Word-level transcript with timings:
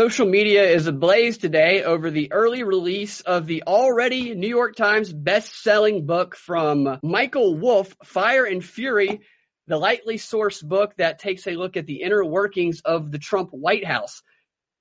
Social 0.00 0.26
media 0.26 0.64
is 0.64 0.86
ablaze 0.86 1.36
today 1.36 1.84
over 1.84 2.10
the 2.10 2.32
early 2.32 2.62
release 2.62 3.20
of 3.20 3.46
the 3.46 3.64
already 3.66 4.34
New 4.34 4.48
York 4.48 4.74
Times 4.74 5.12
best-selling 5.12 6.06
book 6.06 6.34
from 6.34 6.98
Michael 7.02 7.54
Wolff, 7.54 7.94
Fire 8.02 8.46
and 8.46 8.64
Fury, 8.64 9.20
the 9.66 9.76
lightly 9.76 10.16
sourced 10.16 10.66
book 10.66 10.96
that 10.96 11.18
takes 11.18 11.46
a 11.46 11.50
look 11.50 11.76
at 11.76 11.84
the 11.84 12.00
inner 12.00 12.24
workings 12.24 12.80
of 12.80 13.12
the 13.12 13.18
Trump 13.18 13.50
White 13.50 13.84
House. 13.84 14.22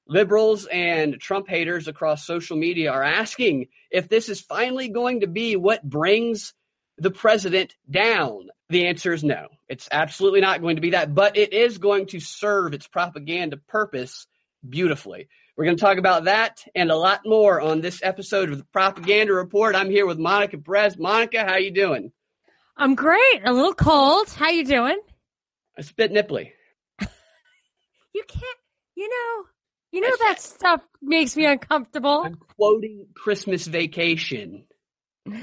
Liberals 0.07 0.65
and 0.67 1.19
Trump 1.19 1.49
haters 1.49 1.89
across 1.89 2.25
social 2.25 2.55
media 2.55 2.89
are 2.89 3.03
asking 3.03 3.67
if 3.91 4.07
this 4.07 4.29
is 4.29 4.39
finally 4.39 4.87
going 4.87 5.19
to 5.19 5.27
be 5.27 5.57
what 5.57 5.83
brings 5.83 6.53
the 6.97 7.11
president 7.11 7.75
down. 7.91 8.47
The 8.69 8.87
answer 8.87 9.11
is 9.11 9.25
no. 9.25 9.49
It's 9.67 9.89
absolutely 9.91 10.39
not 10.39 10.61
going 10.61 10.77
to 10.77 10.81
be 10.81 10.91
that, 10.91 11.13
but 11.13 11.35
it 11.35 11.51
is 11.51 11.77
going 11.77 12.05
to 12.05 12.21
serve 12.21 12.73
its 12.73 12.87
propaganda 12.87 13.57
purpose 13.57 14.25
beautifully. 14.67 15.27
We're 15.55 15.65
going 15.65 15.77
to 15.77 15.81
talk 15.81 15.97
about 15.97 16.25
that 16.25 16.63
and 16.73 16.89
a 16.89 16.95
lot 16.95 17.21
more 17.25 17.59
on 17.59 17.81
this 17.81 18.01
episode 18.01 18.49
of 18.49 18.57
the 18.57 18.63
Propaganda 18.65 19.33
Report. 19.33 19.75
I'm 19.75 19.89
here 19.89 20.05
with 20.05 20.17
Monica 20.17 20.57
Perez. 20.57 20.97
Monica, 20.97 21.43
how 21.43 21.57
you 21.57 21.71
doing? 21.71 22.11
I'm 22.77 22.95
great. 22.95 23.41
A 23.43 23.51
little 23.51 23.73
cold. 23.73 24.29
How 24.29 24.49
you 24.49 24.63
doing? 24.63 24.97
A 25.77 25.83
spit 25.83 26.11
nipply. 26.11 26.53
you 28.13 28.23
can't. 28.27 28.59
You 28.95 29.09
know. 29.09 29.45
You 29.91 30.01
know 30.01 30.15
that 30.27 30.39
stuff 30.39 30.81
makes 31.01 31.35
me 31.35 31.45
uncomfortable. 31.45 32.21
I'm 32.25 32.35
quoting 32.35 33.07
Christmas 33.13 33.67
Vacation. 33.67 34.65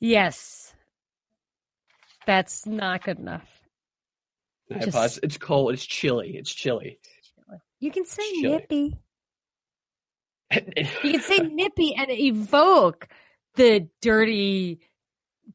Yes. 0.00 0.74
That's 2.26 2.66
not 2.66 3.04
good 3.04 3.18
enough. 3.18 3.48
Just, 4.82 5.20
it's 5.22 5.38
cold. 5.38 5.72
It's 5.72 5.86
chilly. 5.86 6.36
It's 6.36 6.52
chilly. 6.52 6.98
You 7.84 7.90
can 7.90 8.06
say 8.06 8.22
nippy. 8.40 8.96
you 10.50 11.12
can 11.12 11.20
say 11.20 11.38
nippy 11.52 11.94
and 11.94 12.10
evoke 12.10 13.08
the 13.56 13.88
dirty 14.00 14.80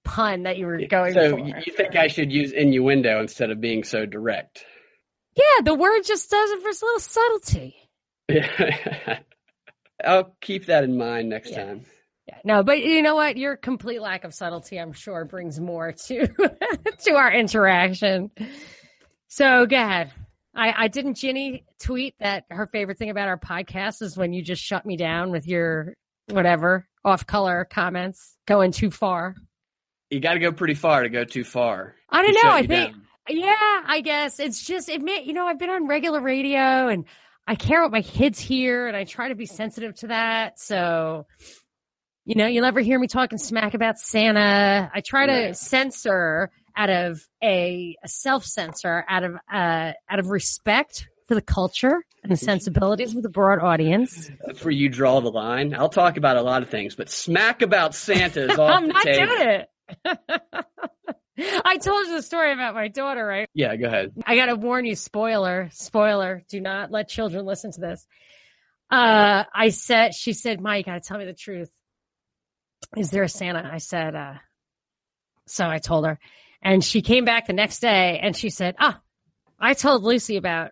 pun 0.03 0.44
that 0.44 0.59
you 0.59 0.67
were 0.67 0.77
going 0.86 1.13
for. 1.16 1.19
so 1.21 1.38
for. 1.38 1.39
you 1.39 1.73
think 1.75 1.95
I 1.95 2.05
should 2.05 2.31
use 2.31 2.52
innuendo 2.52 3.19
instead 3.19 3.49
of 3.49 3.59
being 3.59 3.83
so 3.83 4.05
direct? 4.05 4.63
Yeah, 5.36 5.63
the 5.63 5.73
word 5.73 6.03
just 6.03 6.30
does 6.30 6.52
it 6.52 6.61
for 6.61 6.69
its 6.69 6.83
little 6.83 6.99
subtlety. 6.99 7.75
I'll 10.05 10.36
keep 10.39 10.67
that 10.67 10.83
in 10.83 10.97
mind 10.99 11.30
next 11.30 11.49
Yeah. 11.49 11.66
time. 11.66 11.86
Yeah, 12.27 12.38
no, 12.43 12.61
but 12.61 12.83
you 12.83 13.02
know 13.02 13.16
what? 13.16 13.38
Your 13.38 13.58
complete 13.58 14.03
lack 14.03 14.23
of 14.23 14.36
subtlety, 14.36 14.80
I'm 14.80 14.93
sure, 14.93 15.25
brings 15.25 15.59
more 15.59 15.93
to 15.93 16.27
to 17.05 17.11
our 17.16 17.33
interaction. 17.33 18.30
So 19.30 19.66
go 19.66 19.77
ahead. 19.77 20.11
I, 20.59 20.73
I 20.83 20.88
didn't 20.89 21.13
Ginny 21.13 21.63
tweet 21.79 22.15
that 22.19 22.43
her 22.49 22.67
favorite 22.67 22.97
thing 22.97 23.09
about 23.09 23.29
our 23.29 23.39
podcast 23.39 24.02
is 24.02 24.17
when 24.17 24.33
you 24.33 24.43
just 24.43 24.61
shut 24.61 24.85
me 24.85 24.97
down 24.97 25.31
with 25.31 25.47
your 25.47 25.93
whatever 26.27 26.85
off 27.05 27.25
color 27.25 27.65
comments 27.65 28.35
going 28.45 28.71
too 28.71 28.91
far. 28.91 29.35
You 30.09 30.19
got 30.19 30.33
to 30.33 30.39
go 30.39 30.52
pretty 30.52 30.73
far 30.73 31.03
to 31.03 31.09
go 31.09 31.23
too 31.23 31.45
far. 31.45 31.95
I 32.09 32.23
don't 32.23 32.33
know. 32.43 32.52
I 32.52 32.67
think 32.67 32.91
down. 32.91 33.03
yeah, 33.30 33.55
I 33.85 34.02
guess 34.03 34.41
it's 34.41 34.61
just 34.61 34.89
admit, 34.89 35.23
you 35.23 35.33
know, 35.33 35.47
I've 35.47 35.59
been 35.59 35.69
on 35.69 35.87
regular 35.87 36.19
radio 36.19 36.89
and 36.89 37.05
I 37.47 37.55
care 37.55 37.81
what 37.81 37.91
my 37.91 38.02
kids 38.02 38.37
hear 38.37 38.87
and 38.87 38.97
I 38.97 39.05
try 39.05 39.30
to 39.30 39.35
be 39.35 39.45
sensitive 39.45 39.95
to 39.99 40.07
that. 40.07 40.59
So, 40.59 41.25
you 42.25 42.35
know, 42.35 42.47
you'll 42.47 42.63
never 42.63 42.81
hear 42.81 42.99
me 42.99 43.07
talking 43.07 43.37
smack 43.37 43.75
about 43.75 43.97
Santa. 43.97 44.91
I 44.93 44.99
try 44.99 45.25
to 45.25 45.53
censor 45.53 46.52
out 46.80 46.89
of 46.89 47.22
a, 47.44 47.95
a 48.03 48.08
self 48.08 48.45
censor 48.45 49.03
out 49.08 49.23
of 49.23 49.35
uh 49.52 49.91
out 50.09 50.19
of 50.19 50.30
respect 50.30 51.09
for 51.27 51.36
the 51.36 51.41
culture 51.41 52.03
and 52.23 52.31
the 52.31 52.38
sensibilities 52.38 53.16
of 53.16 53.21
the 53.21 53.30
broad 53.30 53.59
audience. 53.59 54.31
That's 54.45 54.63
where 54.63 54.71
you 54.71 54.89
draw 54.89 55.19
the 55.19 55.30
line. 55.30 55.75
I'll 55.75 55.89
talk 55.89 56.17
about 56.17 56.38
a 56.38 56.41
lot 56.41 56.63
of 56.63 56.69
things, 56.69 56.95
but 56.95 57.09
smack 57.09 57.61
about 57.61 57.94
Santa 57.94 58.49
is 58.49 58.49
off 58.58 58.71
I'm 58.71 58.88
not 58.88 59.03
table. 59.03 59.36
doing 59.36 59.49
it. 59.49 59.69
I 61.65 61.77
told 61.77 62.08
you 62.08 62.15
the 62.15 62.21
story 62.21 62.52
about 62.52 62.73
my 62.73 62.87
daughter, 62.87 63.25
right? 63.25 63.48
Yeah, 63.54 63.75
go 63.75 63.87
ahead. 63.87 64.14
I 64.25 64.36
gotta 64.36 64.55
warn 64.55 64.86
you, 64.86 64.95
spoiler, 64.95 65.70
spoiler, 65.73 66.43
do 66.49 66.59
not 66.59 66.92
let 66.92 67.09
children 67.09 67.45
listen 67.45 67.71
to 67.73 67.80
this. 67.81 68.08
Uh, 68.89 69.43
I 69.54 69.70
said, 69.70 70.15
she 70.15 70.33
said, 70.33 70.61
Ma, 70.61 70.73
you 70.73 70.83
gotta 70.83 70.99
tell 71.02 71.17
me 71.17 71.25
the 71.25 71.33
truth. 71.33 71.70
Is 72.98 73.11
there 73.11 73.23
a 73.23 73.30
Santa? 73.30 73.70
I 73.71 73.77
said, 73.77 74.15
uh, 74.15 74.33
so 75.45 75.67
I 75.67 75.77
told 75.77 76.05
her 76.05 76.20
and 76.61 76.83
she 76.83 77.02
came 77.02 77.25
back 77.25 77.47
the 77.47 77.53
next 77.53 77.80
day 77.80 78.20
and 78.21 78.36
she 78.36 78.49
said, 78.49 78.75
ah, 78.80 78.99
I 79.59 79.73
told 79.73 80.03
Lucy 80.03 80.37
about, 80.37 80.71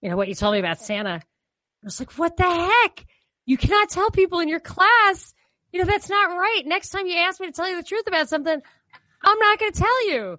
you 0.00 0.10
know, 0.10 0.16
what 0.16 0.28
you 0.28 0.34
told 0.34 0.54
me 0.54 0.58
about 0.60 0.80
Santa. 0.80 1.20
I 1.20 1.84
was 1.84 2.00
like, 2.00 2.12
what 2.18 2.36
the 2.36 2.44
heck? 2.44 3.06
You 3.46 3.56
cannot 3.56 3.90
tell 3.90 4.10
people 4.10 4.40
in 4.40 4.48
your 4.48 4.60
class, 4.60 5.34
you 5.72 5.80
know, 5.80 5.86
that's 5.86 6.08
not 6.08 6.30
right. 6.30 6.62
Next 6.66 6.90
time 6.90 7.06
you 7.06 7.16
ask 7.16 7.40
me 7.40 7.46
to 7.46 7.52
tell 7.52 7.68
you 7.68 7.76
the 7.76 7.82
truth 7.82 8.06
about 8.06 8.28
something, 8.28 8.60
I'm 9.22 9.38
not 9.38 9.58
going 9.58 9.72
to 9.72 9.78
tell 9.78 10.08
you. 10.08 10.38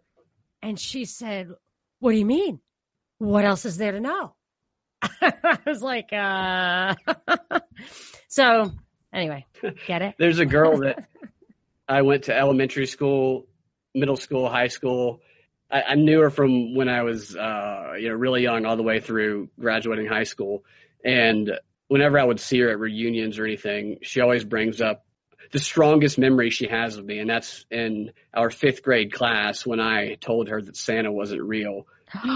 And 0.61 0.79
she 0.79 1.05
said, 1.05 1.49
What 1.99 2.11
do 2.11 2.17
you 2.17 2.25
mean? 2.25 2.59
What 3.17 3.45
else 3.45 3.65
is 3.65 3.77
there 3.77 3.91
to 3.91 3.99
know? 3.99 4.35
I 5.01 5.57
was 5.65 5.81
like, 5.81 6.11
uh 6.13 6.95
so 8.27 8.71
anyway, 9.13 9.45
get 9.87 10.01
it? 10.01 10.15
There's 10.19 10.39
a 10.39 10.45
girl 10.45 10.77
that 10.79 11.07
I 11.87 12.03
went 12.03 12.23
to 12.25 12.37
elementary 12.37 12.87
school, 12.87 13.47
middle 13.93 14.17
school, 14.17 14.49
high 14.49 14.67
school. 14.67 15.21
I, 15.69 15.81
I 15.81 15.95
knew 15.95 16.19
her 16.21 16.29
from 16.29 16.75
when 16.75 16.89
I 16.89 17.03
was, 17.03 17.35
uh, 17.35 17.93
you 17.99 18.09
know, 18.09 18.15
really 18.15 18.43
young, 18.43 18.65
all 18.65 18.75
the 18.75 18.83
way 18.83 18.99
through 18.99 19.49
graduating 19.59 20.07
high 20.07 20.23
school. 20.23 20.63
And 21.03 21.51
whenever 21.87 22.19
I 22.19 22.23
would 22.23 22.39
see 22.39 22.59
her 22.59 22.69
at 22.69 22.79
reunions 22.79 23.39
or 23.39 23.45
anything, 23.45 23.99
she 24.01 24.21
always 24.21 24.43
brings 24.43 24.81
up 24.81 25.05
the 25.51 25.59
strongest 25.59 26.17
memory 26.17 26.49
she 26.49 26.67
has 26.67 26.97
of 26.97 27.05
me, 27.05 27.19
and 27.19 27.29
that's 27.29 27.65
in 27.69 28.11
our 28.33 28.49
fifth 28.49 28.83
grade 28.83 29.11
class 29.11 29.65
when 29.65 29.79
I 29.79 30.15
told 30.15 30.47
her 30.47 30.61
that 30.61 30.77
Santa 30.77 31.11
wasn't 31.11 31.41
real. 31.41 31.87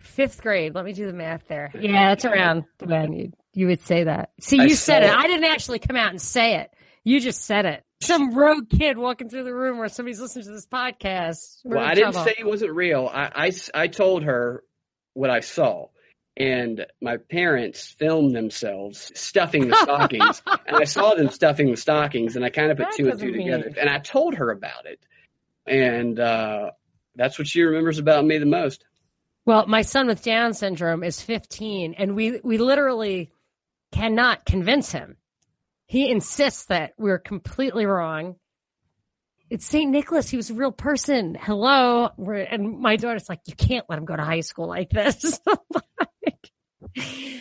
Fifth 0.00 0.42
grade. 0.42 0.74
Let 0.74 0.84
me 0.84 0.92
do 0.92 1.06
the 1.06 1.12
math 1.12 1.46
there. 1.46 1.70
Yeah, 1.78 2.08
that's 2.08 2.24
around 2.24 2.64
when 2.80 3.12
you, 3.12 3.32
you 3.54 3.68
would 3.68 3.80
say 3.80 4.04
that. 4.04 4.30
See, 4.40 4.58
I 4.58 4.64
you 4.64 4.74
said 4.74 5.04
saw 5.04 5.08
it. 5.08 5.12
it. 5.12 5.16
I 5.16 5.26
didn't 5.28 5.50
actually 5.50 5.78
come 5.78 5.96
out 5.96 6.10
and 6.10 6.20
say 6.20 6.56
it. 6.56 6.72
You 7.04 7.20
just 7.20 7.44
said 7.44 7.66
it. 7.66 7.84
Some 8.02 8.34
rogue 8.34 8.68
kid 8.70 8.98
walking 8.98 9.28
through 9.28 9.44
the 9.44 9.54
room 9.54 9.78
where 9.78 9.88
somebody's 9.88 10.20
listening 10.20 10.44
to 10.46 10.50
this 10.52 10.66
podcast. 10.66 11.58
We're 11.64 11.76
Well, 11.76 11.84
I 11.84 11.94
didn't 11.94 12.12
trouble. 12.12 12.28
say 12.28 12.36
it 12.38 12.46
wasn't 12.46 12.72
real. 12.72 13.10
I 13.12 13.52
I 13.74 13.86
told 13.88 14.24
her 14.24 14.62
what 15.14 15.30
I 15.30 15.40
saw. 15.40 15.86
And 16.34 16.86
my 17.02 17.18
parents 17.18 17.94
filmed 17.98 18.34
themselves 18.34 19.12
stuffing 19.14 19.68
the 19.68 19.76
stockings. 19.76 20.42
and 20.66 20.76
I 20.76 20.84
saw 20.84 21.14
them 21.14 21.28
stuffing 21.28 21.70
the 21.70 21.76
stockings, 21.76 22.36
and 22.36 22.44
I 22.44 22.48
kind 22.48 22.70
of 22.70 22.78
put 22.78 22.86
That 22.86 22.96
two 22.96 23.10
and 23.10 23.20
two 23.20 23.26
doesn't 23.32 23.38
together. 23.44 23.64
mean- 23.66 23.74
And 23.78 23.90
I 23.90 23.98
told 23.98 24.34
her 24.36 24.50
about 24.50 24.86
it. 24.86 24.98
And 25.66 26.18
uh, 26.18 26.70
that's 27.16 27.38
what 27.38 27.46
she 27.46 27.60
remembers 27.62 27.98
about 27.98 28.24
me 28.24 28.38
the 28.38 28.46
most. 28.46 28.84
Well, 29.44 29.66
my 29.66 29.82
son 29.82 30.06
with 30.06 30.22
Down 30.22 30.54
syndrome 30.54 31.04
is 31.04 31.20
15, 31.20 31.94
and 31.98 32.16
we 32.16 32.40
we 32.42 32.56
literally 32.58 33.30
cannot 33.92 34.46
convince 34.46 34.90
him. 34.92 35.16
He 35.92 36.10
insists 36.10 36.64
that 36.68 36.94
we're 36.96 37.18
completely 37.18 37.84
wrong. 37.84 38.36
It's 39.50 39.66
St. 39.66 39.90
Nicholas. 39.90 40.30
He 40.30 40.38
was 40.38 40.48
a 40.48 40.54
real 40.54 40.72
person. 40.72 41.36
Hello. 41.38 42.08
We're, 42.16 42.36
and 42.36 42.80
my 42.80 42.96
daughter's 42.96 43.28
like, 43.28 43.40
you 43.44 43.54
can't 43.54 43.84
let 43.90 43.98
him 43.98 44.06
go 44.06 44.16
to 44.16 44.24
high 44.24 44.40
school 44.40 44.66
like 44.66 44.88
this. 44.88 45.38
Like, 46.26 46.50
Wait, 46.96 47.40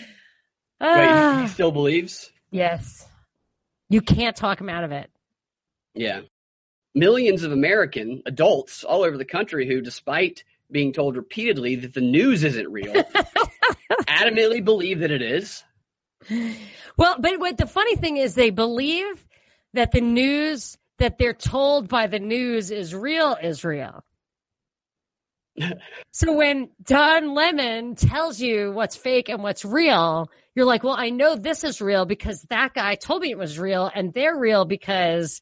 ah, 0.81 1.40
he 1.44 1.47
still 1.47 1.72
believes? 1.72 2.29
yes. 2.51 3.07
You 3.88 4.01
can't 4.01 4.35
talk 4.35 4.59
him 4.59 4.67
out 4.67 4.84
of 4.84 4.91
it. 4.91 5.09
Yeah. 5.94 6.22
Millions 6.94 7.44
of 7.44 7.53
American 7.53 8.22
adults 8.25 8.84
all 8.84 9.03
over 9.03 9.17
the 9.17 9.23
country 9.23 9.66
who, 9.66 9.79
despite 9.79 10.44
being 10.69 10.91
told 10.91 11.16
repeatedly 11.16 11.78
that 11.78 11.94
the 11.94 12.01
news 12.01 12.44
isn't 12.44 12.69
real, 12.69 12.91
adamantly 14.09 14.61
believe 14.61 15.00
that 15.00 15.11
it 15.11 15.22
is. 15.22 15.63
Well, 16.97 17.16
but 17.19 17.40
what 17.40 17.57
the 17.57 17.67
funny 17.67 17.96
thing 17.96 18.17
is, 18.17 18.35
they 18.35 18.49
believe 18.49 19.25
that 19.73 19.91
the 19.91 20.01
news 20.01 20.78
that 20.99 21.17
they're 21.17 21.34
told 21.34 21.87
by 21.87 22.07
the 22.07 22.19
news 22.19 22.69
is 22.69 22.93
real 22.93 23.35
is 23.41 23.63
real. 23.63 24.03
so 26.11 26.34
when 26.34 26.69
Don 26.84 27.34
Lemon 27.34 27.96
tells 27.96 28.40
you 28.40 28.72
what's 28.72 28.96
fake 28.96 29.29
and 29.29 29.41
what's 29.41 29.66
real, 29.66 30.29
you're 30.55 30.66
like, 30.66 30.84
well, 30.84 30.96
I 30.97 31.09
know 31.09 31.35
this 31.35 31.63
is 31.63 31.81
real 31.81 32.05
because 32.05 32.43
that 32.43 32.73
guy 32.73 32.96
told 32.96 33.22
me 33.22 33.31
it 33.31 33.37
was 33.37 33.57
real, 33.57 33.90
and 33.93 34.13
they're 34.13 34.37
real 34.37 34.66
because 34.66 35.41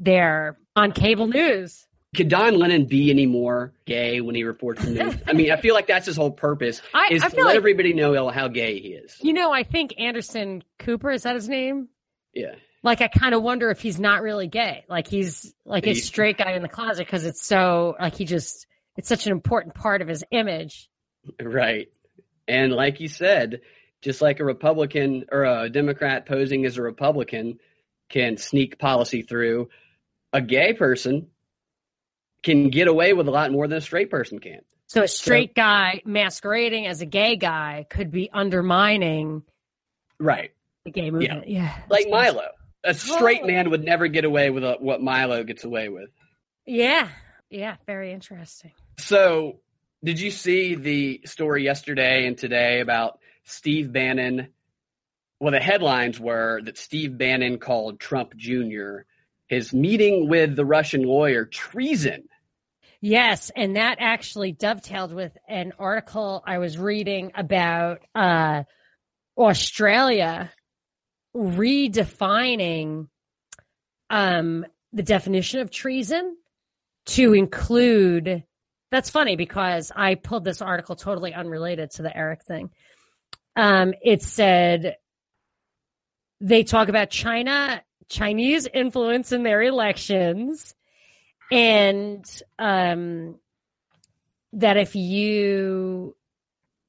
they're 0.00 0.58
on 0.74 0.92
cable 0.92 1.26
news. 1.26 1.86
Could 2.14 2.28
Don 2.28 2.58
Lemon 2.58 2.86
be 2.86 3.10
any 3.10 3.26
more 3.26 3.72
gay 3.84 4.20
when 4.20 4.34
he 4.34 4.44
reports 4.44 4.82
the 4.84 4.90
news? 4.90 5.14
I 5.26 5.32
mean, 5.32 5.50
I 5.50 5.56
feel 5.56 5.74
like 5.74 5.86
that's 5.86 6.06
his 6.06 6.16
whole 6.16 6.30
purpose 6.30 6.80
I- 6.94 7.08
is 7.10 7.22
I 7.22 7.28
to 7.28 7.36
let 7.36 7.44
like- 7.46 7.56
everybody 7.56 7.92
know 7.92 8.28
how 8.30 8.48
gay 8.48 8.78
he 8.80 8.88
is. 8.90 9.16
You 9.20 9.32
know, 9.32 9.52
I 9.52 9.64
think 9.64 9.94
Anderson 9.98 10.62
Cooper 10.78 11.10
is 11.10 11.24
that 11.24 11.34
his 11.34 11.48
name? 11.48 11.88
Yeah. 12.32 12.54
like 12.82 13.00
I 13.00 13.08
kind 13.08 13.34
of 13.34 13.42
wonder 13.42 13.70
if 13.70 13.80
he's 13.80 13.98
not 13.98 14.22
really 14.22 14.46
gay. 14.46 14.84
Like 14.88 15.08
he's 15.08 15.54
like 15.64 15.86
a 15.86 15.94
straight 15.94 16.38
guy 16.38 16.52
in 16.52 16.62
the 16.62 16.68
closet 16.68 17.06
because 17.06 17.24
it's 17.24 17.44
so 17.46 17.96
like 17.98 18.14
he 18.14 18.24
just 18.24 18.66
it's 18.96 19.08
such 19.08 19.26
an 19.26 19.32
important 19.32 19.74
part 19.74 20.00
of 20.02 20.08
his 20.08 20.22
image. 20.30 20.88
Right. 21.42 21.88
And 22.48 22.72
like 22.72 23.00
you 23.00 23.08
said, 23.08 23.60
just 24.02 24.20
like 24.22 24.38
a 24.40 24.44
Republican 24.44 25.24
or 25.32 25.44
a 25.44 25.68
Democrat 25.70 26.26
posing 26.26 26.64
as 26.66 26.76
a 26.78 26.82
Republican 26.82 27.58
can 28.10 28.36
sneak 28.36 28.78
policy 28.78 29.22
through, 29.22 29.68
a 30.32 30.40
gay 30.40 30.72
person 30.74 31.28
can 32.42 32.70
get 32.70 32.88
away 32.88 33.12
with 33.12 33.28
a 33.28 33.30
lot 33.30 33.50
more 33.50 33.66
than 33.66 33.78
a 33.78 33.80
straight 33.82 34.10
person 34.10 34.38
can. 34.38 34.60
So 34.86 35.02
a 35.02 35.08
straight 35.08 35.50
so, 35.50 35.54
guy 35.62 36.02
masquerading 36.04 36.86
as 36.86 37.00
a 37.00 37.06
gay 37.06 37.36
guy 37.36 37.86
could 37.90 38.10
be 38.10 38.30
undermining 38.32 39.42
right 40.18 40.52
the 40.84 40.90
gay 40.90 41.10
movement. 41.10 41.48
Yeah, 41.48 41.62
yeah 41.62 41.78
like 41.90 42.08
Milo. 42.08 42.48
A 42.84 42.94
straight 42.94 43.40
oh. 43.42 43.46
man 43.46 43.70
would 43.70 43.84
never 43.84 44.06
get 44.06 44.24
away 44.24 44.50
with 44.50 44.62
a, 44.62 44.76
what 44.78 45.02
Milo 45.02 45.42
gets 45.42 45.64
away 45.64 45.88
with. 45.88 46.10
Yeah, 46.66 47.08
yeah, 47.50 47.76
very 47.86 48.12
interesting. 48.12 48.72
So, 48.98 49.60
did 50.04 50.20
you 50.20 50.30
see 50.30 50.76
the 50.76 51.20
story 51.24 51.64
yesterday 51.64 52.26
and 52.26 52.38
today 52.38 52.80
about 52.80 53.18
Steve 53.44 53.92
Bannon? 53.92 54.48
Well, 55.40 55.52
the 55.52 55.60
headlines 55.60 56.18
were 56.18 56.60
that 56.62 56.78
Steve 56.78 57.18
Bannon 57.18 57.58
called 57.58 57.98
Trump 57.98 58.36
Jr. 58.36 59.00
his 59.48 59.72
meeting 59.72 60.28
with 60.28 60.56
the 60.56 60.64
Russian 60.64 61.02
lawyer 61.02 61.44
treason. 61.44 62.28
Yes, 63.00 63.50
and 63.54 63.76
that 63.76 63.98
actually 64.00 64.52
dovetailed 64.52 65.12
with 65.12 65.36
an 65.48 65.72
article 65.78 66.42
I 66.46 66.58
was 66.58 66.78
reading 66.78 67.32
about 67.34 68.00
uh, 68.14 68.64
Australia 69.36 70.50
redefining 71.36 73.08
um, 74.08 74.64
the 74.92 75.02
definition 75.02 75.60
of 75.60 75.70
treason 75.70 76.36
to 77.06 77.34
include. 77.34 78.44
That's 78.90 79.10
funny 79.10 79.36
because 79.36 79.92
I 79.94 80.14
pulled 80.14 80.44
this 80.44 80.62
article 80.62 80.96
totally 80.96 81.34
unrelated 81.34 81.90
to 81.92 82.02
the 82.02 82.16
Eric 82.16 82.44
thing. 82.44 82.70
Um, 83.54 83.94
it 84.02 84.22
said 84.22 84.96
they 86.40 86.62
talk 86.62 86.88
about 86.88 87.10
China, 87.10 87.82
Chinese 88.08 88.66
influence 88.72 89.32
in 89.32 89.42
their 89.42 89.62
elections, 89.62 90.74
and 91.50 92.24
um, 92.58 93.38
that 94.52 94.76
if 94.76 94.94
you 94.94 96.16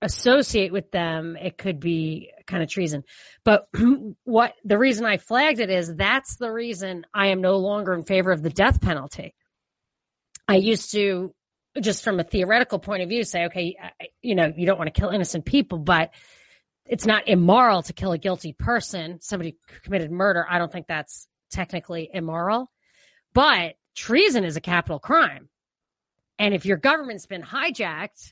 associate 0.01 0.71
with 0.71 0.91
them, 0.91 1.35
it 1.35 1.57
could 1.57 1.79
be 1.79 2.31
kind 2.45 2.63
of 2.63 2.69
treason. 2.69 3.03
But 3.43 3.67
what 4.23 4.53
the 4.63 4.77
reason 4.77 5.05
I 5.05 5.17
flagged 5.17 5.59
it 5.59 5.69
is 5.69 5.95
that's 5.95 6.37
the 6.37 6.51
reason 6.51 7.05
I 7.13 7.27
am 7.27 7.41
no 7.41 7.57
longer 7.57 7.93
in 7.93 8.03
favor 8.03 8.31
of 8.31 8.43
the 8.43 8.49
death 8.49 8.81
penalty. 8.81 9.33
I 10.47 10.55
used 10.55 10.91
to 10.91 11.33
just 11.79 12.03
from 12.03 12.19
a 12.19 12.23
theoretical 12.23 12.79
point 12.79 13.03
of 13.03 13.09
view 13.09 13.23
say, 13.23 13.45
okay, 13.45 13.75
you 14.21 14.35
know, 14.35 14.51
you 14.55 14.65
don't 14.65 14.77
want 14.77 14.93
to 14.93 14.99
kill 14.99 15.09
innocent 15.09 15.45
people, 15.45 15.77
but 15.77 16.11
it's 16.87 17.05
not 17.05 17.27
immoral 17.27 17.83
to 17.83 17.93
kill 17.93 18.13
a 18.13 18.17
guilty 18.17 18.53
person, 18.53 19.19
somebody 19.21 19.57
committed 19.83 20.11
murder. 20.11 20.45
I 20.49 20.57
don't 20.57 20.71
think 20.71 20.87
that's 20.87 21.27
technically 21.49 22.09
immoral, 22.13 22.71
but 23.33 23.75
treason 23.95 24.43
is 24.43 24.55
a 24.55 24.61
capital 24.61 24.99
crime. 24.99 25.49
And 26.39 26.53
if 26.53 26.65
your 26.65 26.77
government's 26.77 27.25
been 27.25 27.41
hijacked, 27.41 28.31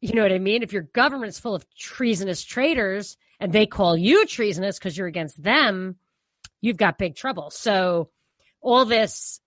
you 0.00 0.14
know 0.14 0.22
what 0.22 0.32
I 0.32 0.38
mean? 0.38 0.62
If 0.62 0.72
your 0.72 0.82
government's 0.82 1.38
full 1.38 1.54
of 1.54 1.66
treasonous 1.74 2.42
traitors 2.42 3.16
and 3.38 3.52
they 3.52 3.66
call 3.66 3.96
you 3.96 4.24
treasonous 4.26 4.78
because 4.78 4.96
you're 4.96 5.06
against 5.06 5.42
them, 5.42 5.96
you've 6.60 6.76
got 6.76 6.98
big 6.98 7.16
trouble. 7.16 7.50
So 7.50 8.10
all 8.62 8.84
this 8.84 9.40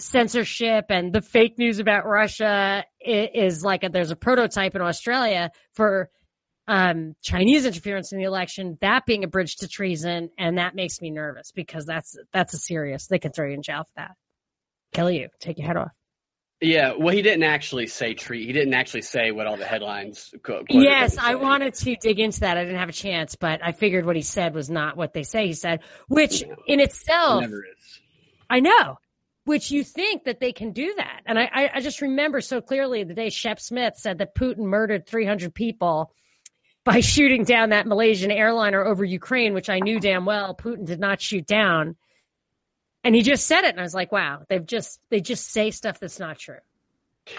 censorship 0.00 0.86
and 0.90 1.12
the 1.12 1.20
fake 1.20 1.58
news 1.58 1.78
about 1.78 2.06
Russia 2.06 2.84
is 3.00 3.64
like 3.64 3.84
a, 3.84 3.88
there's 3.88 4.10
a 4.10 4.16
prototype 4.16 4.74
in 4.74 4.80
Australia 4.80 5.50
for 5.72 6.10
um, 6.68 7.16
Chinese 7.22 7.64
interference 7.64 8.12
in 8.12 8.18
the 8.18 8.24
election, 8.24 8.76
that 8.82 9.06
being 9.06 9.24
a 9.24 9.28
bridge 9.28 9.56
to 9.56 9.68
treason, 9.68 10.30
and 10.38 10.58
that 10.58 10.74
makes 10.74 11.00
me 11.00 11.10
nervous 11.10 11.50
because 11.50 11.86
that's 11.86 12.16
that's 12.32 12.52
a 12.52 12.58
serious. 12.58 13.06
They 13.06 13.18
can 13.18 13.32
throw 13.32 13.46
you 13.46 13.54
in 13.54 13.62
jail 13.62 13.84
for 13.84 13.92
that, 13.96 14.12
kill 14.92 15.10
you, 15.10 15.30
take 15.40 15.58
your 15.58 15.66
head 15.66 15.78
off. 15.78 15.90
Yeah, 16.60 16.94
well, 16.98 17.14
he 17.14 17.22
didn't 17.22 17.44
actually 17.44 17.86
say 17.86 18.14
treat. 18.14 18.46
He 18.46 18.52
didn't 18.52 18.74
actually 18.74 19.02
say 19.02 19.30
what 19.30 19.46
all 19.46 19.56
the 19.56 19.64
headlines. 19.64 20.34
yes, 20.68 21.16
I 21.16 21.36
wanted 21.36 21.74
to 21.74 21.96
dig 21.96 22.18
into 22.18 22.40
that. 22.40 22.58
I 22.58 22.64
didn't 22.64 22.80
have 22.80 22.88
a 22.88 22.92
chance, 22.92 23.36
but 23.36 23.64
I 23.64 23.72
figured 23.72 24.04
what 24.04 24.16
he 24.16 24.22
said 24.22 24.54
was 24.54 24.68
not 24.68 24.96
what 24.96 25.14
they 25.14 25.22
say 25.22 25.46
he 25.46 25.52
said, 25.54 25.80
which 26.08 26.44
no, 26.46 26.56
in 26.66 26.80
itself, 26.80 27.44
it. 27.44 27.52
I 28.50 28.60
know. 28.60 28.98
Which 29.44 29.70
you 29.70 29.82
think 29.82 30.24
that 30.24 30.40
they 30.40 30.52
can 30.52 30.72
do 30.72 30.92
that, 30.98 31.22
and 31.24 31.38
I, 31.38 31.70
I 31.76 31.80
just 31.80 32.02
remember 32.02 32.42
so 32.42 32.60
clearly 32.60 33.04
the 33.04 33.14
day 33.14 33.30
Shep 33.30 33.58
Smith 33.58 33.94
said 33.96 34.18
that 34.18 34.34
Putin 34.34 34.64
murdered 34.64 35.06
300 35.06 35.54
people 35.54 36.12
by 36.84 37.00
shooting 37.00 37.44
down 37.44 37.70
that 37.70 37.86
Malaysian 37.86 38.30
airliner 38.30 38.84
over 38.84 39.04
Ukraine, 39.04 39.54
which 39.54 39.70
I 39.70 39.80
knew 39.80 40.00
damn 40.00 40.24
well 40.24 40.54
Putin 40.54 40.84
did 40.84 41.00
not 41.00 41.20
shoot 41.20 41.46
down. 41.46 41.96
And 43.04 43.14
he 43.14 43.22
just 43.22 43.46
said 43.46 43.64
it, 43.64 43.70
and 43.70 43.80
I 43.80 43.84
was 43.84 43.94
like, 43.94 44.10
"Wow, 44.10 44.42
they've 44.48 44.66
just 44.66 45.00
they 45.08 45.20
just 45.20 45.50
say 45.50 45.70
stuff 45.70 46.00
that's 46.00 46.18
not 46.18 46.38
true." 46.38 46.58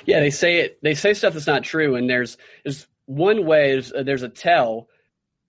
Yeah, 0.05 0.19
they 0.19 0.29
say 0.29 0.59
it. 0.59 0.79
They 0.81 0.95
say 0.95 1.13
stuff 1.13 1.33
that's 1.33 1.47
not 1.47 1.63
true, 1.63 1.95
and 1.95 2.09
there's 2.09 2.37
there's 2.63 2.87
one 3.05 3.45
way. 3.45 3.73
There's, 3.73 3.91
uh, 3.91 4.03
there's 4.03 4.23
a 4.23 4.29
tell 4.29 4.87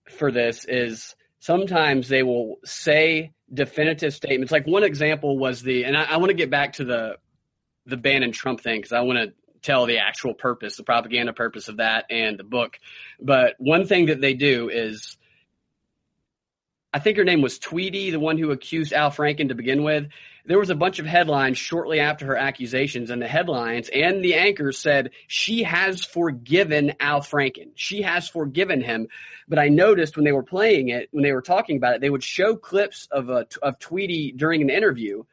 for 0.09 0.31
this 0.31 0.65
is 0.65 1.15
sometimes 1.39 2.07
they 2.07 2.23
will 2.23 2.57
say 2.63 3.31
definitive 3.53 4.13
statements. 4.13 4.51
Like 4.51 4.67
one 4.67 4.83
example 4.83 5.37
was 5.37 5.61
the, 5.61 5.85
and 5.85 5.97
I, 5.97 6.03
I 6.03 6.17
want 6.17 6.29
to 6.29 6.35
get 6.35 6.49
back 6.49 6.73
to 6.73 6.83
the 6.83 7.17
the 7.85 7.97
Bannon 7.97 8.31
Trump 8.31 8.61
thing 8.61 8.79
because 8.79 8.93
I 8.93 9.01
want 9.01 9.19
to 9.19 9.33
tell 9.61 9.85
the 9.85 9.99
actual 9.99 10.33
purpose, 10.33 10.75
the 10.75 10.83
propaganda 10.83 11.33
purpose 11.33 11.67
of 11.67 11.77
that 11.77 12.05
and 12.09 12.37
the 12.37 12.43
book. 12.43 12.79
But 13.19 13.55
one 13.59 13.85
thing 13.85 14.07
that 14.07 14.21
they 14.21 14.33
do 14.33 14.69
is 14.69 15.17
I 16.93 16.99
think 16.99 17.17
her 17.17 17.23
name 17.23 17.41
was 17.41 17.57
Tweedy, 17.57 18.11
the 18.11 18.19
one 18.19 18.37
who 18.37 18.51
accused 18.51 18.91
Al 18.91 19.11
Franken 19.11 19.47
to 19.47 19.55
begin 19.55 19.83
with. 19.83 20.09
There 20.43 20.59
was 20.59 20.71
a 20.71 20.75
bunch 20.75 20.99
of 20.99 21.05
headlines 21.05 21.57
shortly 21.57 22.01
after 22.01 22.25
her 22.25 22.35
accusations, 22.35 23.09
and 23.09 23.21
the 23.21 23.27
headlines 23.27 23.89
and 23.93 24.25
the 24.25 24.35
anchors 24.35 24.77
said 24.77 25.11
she 25.27 25.63
has 25.63 26.03
forgiven 26.03 26.93
Al 26.99 27.21
Franken. 27.21 27.71
She 27.75 28.01
has 28.01 28.27
forgiven 28.27 28.81
him. 28.81 29.07
But 29.47 29.59
I 29.59 29.69
noticed 29.69 30.17
when 30.17 30.25
they 30.25 30.31
were 30.33 30.43
playing 30.43 30.89
it, 30.89 31.07
when 31.11 31.23
they 31.23 31.31
were 31.31 31.41
talking 31.41 31.77
about 31.77 31.95
it, 31.95 32.01
they 32.01 32.09
would 32.09 32.23
show 32.23 32.57
clips 32.57 33.07
of 33.09 33.29
a, 33.29 33.47
of 33.61 33.79
Tweety 33.79 34.33
during 34.33 34.61
an 34.61 34.69
interview, 34.69 35.23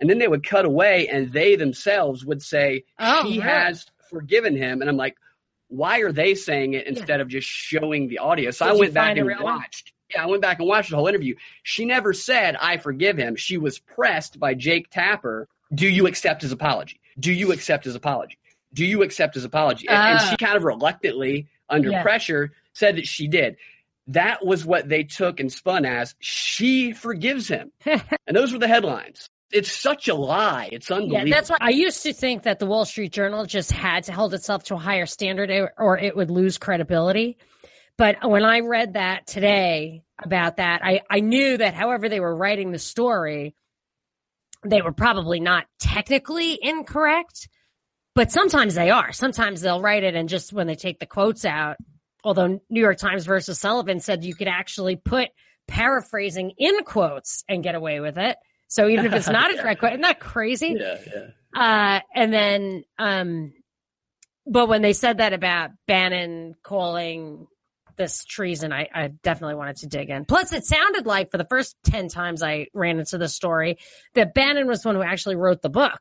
and 0.00 0.08
then 0.08 0.18
they 0.18 0.28
would 0.28 0.44
cut 0.44 0.64
away, 0.64 1.08
and 1.08 1.32
they 1.32 1.56
themselves 1.56 2.24
would 2.24 2.42
say 2.42 2.84
oh, 2.98 3.24
she 3.24 3.40
right. 3.40 3.48
has 3.48 3.86
forgiven 4.10 4.56
him. 4.56 4.80
And 4.80 4.88
I'm 4.88 4.96
like, 4.96 5.16
why 5.68 6.00
are 6.00 6.12
they 6.12 6.34
saying 6.34 6.74
it 6.74 6.86
instead 6.86 7.16
yeah. 7.16 7.22
of 7.22 7.28
just 7.28 7.46
showing 7.46 8.08
the 8.08 8.18
audio? 8.18 8.50
So 8.50 8.66
Did 8.66 8.74
I 8.74 8.78
went 8.78 8.94
back 8.94 9.16
and 9.16 9.40
watched. 9.40 9.92
Yeah, 10.14 10.22
I 10.22 10.26
went 10.26 10.40
back 10.40 10.58
and 10.58 10.66
watched 10.66 10.90
the 10.90 10.96
whole 10.96 11.06
interview. 11.06 11.34
She 11.62 11.84
never 11.84 12.14
said, 12.14 12.56
I 12.56 12.78
forgive 12.78 13.18
him. 13.18 13.36
She 13.36 13.58
was 13.58 13.78
pressed 13.78 14.40
by 14.40 14.54
Jake 14.54 14.90
Tapper. 14.90 15.48
Do 15.74 15.86
you 15.86 16.06
accept 16.06 16.40
his 16.42 16.52
apology? 16.52 16.98
Do 17.18 17.32
you 17.32 17.52
accept 17.52 17.84
his 17.84 17.94
apology? 17.94 18.38
Do 18.72 18.86
you 18.86 19.02
accept 19.02 19.34
his 19.34 19.44
apology? 19.44 19.86
And, 19.88 19.96
uh, 19.96 20.00
and 20.00 20.20
she 20.20 20.34
ah. 20.34 20.46
kind 20.46 20.56
of 20.56 20.64
reluctantly, 20.64 21.48
under 21.68 21.90
yeah. 21.90 22.02
pressure, 22.02 22.52
said 22.72 22.96
that 22.96 23.06
she 23.06 23.28
did. 23.28 23.56
That 24.06 24.44
was 24.44 24.64
what 24.64 24.88
they 24.88 25.04
took 25.04 25.40
and 25.40 25.52
spun 25.52 25.84
as 25.84 26.14
she 26.18 26.92
forgives 26.92 27.48
him. 27.48 27.72
and 27.84 28.02
those 28.32 28.52
were 28.52 28.58
the 28.58 28.68
headlines. 28.68 29.28
It's 29.50 29.72
such 29.72 30.08
a 30.08 30.14
lie. 30.14 30.68
It's 30.72 30.90
unbelievable. 30.90 31.28
Yeah, 31.28 31.34
that's 31.34 31.50
why 31.50 31.56
I 31.60 31.70
used 31.70 32.02
to 32.02 32.12
think 32.12 32.42
that 32.42 32.58
the 32.58 32.66
Wall 32.66 32.84
Street 32.84 33.12
Journal 33.12 33.46
just 33.46 33.72
had 33.72 34.04
to 34.04 34.12
hold 34.12 34.34
itself 34.34 34.64
to 34.64 34.74
a 34.74 34.78
higher 34.78 35.06
standard 35.06 35.50
or 35.78 35.98
it 35.98 36.14
would 36.14 36.30
lose 36.30 36.58
credibility. 36.58 37.38
But 37.96 38.28
when 38.28 38.44
I 38.44 38.60
read 38.60 38.92
that 38.92 39.26
today 39.26 40.04
about 40.22 40.58
that, 40.58 40.82
I, 40.84 41.00
I 41.10 41.20
knew 41.20 41.56
that 41.56 41.74
however 41.74 42.08
they 42.08 42.20
were 42.20 42.34
writing 42.34 42.70
the 42.70 42.78
story, 42.78 43.56
they 44.64 44.82
were 44.82 44.92
probably 44.92 45.40
not 45.40 45.66
technically 45.80 46.58
incorrect, 46.62 47.48
but 48.14 48.30
sometimes 48.30 48.74
they 48.74 48.90
are. 48.90 49.12
Sometimes 49.12 49.60
they'll 49.60 49.80
write 49.80 50.04
it 50.04 50.14
and 50.14 50.28
just 50.28 50.52
when 50.52 50.66
they 50.66 50.76
take 50.76 51.00
the 51.00 51.06
quotes 51.06 51.44
out, 51.44 51.76
although 52.22 52.60
New 52.68 52.80
York 52.80 52.98
Times 52.98 53.24
versus 53.24 53.58
Sullivan 53.58 54.00
said 54.00 54.24
you 54.24 54.34
could 54.34 54.48
actually 54.48 54.96
put 54.96 55.28
paraphrasing 55.66 56.52
in 56.58 56.84
quotes 56.84 57.44
and 57.48 57.62
get 57.62 57.74
away 57.74 58.00
with 58.00 58.18
it. 58.18 58.36
So 58.68 58.88
even 58.88 59.06
if 59.06 59.12
it's 59.12 59.28
not 59.28 59.52
a 59.52 59.56
direct 59.60 59.80
quote, 59.80 59.92
isn't 59.92 60.02
that 60.02 60.20
crazy? 60.20 60.76
Yeah, 60.78 60.98
yeah. 61.06 61.26
Uh, 61.54 62.00
and 62.14 62.32
then, 62.32 62.84
um, 62.98 63.52
but 64.46 64.68
when 64.68 64.82
they 64.82 64.92
said 64.92 65.18
that 65.18 65.32
about 65.32 65.70
Bannon 65.86 66.54
calling 66.62 67.46
this 67.96 68.24
treason, 68.24 68.72
I, 68.72 68.88
I 68.94 69.08
definitely 69.08 69.56
wanted 69.56 69.76
to 69.78 69.86
dig 69.88 70.10
in. 70.10 70.24
Plus, 70.24 70.52
it 70.52 70.64
sounded 70.64 71.06
like 71.06 71.30
for 71.30 71.38
the 71.38 71.46
first 71.46 71.76
10 71.84 72.08
times 72.08 72.42
I 72.42 72.68
ran 72.72 72.98
into 72.98 73.18
the 73.18 73.28
story 73.28 73.78
that 74.14 74.34
Bannon 74.34 74.66
was 74.66 74.82
the 74.82 74.88
one 74.88 74.96
who 74.96 75.02
actually 75.02 75.36
wrote 75.36 75.62
the 75.62 75.70
book. 75.70 76.00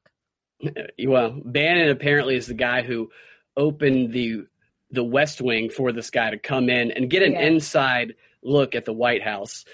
Well, 1.05 1.39
Bannon 1.45 1.89
apparently 1.89 2.35
is 2.35 2.47
the 2.47 2.55
guy 2.55 2.81
who 2.81 3.11
opened 3.55 4.11
the 4.11 4.47
the 4.89 5.03
West 5.03 5.41
Wing 5.41 5.69
for 5.69 5.91
this 5.91 6.09
guy 6.09 6.31
to 6.31 6.37
come 6.37 6.69
in 6.69 6.91
and 6.91 7.09
get 7.09 7.21
an 7.21 7.33
yeah. 7.33 7.41
inside 7.41 8.15
look 8.41 8.73
at 8.73 8.85
the 8.85 8.93
White 8.93 9.21
House. 9.21 9.65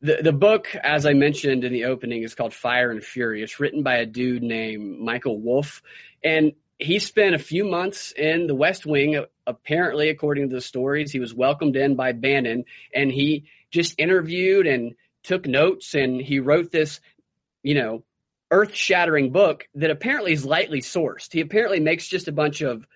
The 0.00 0.20
the 0.22 0.32
book, 0.32 0.74
as 0.76 1.06
I 1.06 1.12
mentioned 1.12 1.64
in 1.64 1.72
the 1.72 1.86
opening, 1.86 2.22
is 2.22 2.34
called 2.34 2.54
Fire 2.54 2.90
and 2.90 3.02
Fury. 3.02 3.42
It's 3.42 3.58
written 3.58 3.82
by 3.82 3.96
a 3.96 4.06
dude 4.06 4.42
named 4.42 5.00
Michael 5.00 5.40
Wolff. 5.40 5.82
And 6.22 6.52
he 6.78 7.00
spent 7.00 7.34
a 7.34 7.38
few 7.40 7.64
months 7.64 8.12
in 8.12 8.46
the 8.46 8.54
West 8.54 8.86
Wing. 8.86 9.24
Apparently, 9.46 10.08
according 10.08 10.50
to 10.50 10.54
the 10.54 10.60
stories, 10.60 11.10
he 11.10 11.18
was 11.18 11.34
welcomed 11.34 11.74
in 11.74 11.96
by 11.96 12.12
Bannon, 12.12 12.64
and 12.94 13.10
he 13.10 13.46
just 13.70 13.98
interviewed 13.98 14.66
and 14.66 14.94
took 15.24 15.46
notes, 15.46 15.94
and 15.94 16.20
he 16.20 16.38
wrote 16.38 16.70
this, 16.70 17.00
you 17.62 17.74
know, 17.74 18.04
earth-shattering 18.50 19.32
book 19.32 19.68
that 19.74 19.90
apparently 19.90 20.32
is 20.32 20.44
lightly 20.44 20.80
sourced. 20.80 21.32
He 21.32 21.40
apparently 21.40 21.80
makes 21.80 22.06
just 22.06 22.28
a 22.28 22.32
bunch 22.32 22.62
of 22.62 22.86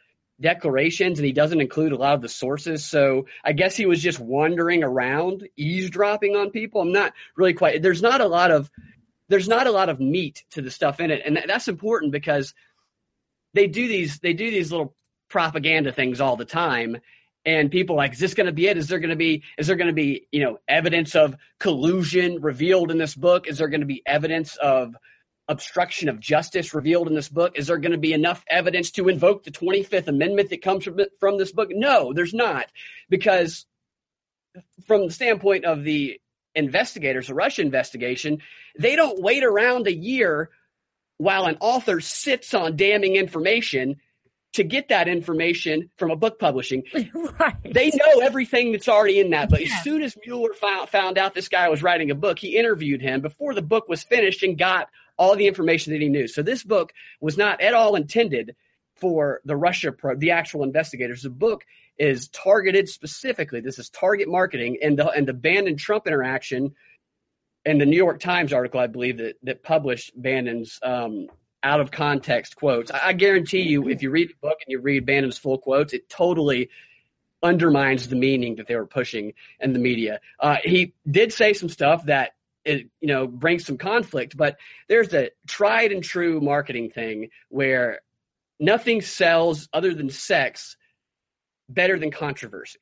declarations 0.43 1.19
and 1.19 1.25
he 1.25 1.33
doesn't 1.33 1.61
include 1.61 1.93
a 1.93 1.97
lot 1.97 2.15
of 2.15 2.21
the 2.21 2.29
sources. 2.29 2.85
So 2.85 3.27
I 3.43 3.53
guess 3.53 3.77
he 3.77 3.87
was 3.87 4.03
just 4.03 4.21
wandering 4.21 4.85
around, 4.85 5.49
eavesdropping 5.57 6.37
on 6.37 6.51
people. 6.51 6.83
I'm 6.83 6.93
not 6.93 7.15
really 7.37 7.55
quite. 7.55 7.81
There's 7.81 8.03
not 8.03 8.21
a 8.21 8.27
lot 8.27 8.51
of 8.51 8.71
there's 9.29 9.49
not 9.49 9.67
a 9.67 9.71
lot 9.71 9.89
of 9.89 9.99
meat 9.99 10.45
to 10.51 10.61
the 10.61 10.71
stuff 10.71 11.01
in 11.01 11.11
it, 11.11 11.23
and 11.25 11.41
that's 11.47 11.69
important 11.69 12.13
because 12.13 12.53
they 13.55 13.67
do 13.67 13.89
these 13.89 14.19
they 14.19 14.35
do 14.35 14.51
these 14.51 14.71
little 14.71 14.95
propaganda 15.29 15.93
things 15.93 16.21
all 16.21 16.37
the 16.37 16.45
time 16.45 16.99
and 17.45 17.71
people 17.71 17.97
like 17.97 18.13
is 18.13 18.19
this 18.19 18.35
going 18.35 18.47
to 18.47 18.53
be 18.53 18.67
it 18.67 18.77
is 18.77 18.89
there 18.89 18.99
going 18.99 19.11
to 19.11 19.17
be 19.17 19.43
is 19.59 19.67
there 19.67 19.77
going 19.77 19.89
to 19.89 19.95
be 19.95 20.27
you 20.31 20.43
know 20.43 20.59
evidence 20.69 21.15
of 21.15 21.35
collusion 21.59 22.41
revealed 22.41 22.91
in 22.91 22.99
this 22.99 23.15
book 23.15 23.49
is 23.49 23.59
there 23.59 23.69
going 23.69 23.81
to 23.81 23.87
be 23.87 24.03
evidence 24.07 24.57
of 24.57 24.95
obstruction 25.49 26.09
of 26.09 26.21
justice 26.21 26.73
revealed 26.73 27.09
in 27.09 27.15
this 27.15 27.29
book 27.29 27.59
is 27.59 27.67
there 27.67 27.79
going 27.79 27.93
to 27.93 27.99
be 27.99 28.13
enough 28.13 28.45
evidence 28.49 28.93
to 28.93 29.09
invoke 29.09 29.43
the 29.43 29.51
25th 29.51 30.07
amendment 30.07 30.51
that 30.51 30.63
comes 30.63 30.85
from, 30.85 31.01
from 31.19 31.37
this 31.37 31.53
book 31.53 31.69
no 31.73 32.13
there's 32.13 32.33
not 32.33 32.67
because 33.09 33.67
from 34.87 35.07
the 35.07 35.13
standpoint 35.13 35.65
of 35.65 35.83
the 35.83 36.21
investigators 36.55 37.27
the 37.27 37.35
russia 37.35 37.61
investigation 37.61 38.39
they 38.79 38.95
don't 38.95 39.21
wait 39.21 39.43
around 39.43 39.87
a 39.89 39.95
year 39.95 40.49
while 41.19 41.47
an 41.47 41.57
author 41.61 42.01
sits 42.01 42.55
on 42.55 42.77
damning 42.77 43.17
information 43.17 43.97
to 44.55 44.65
get 44.65 44.89
that 44.89 45.09
information 45.09 45.91
from 45.97 46.11
a 46.11 46.17
book 46.17 46.39
publishing. 46.39 46.85
Right. 47.15 47.57
They 47.65 47.89
know 47.89 48.21
everything 48.21 48.73
that's 48.73 48.89
already 48.89 49.19
in 49.19 49.31
that. 49.31 49.49
But 49.49 49.63
yeah. 49.63 49.75
as 49.75 49.83
soon 49.83 50.03
as 50.03 50.17
Mueller 50.25 50.53
found, 50.53 50.89
found 50.91 51.19
out 51.19 51.35
this 51.35 51.49
guy 51.49 51.69
was 51.69 51.83
writing 51.83 52.11
a 52.11 52.15
book, 52.15 52.39
he 52.39 52.57
interviewed 52.57 53.01
him 53.01 53.21
before 53.21 53.55
the 53.55 53.63
book 53.63 53.89
was 53.89 54.03
finished 54.03 54.43
and 54.43 54.59
got 54.59 54.89
all 55.17 55.37
the 55.37 55.47
information 55.47 55.93
that 55.93 56.01
he 56.01 56.09
knew. 56.09 56.27
So 56.27 56.43
this 56.43 56.63
book 56.65 56.93
was 57.21 57.37
not 57.37 57.61
at 57.61 57.75
all 57.75 57.95
intended 57.95 58.55
for 58.97 59.41
the 59.45 59.57
Russia 59.57 59.93
probe, 59.93 60.21
the 60.21 60.31
actual 60.31 60.63
investigators. 60.63 61.23
The 61.23 61.31
book 61.31 61.65
is 61.99 62.29
targeted 62.29 62.89
specifically. 62.89 63.61
This 63.61 63.79
is 63.79 63.91
target 63.91 64.29
marketing 64.29 64.79
and 64.83 64.99
the 64.99 65.09
and 65.11 65.27
the 65.27 65.35
Bannon 65.35 65.77
Trump 65.77 66.07
interaction 66.07 66.75
and 67.65 67.81
the 67.81 67.87
New 67.87 67.97
York 67.97 68.21
Times 68.21 68.53
article, 68.53 68.81
I 68.81 68.87
believe 68.87 69.19
that 69.19 69.37
that 69.43 69.63
published 69.63 70.13
Bannon's 70.21 70.79
um, 70.83 71.29
out 71.63 71.81
of 71.81 71.91
context 71.91 72.57
quotes. 72.57 72.91
I, 72.91 73.01
I, 73.09 73.13
guarantee 73.13 73.63
you, 73.63 73.89
if 73.89 74.03
you 74.03 74.11
read 74.11 74.31
the 74.31 74.35
book 74.41 74.59
and 74.67 74.73
you 74.73 74.81
read 74.81 75.07
Bannon's 75.07 75.39
full 75.39 75.59
quotes, 75.59 75.93
it 75.93 76.09
totally 76.09 76.71
undermines 77.43 78.09
the 78.09 78.17
meaning 78.17 78.57
that 78.57 78.67
they 78.67 78.77
were 78.77 78.87
pushing 78.87 79.35
in 79.61 79.73
the 79.73 79.79
media. 79.79 80.21
Uh, 80.39 80.57
he 80.63 80.95
did 81.09 81.33
say 81.33 81.53
some 81.53 81.69
stuff 81.69 82.07
that 82.07 82.33
it, 82.65 82.89
you 83.01 83.09
know 83.09 83.27
brings 83.27 83.65
some 83.65 83.79
conflict, 83.79 84.37
but 84.37 84.57
there's 84.89 85.13
a 85.15 85.31
tried 85.47 85.93
and 85.93 86.03
true 86.03 86.41
marketing 86.41 86.91
thing 86.91 87.31
where 87.49 88.01
nothing 88.61 89.01
sells 89.01 89.69
other 89.73 89.95
than 89.95 90.11
sex 90.11 90.77
better 91.69 91.99
than 91.99 92.11
controversy. 92.11 92.79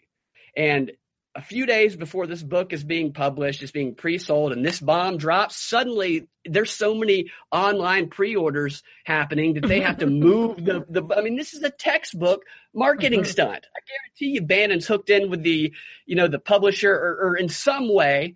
And 0.57 0.93
a 1.35 1.43
few 1.43 1.65
days 1.65 1.95
before 1.97 2.27
this 2.27 2.43
book 2.43 2.73
is 2.73 2.83
being 2.83 3.13
published, 3.13 3.63
it's 3.63 3.71
being 3.71 3.95
pre-sold, 3.95 4.53
and 4.53 4.65
this 4.65 4.81
bomb 4.81 5.17
drops. 5.17 5.57
Suddenly, 5.57 6.27
there's 6.45 6.73
so 6.73 6.95
many 6.95 7.31
online 7.53 8.09
pre-orders 8.09 8.83
happening 9.05 9.55
that 9.55 9.67
they 9.67 9.81
have 9.81 9.99
to 9.99 10.07
move 10.09 10.65
the 10.65 10.85
the. 10.89 11.03
I 11.17 11.23
mean, 11.23 11.37
this 11.37 11.55
is 11.55 11.63
a 11.63 11.71
textbook 11.71 12.43
marketing 12.75 13.21
mm-hmm. 13.21 13.31
stunt. 13.31 13.67
I 13.77 13.81
guarantee 13.89 14.35
you, 14.35 14.43
Bannon's 14.43 14.89
hooked 14.89 15.11
in 15.11 15.31
with 15.31 15.43
the, 15.43 15.73
you 16.05 16.17
know, 16.17 16.27
the 16.27 16.41
publisher, 16.41 16.93
or, 16.93 17.31
or 17.31 17.37
in 17.37 17.49
some 17.49 17.93
way, 17.93 18.35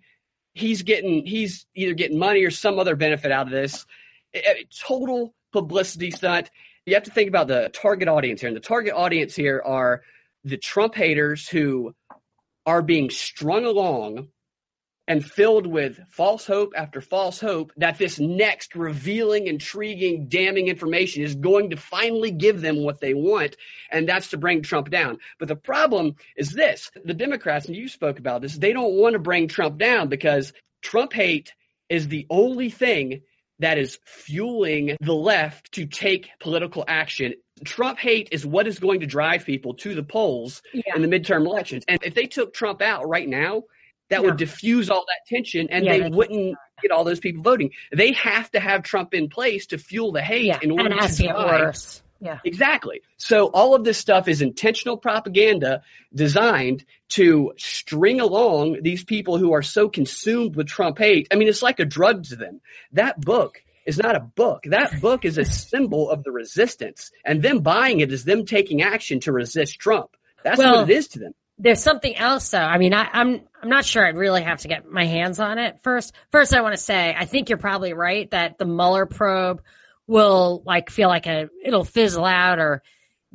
he's 0.55 0.81
getting 0.81 1.23
he's 1.25 1.67
either 1.75 1.93
getting 1.93 2.17
money 2.17 2.43
or 2.43 2.49
some 2.49 2.79
other 2.79 2.95
benefit 2.95 3.31
out 3.31 3.45
of 3.45 3.51
this. 3.51 3.85
Total 4.81 5.31
publicity 5.53 6.09
stunt. 6.09 6.49
You 6.87 6.95
have 6.95 7.03
to 7.03 7.11
think 7.11 7.29
about 7.29 7.47
the 7.47 7.69
target 7.73 8.07
audience 8.07 8.41
here, 8.41 8.47
and 8.47 8.55
the 8.55 8.61
target 8.61 8.93
audience 8.93 9.35
here 9.35 9.61
are 9.63 10.01
the 10.43 10.57
Trump 10.57 10.95
haters 10.95 11.47
who 11.47 11.93
are 12.65 12.81
being 12.81 13.11
strung 13.11 13.65
along 13.65 14.29
and 15.07 15.23
filled 15.23 15.67
with 15.67 15.99
false 16.09 16.45
hope 16.45 16.73
after 16.75 17.01
false 17.01 17.39
hope 17.39 17.71
that 17.77 17.97
this 17.97 18.19
next 18.19 18.75
revealing, 18.75 19.47
intriguing, 19.47 20.27
damning 20.27 20.67
information 20.67 21.23
is 21.23 21.35
going 21.35 21.69
to 21.69 21.77
finally 21.77 22.31
give 22.31 22.61
them 22.61 22.83
what 22.83 22.99
they 22.99 23.13
want, 23.13 23.55
and 23.91 24.09
that's 24.09 24.29
to 24.29 24.37
bring 24.37 24.61
Trump 24.61 24.89
down. 24.89 25.19
But 25.39 25.47
the 25.47 25.55
problem 25.55 26.15
is 26.35 26.51
this 26.51 26.91
the 27.03 27.13
Democrats, 27.13 27.67
and 27.67 27.75
you 27.75 27.87
spoke 27.87 28.19
about 28.19 28.41
this, 28.41 28.57
they 28.57 28.73
don't 28.73 28.95
want 28.95 29.13
to 29.13 29.19
bring 29.19 29.47
Trump 29.47 29.77
down 29.77 30.07
because 30.09 30.53
Trump 30.81 31.13
hate 31.13 31.53
is 31.89 32.07
the 32.07 32.25
only 32.29 32.69
thing 32.69 33.21
that 33.59 33.77
is 33.77 33.99
fueling 34.03 34.97
the 34.99 35.13
left 35.13 35.71
to 35.73 35.85
take 35.85 36.29
political 36.39 36.83
action. 36.87 37.35
Trump 37.63 37.99
hate 37.99 38.29
is 38.31 38.45
what 38.45 38.67
is 38.67 38.79
going 38.79 38.99
to 38.99 39.05
drive 39.05 39.45
people 39.45 39.75
to 39.75 39.95
the 39.95 40.03
polls 40.03 40.61
yeah. 40.73 40.95
in 40.95 41.01
the 41.01 41.07
midterm 41.07 41.45
elections. 41.45 41.85
And 41.87 42.03
if 42.03 42.13
they 42.13 42.25
took 42.25 42.53
Trump 42.53 42.81
out 42.81 43.07
right 43.07 43.27
now, 43.27 43.63
that 44.09 44.23
would 44.23 44.37
diffuse 44.37 44.89
all 44.89 45.05
that 45.07 45.35
tension 45.35 45.67
and 45.69 45.85
yeah, 45.85 45.97
they 45.97 46.09
wouldn't 46.09 46.57
get 46.81 46.91
all 46.91 47.03
those 47.03 47.19
people 47.19 47.41
voting. 47.41 47.71
They 47.91 48.13
have 48.13 48.51
to 48.51 48.59
have 48.59 48.83
Trump 48.83 49.13
in 49.13 49.29
place 49.29 49.67
to 49.67 49.77
fuel 49.77 50.11
the 50.11 50.21
hate 50.21 50.45
yeah. 50.45 50.59
in 50.61 50.71
order 50.71 50.95
to 50.95 51.09
survive. 51.09 51.75
Yeah. 52.21 52.39
Exactly. 52.43 53.01
So 53.17 53.47
all 53.47 53.75
of 53.75 53.83
this 53.83 53.97
stuff 53.97 54.27
is 54.27 54.41
intentional 54.41 54.97
propaganda 54.97 55.83
designed 56.13 56.85
to 57.09 57.53
string 57.57 58.21
along 58.21 58.81
these 58.81 59.03
people 59.03 59.37
who 59.37 59.53
are 59.53 59.61
so 59.61 59.89
consumed 59.89 60.55
with 60.55 60.67
Trump 60.67 60.97
hate. 60.97 61.27
I 61.31 61.35
mean, 61.35 61.47
it's 61.47 61.61
like 61.61 61.79
a 61.79 61.85
drug 61.85 62.23
to 62.25 62.35
them. 62.35 62.61
That 62.93 63.19
book 63.19 63.61
is 63.85 63.97
not 63.97 64.15
a 64.15 64.21
book. 64.21 64.63
That 64.65 65.01
book 65.01 65.25
is 65.25 65.37
a 65.37 65.45
symbol 65.71 66.09
of 66.09 66.23
the 66.23 66.31
resistance. 66.31 67.11
And 67.23 67.41
them 67.41 67.59
buying 67.59 67.99
it 67.99 68.11
is 68.11 68.23
them 68.23 68.45
taking 68.45 68.81
action 68.81 69.19
to 69.21 69.31
resist 69.31 69.79
Trump. 69.79 70.09
That's 70.43 70.57
well, 70.57 70.81
what 70.81 70.89
it 70.89 70.95
is 70.95 71.09
to 71.09 71.19
them. 71.19 71.33
There's 71.57 71.81
something 71.81 72.15
else 72.15 72.49
though. 72.49 72.59
I 72.59 72.77
mean, 72.77 72.93
I, 72.93 73.07
I'm 73.11 73.41
I'm 73.65 73.69
not 73.71 73.83
sure 73.83 74.05
I'd 74.05 74.15
really 74.15 74.43
have 74.43 74.59
to 74.59 74.67
get 74.67 74.85
my 74.85 75.05
hands 75.05 75.39
on 75.39 75.57
it 75.57 75.81
first. 75.81 76.13
First, 76.31 76.53
I 76.53 76.61
want 76.61 76.75
to 76.75 76.81
say 76.81 77.15
I 77.17 77.25
think 77.25 77.49
you're 77.49 77.57
probably 77.57 77.93
right 77.93 78.29
that 78.29 78.59
the 78.59 78.65
Mueller 78.65 79.07
probe 79.07 79.63
will 80.05 80.61
like 80.67 80.91
feel 80.91 81.09
like 81.09 81.25
a 81.25 81.49
it'll 81.63 81.83
fizzle 81.83 82.25
out 82.25 82.59
or 82.59 82.83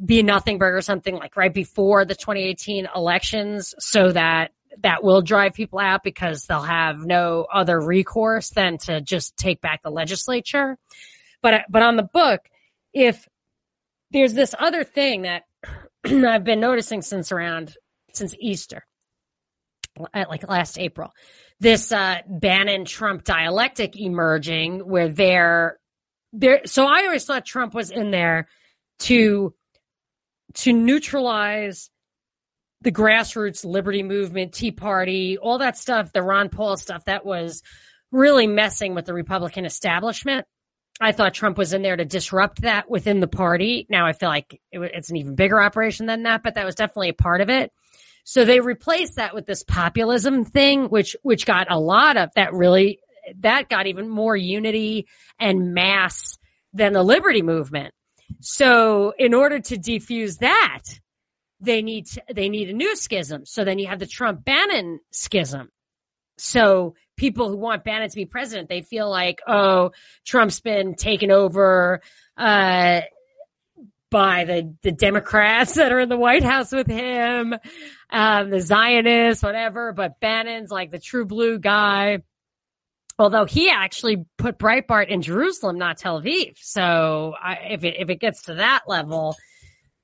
be 0.02 0.20
a 0.20 0.22
nothing 0.22 0.58
burger 0.58 0.76
or 0.76 0.82
something 0.82 1.16
like 1.16 1.36
right 1.36 1.52
before 1.52 2.04
the 2.04 2.14
2018 2.14 2.86
elections 2.94 3.74
so 3.80 4.12
that 4.12 4.52
that 4.84 5.02
will 5.02 5.20
drive 5.20 5.52
people 5.54 5.80
out 5.80 6.04
because 6.04 6.46
they'll 6.46 6.62
have 6.62 7.04
no 7.04 7.44
other 7.52 7.80
recourse 7.80 8.50
than 8.50 8.78
to 8.78 9.00
just 9.00 9.36
take 9.36 9.60
back 9.60 9.82
the 9.82 9.90
legislature. 9.90 10.78
But 11.42 11.62
but 11.68 11.82
on 11.82 11.96
the 11.96 12.04
book, 12.04 12.42
if 12.92 13.28
there's 14.12 14.34
this 14.34 14.54
other 14.60 14.84
thing 14.84 15.22
that 15.22 15.42
I've 16.04 16.44
been 16.44 16.60
noticing 16.60 17.02
since 17.02 17.32
around 17.32 17.74
since 18.12 18.36
Easter, 18.38 18.86
like 20.14 20.48
last 20.48 20.78
April, 20.78 21.12
this 21.60 21.92
uh, 21.92 22.18
Bannon 22.28 22.84
Trump 22.84 23.24
dialectic 23.24 23.96
emerging 23.96 24.80
where 24.80 25.08
they're 25.08 25.78
there 26.32 26.60
so 26.64 26.86
I 26.86 27.04
always 27.04 27.24
thought 27.24 27.44
Trump 27.44 27.74
was 27.74 27.90
in 27.90 28.10
there 28.10 28.48
to 29.00 29.54
to 30.54 30.72
neutralize 30.72 31.90
the 32.82 32.92
grassroots 32.92 33.64
liberty 33.64 34.02
movement, 34.02 34.54
Tea 34.54 34.72
Party, 34.72 35.36
all 35.38 35.58
that 35.58 35.76
stuff, 35.76 36.12
the 36.12 36.22
Ron 36.22 36.48
Paul 36.48 36.76
stuff 36.76 37.04
that 37.04 37.26
was 37.26 37.62
really 38.10 38.46
messing 38.46 38.94
with 38.94 39.04
the 39.04 39.14
Republican 39.14 39.64
establishment. 39.64 40.46
I 41.00 41.12
thought 41.12 41.34
Trump 41.34 41.56
was 41.56 41.72
in 41.72 41.82
there 41.82 41.96
to 41.96 42.04
disrupt 42.04 42.62
that 42.62 42.90
within 42.90 43.20
the 43.20 43.28
party. 43.28 43.86
Now 43.88 44.06
I 44.06 44.12
feel 44.12 44.28
like 44.28 44.60
it, 44.70 44.80
it's 44.80 45.10
an 45.10 45.16
even 45.16 45.34
bigger 45.34 45.60
operation 45.60 46.06
than 46.06 46.24
that, 46.24 46.42
but 46.42 46.54
that 46.54 46.66
was 46.66 46.74
definitely 46.74 47.10
a 47.10 47.14
part 47.14 47.40
of 47.40 47.48
it. 47.48 47.72
So 48.30 48.44
they 48.44 48.60
replaced 48.60 49.16
that 49.16 49.34
with 49.34 49.44
this 49.44 49.64
populism 49.64 50.44
thing, 50.44 50.84
which 50.84 51.16
which 51.24 51.46
got 51.46 51.68
a 51.68 51.80
lot 51.80 52.16
of 52.16 52.30
that 52.36 52.52
really 52.52 53.00
that 53.40 53.68
got 53.68 53.88
even 53.88 54.08
more 54.08 54.36
unity 54.36 55.08
and 55.40 55.74
mass 55.74 56.38
than 56.72 56.92
the 56.92 57.02
liberty 57.02 57.42
movement. 57.42 57.92
So 58.38 59.12
in 59.18 59.34
order 59.34 59.58
to 59.58 59.76
defuse 59.76 60.38
that, 60.38 60.82
they 61.58 61.82
need 61.82 62.06
to, 62.06 62.22
they 62.32 62.48
need 62.48 62.70
a 62.70 62.72
new 62.72 62.94
schism. 62.94 63.46
So 63.46 63.64
then 63.64 63.80
you 63.80 63.88
have 63.88 63.98
the 63.98 64.06
Trump 64.06 64.44
Bannon 64.44 65.00
schism. 65.10 65.72
So 66.38 66.94
people 67.16 67.48
who 67.48 67.56
want 67.56 67.82
Bannon 67.82 68.10
to 68.10 68.14
be 68.14 68.26
president, 68.26 68.68
they 68.68 68.82
feel 68.82 69.10
like, 69.10 69.42
oh, 69.48 69.90
Trump's 70.24 70.60
been 70.60 70.94
taken 70.94 71.32
over 71.32 72.00
uh, 72.36 73.00
by 74.10 74.44
the 74.44 74.74
the 74.82 74.92
Democrats 74.92 75.74
that 75.76 75.92
are 75.92 76.00
in 76.00 76.08
the 76.08 76.16
White 76.16 76.42
House 76.42 76.72
with 76.72 76.86
him, 76.86 77.54
um, 78.10 78.50
the 78.50 78.60
Zionists, 78.60 79.42
whatever. 79.42 79.92
But 79.92 80.20
Bannon's 80.20 80.70
like 80.70 80.90
the 80.90 80.98
true 80.98 81.24
blue 81.24 81.58
guy 81.58 82.20
Although 83.20 83.44
he 83.44 83.68
actually 83.68 84.24
put 84.38 84.58
Breitbart 84.58 85.08
in 85.08 85.20
Jerusalem, 85.20 85.76
not 85.76 85.98
Tel 85.98 86.22
Aviv. 86.22 86.56
So 86.56 87.34
I, 87.38 87.56
if 87.72 87.84
it, 87.84 87.96
if 87.98 88.08
it 88.08 88.18
gets 88.18 88.44
to 88.44 88.54
that 88.54 88.84
level, 88.86 89.36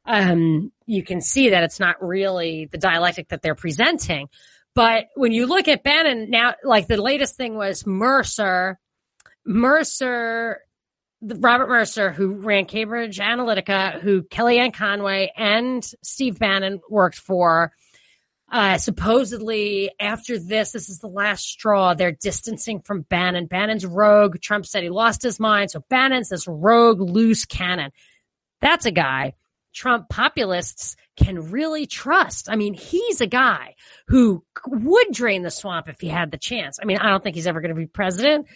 um, 0.05 0.71
you 0.85 1.03
can 1.03 1.23
see 1.23 1.49
that 1.49 1.63
it's 1.65 1.81
not 1.81 1.97
really 2.05 2.67
the 2.67 2.77
dialectic 2.77 3.29
that 3.29 3.41
they're 3.41 3.55
presenting. 3.55 4.29
But 4.75 5.07
when 5.15 5.33
you 5.33 5.47
look 5.47 5.67
at 5.67 5.83
Bannon 5.83 6.29
now, 6.29 6.57
like 6.63 6.89
the 6.89 7.01
latest 7.01 7.37
thing 7.37 7.55
was 7.55 7.87
Mercer, 7.87 8.79
Mercer, 9.47 10.61
Robert 11.23 11.69
Mercer, 11.69 12.13
who 12.13 12.35
ran 12.35 12.67
Cambridge 12.67 13.19
Analytica, 13.19 14.01
who 14.01 14.23
Kellyanne 14.23 14.75
Conway 14.75 15.33
and 15.37 15.85
Steve 16.03 16.39
Bannon 16.39 16.81
worked 16.91 17.19
for. 17.19 17.73
Uh, 18.53 18.79
supposedly 18.79 19.91
after 19.99 20.39
this, 20.39 20.71
this 20.71 20.89
is 20.89 21.01
the 21.01 21.09
last 21.09 21.45
straw. 21.47 21.95
They're 21.95 22.13
distancing 22.13 22.81
from 22.81 23.03
Bannon. 23.03 23.47
Bannon's 23.47 23.85
rogue. 23.85 24.41
Trump 24.41 24.67
said 24.67 24.85
he 24.85 24.91
lost 24.91 25.23
his 25.23 25.41
mind. 25.41 25.73
So 25.73 25.83
Bannon's 25.89 26.29
this 26.29 26.47
rogue, 26.47 27.01
loose 27.01 27.45
cannon. 27.45 27.91
That's 28.61 28.87
a 28.87 28.93
guy 28.93 29.35
Trump 29.77 30.09
populists 30.09 30.97
can 31.19 31.51
really 31.51 31.87
trust. 31.87 32.49
I 32.51 32.57
mean, 32.57 32.73
he's 32.73 33.21
a 33.21 33.27
guy 33.27 33.75
who 34.09 34.43
would 34.67 35.13
drain 35.13 35.43
the 35.43 35.51
swamp 35.51 35.89
if 35.91 36.01
he 36.01 36.09
had 36.09 36.31
the 36.31 36.39
chance. 36.39 36.79
I 36.81 36.87
mean, 36.87 36.97
I 36.97 37.11
don't 37.11 37.23
think 37.23 37.37
he's 37.37 37.47
ever 37.47 37.61
going 37.61 37.75
to 37.75 37.79
be 37.79 37.87
president, 37.87 38.47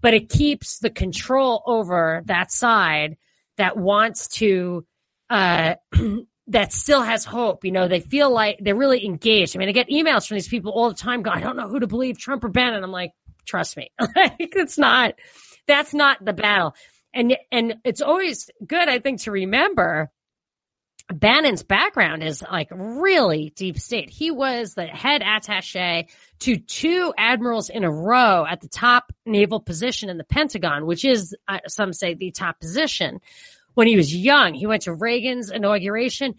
but 0.00 0.14
it 0.14 0.28
keeps 0.28 0.78
the 0.78 0.90
control 0.90 1.62
over 1.66 2.22
that 2.26 2.50
side 2.50 3.16
that 3.56 3.76
wants 3.76 4.28
to, 4.28 4.86
uh, 5.28 5.74
that 6.48 6.72
still 6.72 7.02
has 7.02 7.24
hope. 7.24 7.64
You 7.64 7.72
know, 7.72 7.88
they 7.88 8.00
feel 8.00 8.30
like 8.30 8.58
they're 8.60 8.74
really 8.74 9.04
engaged. 9.04 9.56
I 9.56 9.58
mean, 9.58 9.68
I 9.68 9.72
get 9.72 9.88
emails 9.88 10.26
from 10.26 10.36
these 10.36 10.48
people 10.48 10.72
all 10.72 10.88
the 10.88 10.96
time 10.96 11.22
going, 11.22 11.38
I 11.38 11.40
don't 11.40 11.56
know 11.56 11.68
who 11.68 11.80
to 11.80 11.86
believe, 11.86 12.18
Trump 12.18 12.44
or 12.44 12.48
Bannon. 12.48 12.82
I'm 12.82 12.90
like, 12.90 13.12
trust 13.46 13.76
me. 13.76 13.90
like, 14.16 14.34
it's 14.38 14.78
not, 14.78 15.14
that's 15.66 15.94
not 15.94 16.24
the 16.24 16.32
battle. 16.32 16.74
And, 17.12 17.36
and 17.52 17.76
it's 17.84 18.00
always 18.00 18.50
good, 18.66 18.88
I 18.88 18.98
think, 18.98 19.22
to 19.22 19.30
remember 19.30 20.10
Bannon's 21.12 21.62
background 21.62 22.22
is 22.22 22.42
like 22.42 22.68
really 22.70 23.52
deep 23.56 23.78
state. 23.78 24.10
He 24.10 24.30
was 24.30 24.74
the 24.74 24.86
head 24.86 25.22
attache 25.22 26.08
to 26.40 26.56
two 26.56 27.12
admirals 27.18 27.68
in 27.68 27.84
a 27.84 27.90
row 27.90 28.46
at 28.46 28.60
the 28.60 28.68
top 28.68 29.12
naval 29.26 29.60
position 29.60 30.08
in 30.08 30.18
the 30.18 30.24
Pentagon, 30.24 30.86
which 30.86 31.04
is, 31.04 31.34
uh, 31.48 31.58
some 31.66 31.92
say, 31.92 32.14
the 32.14 32.30
top 32.30 32.60
position. 32.60 33.20
When 33.74 33.86
he 33.86 33.96
was 33.96 34.14
young, 34.14 34.54
he 34.54 34.66
went 34.66 34.82
to 34.82 34.94
Reagan's 34.94 35.50
inauguration, 35.50 36.34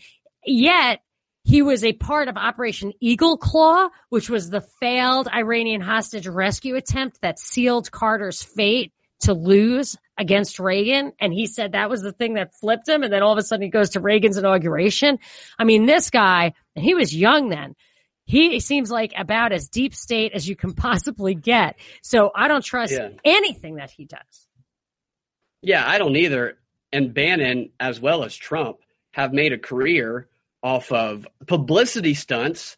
yet 0.46 1.02
he 1.44 1.62
was 1.62 1.84
a 1.84 1.94
part 1.94 2.28
of 2.28 2.38
Operation 2.38 2.94
Eagle 3.00 3.38
Claw, 3.38 3.90
which 4.10 4.30
was 4.30 4.50
the 4.50 4.62
failed 4.62 5.28
Iranian 5.28 5.82
hostage 5.82 6.28
rescue 6.28 6.76
attempt 6.76 7.22
that 7.22 7.40
sealed 7.40 7.92
Carter's 7.92 8.44
fate 8.44 8.94
to 9.22 9.34
lose 9.34 9.98
against 10.18 10.60
Reagan. 10.60 11.14
And 11.20 11.34
he 11.34 11.48
said 11.48 11.72
that 11.72 11.90
was 11.90 12.02
the 12.02 12.12
thing 12.12 12.36
that 12.36 12.54
flipped 12.54 12.88
him. 12.88 13.04
And 13.04 13.12
then 13.12 13.24
all 13.24 13.32
of 13.32 13.38
a 13.38 13.44
sudden 13.44 13.64
he 13.64 13.70
goes 13.70 13.92
to 13.92 14.00
Reagan's 14.00 14.38
inauguration. 14.38 15.20
I 15.58 15.64
mean, 15.64 15.86
this 15.86 16.10
guy, 16.10 16.54
and 16.76 16.86
he 16.86 16.94
was 16.94 17.16
young 17.16 17.50
then. 17.50 17.76
He 18.26 18.60
seems 18.60 18.90
like 18.90 19.14
about 19.18 19.52
as 19.52 19.68
deep 19.68 19.94
state 19.94 20.32
as 20.34 20.48
you 20.48 20.56
can 20.56 20.74
possibly 20.76 21.36
get. 21.36 21.78
So 22.02 22.32
I 22.36 22.48
don't 22.48 22.64
trust 22.64 22.94
yeah. 22.94 23.10
anything 23.26 23.76
that 23.76 23.92
he 23.92 24.06
does. 24.06 24.48
Yeah, 25.62 25.88
I 25.88 25.98
don't 25.98 26.16
either. 26.16 26.58
And 26.94 27.14
Bannon, 27.14 27.72
as 27.80 28.00
well 28.00 28.24
as 28.24 28.36
Trump, 28.36 28.78
have 29.12 29.34
made 29.34 29.54
a 29.54 29.58
career 29.58 30.28
off 30.64 30.92
of 30.92 31.28
publicity 31.48 32.14
stunts 32.14 32.78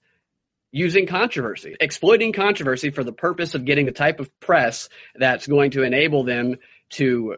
using 0.73 1.05
controversy, 1.05 1.75
exploiting 1.79 2.33
controversy 2.33 2.89
for 2.89 3.03
the 3.03 3.13
purpose 3.13 3.53
of 3.53 3.63
getting 3.63 3.85
the 3.85 3.91
type 3.91 4.19
of 4.19 4.37
press 4.39 4.89
that's 5.15 5.47
going 5.47 5.71
to 5.71 5.83
enable 5.83 6.23
them 6.23 6.57
to 6.89 7.37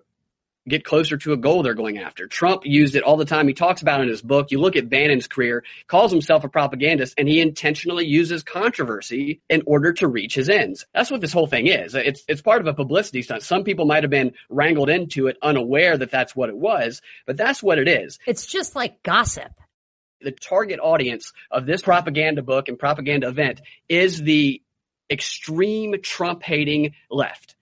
get 0.68 0.84
closer 0.84 1.18
to 1.18 1.34
a 1.34 1.38
goal 1.38 1.62
they're 1.62 1.76
going 1.76 2.00
after. 2.00 2.28
Trump 2.28 2.66
used 2.66 2.96
it 2.96 3.04
all 3.04 3.18
the 3.18 3.26
time. 3.26 3.48
He 3.48 3.54
talks 3.54 3.82
about 3.82 4.02
in 4.02 4.08
his 4.08 4.22
book. 4.22 4.50
You 4.50 4.60
look 4.60 4.76
at 4.76 4.90
Bannon's 4.90 5.28
career, 5.28 5.64
calls 5.88 6.12
himself 6.12 6.44
a 6.44 6.50
propagandist, 6.50 7.14
and 7.18 7.28
he 7.28 7.40
intentionally 7.40 8.06
uses 8.06 8.42
controversy 8.42 9.42
in 9.50 9.62
order 9.68 9.94
to 9.94 10.08
reach 10.08 10.34
his 10.34 10.50
ends. 10.50 10.88
That's 10.94 11.12
what 11.12 11.22
this 11.22 11.34
whole 11.34 11.46
thing 11.46 11.68
is. 11.68 11.94
It's 11.94 12.24
it's 12.28 12.42
part 12.42 12.62
of 12.62 12.68
a 12.68 12.74
publicity 12.74 13.22
stunt. 13.22 13.44
Some 13.44 13.64
people 13.64 13.86
might 13.86 14.04
have 14.04 14.10
been 14.10 14.34
wrangled 14.50 14.90
into 14.90 15.28
it 15.28 15.38
unaware 15.42 15.98
that 15.98 16.10
that's 16.10 16.36
what 16.36 16.50
it 16.50 16.58
was, 16.58 17.02
but 17.28 17.38
that's 17.38 17.62
what 17.62 17.78
it 17.78 17.88
is. 17.88 18.18
It's 18.26 18.48
just 18.48 18.76
like 18.76 19.04
gossip 19.04 19.52
the 20.26 20.32
target 20.32 20.80
audience 20.82 21.32
of 21.50 21.66
this 21.66 21.82
propaganda 21.82 22.42
book 22.42 22.68
and 22.68 22.78
propaganda 22.78 23.28
event 23.30 23.62
is 23.88 24.22
the 24.22 24.62
extreme 25.10 25.96
Trump 26.02 26.44
hating 26.44 26.94
left. 27.10 27.56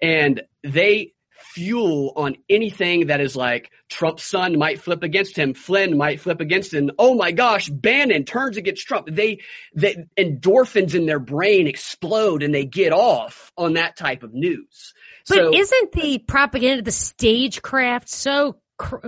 And 0.00 0.42
they 0.62 1.12
fuel 1.54 2.12
on 2.16 2.36
anything 2.48 3.08
that 3.08 3.20
is 3.20 3.36
like 3.36 3.70
Trump's 3.88 4.24
son 4.24 4.58
might 4.58 4.80
flip 4.80 5.02
against 5.02 5.36
him, 5.36 5.54
Flynn 5.54 5.96
might 5.96 6.20
flip 6.20 6.40
against 6.40 6.72
him. 6.72 6.90
Oh 6.98 7.14
my 7.14 7.32
gosh, 7.32 7.68
Bannon 7.68 8.24
turns 8.24 8.56
against 8.56 8.86
Trump. 8.86 9.08
They, 9.10 9.40
the 9.74 10.06
endorphins 10.16 10.94
in 10.94 11.06
their 11.06 11.20
brain 11.20 11.66
explode 11.66 12.42
and 12.42 12.54
they 12.54 12.64
get 12.64 12.92
off 12.92 13.52
on 13.56 13.74
that 13.74 13.96
type 13.96 14.22
of 14.22 14.32
news. 14.34 14.94
But 15.28 15.36
so, 15.36 15.54
isn't 15.54 15.92
the 15.92 16.18
propaganda, 16.18 16.82
the 16.82 16.92
stagecraft 16.92 18.08
so 18.08 18.56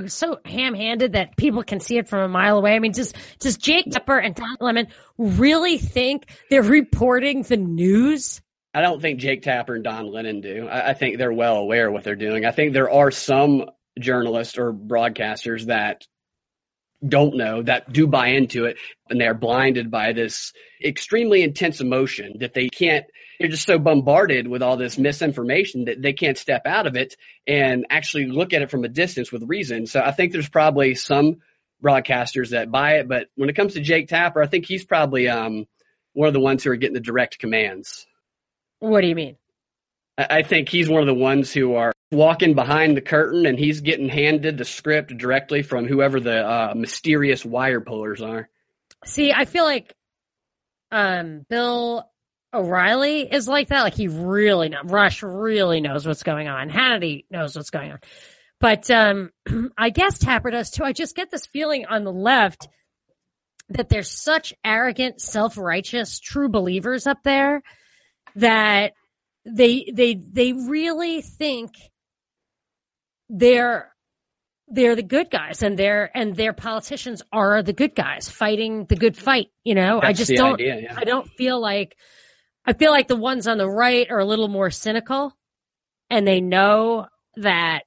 so 0.06 0.38
ham-handed 0.44 1.12
that 1.12 1.36
people 1.36 1.62
can 1.62 1.80
see 1.80 1.98
it 1.98 2.08
from 2.08 2.20
a 2.20 2.28
mile 2.28 2.58
away. 2.58 2.74
I 2.74 2.78
mean, 2.78 2.92
does 2.92 3.12
does 3.38 3.56
Jake 3.56 3.90
Tapper 3.90 4.18
and 4.18 4.34
Don 4.34 4.56
Lemon 4.60 4.88
really 5.18 5.78
think 5.78 6.26
they're 6.50 6.62
reporting 6.62 7.42
the 7.42 7.56
news? 7.56 8.40
I 8.74 8.82
don't 8.82 9.00
think 9.00 9.20
Jake 9.20 9.42
Tapper 9.42 9.74
and 9.74 9.84
Don 9.84 10.12
Lemon 10.12 10.40
do. 10.40 10.68
I, 10.68 10.90
I 10.90 10.94
think 10.94 11.18
they're 11.18 11.32
well 11.32 11.56
aware 11.56 11.88
of 11.88 11.94
what 11.94 12.04
they're 12.04 12.14
doing. 12.14 12.44
I 12.44 12.50
think 12.50 12.72
there 12.72 12.90
are 12.90 13.10
some 13.10 13.70
journalists 13.98 14.58
or 14.58 14.72
broadcasters 14.72 15.66
that 15.66 16.06
don't 17.06 17.36
know 17.36 17.62
that 17.62 17.92
do 17.92 18.06
buy 18.06 18.28
into 18.28 18.64
it 18.64 18.76
and 19.10 19.20
they 19.20 19.26
are 19.26 19.34
blinded 19.34 19.90
by 19.90 20.12
this 20.12 20.52
extremely 20.82 21.42
intense 21.42 21.80
emotion 21.80 22.38
that 22.40 22.54
they 22.54 22.68
can't 22.68 23.04
they're 23.38 23.48
just 23.48 23.66
so 23.66 23.78
bombarded 23.78 24.48
with 24.48 24.62
all 24.62 24.76
this 24.76 24.98
misinformation 24.98 25.86
that 25.86 26.00
they 26.00 26.12
can't 26.12 26.38
step 26.38 26.62
out 26.66 26.86
of 26.86 26.96
it 26.96 27.16
and 27.46 27.86
actually 27.90 28.26
look 28.26 28.52
at 28.52 28.62
it 28.62 28.70
from 28.70 28.84
a 28.84 28.88
distance 28.88 29.30
with 29.32 29.42
reason. 29.44 29.86
So 29.86 30.00
I 30.00 30.12
think 30.12 30.32
there's 30.32 30.48
probably 30.48 30.94
some 30.94 31.38
broadcasters 31.82 32.50
that 32.50 32.70
buy 32.70 32.94
it, 32.94 33.08
but 33.08 33.28
when 33.36 33.48
it 33.48 33.56
comes 33.56 33.74
to 33.74 33.80
Jake 33.80 34.08
Tapper, 34.08 34.42
I 34.42 34.46
think 34.46 34.64
he's 34.64 34.84
probably 34.84 35.28
um, 35.28 35.66
one 36.14 36.28
of 36.28 36.34
the 36.34 36.40
ones 36.40 36.64
who 36.64 36.70
are 36.70 36.76
getting 36.76 36.94
the 36.94 37.00
direct 37.00 37.38
commands. 37.38 38.06
What 38.78 39.02
do 39.02 39.08
you 39.08 39.14
mean? 39.14 39.36
I 40.18 40.42
think 40.42 40.70
he's 40.70 40.88
one 40.88 41.02
of 41.02 41.06
the 41.06 41.14
ones 41.14 41.52
who 41.52 41.74
are 41.74 41.92
walking 42.10 42.54
behind 42.54 42.96
the 42.96 43.02
curtain 43.02 43.44
and 43.44 43.58
he's 43.58 43.82
getting 43.82 44.08
handed 44.08 44.56
the 44.56 44.64
script 44.64 45.16
directly 45.16 45.62
from 45.62 45.86
whoever 45.86 46.20
the 46.20 46.46
uh, 46.46 46.74
mysterious 46.74 47.44
wire 47.44 47.80
pullers 47.80 48.22
are. 48.22 48.48
See, 49.04 49.32
I 49.32 49.44
feel 49.44 49.64
like 49.64 49.92
um, 50.90 51.44
Bill 51.50 52.08
O'Reilly 52.54 53.22
is 53.30 53.48
like 53.48 53.68
that. 53.68 53.82
Like 53.82 53.94
he 53.94 54.08
really 54.08 54.68
know, 54.68 54.82
Rush 54.84 55.22
really 55.22 55.80
knows 55.80 56.06
what's 56.06 56.22
going 56.22 56.48
on. 56.48 56.70
Hannity 56.70 57.24
knows 57.30 57.56
what's 57.56 57.70
going 57.70 57.92
on. 57.92 57.98
But 58.60 58.90
um, 58.90 59.30
I 59.78 59.90
guess 59.90 60.18
Tapper 60.18 60.50
does 60.50 60.70
too. 60.70 60.84
I 60.84 60.92
just 60.92 61.16
get 61.16 61.30
this 61.30 61.46
feeling 61.46 61.86
on 61.86 62.04
the 62.04 62.12
left 62.12 62.68
that 63.68 63.88
there's 63.88 64.10
such 64.10 64.54
arrogant, 64.64 65.20
self-righteous, 65.20 66.20
true 66.20 66.48
believers 66.48 67.06
up 67.06 67.18
there 67.24 67.62
that 68.36 68.92
they 69.44 69.90
they 69.92 70.14
they 70.14 70.52
really 70.52 71.22
think 71.22 71.72
they're 73.28 73.92
they're 74.68 74.96
the 74.96 75.02
good 75.02 75.30
guys 75.30 75.62
and 75.62 75.78
they're 75.78 76.10
and 76.16 76.36
their 76.36 76.52
politicians 76.52 77.22
are 77.32 77.62
the 77.62 77.72
good 77.72 77.94
guys 77.94 78.28
fighting 78.28 78.84
the 78.86 78.96
good 78.96 79.16
fight 79.16 79.48
you 79.62 79.74
know 79.74 80.00
That's 80.00 80.06
i 80.06 80.12
just 80.12 80.32
don't 80.34 80.54
idea, 80.54 80.80
yeah. 80.82 80.94
i 80.96 81.04
don't 81.04 81.28
feel 81.30 81.60
like 81.60 81.96
I 82.66 82.72
feel 82.72 82.90
like 82.90 83.08
the 83.08 83.16
ones 83.16 83.46
on 83.46 83.58
the 83.58 83.68
right 83.68 84.10
are 84.10 84.18
a 84.18 84.24
little 84.24 84.48
more 84.48 84.70
cynical 84.70 85.36
and 86.10 86.26
they 86.26 86.40
know 86.40 87.06
that 87.36 87.84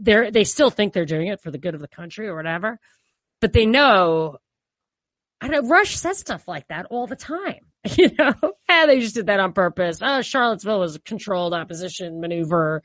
they're, 0.00 0.30
they 0.30 0.44
still 0.44 0.70
think 0.70 0.92
they're 0.92 1.04
doing 1.04 1.26
it 1.26 1.40
for 1.40 1.50
the 1.50 1.58
good 1.58 1.74
of 1.74 1.80
the 1.80 1.88
country 1.88 2.28
or 2.28 2.36
whatever, 2.36 2.78
but 3.40 3.52
they 3.52 3.66
know, 3.66 4.36
I 5.40 5.48
know 5.48 5.62
Rush 5.62 5.96
says 5.96 6.18
stuff 6.18 6.46
like 6.46 6.68
that 6.68 6.86
all 6.90 7.06
the 7.06 7.16
time. 7.16 7.60
You 7.96 8.10
know, 8.18 8.34
yeah, 8.68 8.86
they 8.86 9.00
just 9.00 9.14
did 9.14 9.26
that 9.26 9.40
on 9.40 9.52
purpose. 9.52 10.00
Oh, 10.02 10.20
Charlottesville 10.20 10.80
was 10.80 10.96
a 10.96 11.00
controlled 11.00 11.54
opposition 11.54 12.20
maneuver. 12.20 12.82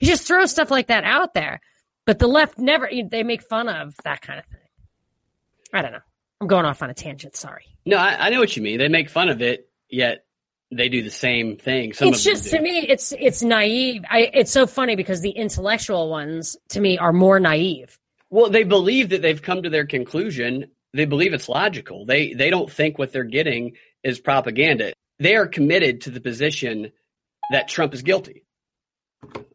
He 0.00 0.06
just 0.06 0.26
throws 0.26 0.50
stuff 0.50 0.70
like 0.72 0.88
that 0.88 1.04
out 1.04 1.34
there, 1.34 1.60
but 2.04 2.18
the 2.18 2.26
left 2.26 2.58
never, 2.58 2.90
they 3.10 3.22
make 3.22 3.42
fun 3.42 3.68
of 3.68 3.94
that 4.04 4.22
kind 4.22 4.40
of 4.40 4.46
thing. 4.46 4.68
I 5.72 5.82
don't 5.82 5.92
know. 5.92 6.00
I'm 6.40 6.48
going 6.48 6.64
off 6.64 6.82
on 6.82 6.90
a 6.90 6.94
tangent. 6.94 7.36
Sorry. 7.36 7.64
No, 7.84 7.96
I, 7.96 8.26
I 8.26 8.30
know 8.30 8.40
what 8.40 8.56
you 8.56 8.62
mean. 8.62 8.78
They 8.78 8.88
make 8.88 9.10
fun 9.10 9.28
of 9.28 9.42
it 9.42 9.67
yet 9.88 10.24
they 10.70 10.88
do 10.88 11.02
the 11.02 11.10
same 11.10 11.56
thing. 11.56 11.92
Some 11.92 12.08
it's 12.08 12.22
just 12.22 12.50
to 12.50 12.60
me, 12.60 12.80
it's 12.80 13.12
it's 13.12 13.42
naive. 13.42 14.04
I, 14.08 14.30
it's 14.34 14.52
so 14.52 14.66
funny 14.66 14.96
because 14.96 15.20
the 15.20 15.30
intellectual 15.30 16.10
ones 16.10 16.56
to 16.70 16.80
me 16.80 16.98
are 16.98 17.12
more 17.12 17.40
naive. 17.40 17.98
Well, 18.30 18.50
they 18.50 18.64
believe 18.64 19.10
that 19.10 19.22
they've 19.22 19.40
come 19.40 19.62
to 19.62 19.70
their 19.70 19.86
conclusion. 19.86 20.70
They 20.92 21.06
believe 21.06 21.32
it's 21.32 21.48
logical. 21.48 22.04
They 22.04 22.34
they 22.34 22.50
don't 22.50 22.70
think 22.70 22.98
what 22.98 23.12
they're 23.12 23.24
getting 23.24 23.76
is 24.02 24.20
propaganda. 24.20 24.92
They 25.18 25.36
are 25.36 25.46
committed 25.46 26.02
to 26.02 26.10
the 26.10 26.20
position 26.20 26.92
that 27.50 27.68
Trump 27.68 27.94
is 27.94 28.02
guilty. 28.02 28.44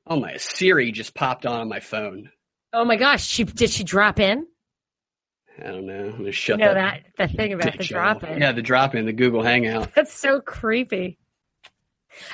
Oh 0.07 0.19
my 0.19 0.37
Siri 0.37 0.91
just 0.91 1.13
popped 1.13 1.45
on 1.45 1.61
on 1.61 1.69
my 1.69 1.79
phone. 1.79 2.31
Oh 2.73 2.85
my 2.85 2.95
gosh, 2.95 3.25
she 3.25 3.43
did 3.43 3.69
she 3.69 3.83
drop 3.83 4.19
in? 4.19 4.47
I 5.61 5.67
don't 5.67 5.85
know. 5.85 6.05
I'm 6.05 6.17
gonna 6.17 6.31
shut 6.31 6.59
You 6.59 6.65
know 6.65 6.73
that. 6.73 7.03
that 7.17 7.29
the 7.29 7.35
thing 7.37 7.53
about 7.53 7.77
the 7.77 7.83
drop 7.83 8.23
in. 8.23 8.41
Yeah, 8.41 8.51
the 8.53 8.61
drop 8.61 8.95
in, 8.95 9.05
the 9.05 9.13
Google 9.13 9.43
Hangout. 9.43 9.93
That's 9.95 10.13
so 10.13 10.41
creepy. 10.41 11.17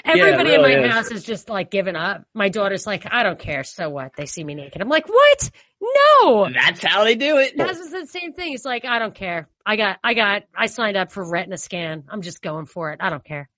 Everybody 0.03 0.49
really 0.51 0.73
in 0.73 0.82
my 0.82 0.88
is. 0.88 0.93
house 0.93 1.12
is 1.12 1.23
just 1.23 1.49
like 1.49 1.71
giving 1.71 1.95
up. 1.95 2.23
My 2.34 2.49
daughter's 2.49 2.86
like, 2.86 3.05
I 3.12 3.23
don't 3.23 3.39
care. 3.39 3.63
So 3.63 3.89
what? 3.89 4.12
They 4.15 4.25
see 4.25 4.43
me 4.43 4.55
naked. 4.55 4.82
I'm 4.82 4.89
like, 4.89 5.08
what? 5.08 5.51
No. 5.82 6.49
That's 6.51 6.84
how 6.84 7.03
they 7.05 7.15
do 7.15 7.38
it. 7.38 7.53
That's 7.55 7.89
the 7.89 8.05
same 8.08 8.34
thing. 8.34 8.53
It's 8.53 8.65
like, 8.65 8.84
I 8.86 8.99
don't 8.99 9.15
care. 9.15 9.47
I 9.65 9.77
got, 9.77 9.99
I 10.03 10.13
got, 10.13 10.43
I 10.55 10.65
signed 10.65 10.97
up 10.97 11.12
for 11.12 11.29
retina 11.29 11.58
scan. 11.58 12.03
I'm 12.10 12.21
just 12.21 12.41
going 12.41 12.65
for 12.65 12.91
it. 12.91 12.99
I 13.01 13.10
don't 13.10 13.23
care. 13.23 13.49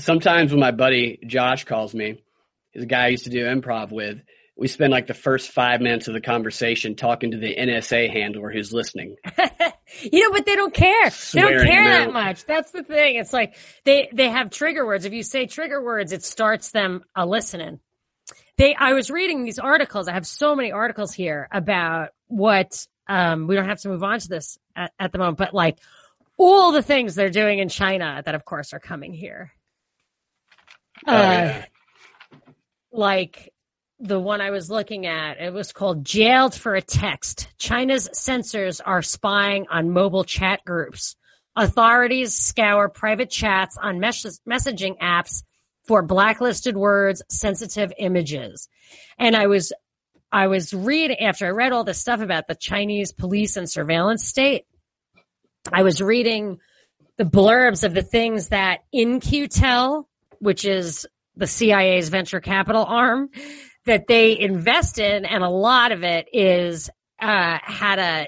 Sometimes 0.00 0.50
when 0.50 0.60
my 0.60 0.72
buddy 0.72 1.20
Josh 1.26 1.64
calls 1.64 1.94
me, 1.94 2.22
he's 2.72 2.82
a 2.82 2.86
guy 2.86 3.04
I 3.04 3.08
used 3.08 3.24
to 3.24 3.30
do 3.30 3.44
improv 3.46 3.92
with. 3.92 4.20
We 4.58 4.68
spend 4.68 4.90
like 4.90 5.06
the 5.06 5.12
first 5.14 5.50
five 5.50 5.82
minutes 5.82 6.08
of 6.08 6.14
the 6.14 6.20
conversation 6.20 6.94
talking 6.96 7.32
to 7.32 7.36
the 7.36 7.54
NSA 7.54 8.10
handler 8.10 8.50
who's 8.50 8.72
listening. 8.72 9.16
you 10.00 10.20
know, 10.22 10.32
but 10.32 10.46
they 10.46 10.56
don't 10.56 10.72
care. 10.72 11.10
they 11.10 11.40
don't 11.42 11.66
care 11.66 11.84
that 11.90 12.12
much. 12.12 12.46
That's 12.46 12.70
the 12.70 12.82
thing. 12.82 13.16
It's 13.16 13.34
like 13.34 13.54
they 13.84 14.08
they 14.14 14.30
have 14.30 14.48
trigger 14.50 14.86
words. 14.86 15.04
If 15.04 15.12
you 15.12 15.22
say 15.22 15.44
trigger 15.46 15.82
words, 15.82 16.12
it 16.12 16.24
starts 16.24 16.70
them 16.70 17.04
a 17.14 17.26
listening. 17.26 17.80
They 18.56 18.74
I 18.74 18.94
was 18.94 19.10
reading 19.10 19.44
these 19.44 19.58
articles. 19.58 20.08
I 20.08 20.12
have 20.12 20.26
so 20.26 20.56
many 20.56 20.72
articles 20.72 21.12
here 21.12 21.48
about 21.52 22.08
what 22.28 22.86
um 23.08 23.46
we 23.48 23.56
don't 23.56 23.68
have 23.68 23.80
to 23.82 23.88
move 23.88 24.02
on 24.02 24.18
to 24.20 24.28
this 24.28 24.58
at, 24.74 24.90
at 24.98 25.12
the 25.12 25.18
moment, 25.18 25.36
but 25.36 25.52
like 25.52 25.78
all 26.38 26.72
the 26.72 26.82
things 26.82 27.14
they're 27.14 27.28
doing 27.28 27.58
in 27.58 27.68
China 27.68 28.22
that 28.24 28.34
of 28.34 28.46
course 28.46 28.72
are 28.72 28.80
coming 28.80 29.12
here. 29.12 29.52
Oh, 31.06 31.14
Uh, 31.14 31.20
yeah. 31.20 31.64
like 32.90 33.52
the 33.98 34.20
one 34.20 34.40
I 34.40 34.50
was 34.50 34.70
looking 34.70 35.06
at, 35.06 35.40
it 35.40 35.52
was 35.52 35.72
called 35.72 36.04
Jailed 36.04 36.54
for 36.54 36.74
a 36.74 36.82
Text. 36.82 37.48
China's 37.58 38.08
censors 38.12 38.80
are 38.80 39.02
spying 39.02 39.66
on 39.70 39.90
mobile 39.90 40.24
chat 40.24 40.64
groups. 40.64 41.16
Authorities 41.56 42.34
scour 42.34 42.90
private 42.90 43.30
chats 43.30 43.78
on 43.80 43.98
mes- 43.98 44.40
messaging 44.46 44.98
apps 44.98 45.42
for 45.86 46.02
blacklisted 46.02 46.76
words, 46.76 47.22
sensitive 47.30 47.92
images. 47.98 48.68
And 49.18 49.34
I 49.34 49.46
was, 49.46 49.72
I 50.30 50.48
was 50.48 50.74
reading 50.74 51.20
after 51.20 51.46
I 51.46 51.50
read 51.50 51.72
all 51.72 51.84
this 51.84 52.00
stuff 52.00 52.20
about 52.20 52.48
the 52.48 52.54
Chinese 52.54 53.12
police 53.12 53.56
and 53.56 53.70
surveillance 53.70 54.24
state. 54.24 54.64
I 55.72 55.82
was 55.82 56.02
reading 56.02 56.58
the 57.16 57.24
blurbs 57.24 57.82
of 57.82 57.94
the 57.94 58.02
things 58.02 58.48
that 58.48 58.80
In-Q-Tel, 58.92 60.06
which 60.38 60.66
is 60.66 61.06
the 61.36 61.46
CIA's 61.46 62.10
venture 62.10 62.40
capital 62.40 62.84
arm, 62.84 63.30
that 63.86 64.06
they 64.06 64.38
invest 64.38 64.98
in, 64.98 65.24
and 65.24 65.42
a 65.42 65.48
lot 65.48 65.92
of 65.92 66.04
it 66.04 66.28
is 66.32 66.90
uh, 67.20 67.58
how 67.62 67.96
to 67.96 68.26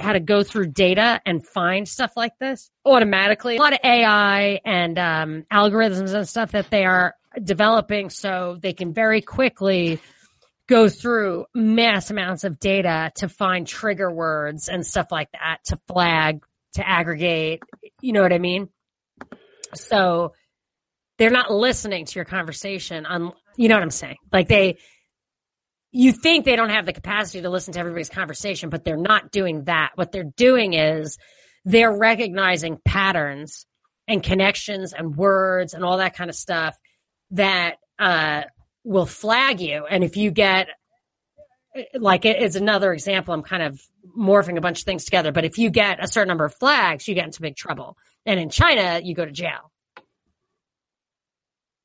how 0.00 0.12
to 0.12 0.20
go 0.20 0.42
through 0.42 0.66
data 0.68 1.20
and 1.26 1.46
find 1.46 1.86
stuff 1.86 2.12
like 2.16 2.32
this 2.38 2.70
automatically. 2.86 3.56
A 3.56 3.60
lot 3.60 3.74
of 3.74 3.80
AI 3.84 4.60
and 4.64 4.98
um, 4.98 5.44
algorithms 5.52 6.14
and 6.14 6.28
stuff 6.28 6.52
that 6.52 6.70
they 6.70 6.84
are 6.84 7.14
developing, 7.42 8.08
so 8.08 8.56
they 8.60 8.72
can 8.72 8.94
very 8.94 9.20
quickly 9.20 10.00
go 10.68 10.88
through 10.88 11.46
mass 11.54 12.10
amounts 12.10 12.44
of 12.44 12.60
data 12.60 13.10
to 13.16 13.28
find 13.28 13.66
trigger 13.66 14.10
words 14.10 14.68
and 14.68 14.86
stuff 14.86 15.08
like 15.10 15.28
that 15.32 15.58
to 15.64 15.76
flag 15.88 16.42
to 16.74 16.88
aggregate. 16.88 17.62
You 18.00 18.12
know 18.12 18.22
what 18.22 18.32
I 18.32 18.38
mean? 18.38 18.68
So 19.74 20.32
they're 21.18 21.30
not 21.30 21.50
listening 21.50 22.06
to 22.06 22.14
your 22.14 22.24
conversation 22.24 23.04
on 23.04 23.32
you 23.56 23.68
know 23.68 23.74
what 23.74 23.82
I'm 23.82 23.90
saying? 23.90 24.16
Like 24.32 24.48
they 24.48 24.78
you 25.92 26.12
think 26.12 26.44
they 26.44 26.56
don't 26.56 26.70
have 26.70 26.86
the 26.86 26.92
capacity 26.92 27.42
to 27.42 27.50
listen 27.50 27.74
to 27.74 27.80
everybody's 27.80 28.08
conversation, 28.08 28.70
but 28.70 28.84
they're 28.84 28.96
not 28.96 29.30
doing 29.30 29.64
that. 29.64 29.90
What 29.96 30.12
they're 30.12 30.22
doing 30.24 30.74
is 30.74 31.18
they're 31.64 31.96
recognizing 31.96 32.78
patterns 32.84 33.66
and 34.06 34.22
connections 34.22 34.92
and 34.92 35.16
words 35.16 35.74
and 35.74 35.84
all 35.84 35.98
that 35.98 36.14
kind 36.14 36.30
of 36.30 36.36
stuff 36.36 36.76
that 37.32 37.76
uh, 37.98 38.42
will 38.84 39.06
flag 39.06 39.60
you. 39.60 39.84
And 39.86 40.04
if 40.04 40.16
you 40.16 40.30
get 40.30 40.68
like 41.94 42.24
it 42.24 42.42
is 42.42 42.56
another 42.56 42.92
example, 42.92 43.32
I'm 43.34 43.42
kind 43.42 43.62
of 43.62 43.80
morphing 44.18 44.56
a 44.58 44.60
bunch 44.60 44.80
of 44.80 44.84
things 44.84 45.04
together. 45.04 45.32
But 45.32 45.44
if 45.44 45.58
you 45.58 45.70
get 45.70 46.02
a 46.02 46.08
certain 46.08 46.28
number 46.28 46.44
of 46.44 46.54
flags, 46.54 47.06
you 47.06 47.14
get 47.14 47.26
into 47.26 47.40
big 47.40 47.56
trouble. 47.56 47.96
And 48.26 48.40
in 48.40 48.50
China, 48.50 49.00
you 49.02 49.14
go 49.14 49.24
to 49.24 49.30
jail. 49.30 49.70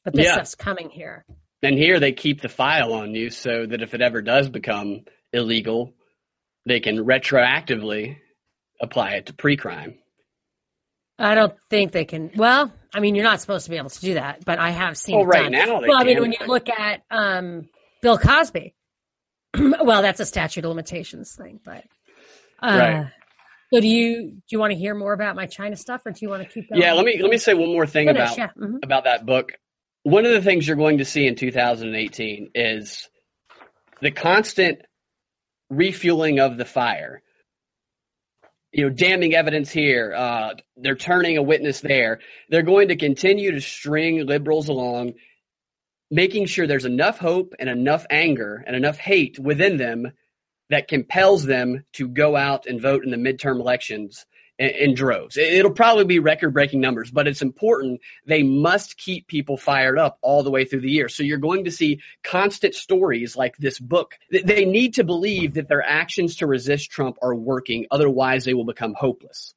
But 0.03 0.13
this 0.13 0.25
Yeah. 0.25 0.33
stuff's 0.33 0.55
coming 0.55 0.89
here. 0.89 1.25
And 1.65 1.77
here 1.77 1.99
they 1.99 2.11
keep 2.11 2.41
the 2.41 2.49
file 2.49 2.93
on 2.93 3.13
you 3.15 3.29
so 3.29 3.65
that 3.65 3.81
if 3.81 3.93
it 3.93 4.01
ever 4.01 4.21
does 4.21 4.49
become 4.49 5.05
illegal, 5.33 5.93
they 6.65 6.79
can 6.79 6.97
retroactively 6.97 8.17
apply 8.81 9.11
it 9.11 9.27
to 9.27 9.33
pre-crime. 9.33 9.95
I 11.17 11.35
don't 11.35 11.53
think 11.69 11.91
they 11.91 12.05
can. 12.05 12.31
Well, 12.35 12.73
I 12.93 12.99
mean, 12.99 13.15
you're 13.15 13.23
not 13.23 13.39
supposed 13.39 13.65
to 13.65 13.71
be 13.71 13.77
able 13.77 13.89
to 13.89 14.01
do 14.01 14.15
that, 14.15 14.43
but 14.43 14.59
I 14.59 14.71
have 14.71 14.97
seen. 14.97 15.15
Well, 15.15 15.25
it 15.25 15.27
right 15.27 15.51
done. 15.51 15.67
now 15.67 15.81
well, 15.81 15.97
I 15.97 16.03
mean, 16.03 16.19
when 16.19 16.33
you 16.33 16.45
look 16.45 16.69
at 16.69 17.03
um, 17.09 17.69
Bill 18.01 18.17
Cosby, 18.17 18.75
well, 19.57 20.01
that's 20.01 20.19
a 20.19 20.25
statute 20.25 20.65
of 20.65 20.69
limitations 20.69 21.33
thing. 21.33 21.61
But 21.63 21.85
uh, 22.61 22.77
Right. 22.77 23.11
So, 23.73 23.81
do 23.81 23.87
you 23.87 24.31
do 24.31 24.41
you 24.51 24.59
want 24.59 24.71
to 24.71 24.77
hear 24.77 24.93
more 24.93 25.13
about 25.13 25.35
my 25.35 25.47
China 25.47 25.75
stuff, 25.75 26.05
or 26.05 26.11
do 26.11 26.19
you 26.21 26.29
want 26.29 26.43
to 26.43 26.49
keep 26.49 26.69
going? 26.69 26.81
Yeah, 26.81 26.93
let 26.93 27.05
me 27.05 27.19
let 27.21 27.31
me 27.31 27.37
say 27.37 27.53
one 27.53 27.69
more 27.69 27.87
thing 27.87 28.07
Finish, 28.07 28.33
about 28.33 28.37
yeah. 28.37 28.49
mhm. 28.57 28.83
about 28.83 29.05
that 29.05 29.25
book. 29.25 29.53
One 30.05 30.23
of 30.27 30.33
the 30.33 30.41
things 30.43 30.67
you're 30.67 30.77
going 30.77 30.99
to 30.99 31.03
see 31.03 31.25
in 31.25 31.33
2018 31.33 32.51
is 32.53 33.09
the 34.03 34.11
constant 34.11 34.83
refueling 35.71 36.39
of 36.39 36.57
the 36.57 36.63
fire. 36.63 37.23
You 38.71 38.83
know, 38.83 38.89
damning 38.91 39.33
evidence 39.33 39.71
here. 39.71 40.13
Uh, 40.15 40.53
they're 40.77 40.93
turning 40.93 41.37
a 41.37 41.41
witness 41.41 41.81
there. 41.81 42.19
They're 42.49 42.61
going 42.61 42.89
to 42.89 42.97
continue 42.97 43.53
to 43.53 43.61
string 43.61 44.27
liberals 44.27 44.69
along, 44.69 45.13
making 46.11 46.45
sure 46.45 46.67
there's 46.67 46.85
enough 46.85 47.17
hope 47.17 47.55
and 47.57 47.67
enough 47.67 48.05
anger 48.11 48.63
and 48.67 48.75
enough 48.75 48.97
hate 48.97 49.39
within 49.39 49.77
them 49.77 50.11
that 50.69 50.87
compels 50.87 51.45
them 51.45 51.83
to 51.93 52.07
go 52.07 52.35
out 52.35 52.67
and 52.67 52.79
vote 52.79 53.03
in 53.03 53.09
the 53.09 53.17
midterm 53.17 53.59
elections 53.59 54.27
in, 54.59 54.69
in 54.69 54.93
droves. 54.95 55.37
It- 55.37 55.53
It'll 55.53 55.71
probably 55.71 56.05
be 56.05 56.19
record 56.19 56.53
breaking 56.53 56.81
numbers, 56.81 57.11
but 57.11 57.27
it's 57.27 57.41
important. 57.41 58.01
They 58.25 58.43
must 58.43 58.97
keep 58.97 59.27
people 59.27 59.57
fired 59.57 59.97
up 59.97 60.17
all 60.21 60.43
the 60.43 60.51
way 60.51 60.65
through 60.65 60.81
the 60.81 60.91
year. 60.91 61.09
So 61.09 61.23
you're 61.23 61.37
going 61.37 61.65
to 61.65 61.71
see 61.71 62.01
constant 62.23 62.75
stories 62.75 63.35
like 63.35 63.57
this 63.57 63.79
book. 63.79 64.15
They 64.31 64.65
need 64.65 64.95
to 64.95 65.03
believe 65.03 65.53
that 65.55 65.67
their 65.69 65.83
actions 65.83 66.37
to 66.37 66.47
resist 66.47 66.91
Trump 66.91 67.17
are 67.21 67.35
working. 67.35 67.85
Otherwise 67.91 68.45
they 68.45 68.53
will 68.53 68.65
become 68.65 68.93
hopeless. 68.93 69.53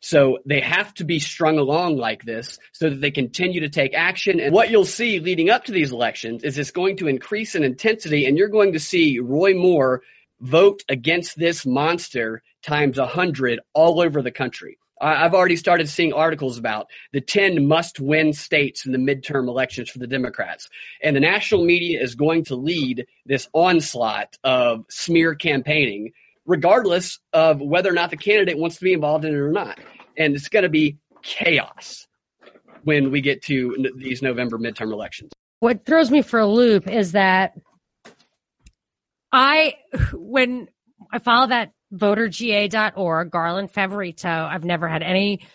So 0.00 0.38
they 0.44 0.60
have 0.60 0.92
to 0.94 1.04
be 1.04 1.20
strung 1.20 1.58
along 1.58 1.96
like 1.96 2.24
this 2.24 2.58
so 2.72 2.90
that 2.90 3.00
they 3.00 3.12
continue 3.12 3.60
to 3.60 3.68
take 3.68 3.94
action. 3.94 4.40
And 4.40 4.52
what 4.52 4.68
you'll 4.70 4.84
see 4.84 5.20
leading 5.20 5.48
up 5.48 5.66
to 5.66 5.72
these 5.72 5.92
elections 5.92 6.42
is 6.42 6.58
it's 6.58 6.72
going 6.72 6.96
to 6.96 7.06
increase 7.06 7.54
in 7.54 7.62
intensity 7.62 8.26
and 8.26 8.36
you're 8.36 8.48
going 8.48 8.72
to 8.72 8.80
see 8.80 9.20
Roy 9.20 9.54
Moore 9.54 10.02
vote 10.42 10.82
against 10.88 11.38
this 11.38 11.64
monster 11.64 12.42
times 12.62 12.98
a 12.98 13.06
hundred 13.06 13.60
all 13.72 14.00
over 14.00 14.20
the 14.20 14.30
country. 14.30 14.76
I've 15.00 15.34
already 15.34 15.56
started 15.56 15.88
seeing 15.88 16.12
articles 16.12 16.58
about 16.58 16.86
the 17.12 17.20
10 17.20 17.66
must 17.66 17.98
win 17.98 18.32
states 18.32 18.86
in 18.86 18.92
the 18.92 18.98
midterm 18.98 19.48
elections 19.48 19.90
for 19.90 19.98
the 19.98 20.06
Democrats. 20.06 20.68
And 21.02 21.16
the 21.16 21.20
national 21.20 21.64
media 21.64 22.00
is 22.00 22.14
going 22.14 22.44
to 22.44 22.54
lead 22.54 23.06
this 23.26 23.48
onslaught 23.52 24.36
of 24.44 24.84
smear 24.88 25.34
campaigning, 25.34 26.12
regardless 26.46 27.18
of 27.32 27.60
whether 27.60 27.90
or 27.90 27.94
not 27.94 28.10
the 28.10 28.16
candidate 28.16 28.58
wants 28.58 28.76
to 28.76 28.84
be 28.84 28.92
involved 28.92 29.24
in 29.24 29.34
it 29.34 29.38
or 29.38 29.50
not. 29.50 29.80
And 30.16 30.36
it's 30.36 30.48
going 30.48 30.62
to 30.62 30.68
be 30.68 30.98
chaos 31.22 32.06
when 32.84 33.10
we 33.10 33.20
get 33.20 33.42
to 33.42 33.92
these 33.96 34.22
November 34.22 34.56
midterm 34.58 34.92
elections. 34.92 35.32
what 35.58 35.84
throws 35.84 36.10
me 36.10 36.22
for 36.22 36.38
a 36.40 36.46
loop 36.46 36.88
is 36.88 37.12
that 37.12 37.54
I, 39.32 39.74
when 40.12 40.68
I 41.12 41.18
follow 41.18 41.46
that 41.48 41.72
voterga.org, 41.92 43.30
Garland 43.30 43.72
Favorito, 43.72 44.28
I've 44.48 44.64
never 44.64 44.88
had 44.88 45.02
any, 45.02 45.46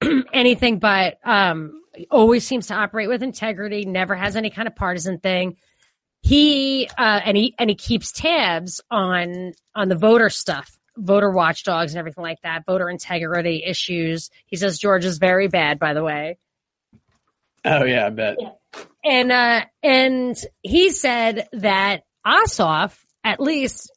anything 0.32 0.78
but, 0.78 1.18
um, 1.24 1.82
always 2.10 2.46
seems 2.46 2.68
to 2.68 2.74
operate 2.74 3.08
with 3.08 3.22
integrity, 3.22 3.84
never 3.84 4.14
has 4.14 4.36
any 4.36 4.50
kind 4.50 4.68
of 4.68 4.76
partisan 4.76 5.18
thing. 5.18 5.56
He, 6.22 6.88
uh, 6.96 7.20
and 7.24 7.36
he, 7.36 7.54
and 7.58 7.68
he 7.68 7.76
keeps 7.76 8.12
tabs 8.12 8.80
on, 8.90 9.52
on 9.74 9.88
the 9.88 9.96
voter 9.96 10.30
stuff, 10.30 10.78
voter 10.96 11.30
watchdogs 11.30 11.92
and 11.92 11.98
everything 11.98 12.22
like 12.22 12.40
that, 12.42 12.64
voter 12.66 12.88
integrity 12.88 13.64
issues. 13.66 14.30
He 14.46 14.56
says 14.56 14.78
George 14.78 15.04
is 15.04 15.18
very 15.18 15.48
bad, 15.48 15.78
by 15.78 15.94
the 15.94 16.04
way 16.04 16.38
Oh, 17.64 17.84
yeah, 17.84 18.06
I 18.06 18.10
bet. 18.10 18.36
and 19.04 19.30
uh 19.32 19.64
and 19.82 20.36
he 20.62 20.90
said 20.90 21.48
that 21.52 22.04
Ossoff, 22.26 22.96
at 23.24 23.40
least 23.40 23.90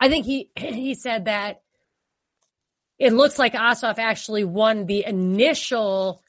I 0.00 0.08
think 0.08 0.26
he 0.26 0.50
he 0.56 0.94
said 0.94 1.26
that 1.26 1.62
it 2.98 3.12
looks 3.12 3.38
like 3.38 3.54
Ossoff 3.54 3.98
actually 3.98 4.44
won 4.44 4.86
the 4.86 5.04
initial 5.06 6.22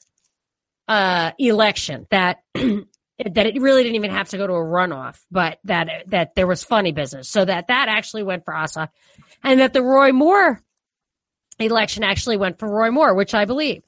uh 0.88 1.32
election 1.38 2.06
that 2.10 2.38
that 2.54 3.46
it 3.46 3.60
really 3.60 3.82
didn't 3.82 3.96
even 3.96 4.10
have 4.10 4.28
to 4.30 4.38
go 4.38 4.46
to 4.46 4.52
a 4.52 4.56
runoff, 4.56 5.20
but 5.30 5.58
that 5.64 6.04
that 6.08 6.34
there 6.34 6.46
was 6.46 6.64
funny 6.64 6.92
business, 6.92 7.28
so 7.28 7.44
that 7.44 7.68
that 7.68 7.88
actually 7.88 8.22
went 8.22 8.44
for 8.44 8.54
Ossoff, 8.54 8.88
and 9.42 9.60
that 9.60 9.72
the 9.72 9.82
Roy 9.82 10.12
Moore 10.12 10.60
election 11.58 12.02
actually 12.02 12.36
went 12.36 12.58
for 12.58 12.68
Roy 12.68 12.90
Moore, 12.90 13.14
which 13.14 13.34
I 13.34 13.44
believe. 13.44 13.82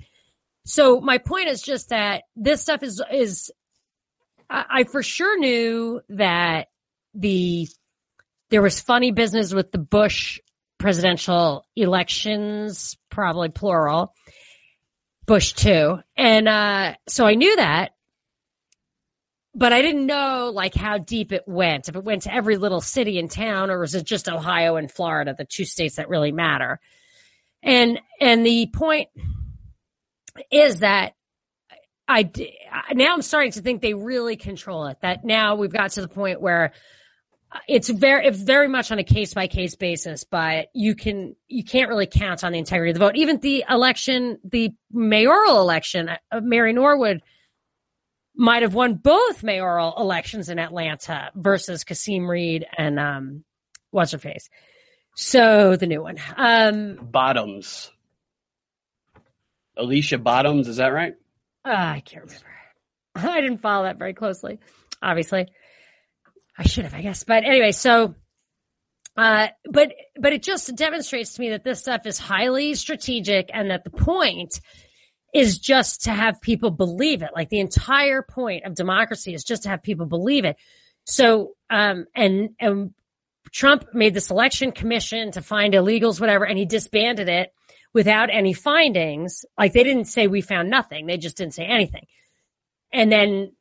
So 0.64 1.00
my 1.00 1.18
point 1.18 1.48
is 1.48 1.62
just 1.62 1.90
that 1.90 2.24
this 2.34 2.62
stuff 2.62 2.82
is 2.82 3.02
is 3.12 3.50
I, 4.48 4.64
I 4.68 4.84
for 4.84 5.02
sure 5.02 5.38
knew 5.38 6.00
that 6.10 6.68
the 7.16 7.68
there 8.50 8.62
was 8.62 8.80
funny 8.80 9.10
business 9.10 9.52
with 9.52 9.72
the 9.72 9.78
Bush 9.78 10.38
presidential 10.78 11.66
elections, 11.74 12.96
probably 13.10 13.48
plural. 13.48 14.14
Bush 15.26 15.52
too. 15.52 15.98
And 16.16 16.46
uh, 16.46 16.94
so 17.08 17.26
I 17.26 17.34
knew 17.34 17.56
that, 17.56 17.92
but 19.54 19.72
I 19.72 19.82
didn't 19.82 20.06
know 20.06 20.52
like 20.54 20.74
how 20.74 20.98
deep 20.98 21.32
it 21.32 21.44
went. 21.46 21.88
If 21.88 21.96
it 21.96 22.04
went 22.04 22.22
to 22.22 22.34
every 22.34 22.56
little 22.56 22.80
city 22.80 23.18
and 23.18 23.30
town, 23.30 23.70
or 23.70 23.80
was 23.80 23.94
it 23.94 24.04
just 24.04 24.28
Ohio 24.28 24.76
and 24.76 24.90
Florida, 24.90 25.34
the 25.36 25.44
two 25.44 25.64
states 25.64 25.96
that 25.96 26.08
really 26.08 26.30
matter? 26.30 26.78
And 27.62 27.98
and 28.20 28.46
the 28.46 28.68
point 28.72 29.08
is 30.52 30.80
that 30.80 31.14
I 32.06 32.30
now 32.92 33.14
I'm 33.14 33.22
starting 33.22 33.52
to 33.52 33.62
think 33.62 33.82
they 33.82 33.94
really 33.94 34.36
control 34.36 34.86
it. 34.86 34.98
That 35.00 35.24
now 35.24 35.56
we've 35.56 35.72
got 35.72 35.92
to 35.92 36.02
the 36.02 36.08
point 36.08 36.40
where 36.40 36.72
it's 37.68 37.88
very 37.88 38.26
it's 38.26 38.40
very 38.40 38.68
much 38.68 38.90
on 38.90 38.98
a 38.98 39.04
case 39.04 39.34
by 39.34 39.46
case 39.46 39.74
basis, 39.74 40.24
but 40.24 40.68
you 40.74 40.94
can 40.94 41.36
you 41.48 41.64
can't 41.64 41.88
really 41.88 42.06
count 42.06 42.44
on 42.44 42.52
the 42.52 42.58
integrity 42.58 42.90
of 42.90 42.94
the 42.94 43.00
vote. 43.00 43.16
Even 43.16 43.38
the 43.40 43.64
election, 43.68 44.38
the 44.44 44.72
mayoral 44.92 45.60
election, 45.60 46.08
uh, 46.08 46.40
Mary 46.42 46.72
Norwood 46.72 47.22
might 48.34 48.62
have 48.62 48.74
won 48.74 48.94
both 48.94 49.42
mayoral 49.42 49.94
elections 49.96 50.48
in 50.48 50.58
Atlanta 50.58 51.30
versus 51.34 51.84
Kasim 51.84 52.28
Reed 52.28 52.66
and 52.76 53.00
um, 53.00 53.44
what's 53.90 54.12
her 54.12 54.18
face. 54.18 54.48
So 55.14 55.76
the 55.76 55.86
new 55.86 56.02
one, 56.02 56.18
um, 56.36 56.96
Bottoms, 57.00 57.90
Alicia 59.76 60.18
Bottoms, 60.18 60.68
is 60.68 60.76
that 60.76 60.88
right? 60.88 61.14
Uh, 61.64 61.70
I 61.70 62.02
can't 62.04 62.24
remember. 62.24 62.46
I 63.14 63.40
didn't 63.40 63.58
follow 63.58 63.84
that 63.84 63.96
very 63.96 64.12
closely, 64.12 64.58
obviously. 65.02 65.46
I 66.58 66.64
should 66.64 66.84
have, 66.84 66.94
I 66.94 67.02
guess. 67.02 67.24
But 67.24 67.44
anyway, 67.44 67.72
so 67.72 68.14
uh, 69.16 69.48
but 69.70 69.94
but 70.18 70.32
it 70.32 70.42
just 70.42 70.74
demonstrates 70.76 71.34
to 71.34 71.40
me 71.40 71.50
that 71.50 71.64
this 71.64 71.80
stuff 71.80 72.06
is 72.06 72.18
highly 72.18 72.74
strategic 72.74 73.50
and 73.52 73.70
that 73.70 73.84
the 73.84 73.90
point 73.90 74.60
is 75.32 75.58
just 75.58 76.04
to 76.04 76.12
have 76.12 76.40
people 76.40 76.70
believe 76.70 77.22
it. 77.22 77.30
Like 77.34 77.48
the 77.48 77.60
entire 77.60 78.22
point 78.22 78.64
of 78.64 78.74
democracy 78.74 79.34
is 79.34 79.44
just 79.44 79.62
to 79.62 79.70
have 79.70 79.82
people 79.82 80.06
believe 80.06 80.44
it. 80.44 80.56
So 81.04 81.52
um 81.70 82.06
and 82.14 82.50
and 82.60 82.92
Trump 83.52 83.86
made 83.94 84.12
this 84.12 84.30
election 84.30 84.72
commission 84.72 85.30
to 85.32 85.40
find 85.40 85.72
illegals, 85.72 86.20
whatever, 86.20 86.44
and 86.44 86.58
he 86.58 86.66
disbanded 86.66 87.28
it 87.28 87.52
without 87.94 88.28
any 88.30 88.52
findings. 88.52 89.46
Like 89.56 89.72
they 89.72 89.84
didn't 89.84 90.06
say 90.06 90.26
we 90.26 90.42
found 90.42 90.68
nothing. 90.68 91.06
They 91.06 91.16
just 91.16 91.38
didn't 91.38 91.54
say 91.54 91.64
anything. 91.64 92.06
And 92.92 93.10
then 93.10 93.52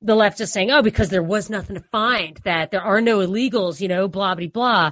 the 0.00 0.14
left 0.14 0.40
is 0.40 0.52
saying, 0.52 0.70
oh, 0.70 0.82
because 0.82 1.08
there 1.08 1.22
was 1.22 1.50
nothing 1.50 1.76
to 1.76 1.82
find, 1.90 2.36
that 2.44 2.70
there 2.70 2.82
are 2.82 3.00
no 3.00 3.18
illegals, 3.18 3.80
you 3.80 3.88
know, 3.88 4.08
blah, 4.08 4.34
blah, 4.34 4.46
blah. 4.46 4.90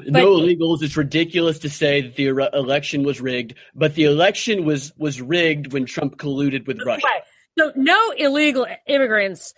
no 0.00 0.36
illegals. 0.36 0.82
It's 0.82 0.96
ridiculous 0.96 1.60
to 1.60 1.70
say 1.70 2.00
that 2.02 2.16
the 2.16 2.28
election 2.28 3.04
was 3.04 3.20
rigged, 3.20 3.54
but 3.74 3.94
the 3.94 4.04
election 4.04 4.64
was 4.64 4.92
was 4.96 5.20
rigged 5.20 5.72
when 5.72 5.86
Trump 5.86 6.16
colluded 6.16 6.66
with 6.66 6.80
Russia. 6.84 7.06
Right. 7.06 7.22
So 7.58 7.72
no 7.76 8.12
illegal 8.12 8.66
immigrants 8.86 9.54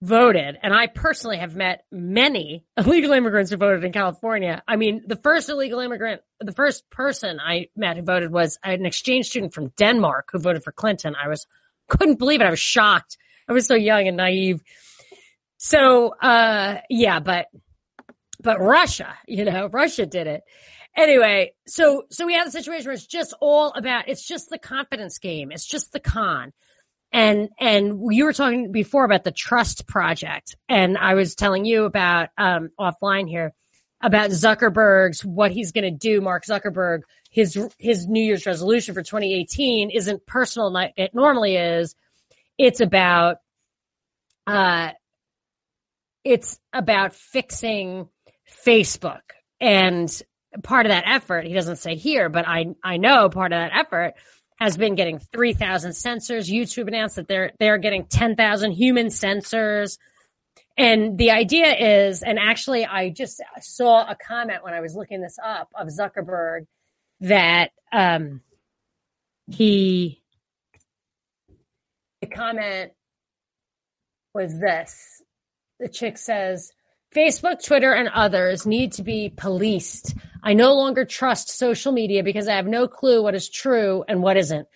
voted, 0.00 0.58
and 0.62 0.74
I 0.74 0.88
personally 0.88 1.36
have 1.38 1.54
met 1.54 1.84
many 1.92 2.64
illegal 2.76 3.12
immigrants 3.12 3.50
who 3.50 3.56
voted 3.56 3.84
in 3.84 3.92
California. 3.92 4.62
I 4.66 4.76
mean, 4.76 5.02
the 5.06 5.16
first 5.16 5.48
illegal 5.48 5.78
immigrant, 5.78 6.22
the 6.40 6.52
first 6.52 6.90
person 6.90 7.38
I 7.38 7.68
met 7.76 7.96
who 7.96 8.02
voted 8.02 8.32
was 8.32 8.58
an 8.64 8.84
exchange 8.84 9.26
student 9.28 9.54
from 9.54 9.68
Denmark 9.76 10.30
who 10.32 10.40
voted 10.40 10.64
for 10.64 10.72
Clinton. 10.72 11.14
I 11.14 11.28
was 11.28 11.46
couldn't 11.88 12.18
believe 12.18 12.40
it. 12.40 12.46
I 12.46 12.50
was 12.50 12.58
shocked 12.58 13.16
I 13.52 13.54
was 13.54 13.66
so 13.66 13.74
young 13.74 14.08
and 14.08 14.16
naive. 14.16 14.62
So, 15.58 16.08
uh, 16.08 16.78
yeah, 16.88 17.20
but, 17.20 17.48
but 18.40 18.58
Russia, 18.60 19.12
you 19.28 19.44
know, 19.44 19.66
Russia 19.72 20.06
did 20.06 20.26
it. 20.26 20.42
Anyway, 20.96 21.52
so, 21.66 22.04
so 22.10 22.24
we 22.24 22.32
have 22.32 22.46
a 22.46 22.50
situation 22.50 22.86
where 22.86 22.94
it's 22.94 23.06
just 23.06 23.34
all 23.42 23.72
about, 23.76 24.08
it's 24.08 24.26
just 24.26 24.48
the 24.48 24.56
confidence 24.56 25.18
game. 25.18 25.52
It's 25.52 25.66
just 25.66 25.92
the 25.92 26.00
con. 26.00 26.54
And, 27.12 27.50
and 27.60 28.00
you 28.10 28.24
were 28.24 28.32
talking 28.32 28.72
before 28.72 29.04
about 29.04 29.24
the 29.24 29.30
trust 29.30 29.86
project. 29.86 30.56
And 30.66 30.96
I 30.96 31.12
was 31.12 31.34
telling 31.34 31.66
you 31.66 31.84
about, 31.84 32.30
um, 32.38 32.70
offline 32.80 33.28
here 33.28 33.52
about 34.00 34.30
Zuckerberg's, 34.30 35.26
what 35.26 35.52
he's 35.52 35.72
going 35.72 35.84
to 35.84 35.90
do, 35.90 36.22
Mark 36.22 36.46
Zuckerberg, 36.46 37.00
his, 37.28 37.58
his 37.78 38.06
New 38.08 38.24
Year's 38.24 38.46
resolution 38.46 38.94
for 38.94 39.02
2018 39.02 39.90
isn't 39.90 40.24
personal 40.26 40.72
like 40.72 40.94
it 40.96 41.14
normally 41.14 41.56
is. 41.56 41.94
It's 42.58 42.80
about 42.80 43.38
uh 44.46 44.90
it's 46.24 46.58
about 46.72 47.14
fixing 47.14 48.08
Facebook. 48.64 49.20
And 49.60 50.10
part 50.62 50.86
of 50.86 50.90
that 50.90 51.04
effort, 51.06 51.46
he 51.46 51.54
doesn't 51.54 51.76
say 51.76 51.96
here, 51.96 52.28
but 52.28 52.46
I 52.46 52.66
I 52.82 52.96
know 52.96 53.28
part 53.28 53.52
of 53.52 53.58
that 53.58 53.72
effort 53.76 54.14
has 54.58 54.76
been 54.76 54.94
getting 54.94 55.18
3,000 55.18 55.92
censors. 55.94 56.48
YouTube 56.48 56.86
announced 56.88 57.16
that 57.16 57.28
they're 57.28 57.52
they're 57.58 57.78
getting 57.78 58.06
10,000 58.06 58.72
human 58.72 59.10
censors. 59.10 59.98
And 60.76 61.18
the 61.18 61.32
idea 61.32 61.74
is, 61.74 62.22
and 62.22 62.38
actually, 62.38 62.86
I 62.86 63.10
just 63.10 63.42
saw 63.60 64.08
a 64.08 64.16
comment 64.16 64.64
when 64.64 64.72
I 64.72 64.80
was 64.80 64.94
looking 64.94 65.20
this 65.20 65.36
up 65.42 65.68
of 65.74 65.88
Zuckerberg 65.88 66.66
that 67.20 67.72
um, 67.92 68.40
he 69.48 70.22
the 72.22 72.26
comment 72.26 72.92
was 74.34 74.58
this. 74.58 75.22
The 75.78 75.88
chick 75.88 76.18
says, 76.18 76.72
Facebook, 77.14 77.62
Twitter, 77.64 77.92
and 77.92 78.08
others 78.08 78.64
need 78.66 78.92
to 78.92 79.02
be 79.02 79.32
policed. 79.36 80.14
I 80.42 80.54
no 80.54 80.74
longer 80.74 81.04
trust 81.04 81.50
social 81.50 81.92
media 81.92 82.22
because 82.22 82.48
I 82.48 82.56
have 82.56 82.66
no 82.66 82.88
clue 82.88 83.22
what 83.22 83.34
is 83.34 83.50
true 83.50 84.04
and 84.08 84.22
what 84.22 84.36
isn't. 84.36 84.66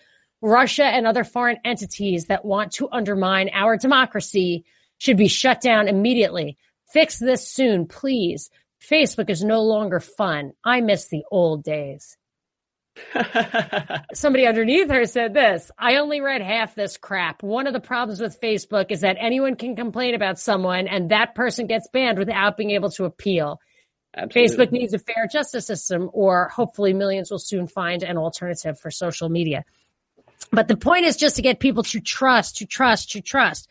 Russia 0.41 0.83
and 0.85 1.07
other 1.07 1.23
foreign 1.23 1.57
entities 1.65 2.27
that 2.27 2.45
want 2.45 2.73
to 2.73 2.89
undermine 2.91 3.49
our 3.53 3.75
democracy 3.75 4.65
should 4.99 5.17
be 5.17 5.27
shut 5.27 5.61
down 5.61 5.87
immediately. 5.87 6.57
Fix 6.93 7.17
this 7.17 7.49
soon, 7.49 7.87
please. 7.87 8.49
Facebook 8.79 9.29
is 9.29 9.43
no 9.43 9.63
longer 9.63 9.99
fun. 9.99 10.53
I 10.63 10.81
miss 10.81 11.07
the 11.07 11.23
old 11.31 11.63
days. 11.63 12.16
Somebody 14.13 14.45
underneath 14.47 14.89
her 14.89 15.05
said 15.05 15.33
this 15.33 15.71
I 15.77 15.97
only 15.97 16.21
read 16.21 16.41
half 16.41 16.75
this 16.75 16.97
crap. 16.97 17.43
One 17.43 17.67
of 17.67 17.73
the 17.73 17.79
problems 17.79 18.19
with 18.19 18.39
Facebook 18.41 18.91
is 18.91 19.01
that 19.01 19.17
anyone 19.19 19.55
can 19.55 19.75
complain 19.75 20.15
about 20.15 20.39
someone 20.39 20.87
and 20.87 21.11
that 21.11 21.35
person 21.35 21.67
gets 21.67 21.87
banned 21.91 22.17
without 22.17 22.57
being 22.57 22.71
able 22.71 22.89
to 22.91 23.05
appeal. 23.05 23.59
Absolutely. 24.15 24.65
Facebook 24.65 24.71
needs 24.71 24.93
a 24.93 24.99
fair 24.99 25.27
justice 25.31 25.67
system, 25.67 26.09
or 26.11 26.49
hopefully, 26.49 26.93
millions 26.93 27.29
will 27.29 27.39
soon 27.39 27.67
find 27.67 28.01
an 28.01 28.17
alternative 28.17 28.79
for 28.79 28.89
social 28.89 29.29
media. 29.29 29.63
But 30.51 30.67
the 30.67 30.77
point 30.77 31.05
is 31.05 31.17
just 31.17 31.35
to 31.35 31.41
get 31.41 31.59
people 31.59 31.83
to 31.83 31.99
trust, 31.99 32.57
to 32.57 32.65
trust, 32.65 33.11
to 33.11 33.21
trust. 33.21 33.69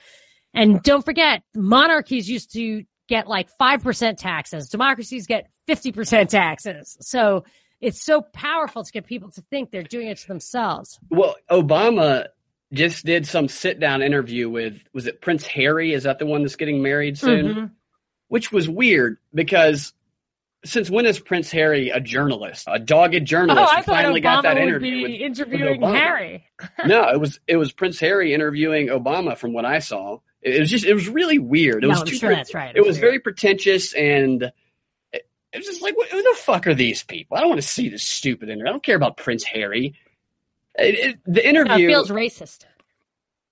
And 0.55 0.83
don't 0.83 1.05
forget, 1.05 1.43
monarchies 1.55 2.31
used 2.31 2.53
to 2.53 2.85
get 3.09 3.27
like 3.27 3.49
5% 3.61 4.17
taxes, 4.19 4.69
democracies 4.69 5.27
get 5.27 5.49
50% 5.69 6.29
taxes. 6.29 6.97
So, 7.01 7.45
it's 7.81 8.03
so 8.03 8.23
powerful 8.23 8.85
to 8.85 8.93
get 8.93 9.07
people 9.07 9.31
to 9.33 9.43
think 9.51 9.71
they're 9.71 9.83
doing 9.83 10.09
it 10.09 10.19
to 10.19 10.29
themselves. 10.29 10.99
Well, 11.11 11.37
Obama 11.51 12.27
just 12.73 13.05
did 13.05 13.27
some 13.27 13.49
sit 13.49 13.79
down 13.79 14.03
interview 14.03 14.49
with 14.49 14.83
was 14.93 15.07
it 15.07 15.21
Prince 15.21 15.47
Harry? 15.47 15.93
Is 15.93 16.05
that 16.05 16.19
the 16.19 16.27
one 16.27 16.43
that's 16.43 16.57
getting 16.57 16.83
married 16.83 17.19
soon? 17.19 17.47
Mm-hmm. 17.47 17.67
Which 18.29 18.51
was 18.51 18.69
weird 18.69 19.19
because 19.33 19.93
since 20.65 20.91
when 20.91 21.07
is 21.07 21.21
Prince 21.21 21.51
Harry 21.53 21.91
a 21.91 22.01
journalist, 22.01 22.67
a 22.67 22.79
dogged 22.79 23.25
journalist? 23.25 23.73
Oh, 23.73 23.77
I 23.77 23.83
finally 23.83 24.21
Obama 24.21 24.23
got 24.23 24.43
that 24.43 24.59
interview. 24.59 25.03
With, 25.03 25.11
interviewing 25.13 25.81
with 25.81 25.95
Harry. 25.95 26.45
no, 26.87 27.09
it 27.11 27.21
was 27.21 27.41
it 27.47 27.57
was 27.57 27.73
Prince 27.73 28.01
Harry 28.01 28.35
interviewing 28.35 28.89
Obama. 28.89 29.37
From 29.37 29.53
what 29.53 29.65
I 29.65 29.79
saw, 29.79 30.19
it 30.43 30.61
was 30.61 30.71
just 30.71 30.85
it 30.85 30.95
was 30.95 31.09
really 31.09 31.39
weird. 31.39 31.85
It 31.85 31.89
no, 31.89 31.91
was 31.91 32.01
I'm 32.01 32.07
sure 32.09 32.35
that's 32.35 32.55
right. 32.55 32.75
It, 32.75 32.79
it 32.79 32.87
was, 32.87 32.99
very 32.99 33.21
pretentious 33.21 33.95
and 33.95 34.53
it's 35.57 35.67
just 35.67 35.83
like, 35.83 35.97
what, 35.97 36.09
who 36.09 36.23
the 36.23 36.37
fuck 36.39 36.67
are 36.67 36.75
these 36.75 37.03
people? 37.03 37.37
I 37.37 37.41
don't 37.41 37.49
want 37.49 37.61
to 37.61 37.67
see 37.67 37.89
this 37.89 38.05
stupid 38.05 38.49
interview. 38.49 38.69
I 38.69 38.73
don't 38.73 38.83
care 38.83 38.97
about 38.97 39.17
Prince 39.17 39.45
Harry. 39.45 39.95
It, 40.79 40.95
it, 40.95 41.19
the 41.25 41.47
interview 41.47 41.89
no, 41.89 41.95
feels 41.95 42.11
racist. 42.11 42.65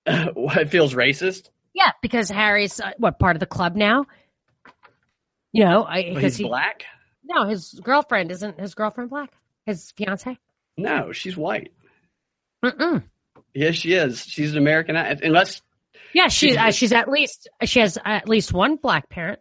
what 0.33 0.57
it 0.57 0.69
feels 0.69 0.93
racist? 0.93 1.49
Yeah, 1.73 1.91
because 2.01 2.29
Harry's 2.29 2.79
uh, 2.79 2.91
what 2.97 3.19
part 3.19 3.35
of 3.35 3.39
the 3.39 3.45
club 3.45 3.75
now? 3.75 4.05
You 5.51 5.65
know, 5.65 5.83
I 5.83 6.03
because 6.03 6.35
he's 6.35 6.37
he, 6.37 6.43
black. 6.43 6.85
No, 7.23 7.45
his 7.45 7.79
girlfriend 7.83 8.31
isn't 8.31 8.59
his 8.59 8.75
girlfriend 8.75 9.09
black. 9.09 9.31
His 9.65 9.91
fiance. 9.91 10.37
No, 10.77 11.11
she's 11.11 11.35
white. 11.35 11.71
Mm-mm. 12.63 13.03
Yes, 13.53 13.75
she 13.75 13.93
is. 13.93 14.23
She's 14.25 14.51
an 14.51 14.57
American. 14.57 14.95
Unless 14.95 15.61
Yeah, 16.13 16.27
she 16.27 16.55
uh, 16.57 16.71
she's 16.71 16.93
at 16.93 17.09
least 17.09 17.49
she 17.63 17.79
has 17.79 17.97
at 18.03 18.29
least 18.29 18.53
one 18.53 18.75
black 18.75 19.09
parent. 19.09 19.39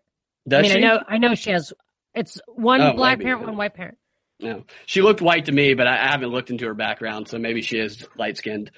Does 0.49 0.61
I 0.61 0.63
mean, 0.63 0.71
she? 0.73 0.79
I 0.79 0.81
know 0.81 1.03
I 1.09 1.19
know 1.19 1.35
she 1.35 1.51
has. 1.51 1.73
It's 2.15 2.41
one 2.47 2.81
Oh, 2.81 2.93
black 2.95 3.21
parent, 3.21 3.43
one 3.43 3.57
white 3.57 3.75
parent. 3.75 3.99
No, 4.41 4.65
she 4.87 5.01
looked 5.01 5.21
white 5.23 5.47
to 5.47 5.53
me, 5.53 5.75
but 5.75 5.87
I, 5.87 5.95
I 5.95 6.09
haven't 6.09 6.31
looked 6.31 6.51
into 6.51 6.67
her 6.67 6.75
background, 6.75 7.29
so 7.29 7.39
maybe 7.39 7.63
she 7.63 7.79
is 7.79 8.07
light 8.17 8.37
skinned. 8.37 8.71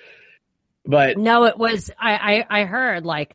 But 0.84 1.18
No, 1.18 1.44
it 1.44 1.58
was 1.58 1.90
I, 1.98 2.44
I 2.50 2.60
I 2.60 2.64
heard 2.64 3.04
like 3.04 3.34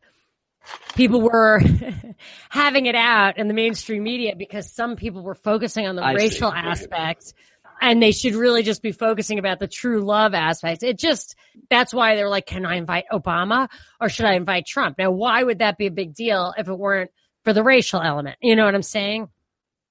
people 0.96 1.22
were 1.22 1.62
having 2.50 2.86
it 2.86 2.96
out 2.96 3.38
in 3.38 3.48
the 3.48 3.54
mainstream 3.54 4.04
media 4.04 4.36
because 4.36 4.72
some 4.72 4.96
people 4.96 5.24
were 5.24 5.36
focusing 5.36 5.88
on 5.88 5.96
the 5.96 6.04
I 6.04 6.14
racial 6.14 6.52
Right. 6.52 6.66
aspects 6.66 7.34
and 7.82 8.02
they 8.02 8.12
should 8.12 8.36
really 8.36 8.62
just 8.62 8.84
be 8.84 8.92
focusing 8.92 9.40
about 9.40 9.60
the 9.60 9.68
true 9.68 10.02
love 10.02 10.34
aspects. 10.36 10.84
It 10.84 10.98
just 11.00 11.36
that's 11.70 11.94
why 11.94 12.16
they're 12.16 12.30
like, 12.30 12.46
Can 12.46 12.66
I 12.66 12.76
invite 12.76 13.06
Obama 13.12 13.68
or 14.00 14.08
should 14.10 14.26
I 14.26 14.34
invite 14.34 14.66
Trump? 14.68 14.98
Now 14.98 15.12
why 15.12 15.44
would 15.44 15.60
that 15.60 15.78
be 15.78 15.88
a 15.88 15.92
big 15.92 16.14
deal 16.14 16.54
if 16.58 16.68
it 16.68 16.74
weren't 16.78 17.12
for 17.44 17.54
the 17.54 17.64
racial 17.64 18.02
element? 18.02 18.38
You 18.42 18.56
know 18.56 18.66
what 18.66 18.76
I'm 18.76 18.84
saying? 18.84 19.30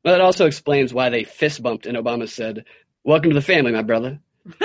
Well, 0.04 0.14
it 0.14 0.20
also 0.20 0.46
explains 0.46 0.94
why 0.94 1.10
they 1.10 1.24
fist 1.24 1.62
bumped 1.62 1.86
and 1.86 1.96
Obama 1.96 2.28
said, 2.28 2.64
Welcome 3.04 3.30
to 3.30 3.34
the 3.34 3.42
family, 3.42 3.72
my 3.72 3.82
brother. 3.82 4.20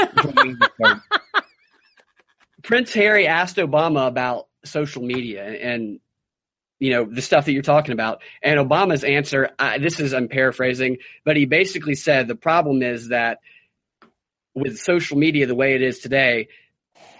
Prince 2.63 2.93
Harry 2.93 3.27
asked 3.27 3.57
Obama 3.57 4.07
about 4.07 4.47
social 4.63 5.03
media 5.03 5.45
and, 5.45 5.99
you 6.79 6.91
know, 6.91 7.05
the 7.05 7.21
stuff 7.21 7.45
that 7.45 7.53
you're 7.53 7.61
talking 7.61 7.93
about. 7.93 8.21
And 8.41 8.59
Obama's 8.59 9.03
answer, 9.03 9.51
I, 9.59 9.77
this 9.77 9.99
is, 9.99 10.13
I'm 10.13 10.27
paraphrasing, 10.27 10.97
but 11.23 11.37
he 11.37 11.45
basically 11.45 11.95
said 11.95 12.27
the 12.27 12.35
problem 12.35 12.81
is 12.81 13.09
that 13.09 13.39
with 14.53 14.77
social 14.77 15.17
media 15.17 15.45
the 15.45 15.55
way 15.55 15.75
it 15.75 15.81
is 15.81 15.99
today, 15.99 16.47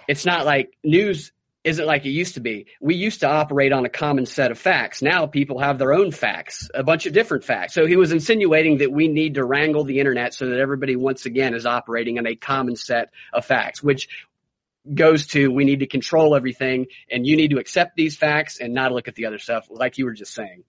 it's 0.08 0.26
not 0.26 0.46
like 0.46 0.78
news 0.84 1.32
isn't 1.66 1.86
like 1.86 2.06
it 2.06 2.12
used 2.12 2.36
to 2.36 2.40
be. 2.40 2.68
We 2.80 2.96
used 2.96 3.22
to 3.22 3.28
operate 3.28 3.74
on 3.74 3.86
a 3.86 3.90
common 3.90 4.28
set 4.28 4.52
of 4.52 4.60
facts. 4.60 5.02
Now 5.02 5.26
people 5.26 5.60
have 5.60 5.80
their 5.80 5.94
own 5.94 6.12
facts, 6.12 6.70
a 6.76 6.84
bunch 6.84 7.08
of 7.08 7.14
different 7.14 7.44
facts. 7.44 7.74
So 7.74 7.88
he 7.88 7.96
was 7.96 8.12
insinuating 8.12 8.78
that 8.78 8.92
we 8.92 9.08
need 9.08 9.34
to 9.34 9.44
wrangle 9.44 9.84
the 9.84 10.00
internet 10.00 10.36
so 10.36 10.48
that 10.48 10.60
everybody 10.60 10.96
once 10.96 11.26
again 11.26 11.56
is 11.56 11.66
operating 11.66 12.20
on 12.20 12.28
a 12.28 12.36
common 12.36 12.76
set 12.76 13.10
of 13.34 13.46
facts, 13.46 13.82
which 13.82 14.08
goes 14.94 15.26
to 15.26 15.52
we 15.52 15.66
need 15.66 15.80
to 15.80 15.88
control 15.88 16.36
everything 16.36 16.86
and 17.10 17.26
you 17.26 17.36
need 17.36 17.50
to 17.50 17.58
accept 17.58 17.96
these 17.96 18.16
facts 18.16 18.60
and 18.60 18.76
not 18.76 18.92
look 18.92 19.08
at 19.08 19.16
the 19.16 19.26
other 19.26 19.40
stuff 19.40 19.68
like 19.72 19.98
you 19.98 20.06
were 20.06 20.14
just 20.14 20.36
saying. 20.36 20.64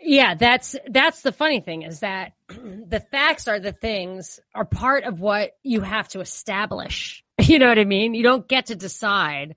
Yeah, 0.00 0.34
that's 0.34 0.76
that's 0.86 1.22
the 1.22 1.32
funny 1.32 1.60
thing 1.60 1.82
is 1.82 2.00
that 2.00 2.34
the 2.48 3.00
facts 3.10 3.48
are 3.48 3.58
the 3.58 3.72
things 3.72 4.38
are 4.54 4.66
part 4.66 5.04
of 5.04 5.20
what 5.20 5.52
you 5.62 5.80
have 5.80 6.08
to 6.08 6.20
establish. 6.20 7.24
You 7.40 7.60
know 7.60 7.68
what 7.68 7.78
I 7.78 7.84
mean? 7.84 8.14
You 8.14 8.24
don't 8.24 8.46
get 8.48 8.66
to 8.66 8.74
decide. 8.74 9.54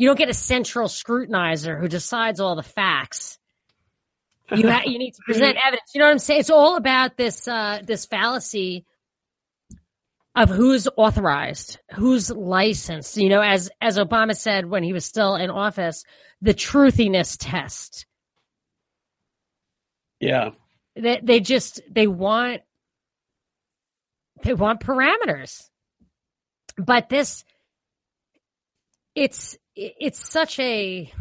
You 0.00 0.06
don't 0.06 0.16
get 0.16 0.30
a 0.30 0.34
central 0.34 0.88
scrutinizer 0.88 1.78
who 1.78 1.86
decides 1.86 2.40
all 2.40 2.56
the 2.56 2.62
facts. 2.62 3.38
You 4.50 4.66
ha- 4.70 4.84
you 4.86 4.98
need 4.98 5.10
to 5.10 5.20
present 5.26 5.58
evidence. 5.62 5.90
You 5.94 5.98
know 5.98 6.06
what 6.06 6.12
I'm 6.12 6.18
saying? 6.18 6.40
It's 6.40 6.48
all 6.48 6.76
about 6.76 7.18
this 7.18 7.46
uh, 7.46 7.82
this 7.84 8.06
fallacy 8.06 8.86
of 10.34 10.48
who's 10.48 10.88
authorized, 10.96 11.80
who's 11.92 12.30
licensed. 12.30 13.18
You 13.18 13.28
know, 13.28 13.42
as 13.42 13.70
as 13.78 13.98
Obama 13.98 14.34
said 14.34 14.64
when 14.64 14.82
he 14.82 14.94
was 14.94 15.04
still 15.04 15.34
in 15.36 15.50
office, 15.50 16.02
the 16.40 16.54
truthiness 16.54 17.36
test 17.38 18.06
Yeah. 20.18 20.52
they, 20.96 21.20
they 21.22 21.40
just 21.40 21.82
they 21.90 22.06
want 22.06 22.62
they 24.44 24.54
want 24.54 24.80
parameters 24.80 25.68
but 26.78 27.10
this 27.10 27.44
it's 29.20 29.58
it's 29.76 30.30
such 30.30 30.58
a 30.58 31.12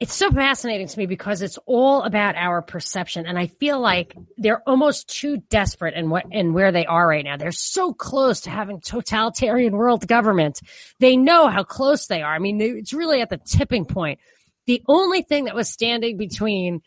it's 0.00 0.14
so 0.14 0.32
fascinating 0.32 0.88
to 0.88 0.98
me 0.98 1.06
because 1.06 1.42
it's 1.42 1.58
all 1.66 2.02
about 2.02 2.34
our 2.34 2.60
perception. 2.60 3.24
And 3.24 3.38
i 3.38 3.46
feel 3.46 3.78
like 3.78 4.16
they're 4.36 4.68
almost 4.68 5.08
too 5.08 5.36
desperate 5.48 5.94
in 5.94 6.10
what 6.10 6.24
in 6.32 6.52
where 6.52 6.72
they 6.72 6.86
are 6.86 7.06
right 7.06 7.24
now. 7.24 7.36
They're 7.36 7.52
so 7.52 7.92
close 7.94 8.40
to 8.42 8.50
having 8.50 8.80
totalitarian 8.80 9.76
world 9.76 10.08
government. 10.08 10.60
They 10.98 11.16
know 11.16 11.48
how 11.48 11.62
close 11.62 12.08
they 12.08 12.20
are. 12.20 12.34
I 12.34 12.40
mean 12.40 12.60
it's 12.60 12.92
really 12.92 13.20
at 13.20 13.30
the 13.30 13.38
tipping 13.38 13.84
point. 13.84 14.18
The 14.66 14.82
only 14.88 15.22
thing 15.22 15.44
that 15.44 15.54
was 15.54 15.70
standing 15.70 16.16
between 16.16 16.80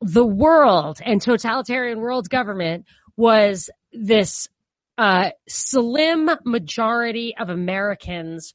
the 0.00 0.24
world 0.24 1.00
and 1.04 1.20
totalitarian 1.20 1.98
world 1.98 2.30
government 2.30 2.86
was 3.16 3.70
this 3.92 4.48
uh, 4.98 5.30
slim 5.48 6.30
majority 6.44 7.34
of 7.36 7.50
Americans 7.50 8.54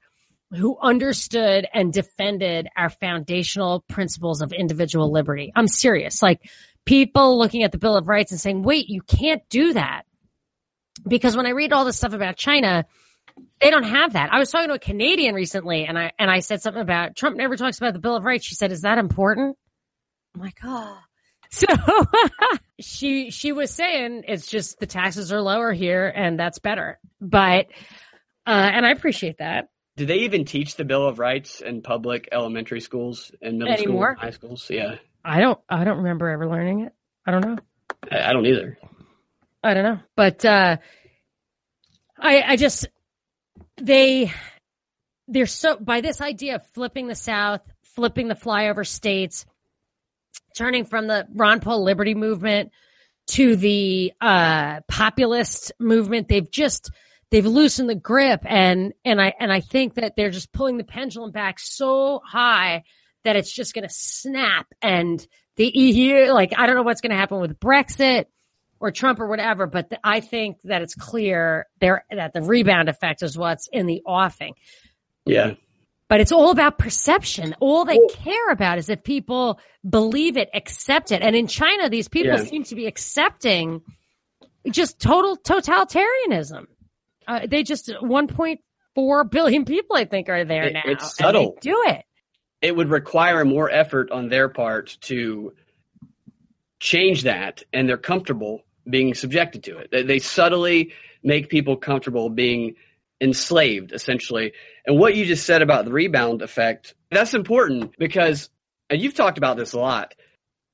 who 0.51 0.77
understood 0.79 1.67
and 1.73 1.91
defended 1.91 2.67
our 2.77 2.89
foundational 2.89 3.81
principles 3.87 4.41
of 4.41 4.53
individual 4.53 5.11
liberty. 5.11 5.51
I'm 5.55 5.67
serious. 5.67 6.21
Like 6.21 6.41
people 6.85 7.37
looking 7.37 7.63
at 7.63 7.71
the 7.71 7.77
Bill 7.77 7.97
of 7.97 8.07
Rights 8.07 8.31
and 8.31 8.39
saying, 8.39 8.63
wait, 8.63 8.89
you 8.89 9.01
can't 9.01 9.41
do 9.49 9.73
that. 9.73 10.03
Because 11.07 11.35
when 11.35 11.45
I 11.45 11.51
read 11.51 11.73
all 11.73 11.85
this 11.85 11.97
stuff 11.97 12.13
about 12.13 12.37
China, 12.37 12.85
they 13.59 13.69
don't 13.69 13.83
have 13.83 14.13
that. 14.13 14.31
I 14.31 14.39
was 14.39 14.49
talking 14.49 14.69
to 14.69 14.75
a 14.75 14.79
Canadian 14.79 15.35
recently 15.35 15.85
and 15.85 15.97
I 15.97 16.11
and 16.17 16.31
I 16.31 16.39
said 16.39 16.61
something 16.61 16.81
about 16.81 17.15
Trump 17.15 17.35
never 17.35 17.57
talks 17.57 17.77
about 17.77 17.93
the 17.93 17.99
Bill 17.99 18.15
of 18.15 18.23
Rights. 18.23 18.45
She 18.45 18.55
said, 18.55 18.71
Is 18.71 18.81
that 18.81 18.97
important? 18.97 19.57
I'm 20.35 20.41
like, 20.41 20.59
oh. 20.63 20.99
So 21.51 21.67
she 22.81 23.29
she 23.29 23.51
was 23.51 23.71
saying 23.71 24.23
it's 24.27 24.47
just 24.47 24.79
the 24.79 24.87
taxes 24.87 25.31
are 25.31 25.41
lower 25.41 25.71
here 25.71 26.11
and 26.13 26.39
that's 26.39 26.59
better. 26.59 26.99
But 27.21 27.67
uh 28.47 28.69
and 28.73 28.85
I 28.85 28.89
appreciate 28.89 29.37
that. 29.37 29.69
Do 29.97 30.05
they 30.05 30.19
even 30.19 30.43
teach 30.43 30.75
the 30.75 30.83
Bill 30.83 31.07
of 31.07 31.19
Rights 31.19 31.61
in 31.61 31.81
public 31.81 32.27
elementary 32.31 32.81
schools 32.81 33.31
and 33.41 33.59
middle 33.59 33.73
Anymore? 33.73 34.15
school, 34.15 34.25
high 34.25 34.31
schools? 34.31 34.69
Yeah. 34.69 34.95
I 35.23 35.39
don't 35.39 35.59
I 35.69 35.83
don't 35.83 35.97
remember 35.97 36.29
ever 36.29 36.47
learning 36.47 36.81
it. 36.81 36.93
I 37.25 37.31
don't 37.31 37.41
know. 37.41 37.57
I, 38.11 38.29
I 38.29 38.33
don't 38.33 38.45
either. 38.45 38.77
I 39.63 39.73
don't 39.73 39.83
know. 39.83 39.99
But 40.15 40.43
uh 40.43 40.77
I 42.19 42.41
I 42.41 42.55
just 42.57 42.87
they 43.77 44.31
they're 45.27 45.45
so 45.47 45.77
by 45.77 46.01
this 46.01 46.21
idea 46.21 46.55
of 46.55 46.67
flipping 46.67 47.07
the 47.07 47.15
South, 47.15 47.61
flipping 47.95 48.27
the 48.27 48.35
flyover 48.35 48.85
states, 48.85 49.45
turning 50.55 50.85
from 50.85 51.07
the 51.07 51.25
Ron 51.33 51.61
Paul 51.61 51.83
liberty 51.83 52.15
movement 52.15 52.71
to 53.27 53.55
the 53.55 54.11
uh 54.19 54.81
populist 54.89 55.71
movement, 55.79 56.27
they've 56.27 56.51
just 56.51 56.91
they've 57.31 57.45
loosened 57.45 57.89
the 57.89 57.95
grip 57.95 58.41
and 58.45 58.93
and 59.03 59.21
I 59.21 59.33
and 59.39 59.51
I 59.51 59.59
think 59.61 59.95
that 59.95 60.15
they're 60.15 60.29
just 60.31 60.51
pulling 60.53 60.77
the 60.77 60.83
pendulum 60.83 61.31
back 61.31 61.59
so 61.59 62.21
high 62.25 62.83
that 63.23 63.35
it's 63.35 63.51
just 63.51 63.73
going 63.73 63.87
to 63.87 63.93
snap 63.93 64.67
and 64.81 65.25
the 65.57 65.67
EU 65.67 66.31
like 66.33 66.53
I 66.57 66.65
don't 66.67 66.75
know 66.75 66.83
what's 66.83 67.01
going 67.01 67.11
to 67.11 67.17
happen 67.17 67.39
with 67.39 67.59
Brexit 67.59 68.25
or 68.79 68.91
Trump 68.91 69.19
or 69.21 69.27
whatever, 69.27 69.67
but 69.67 69.89
th- 69.89 70.01
I 70.03 70.19
think 70.19 70.57
that 70.65 70.81
it's 70.81 70.95
clear 70.95 71.65
there 71.79 72.03
that 72.11 72.33
the 72.33 72.41
rebound 72.41 72.89
effect 72.89 73.23
is 73.23 73.37
what's 73.37 73.67
in 73.71 73.85
the 73.87 74.01
offing. 74.05 74.53
Yeah. 75.25 75.53
But 76.07 76.19
it's 76.21 76.31
all 76.31 76.51
about 76.51 76.77
perception. 76.77 77.55
All 77.59 77.83
they 77.85 77.97
care 78.09 78.49
about 78.51 78.77
is 78.77 78.89
if 78.89 79.03
people 79.03 79.59
believe 79.89 80.37
it, 80.37 80.49
accept 80.53 81.11
it. 81.11 81.23
And 81.23 81.35
in 81.35 81.47
China, 81.47 81.89
these 81.89 82.07
people 82.07 82.33
Yeah. 82.37 82.43
seem 82.43 82.63
to 82.65 82.75
be 82.75 82.85
accepting 82.85 83.81
just 84.69 84.99
total 84.99 85.37
totalitarianism. 85.37 86.65
Uh, 87.27 87.47
they 87.47 87.63
just 87.63 87.87
1.4 87.89 89.31
billion 89.31 89.65
people, 89.65 89.95
I 89.95 90.05
think, 90.05 90.29
are 90.29 90.45
there 90.45 90.65
It- 90.65 90.73
now. 90.73 90.81
it's 90.85 91.03
and 91.03 91.11
subtle. 91.11 91.53
they 91.61 91.69
do 91.71 91.83
it. 91.87 92.03
it 92.61 92.75
would 92.75 92.89
require 92.89 93.45
more 93.45 93.69
effort 93.69 94.11
on 94.11 94.29
their 94.29 94.49
part 94.49 94.97
to 95.01 95.53
change 96.79 97.23
that 97.23 97.63
and 97.73 97.87
they're 97.87 97.97
comfortable 97.97 98.61
being 98.89 99.13
subjected 99.13 99.63
to 99.63 99.77
it. 99.77 99.89
They, 99.91 100.03
they 100.03 100.19
subtly 100.19 100.93
make 101.23 101.49
people 101.49 101.77
comfortable 101.77 102.29
being 102.29 102.75
enslaved 103.21 103.91
essentially. 103.93 104.53
And 104.85 104.99
what 104.99 105.15
you 105.15 105.25
just 105.25 105.45
said 105.45 105.61
about 105.61 105.85
the 105.85 105.91
rebound 105.91 106.41
effect, 106.41 106.93
that's 107.09 107.33
important 107.33 107.97
because 107.97 108.49
and 108.89 109.01
you've 109.01 109.15
talked 109.15 109.37
about 109.39 109.57
this 109.57 109.73
a 109.73 109.79
lot. 109.79 110.13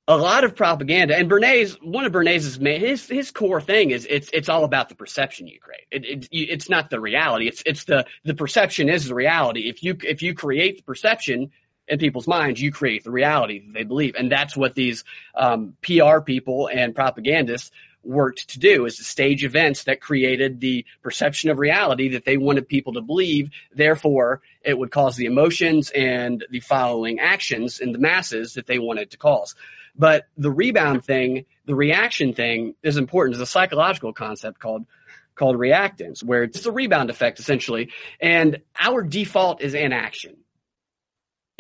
A 0.08 0.18
lot 0.18 0.44
of 0.44 0.56
propaganda 0.56 1.16
and 1.16 1.30
Bernays, 1.30 1.78
one 1.82 2.06
of 2.06 2.12
Bernays's 2.12 2.60
main, 2.60 2.80
his 2.82 3.08
his 3.08 3.32
core 3.32 3.62
thing 3.62 3.92
is 3.92 4.08
it's 4.10 4.30
it's 4.34 4.50
all 4.50 4.64
about 4.64 4.90
the 4.90 4.96
perception 4.96 5.48
you 5.48 5.60
create. 5.60 5.86
It, 5.92 6.06
it, 6.06 6.28
it's 6.32 6.70
not 6.70 6.90
the 6.90 7.00
reality. 7.00 7.48
It's 7.48 7.64
it's 7.66 7.84
the 7.86 8.06
the 8.26 8.34
perception 8.34 8.90
is 8.90 9.08
the 9.08 9.16
reality. 9.16 9.70
If 9.70 9.84
you 9.84 9.96
if 10.04 10.22
you 10.22 10.34
create 10.34 10.78
the 10.78 10.84
perception, 10.84 11.52
in 11.88 12.00
people's 12.00 12.28
minds, 12.28 12.62
you 12.62 12.72
create 12.72 13.04
the 13.04 13.12
reality 13.12 13.60
that 13.60 13.74
they 13.74 13.84
believe. 13.84 14.16
And 14.16 14.32
that's 14.32 14.56
what 14.56 14.76
these 14.76 15.04
um, 15.36 15.76
PR 15.82 16.22
people 16.22 16.68
and 16.68 16.96
propagandists 16.96 17.72
worked 18.04 18.50
to 18.50 18.60
do 18.60 18.86
is 18.86 18.98
to 18.98 19.04
stage 19.04 19.44
events 19.44 19.84
that 19.84 20.02
created 20.02 20.60
the 20.60 20.86
perception 21.04 21.50
of 21.52 21.60
reality 21.60 22.10
that 22.10 22.26
they 22.26 22.38
wanted 22.38 22.68
people 22.68 22.94
to 22.94 23.02
believe. 23.02 23.50
Therefore, 23.74 24.42
it 24.64 24.78
would 24.78 24.90
cause 24.90 25.18
the 25.18 25.26
emotions 25.26 25.92
and 25.92 26.46
the 26.50 26.62
following 26.62 27.20
actions 27.20 27.80
in 27.80 27.92
the 27.92 28.00
masses 28.00 28.56
that 28.56 28.66
they 28.66 28.80
wanted 28.80 29.12
to 29.12 29.18
cause. 29.18 29.54
But 29.96 30.26
the 30.38 30.52
rebound 30.52 31.06
thing, 31.06 31.46
the 31.66 31.76
reaction 31.76 32.34
thing 32.34 32.76
is 32.84 32.98
important. 32.98 33.36
It's 33.36 33.50
a 33.50 33.52
psychological 33.52 34.14
concept 34.14 34.60
called 34.60 34.86
called 35.34 35.56
reactance, 35.56 36.24
where 36.24 36.44
it's 36.44 36.66
a 36.66 36.72
rebound 36.72 37.10
effect 37.10 37.40
essentially. 37.40 37.92
And 38.20 38.62
our 38.80 39.02
default 39.02 39.62
is 39.62 39.74
inaction 39.74 40.36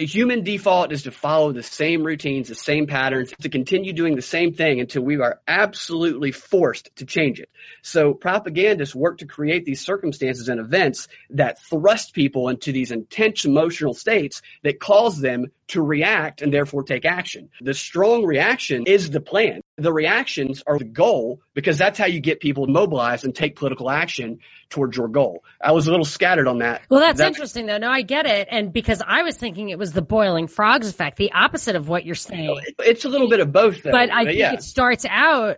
a 0.01 0.05
human 0.05 0.43
default 0.43 0.91
is 0.91 1.03
to 1.03 1.11
follow 1.11 1.51
the 1.51 1.61
same 1.61 2.03
routines, 2.03 2.47
the 2.47 2.55
same 2.55 2.87
patterns, 2.87 3.31
to 3.41 3.49
continue 3.49 3.93
doing 3.93 4.15
the 4.15 4.21
same 4.21 4.51
thing 4.51 4.79
until 4.79 5.03
we 5.03 5.19
are 5.21 5.39
absolutely 5.47 6.31
forced 6.31 6.89
to 6.95 7.05
change 7.05 7.39
it. 7.39 7.49
So 7.83 8.15
propagandists 8.15 8.95
work 8.95 9.19
to 9.19 9.27
create 9.27 9.63
these 9.63 9.85
circumstances 9.85 10.49
and 10.49 10.59
events 10.59 11.07
that 11.29 11.61
thrust 11.61 12.15
people 12.15 12.49
into 12.49 12.71
these 12.71 12.89
intense 12.89 13.45
emotional 13.45 13.93
states 13.93 14.41
that 14.63 14.79
cause 14.79 15.21
them 15.21 15.51
to 15.71 15.81
react 15.81 16.41
and 16.41 16.53
therefore 16.53 16.83
take 16.83 17.05
action. 17.05 17.49
The 17.61 17.73
strong 17.73 18.25
reaction 18.25 18.83
is 18.85 19.09
the 19.09 19.21
plan. 19.21 19.61
The 19.77 19.91
reactions 19.91 20.63
are 20.67 20.77
the 20.77 20.85
goal 20.85 21.41
because 21.53 21.77
that's 21.77 21.97
how 21.97 22.05
you 22.05 22.19
get 22.19 22.39
people 22.39 22.67
mobilized 22.67 23.25
and 23.25 23.33
take 23.33 23.55
political 23.55 23.89
action 23.89 24.39
towards 24.69 24.97
your 24.97 25.07
goal. 25.07 25.43
I 25.61 25.71
was 25.71 25.87
a 25.87 25.91
little 25.91 26.05
scattered 26.05 26.47
on 26.47 26.59
that. 26.59 26.81
Well, 26.89 26.99
that's, 26.99 27.17
that's 27.17 27.27
interesting 27.27 27.65
though. 27.65 27.77
No, 27.77 27.89
I 27.89 28.01
get 28.01 28.25
it. 28.25 28.47
And 28.51 28.73
because 28.73 29.01
I 29.05 29.23
was 29.23 29.37
thinking 29.37 29.69
it 29.69 29.79
was 29.79 29.93
the 29.93 30.01
boiling 30.01 30.47
frogs 30.47 30.89
effect, 30.89 31.17
the 31.17 31.31
opposite 31.31 31.75
of 31.75 31.87
what 31.87 32.05
you're 32.05 32.15
saying. 32.15 32.59
It's 32.79 33.05
a 33.05 33.09
little 33.09 33.29
bit 33.29 33.39
of 33.39 33.51
both 33.51 33.81
though. 33.81 33.91
But 33.91 34.11
I 34.11 34.25
think 34.25 34.39
yeah. 34.39 34.53
it 34.53 34.63
starts 34.63 35.05
out 35.09 35.57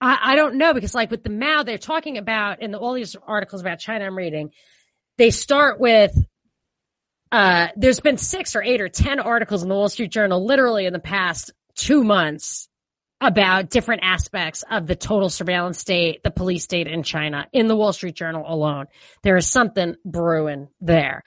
I, 0.00 0.32
I 0.32 0.36
don't 0.36 0.56
know 0.56 0.74
because 0.74 0.94
like 0.94 1.10
with 1.10 1.22
the 1.22 1.30
Mao, 1.30 1.62
they're 1.62 1.78
talking 1.78 2.18
about 2.18 2.60
in 2.60 2.72
the, 2.72 2.78
all 2.78 2.92
these 2.92 3.16
articles 3.26 3.62
about 3.62 3.78
China 3.78 4.04
I'm 4.04 4.16
reading, 4.16 4.50
they 5.16 5.30
start 5.30 5.80
with 5.80 6.12
uh, 7.34 7.68
there's 7.74 7.98
been 7.98 8.16
six 8.16 8.54
or 8.54 8.62
eight 8.62 8.80
or 8.80 8.88
10 8.88 9.18
articles 9.18 9.64
in 9.64 9.68
the 9.68 9.74
Wall 9.74 9.88
Street 9.88 10.12
Journal 10.12 10.46
literally 10.46 10.86
in 10.86 10.92
the 10.92 11.00
past 11.00 11.50
two 11.74 12.04
months 12.04 12.68
about 13.20 13.70
different 13.70 14.02
aspects 14.04 14.62
of 14.70 14.86
the 14.86 14.94
total 14.94 15.28
surveillance 15.28 15.80
state, 15.80 16.22
the 16.22 16.30
police 16.30 16.62
state 16.62 16.86
in 16.86 17.02
China 17.02 17.48
in 17.52 17.66
the 17.66 17.74
Wall 17.74 17.92
Street 17.92 18.14
Journal 18.14 18.44
alone. 18.46 18.86
There 19.24 19.36
is 19.36 19.48
something 19.48 19.96
brewing 20.04 20.68
there. 20.80 21.24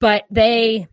But 0.00 0.24
they, 0.30 0.88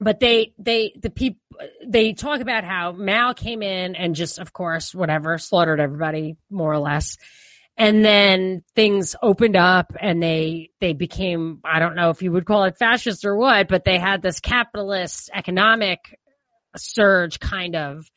but 0.00 0.18
they, 0.18 0.52
they, 0.58 0.94
the 1.00 1.10
people, 1.10 1.40
they 1.86 2.14
talk 2.14 2.40
about 2.40 2.64
how 2.64 2.90
Mao 2.90 3.32
came 3.32 3.62
in 3.62 3.94
and 3.94 4.16
just, 4.16 4.40
of 4.40 4.52
course, 4.52 4.92
whatever, 4.92 5.38
slaughtered 5.38 5.78
everybody 5.78 6.36
more 6.50 6.72
or 6.72 6.80
less 6.80 7.16
and 7.76 8.04
then 8.04 8.62
things 8.74 9.14
opened 9.22 9.56
up 9.56 9.92
and 10.00 10.22
they 10.22 10.70
they 10.80 10.92
became 10.92 11.60
i 11.64 11.78
don't 11.78 11.94
know 11.94 12.10
if 12.10 12.22
you 12.22 12.32
would 12.32 12.46
call 12.46 12.64
it 12.64 12.76
fascist 12.78 13.24
or 13.24 13.36
what 13.36 13.68
but 13.68 13.84
they 13.84 13.98
had 13.98 14.22
this 14.22 14.40
capitalist 14.40 15.30
economic 15.34 16.18
surge 16.76 17.40
kind 17.40 17.76
of 17.76 18.10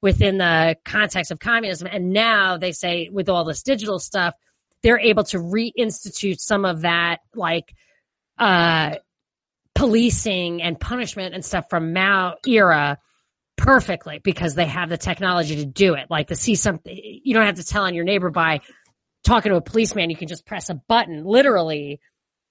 within 0.00 0.36
the 0.36 0.76
context 0.84 1.30
of 1.30 1.38
communism. 1.38 1.88
And 1.90 2.10
now 2.10 2.58
they 2.58 2.72
say 2.72 3.08
with 3.10 3.28
all 3.28 3.44
this 3.44 3.62
digital 3.62 3.98
stuff 3.98 4.34
they're 4.82 4.98
able 4.98 5.24
to 5.24 5.38
reinstitute 5.38 6.38
some 6.38 6.66
of 6.66 6.82
that 6.82 7.20
like 7.34 7.74
uh 8.38 8.96
policing 9.74 10.60
and 10.60 10.78
punishment 10.78 11.34
and 11.34 11.42
stuff 11.42 11.70
from 11.70 11.94
mao 11.94 12.34
era 12.46 12.98
perfectly 13.56 14.20
because 14.22 14.54
they 14.54 14.66
have 14.66 14.90
the 14.90 14.98
technology 14.98 15.56
to 15.56 15.64
do 15.64 15.94
it. 15.94 16.10
Like 16.10 16.28
to 16.28 16.36
see 16.36 16.54
something 16.54 16.94
you 16.94 17.32
don't 17.32 17.46
have 17.46 17.54
to 17.54 17.64
tell 17.64 17.84
on 17.84 17.94
your 17.94 18.04
neighbor 18.04 18.30
by 18.30 18.60
talking 19.24 19.50
to 19.50 19.56
a 19.56 19.62
policeman, 19.62 20.10
you 20.10 20.16
can 20.16 20.28
just 20.28 20.46
press 20.46 20.70
a 20.70 20.74
button, 20.74 21.24
literally, 21.24 22.00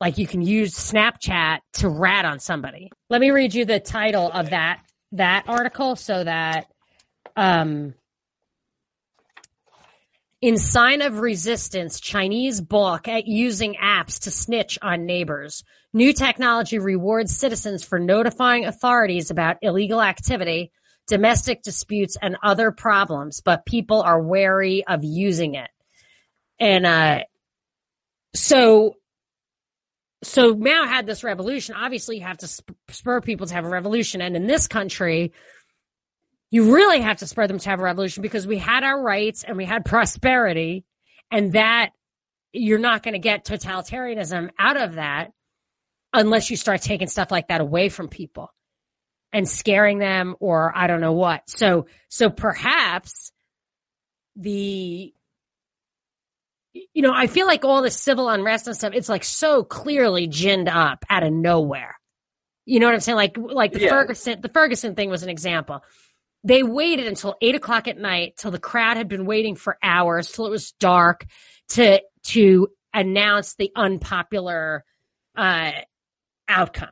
like 0.02 0.18
you 0.18 0.28
can 0.28 0.42
use 0.42 0.74
Snapchat 0.74 1.60
to 1.74 1.88
rat 1.88 2.26
on 2.26 2.40
somebody. 2.40 2.92
Let 3.10 3.22
me 3.22 3.32
read 3.32 3.54
you 3.54 3.66
the 3.66 3.80
title 3.80 4.30
of 4.30 4.50
that 4.50 4.82
that 5.14 5.46
article 5.48 5.96
so 5.96 6.24
that 6.24 6.66
um 7.36 7.94
in 10.42 10.58
sign 10.58 11.02
of 11.02 11.20
resistance, 11.20 12.02
Chinese 12.02 12.60
balk 12.60 13.08
at 13.08 13.28
using 13.28 13.76
apps 13.82 14.24
to 14.24 14.32
snitch 14.32 14.78
on 14.82 15.06
neighbors. 15.06 15.64
New 15.94 16.12
technology 16.12 16.80
rewards 16.80 17.34
citizens 17.34 17.82
for 17.82 17.98
notifying 17.98 18.66
authorities 18.66 19.32
about 19.32 19.56
illegal 19.62 20.02
activity, 20.02 20.74
domestic 21.08 21.62
disputes, 21.62 22.18
and 22.22 22.36
other 22.44 22.72
problems, 22.72 23.40
but 23.40 23.66
people 23.66 24.02
are 24.02 24.22
wary 24.22 24.84
of 24.86 25.06
using 25.06 25.56
it. 25.56 25.70
And 26.64 26.86
uh, 26.86 27.24
so 28.34 28.96
so 30.24 30.56
Mao 30.56 30.86
had 30.86 31.06
this 31.06 31.22
revolution. 31.22 31.76
Obviously, 31.76 32.20
you 32.20 32.24
have 32.24 32.38
to 32.38 32.48
spur 32.88 33.20
people 33.20 33.48
to 33.48 33.54
have 33.54 33.66
a 33.66 33.70
revolution. 33.70 34.22
And 34.22 34.34
in 34.38 34.48
this 34.48 34.68
country, 34.68 35.34
you 36.52 36.74
really 36.74 37.02
have 37.02 37.18
to 37.18 37.28
spur 37.28 37.48
them 37.48 37.60
to 37.60 37.70
have 37.70 37.82
a 37.82 37.84
revolution 37.84 38.22
because 38.22 38.48
we 38.48 38.58
had 38.58 38.86
our 38.86 39.02
rights 39.02 39.44
and 39.44 39.58
we 39.58 39.66
had 39.66 39.84
prosperity. 39.84 40.86
And 41.30 41.52
that 41.52 41.90
you're 42.54 42.80
not 42.80 43.04
going 43.04 43.16
to 43.16 43.20
get 43.20 43.44
totalitarianism 43.44 44.50
out 44.58 44.78
of 44.78 44.94
that 44.94 45.34
unless 46.14 46.50
you 46.50 46.56
start 46.56 46.82
taking 46.82 47.10
stuff 47.10 47.30
like 47.30 47.50
that 47.50 47.60
away 47.60 47.90
from 47.90 48.08
people 48.08 48.54
and 49.34 49.50
scaring 49.50 49.98
them 49.98 50.38
or 50.40 50.72
I 50.74 50.88
don't 50.88 51.02
know 51.02 51.12
what. 51.12 51.50
So, 51.50 51.88
so 52.08 52.30
perhaps 52.30 53.34
the 54.38 55.14
you 56.74 57.02
know, 57.02 57.14
I 57.14 57.28
feel 57.28 57.48
like 57.48 57.66
all 57.66 57.82
the 57.82 57.92
civil 57.92 58.30
unrest 58.30 58.68
and 58.68 58.76
stuff, 58.76 58.94
it's 58.94 59.10
like 59.10 59.24
so 59.24 59.64
clearly 59.64 60.28
ginned 60.28 60.70
up 60.70 61.06
out 61.10 61.24
of 61.24 61.32
nowhere. 61.32 61.96
You 62.66 62.80
know 62.80 62.88
what 62.88 62.96
I'm 62.96 63.02
saying? 63.02 63.16
Like, 63.16 63.38
like 63.38 63.74
the 63.74 63.82
yeah. 63.82 63.90
Ferguson, 63.90 64.42
the 64.42 64.50
Ferguson 64.50 64.96
thing 64.96 65.10
was 65.10 65.24
an 65.24 65.30
example. 65.30 65.84
They 66.44 66.64
waited 66.64 67.08
until 67.08 67.36
eight 67.42 67.56
o'clock 67.56 67.88
at 67.88 67.98
night, 67.98 68.36
till 68.38 68.52
the 68.52 68.60
crowd 68.60 68.98
had 68.98 69.08
been 69.08 69.26
waiting 69.26 69.56
for 69.56 69.78
hours, 69.82 70.32
till 70.32 70.46
it 70.46 70.50
was 70.50 70.72
dark, 70.74 71.26
to 71.70 72.02
to 72.28 72.70
announce 72.94 73.56
the 73.56 73.72
unpopular 73.76 74.84
uh, 75.38 75.72
outcome. 76.48 76.90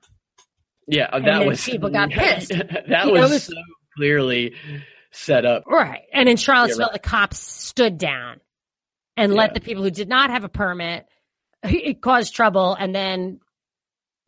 Yeah, 0.87 1.09
uh, 1.11 1.19
that 1.19 1.45
was 1.45 1.63
people 1.63 1.89
got 1.89 2.09
pissed. 2.11 2.49
that 2.49 3.07
was, 3.07 3.31
was, 3.31 3.43
so 3.43 3.53
clearly 3.97 4.55
set 5.11 5.45
up, 5.45 5.63
right? 5.67 6.03
And 6.13 6.29
in 6.29 6.37
Charlottesville, 6.37 6.87
right. 6.87 6.93
the 6.93 6.99
cops 6.99 7.39
stood 7.39 7.97
down 7.97 8.39
and 9.17 9.33
yeah. 9.33 9.37
let 9.37 9.53
the 9.53 9.61
people 9.61 9.83
who 9.83 9.91
did 9.91 10.09
not 10.09 10.29
have 10.29 10.43
a 10.43 10.49
permit 10.49 11.05
it 11.63 12.01
caused 12.01 12.35
trouble 12.35 12.75
and 12.79 12.93
then 12.95 13.39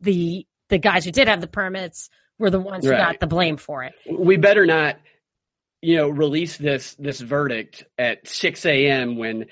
the 0.00 0.46
the 0.68 0.78
guys 0.78 1.04
who 1.04 1.10
did 1.10 1.28
have 1.28 1.40
the 1.40 1.46
permits 1.46 2.10
were 2.38 2.50
the 2.50 2.60
ones 2.60 2.84
who 2.84 2.90
got 2.90 3.20
the 3.20 3.26
blame 3.26 3.56
for 3.56 3.84
it. 3.84 3.94
We 4.10 4.36
better 4.36 4.66
not, 4.66 4.96
you 5.82 5.96
know, 5.96 6.08
release 6.08 6.56
this 6.56 6.94
this 6.96 7.20
verdict 7.20 7.84
at 7.98 8.26
six 8.26 8.64
AM 8.66 9.16
when 9.16 9.46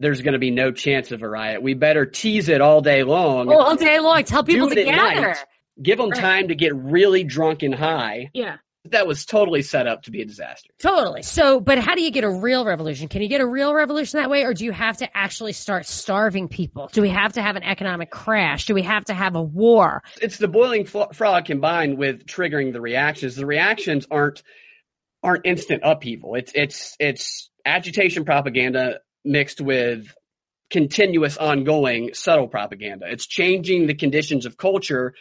there's 0.00 0.22
going 0.22 0.34
to 0.34 0.38
be 0.38 0.50
no 0.50 0.72
chance 0.72 1.12
of 1.12 1.22
a 1.22 1.28
riot. 1.28 1.62
We 1.62 1.74
better 1.74 2.04
tease 2.04 2.48
it 2.48 2.60
all 2.60 2.82
day 2.82 3.02
long. 3.04 3.48
all 3.48 3.76
day 3.76 3.98
long. 4.00 4.24
Tell 4.24 4.44
people 4.44 4.68
to 4.68 4.84
gather. 4.84 5.20
Night, 5.28 5.44
give 5.80 5.98
them 5.98 6.10
right. 6.10 6.20
time 6.20 6.48
to 6.48 6.54
get 6.54 6.74
really 6.74 7.24
drunk 7.24 7.62
and 7.62 7.74
high. 7.74 8.30
Yeah 8.34 8.56
that 8.92 9.06
was 9.06 9.24
totally 9.24 9.62
set 9.62 9.86
up 9.86 10.02
to 10.02 10.10
be 10.10 10.22
a 10.22 10.24
disaster. 10.24 10.70
Totally. 10.78 11.22
So, 11.22 11.60
but 11.60 11.78
how 11.78 11.94
do 11.94 12.02
you 12.02 12.10
get 12.10 12.24
a 12.24 12.30
real 12.30 12.64
revolution? 12.64 13.08
Can 13.08 13.22
you 13.22 13.28
get 13.28 13.40
a 13.40 13.46
real 13.46 13.74
revolution 13.74 14.18
that 14.18 14.30
way, 14.30 14.44
or 14.44 14.54
do 14.54 14.64
you 14.64 14.72
have 14.72 14.98
to 14.98 15.16
actually 15.16 15.52
start 15.52 15.86
starving 15.86 16.48
people? 16.48 16.88
Do 16.92 17.02
we 17.02 17.10
have 17.10 17.34
to 17.34 17.42
have 17.42 17.56
an 17.56 17.62
economic 17.62 18.10
crash? 18.10 18.66
Do 18.66 18.74
we 18.74 18.82
have 18.82 19.04
to 19.06 19.14
have 19.14 19.36
a 19.36 19.42
war? 19.42 20.02
It's 20.20 20.38
the 20.38 20.48
boiling 20.48 20.84
frog 20.84 21.44
combined 21.44 21.98
with 21.98 22.26
triggering 22.26 22.72
the 22.72 22.80
reactions. 22.80 23.36
The 23.36 23.46
reactions 23.46 24.06
aren't 24.10 24.42
aren't 25.22 25.46
instant 25.46 25.82
upheaval. 25.84 26.34
It's 26.34 26.52
it's 26.54 26.96
it's 27.00 27.50
agitation 27.64 28.24
propaganda 28.24 29.00
mixed 29.24 29.60
with 29.60 30.14
continuous 30.70 31.36
ongoing 31.36 32.14
subtle 32.14 32.48
propaganda. 32.48 33.06
It's 33.08 33.26
changing 33.26 33.86
the 33.86 33.94
conditions 33.94 34.46
of 34.46 34.56
culture 34.56 35.14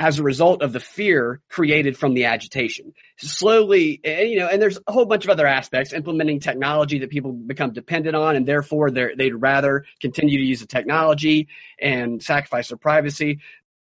as 0.00 0.18
a 0.18 0.22
result 0.22 0.62
of 0.62 0.72
the 0.72 0.80
fear 0.80 1.42
created 1.50 1.96
from 1.96 2.14
the 2.14 2.24
agitation. 2.24 2.94
Slowly, 3.18 4.00
and, 4.02 4.30
you 4.30 4.38
know, 4.38 4.48
and 4.48 4.60
there's 4.60 4.78
a 4.86 4.92
whole 4.92 5.04
bunch 5.04 5.24
of 5.24 5.30
other 5.30 5.46
aspects, 5.46 5.92
implementing 5.92 6.40
technology 6.40 7.00
that 7.00 7.10
people 7.10 7.32
become 7.32 7.74
dependent 7.74 8.16
on, 8.16 8.34
and 8.34 8.48
therefore 8.48 8.90
they'd 8.90 9.34
rather 9.34 9.84
continue 10.00 10.38
to 10.38 10.44
use 10.44 10.60
the 10.60 10.66
technology 10.66 11.48
and 11.78 12.22
sacrifice 12.22 12.68
their 12.68 12.78
privacy. 12.78 13.40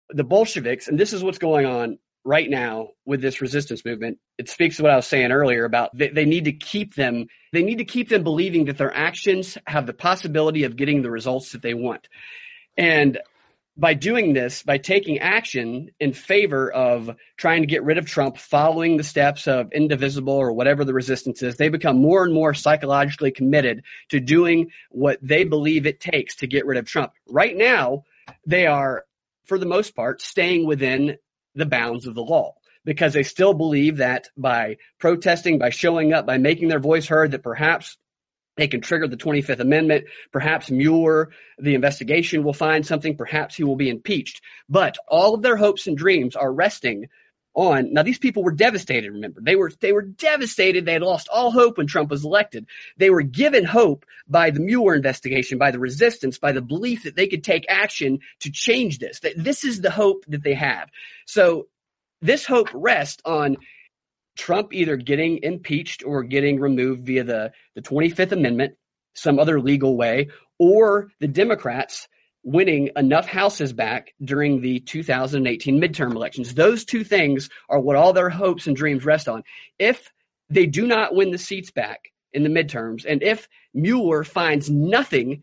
The 0.08 0.24
Bolsheviks, 0.24 0.88
and 0.88 0.98
this 0.98 1.12
is 1.12 1.22
what's 1.22 1.36
going 1.36 1.66
on 1.66 1.98
right 2.24 2.48
now 2.48 2.88
with 3.04 3.20
this 3.20 3.42
resistance 3.42 3.84
movement. 3.84 4.18
It 4.38 4.48
speaks 4.48 4.78
to 4.78 4.84
what 4.84 4.92
I 4.92 4.96
was 4.96 5.06
saying 5.06 5.32
earlier 5.32 5.66
about 5.66 5.94
they, 5.94 6.08
they 6.08 6.24
need 6.24 6.46
to 6.46 6.52
keep 6.52 6.94
them, 6.94 7.26
they 7.52 7.62
need 7.62 7.78
to 7.78 7.84
keep 7.84 8.08
them 8.08 8.24
believing 8.24 8.64
that 8.64 8.78
their 8.78 8.94
actions 8.94 9.58
have 9.66 9.86
the 9.86 9.92
possibility 9.92 10.64
of 10.64 10.76
getting 10.76 11.02
the 11.02 11.10
results 11.10 11.52
that 11.52 11.60
they 11.60 11.74
want. 11.74 12.08
And 12.78 13.20
by 13.76 13.94
doing 13.94 14.32
this, 14.32 14.62
by 14.62 14.78
taking 14.78 15.18
action 15.18 15.90
in 16.00 16.12
favor 16.12 16.72
of 16.72 17.14
trying 17.36 17.62
to 17.62 17.66
get 17.66 17.84
rid 17.84 17.98
of 17.98 18.06
Trump, 18.06 18.38
following 18.38 18.96
the 18.96 19.04
steps 19.04 19.46
of 19.46 19.70
indivisible 19.72 20.32
or 20.32 20.52
whatever 20.52 20.84
the 20.84 20.94
resistance 20.94 21.42
is, 21.42 21.56
they 21.56 21.68
become 21.68 21.98
more 21.98 22.24
and 22.24 22.32
more 22.32 22.54
psychologically 22.54 23.30
committed 23.30 23.82
to 24.08 24.18
doing 24.18 24.70
what 24.90 25.18
they 25.20 25.44
believe 25.44 25.86
it 25.86 26.00
takes 26.00 26.36
to 26.36 26.46
get 26.46 26.64
rid 26.64 26.78
of 26.78 26.86
Trump. 26.86 27.12
Right 27.28 27.56
now, 27.56 28.04
they 28.46 28.66
are, 28.66 29.04
for 29.44 29.58
the 29.58 29.66
most 29.66 29.94
part, 29.94 30.22
staying 30.22 30.66
within 30.66 31.18
the 31.54 31.66
bounds 31.66 32.06
of 32.06 32.14
the 32.14 32.24
law 32.24 32.54
because 32.84 33.12
they 33.12 33.24
still 33.24 33.52
believe 33.52 33.98
that 33.98 34.28
by 34.36 34.76
protesting, 34.98 35.58
by 35.58 35.70
showing 35.70 36.12
up, 36.12 36.24
by 36.24 36.38
making 36.38 36.68
their 36.68 36.80
voice 36.80 37.06
heard, 37.08 37.32
that 37.32 37.42
perhaps 37.42 37.98
they 38.56 38.68
can 38.68 38.80
trigger 38.80 39.06
the 39.06 39.16
25th 39.16 39.60
Amendment. 39.60 40.06
Perhaps 40.32 40.70
Mueller, 40.70 41.30
the 41.58 41.74
investigation 41.74 42.42
will 42.42 42.52
find 42.52 42.86
something. 42.86 43.16
Perhaps 43.16 43.54
he 43.54 43.64
will 43.64 43.76
be 43.76 43.90
impeached. 43.90 44.40
But 44.68 44.96
all 45.08 45.34
of 45.34 45.42
their 45.42 45.56
hopes 45.56 45.86
and 45.86 45.96
dreams 45.96 46.36
are 46.36 46.52
resting 46.52 47.08
on. 47.54 47.92
Now 47.92 48.02
these 48.02 48.18
people 48.18 48.44
were 48.44 48.52
devastated. 48.52 49.10
Remember, 49.10 49.40
they 49.42 49.56
were 49.56 49.72
they 49.80 49.92
were 49.92 50.02
devastated. 50.02 50.84
They 50.84 50.92
had 50.92 51.02
lost 51.02 51.28
all 51.32 51.50
hope 51.50 51.78
when 51.78 51.86
Trump 51.86 52.10
was 52.10 52.24
elected. 52.24 52.66
They 52.98 53.10
were 53.10 53.22
given 53.22 53.64
hope 53.64 54.04
by 54.28 54.50
the 54.50 54.60
Mueller 54.60 54.94
investigation, 54.94 55.58
by 55.58 55.70
the 55.70 55.78
resistance, 55.78 56.38
by 56.38 56.52
the 56.52 56.62
belief 56.62 57.04
that 57.04 57.16
they 57.16 57.26
could 57.26 57.42
take 57.42 57.64
action 57.68 58.20
to 58.40 58.50
change 58.50 58.98
this. 58.98 59.20
That 59.20 59.32
this 59.36 59.64
is 59.64 59.80
the 59.80 59.90
hope 59.90 60.24
that 60.28 60.42
they 60.42 60.54
have. 60.54 60.90
So 61.24 61.68
this 62.20 62.46
hope 62.46 62.68
rests 62.72 63.22
on 63.24 63.56
Trump 64.36 64.72
either 64.72 64.96
getting 64.96 65.42
impeached 65.42 66.04
or 66.04 66.22
getting 66.22 66.60
removed 66.60 67.04
via 67.04 67.24
the 67.24 67.52
the 67.74 67.82
25th 67.82 68.32
Amendment, 68.32 68.74
some 69.14 69.38
other 69.38 69.60
legal 69.60 69.96
way, 69.96 70.28
or 70.58 71.08
the 71.20 71.28
Democrats 71.28 72.08
winning 72.46 72.90
enough 72.94 73.26
houses 73.26 73.72
back 73.72 74.14
during 74.22 74.60
the 74.60 74.78
2018 74.80 75.80
midterm 75.80 76.14
elections. 76.14 76.54
Those 76.54 76.84
two 76.84 77.02
things 77.02 77.50
are 77.68 77.80
what 77.80 77.96
all 77.96 78.12
their 78.12 78.30
hopes 78.30 78.68
and 78.68 78.76
dreams 78.76 79.04
rest 79.04 79.28
on. 79.28 79.42
If 79.80 80.12
they 80.48 80.66
do 80.66 80.86
not 80.86 81.14
win 81.14 81.32
the 81.32 81.38
seats 81.38 81.72
back 81.72 82.12
in 82.32 82.44
the 82.44 82.48
midterms, 82.48 83.04
and 83.04 83.20
if 83.20 83.48
Mueller 83.74 84.22
finds 84.22 84.70
nothing, 84.70 85.42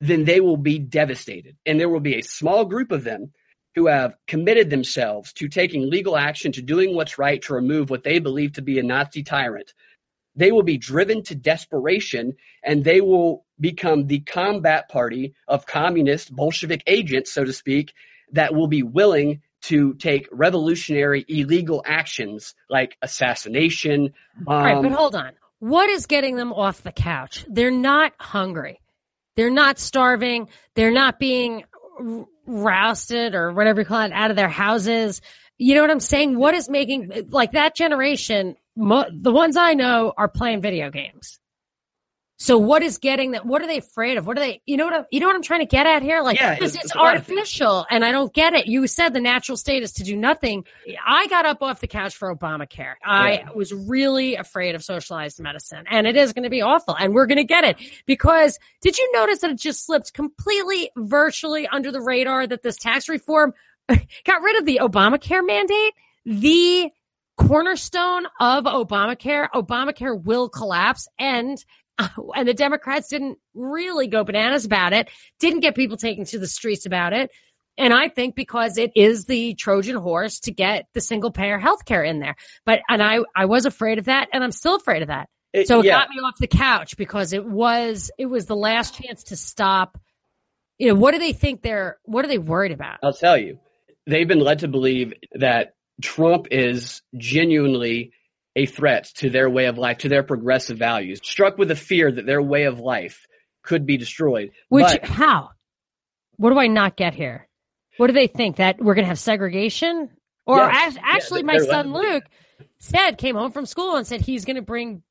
then 0.00 0.24
they 0.24 0.40
will 0.40 0.58
be 0.58 0.78
devastated. 0.78 1.56
And 1.64 1.80
there 1.80 1.88
will 1.88 2.00
be 2.00 2.18
a 2.18 2.22
small 2.22 2.66
group 2.66 2.92
of 2.92 3.04
them 3.04 3.30
who 3.74 3.86
have 3.86 4.14
committed 4.26 4.70
themselves 4.70 5.32
to 5.34 5.48
taking 5.48 5.90
legal 5.90 6.16
action, 6.16 6.52
to 6.52 6.62
doing 6.62 6.94
what's 6.94 7.18
right, 7.18 7.42
to 7.42 7.54
remove 7.54 7.90
what 7.90 8.04
they 8.04 8.18
believe 8.18 8.52
to 8.52 8.62
be 8.62 8.78
a 8.78 8.82
Nazi 8.82 9.22
tyrant 9.22 9.72
they 10.36 10.52
will 10.52 10.62
be 10.62 10.78
driven 10.78 11.22
to 11.24 11.34
desperation 11.34 12.34
and 12.62 12.84
they 12.84 13.00
will 13.00 13.44
become 13.60 14.06
the 14.06 14.20
combat 14.20 14.88
party 14.88 15.34
of 15.46 15.66
communist 15.66 16.34
Bolshevik 16.34 16.82
agents, 16.86 17.32
so 17.32 17.44
to 17.44 17.52
speak, 17.52 17.94
that 18.32 18.54
will 18.54 18.66
be 18.66 18.82
willing 18.82 19.42
to 19.62 19.94
take 19.94 20.28
revolutionary 20.32 21.24
illegal 21.28 21.82
actions 21.86 22.54
like 22.68 22.96
assassination. 23.00 24.12
All 24.46 24.60
right, 24.60 24.82
but 24.82 24.92
hold 24.92 25.14
on. 25.14 25.32
What 25.60 25.88
is 25.88 26.06
getting 26.06 26.36
them 26.36 26.52
off 26.52 26.82
the 26.82 26.92
couch? 26.92 27.46
They're 27.48 27.70
not 27.70 28.12
hungry. 28.18 28.80
They're 29.36 29.50
not 29.50 29.78
starving. 29.78 30.48
They're 30.74 30.90
not 30.90 31.18
being 31.18 31.64
rousted 32.46 33.34
or 33.34 33.52
whatever 33.52 33.80
you 33.80 33.86
call 33.86 34.00
it 34.02 34.12
out 34.12 34.30
of 34.30 34.36
their 34.36 34.48
houses. 34.48 35.20
You 35.58 35.74
know 35.74 35.82
what 35.82 35.90
I'm 35.90 36.00
saying? 36.00 36.36
What 36.38 36.54
is 36.54 36.68
making 36.68 37.28
like 37.30 37.52
that 37.52 37.74
generation 37.74 38.56
mo- 38.76 39.06
the 39.12 39.32
ones 39.32 39.56
I 39.56 39.74
know 39.74 40.12
are 40.16 40.28
playing 40.28 40.60
video 40.60 40.90
games. 40.90 41.38
So 42.36 42.58
what 42.58 42.82
is 42.82 42.98
getting 42.98 43.30
that? 43.30 43.46
What 43.46 43.62
are 43.62 43.66
they 43.66 43.78
afraid 43.78 44.16
of? 44.16 44.26
What 44.26 44.36
are 44.36 44.40
they? 44.40 44.60
You 44.66 44.76
know 44.76 44.86
what? 44.86 44.94
I'm, 44.94 45.04
you 45.10 45.20
know 45.20 45.26
what 45.26 45.36
I'm 45.36 45.42
trying 45.42 45.60
to 45.60 45.66
get 45.66 45.86
at 45.86 46.02
here? 46.02 46.20
Like, 46.20 46.38
yeah, 46.38 46.56
it's, 46.60 46.74
it's 46.74 46.94
artificial, 46.94 47.86
and 47.90 48.04
I 48.04 48.10
don't 48.10 48.32
get 48.32 48.54
it. 48.54 48.66
You 48.66 48.88
said 48.88 49.14
the 49.14 49.20
natural 49.20 49.56
state 49.56 49.84
is 49.84 49.92
to 49.94 50.02
do 50.02 50.16
nothing. 50.16 50.64
I 51.06 51.28
got 51.28 51.46
up 51.46 51.62
off 51.62 51.80
the 51.80 51.86
couch 51.86 52.16
for 52.16 52.34
Obamacare. 52.34 52.94
I 53.04 53.34
yeah. 53.34 53.50
was 53.54 53.72
really 53.72 54.34
afraid 54.34 54.74
of 54.74 54.82
socialized 54.82 55.38
medicine, 55.40 55.84
and 55.88 56.08
it 56.08 56.16
is 56.16 56.32
going 56.32 56.42
to 56.42 56.50
be 56.50 56.60
awful. 56.60 56.96
And 56.96 57.14
we're 57.14 57.26
going 57.26 57.38
to 57.38 57.44
get 57.44 57.62
it 57.62 57.76
because 58.04 58.58
did 58.80 58.98
you 58.98 59.12
notice 59.12 59.38
that 59.40 59.50
it 59.50 59.58
just 59.58 59.86
slipped 59.86 60.12
completely, 60.12 60.90
virtually 60.96 61.68
under 61.68 61.92
the 61.92 62.00
radar 62.00 62.48
that 62.48 62.62
this 62.62 62.76
tax 62.76 63.08
reform 63.08 63.54
got 63.88 64.42
rid 64.42 64.58
of 64.58 64.66
the 64.66 64.80
Obamacare 64.82 65.46
mandate? 65.46 65.94
The 66.26 66.90
cornerstone 67.36 68.26
of 68.40 68.64
Obamacare, 68.64 69.48
Obamacare 69.54 70.20
will 70.22 70.48
collapse 70.48 71.08
and 71.18 71.64
and 72.36 72.48
the 72.48 72.54
Democrats 72.54 73.08
didn't 73.08 73.38
really 73.54 74.06
go 74.06 74.24
bananas 74.24 74.64
about 74.64 74.92
it, 74.92 75.08
didn't 75.38 75.60
get 75.60 75.74
people 75.74 75.96
taking 75.96 76.24
to 76.26 76.38
the 76.38 76.46
streets 76.46 76.86
about 76.86 77.12
it. 77.12 77.30
And 77.76 77.92
I 77.92 78.08
think 78.08 78.36
because 78.36 78.78
it 78.78 78.92
is 78.94 79.24
the 79.26 79.54
Trojan 79.54 79.96
horse 79.96 80.40
to 80.40 80.52
get 80.52 80.86
the 80.94 81.00
single 81.00 81.32
payer 81.32 81.58
health 81.58 81.84
care 81.84 82.04
in 82.04 82.20
there. 82.20 82.36
But, 82.64 82.80
and 82.88 83.02
I, 83.02 83.20
I 83.34 83.46
was 83.46 83.66
afraid 83.66 83.98
of 83.98 84.04
that 84.04 84.28
and 84.32 84.44
I'm 84.44 84.52
still 84.52 84.76
afraid 84.76 85.02
of 85.02 85.08
that. 85.08 85.28
It, 85.52 85.68
so 85.68 85.80
it 85.80 85.86
yeah. 85.86 86.00
got 86.00 86.10
me 86.10 86.16
off 86.16 86.34
the 86.38 86.46
couch 86.46 86.96
because 86.96 87.32
it 87.32 87.44
was, 87.44 88.10
it 88.18 88.26
was 88.26 88.46
the 88.46 88.56
last 88.56 89.00
chance 89.00 89.24
to 89.24 89.36
stop. 89.36 89.98
You 90.78 90.88
know, 90.88 90.94
what 90.94 91.12
do 91.12 91.18
they 91.18 91.32
think 91.32 91.62
they're, 91.62 91.98
what 92.04 92.24
are 92.24 92.28
they 92.28 92.38
worried 92.38 92.72
about? 92.72 92.98
I'll 93.02 93.12
tell 93.12 93.36
you. 93.36 93.58
They've 94.06 94.28
been 94.28 94.40
led 94.40 94.60
to 94.60 94.68
believe 94.68 95.14
that 95.32 95.74
Trump 96.02 96.48
is 96.50 97.02
genuinely 97.16 98.12
a 98.56 98.66
threat 98.66 99.10
to 99.16 99.30
their 99.30 99.50
way 99.50 99.66
of 99.66 99.78
life, 99.78 99.98
to 99.98 100.08
their 100.08 100.22
progressive 100.22 100.78
values, 100.78 101.20
struck 101.22 101.58
with 101.58 101.70
a 101.70 101.76
fear 101.76 102.10
that 102.10 102.26
their 102.26 102.42
way 102.42 102.64
of 102.64 102.78
life 102.80 103.26
could 103.62 103.86
be 103.86 103.96
destroyed. 103.96 104.52
Which, 104.68 104.86
but, 104.86 105.04
how? 105.04 105.50
What 106.36 106.50
do 106.50 106.58
I 106.58 106.66
not 106.66 106.96
get 106.96 107.14
here? 107.14 107.48
What 107.96 108.08
do 108.08 108.12
they 108.12 108.26
think? 108.26 108.56
That 108.56 108.78
we're 108.78 108.94
going 108.94 109.04
to 109.04 109.08
have 109.08 109.18
segregation? 109.18 110.10
Or 110.46 110.58
yes, 110.58 110.96
actually, 111.02 111.40
yeah, 111.40 111.46
my 111.46 111.58
son 111.58 111.92
Luke 111.92 112.24
said, 112.78 113.18
came 113.18 113.34
home 113.34 113.50
from 113.50 113.66
school 113.66 113.96
and 113.96 114.06
said 114.06 114.20
he's 114.20 114.44
going 114.44 114.56
to 114.56 114.62
bring 114.62 115.02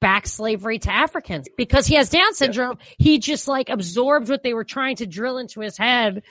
back 0.00 0.26
slavery 0.26 0.78
to 0.78 0.92
Africans 0.92 1.48
because 1.56 1.86
he 1.86 1.96
has 1.96 2.10
Down 2.10 2.34
syndrome. 2.34 2.78
Yeah. 2.78 2.94
He 2.98 3.18
just 3.18 3.48
like 3.48 3.68
absorbed 3.68 4.28
what 4.28 4.42
they 4.42 4.54
were 4.54 4.64
trying 4.64 4.96
to 4.96 5.06
drill 5.06 5.38
into 5.38 5.60
his 5.60 5.76
head 5.76 6.22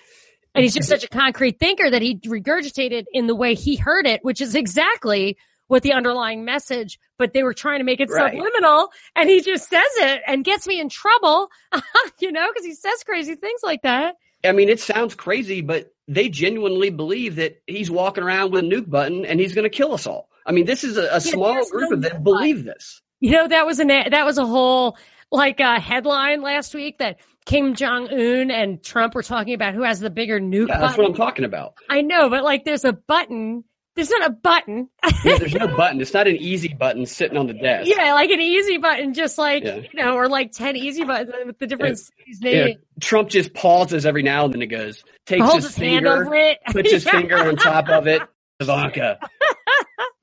and 0.53 0.63
he's 0.63 0.73
just 0.73 0.89
such 0.89 1.03
a 1.03 1.09
concrete 1.09 1.59
thinker 1.59 1.89
that 1.89 2.01
he 2.01 2.17
regurgitated 2.19 3.05
in 3.11 3.27
the 3.27 3.35
way 3.35 3.55
he 3.55 3.75
heard 3.75 4.07
it, 4.07 4.23
which 4.23 4.41
is 4.41 4.55
exactly 4.55 5.37
what 5.67 5.83
the 5.83 5.93
underlying 5.93 6.45
message, 6.45 6.99
but 7.17 7.33
they 7.33 7.43
were 7.43 7.53
trying 7.53 7.79
to 7.79 7.85
make 7.85 7.99
it 7.99 8.09
right. 8.09 8.33
subliminal. 8.33 8.89
And 9.15 9.29
he 9.29 9.41
just 9.41 9.69
says 9.69 9.83
it 9.97 10.21
and 10.27 10.43
gets 10.43 10.67
me 10.67 10.79
in 10.79 10.89
trouble, 10.89 11.49
you 12.19 12.31
know, 12.31 12.47
because 12.51 12.65
he 12.65 12.73
says 12.73 13.03
crazy 13.03 13.35
things 13.35 13.61
like 13.63 13.81
that. 13.83 14.15
I 14.43 14.51
mean, 14.51 14.69
it 14.69 14.79
sounds 14.79 15.15
crazy, 15.15 15.61
but 15.61 15.93
they 16.07 16.29
genuinely 16.29 16.91
believe 16.91 17.37
that 17.37 17.61
he's 17.65 17.89
walking 17.89 18.23
around 18.23 18.51
with 18.51 18.63
a 18.63 18.67
nuke 18.67 18.89
button 18.89 19.25
and 19.25 19.39
he's 19.39 19.53
going 19.53 19.63
to 19.63 19.75
kill 19.75 19.93
us 19.93 20.05
all. 20.05 20.29
I 20.45 20.51
mean, 20.51 20.65
this 20.65 20.83
is 20.83 20.97
a, 20.97 21.03
a 21.03 21.13
yeah, 21.13 21.19
small 21.19 21.69
group 21.69 21.89
no 21.89 21.95
of 21.95 22.01
them 22.03 22.23
believe 22.23 22.63
this. 22.63 23.01
You 23.19 23.31
know, 23.31 23.47
that 23.47 23.65
was 23.65 23.79
a 23.79 23.85
that 23.85 24.25
was 24.25 24.37
a 24.37 24.45
whole 24.45 24.97
like 25.31 25.59
a 25.59 25.79
headline 25.79 26.41
last 26.41 26.75
week 26.75 26.99
that 26.99 27.17
Kim 27.45 27.75
Jong 27.75 28.09
Un 28.09 28.51
and 28.51 28.83
Trump 28.83 29.15
were 29.15 29.23
talking 29.23 29.53
about 29.53 29.73
who 29.73 29.83
has 29.83 29.99
the 29.99 30.09
bigger 30.09 30.39
nuke. 30.39 30.67
Yeah, 30.67 30.79
that's 30.79 30.97
what 30.97 31.07
I'm 31.07 31.13
talking 31.13 31.45
about. 31.45 31.75
I 31.89 32.01
know, 32.01 32.29
but 32.29 32.43
like, 32.43 32.65
there's 32.65 32.85
a 32.85 32.93
button. 32.93 33.63
There's 33.95 34.09
not 34.09 34.27
a 34.27 34.29
button. 34.29 34.89
yeah, 35.23 35.37
there's 35.37 35.53
no 35.53 35.67
button. 35.67 36.01
It's 36.01 36.13
not 36.13 36.27
an 36.27 36.35
easy 36.35 36.73
button 36.73 37.05
sitting 37.05 37.37
on 37.37 37.47
the 37.47 37.53
desk. 37.53 37.89
Yeah, 37.89 38.13
like 38.13 38.29
an 38.29 38.41
easy 38.41 38.77
button, 38.77 39.13
just 39.13 39.37
like 39.37 39.63
yeah. 39.63 39.77
you 39.77 39.89
know, 39.93 40.15
or 40.15 40.27
like 40.27 40.51
ten 40.51 40.75
easy 40.75 41.05
buttons 41.05 41.31
with 41.45 41.59
the 41.59 41.67
different 41.67 41.99
yeah. 42.41 42.73
Trump 42.99 43.29
just 43.29 43.53
pauses 43.53 44.05
every 44.05 44.21
now 44.21 44.45
and 44.45 44.53
then. 44.53 44.61
It 44.61 44.67
goes, 44.67 45.05
takes 45.25 45.45
his, 45.53 45.65
his 45.65 45.77
finger, 45.77 46.29
puts 46.71 46.91
his 46.91 47.07
finger 47.07 47.37
on 47.37 47.55
top 47.55 47.87
of 47.87 48.07
it. 48.07 48.21
Ivanka, 48.59 49.19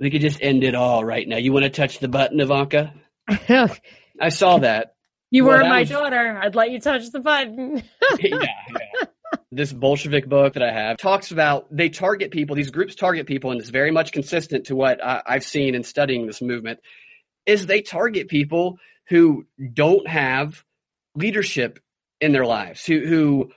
we 0.00 0.10
could 0.10 0.22
just 0.22 0.42
end 0.42 0.64
it 0.64 0.74
all 0.74 1.04
right 1.04 1.26
now. 1.26 1.36
You 1.36 1.52
want 1.52 1.64
to 1.64 1.70
touch 1.70 1.98
the 1.98 2.08
button, 2.08 2.40
Ivanka? 2.40 2.94
I 3.28 4.28
saw 4.30 4.58
that. 4.58 4.94
You 5.30 5.44
well, 5.44 5.58
were 5.58 5.64
my 5.64 5.80
was... 5.80 5.90
daughter. 5.90 6.38
I'd 6.42 6.54
let 6.54 6.70
you 6.70 6.80
touch 6.80 7.10
the 7.10 7.20
button. 7.20 7.82
yeah, 8.18 8.28
yeah. 8.38 9.06
This 9.50 9.72
Bolshevik 9.72 10.28
book 10.28 10.54
that 10.54 10.62
I 10.62 10.72
have 10.72 10.96
talks 10.96 11.30
about 11.30 11.66
they 11.70 11.90
target 11.90 12.30
people, 12.30 12.56
these 12.56 12.70
groups 12.70 12.94
target 12.94 13.26
people, 13.26 13.50
and 13.50 13.60
it's 13.60 13.68
very 13.68 13.90
much 13.90 14.12
consistent 14.12 14.66
to 14.66 14.76
what 14.76 15.04
I, 15.04 15.22
I've 15.26 15.44
seen 15.44 15.74
in 15.74 15.84
studying 15.84 16.26
this 16.26 16.40
movement, 16.40 16.80
is 17.44 17.66
they 17.66 17.82
target 17.82 18.28
people 18.28 18.78
who 19.08 19.46
don't 19.72 20.08
have 20.08 20.64
leadership 21.14 21.78
in 22.20 22.32
their 22.32 22.46
lives, 22.46 22.86
who 22.86 23.00
who 23.00 23.52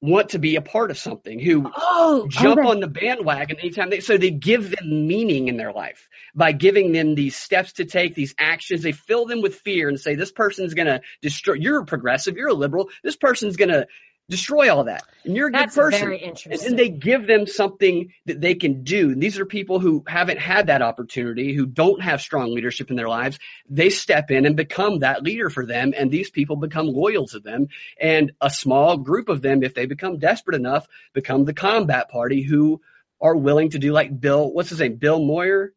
want 0.00 0.30
to 0.30 0.38
be 0.38 0.56
a 0.56 0.62
part 0.62 0.90
of 0.90 0.98
something, 0.98 1.40
who 1.40 1.66
oh, 1.66 1.72
oh 1.76 2.28
jump 2.28 2.60
okay. 2.60 2.68
on 2.68 2.80
the 2.80 2.86
bandwagon 2.86 3.58
anytime 3.58 3.90
they 3.90 4.00
so 4.00 4.16
they 4.16 4.30
give 4.30 4.70
them 4.70 5.06
meaning 5.06 5.48
in 5.48 5.56
their 5.56 5.72
life 5.72 6.08
by 6.34 6.52
giving 6.52 6.92
them 6.92 7.14
these 7.14 7.36
steps 7.36 7.74
to 7.74 7.84
take, 7.84 8.14
these 8.14 8.34
actions. 8.38 8.82
They 8.82 8.92
fill 8.92 9.26
them 9.26 9.42
with 9.42 9.56
fear 9.56 9.88
and 9.88 9.98
say, 9.98 10.14
This 10.14 10.30
person's 10.30 10.74
gonna 10.74 11.00
destroy 11.22 11.54
you're 11.54 11.80
a 11.80 11.84
progressive, 11.84 12.36
you're 12.36 12.48
a 12.48 12.54
liberal, 12.54 12.90
this 13.02 13.16
person's 13.16 13.56
gonna 13.56 13.86
destroy 14.28 14.74
all 14.74 14.84
that. 14.84 15.04
And 15.24 15.36
you're 15.36 15.48
a 15.48 15.52
That's 15.52 15.74
good 15.74 15.80
person. 15.80 16.00
Very 16.00 16.18
interesting. 16.18 16.52
And 16.52 16.60
then 16.60 16.76
they 16.76 16.88
give 16.88 17.26
them 17.26 17.46
something 17.46 18.12
that 18.26 18.40
they 18.40 18.54
can 18.54 18.82
do. 18.84 19.10
And 19.10 19.22
these 19.22 19.38
are 19.38 19.46
people 19.46 19.80
who 19.80 20.04
haven't 20.06 20.38
had 20.38 20.66
that 20.66 20.82
opportunity, 20.82 21.54
who 21.54 21.66
don't 21.66 22.02
have 22.02 22.20
strong 22.20 22.54
leadership 22.54 22.90
in 22.90 22.96
their 22.96 23.08
lives. 23.08 23.38
They 23.68 23.90
step 23.90 24.30
in 24.30 24.46
and 24.46 24.56
become 24.56 24.98
that 25.00 25.22
leader 25.22 25.50
for 25.50 25.64
them. 25.64 25.94
And 25.96 26.10
these 26.10 26.30
people 26.30 26.56
become 26.56 26.86
loyal 26.86 27.26
to 27.28 27.40
them. 27.40 27.68
And 28.00 28.32
a 28.40 28.50
small 28.50 28.98
group 28.98 29.28
of 29.28 29.42
them, 29.42 29.62
if 29.62 29.74
they 29.74 29.86
become 29.86 30.18
desperate 30.18 30.56
enough, 30.56 30.86
become 31.14 31.44
the 31.44 31.54
combat 31.54 32.10
party 32.10 32.42
who 32.42 32.80
are 33.20 33.36
willing 33.36 33.70
to 33.70 33.78
do 33.78 33.92
like 33.92 34.20
Bill, 34.20 34.52
what's 34.52 34.70
his 34.70 34.80
name? 34.80 34.96
Bill 34.96 35.20
Moyer? 35.20 35.72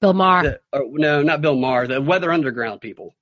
Bill 0.00 0.14
Maher. 0.14 0.42
The, 0.42 0.60
or, 0.72 0.86
no, 0.90 1.22
not 1.22 1.40
Bill 1.40 1.56
Maher, 1.56 1.86
the 1.86 2.00
Weather 2.00 2.32
Underground 2.32 2.80
people. 2.80 3.14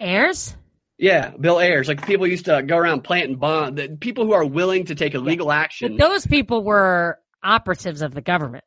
Ayers? 0.00 0.56
Yeah, 1.00 1.30
Bill 1.30 1.58
Ayers, 1.58 1.88
like 1.88 2.06
people 2.06 2.26
used 2.26 2.44
to 2.44 2.62
go 2.62 2.76
around 2.76 3.04
planting 3.04 3.36
bombs. 3.36 3.76
The 3.76 3.88
people 3.88 4.26
who 4.26 4.32
are 4.32 4.44
willing 4.44 4.84
to 4.84 4.94
take 4.94 5.14
illegal 5.14 5.50
action. 5.50 5.96
But 5.96 6.08
those 6.08 6.26
people 6.26 6.62
were 6.62 7.18
operatives 7.42 8.02
of 8.02 8.12
the 8.12 8.20
government, 8.20 8.64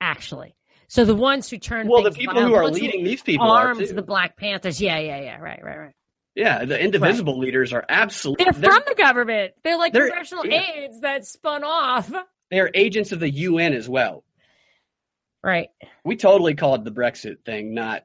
actually. 0.00 0.56
So 0.88 1.04
the 1.04 1.14
ones 1.14 1.50
who 1.50 1.58
turned 1.58 1.90
well, 1.90 2.02
the 2.02 2.12
people 2.12 2.40
who 2.42 2.54
are 2.54 2.70
leading 2.70 3.04
these 3.04 3.20
people 3.20 3.50
armed 3.50 3.82
are 3.82 3.92
the 3.92 4.00
Black 4.00 4.38
Panthers. 4.38 4.80
Yeah, 4.80 4.98
yeah, 4.98 5.20
yeah. 5.20 5.36
Right, 5.36 5.62
right, 5.62 5.78
right. 5.78 5.94
Yeah, 6.34 6.64
the 6.64 6.80
indivisible 6.80 7.34
right. 7.34 7.42
leaders 7.42 7.74
are 7.74 7.84
absolutely. 7.90 8.44
They're, 8.44 8.52
they're, 8.54 8.72
from 8.72 8.82
the 8.86 8.94
government. 8.94 9.52
They're 9.62 9.76
like 9.76 9.92
they're, 9.92 10.08
professional 10.08 10.46
yeah. 10.46 10.62
aides 10.62 11.00
that 11.00 11.26
spun 11.26 11.62
off. 11.62 12.10
They 12.50 12.60
are 12.60 12.70
agents 12.72 13.12
of 13.12 13.20
the 13.20 13.30
UN 13.30 13.74
as 13.74 13.86
well. 13.86 14.24
Right. 15.42 15.68
We 16.04 16.16
totally 16.16 16.54
called 16.54 16.84
the 16.84 16.90
Brexit 16.90 17.44
thing 17.44 17.74
not 17.74 18.04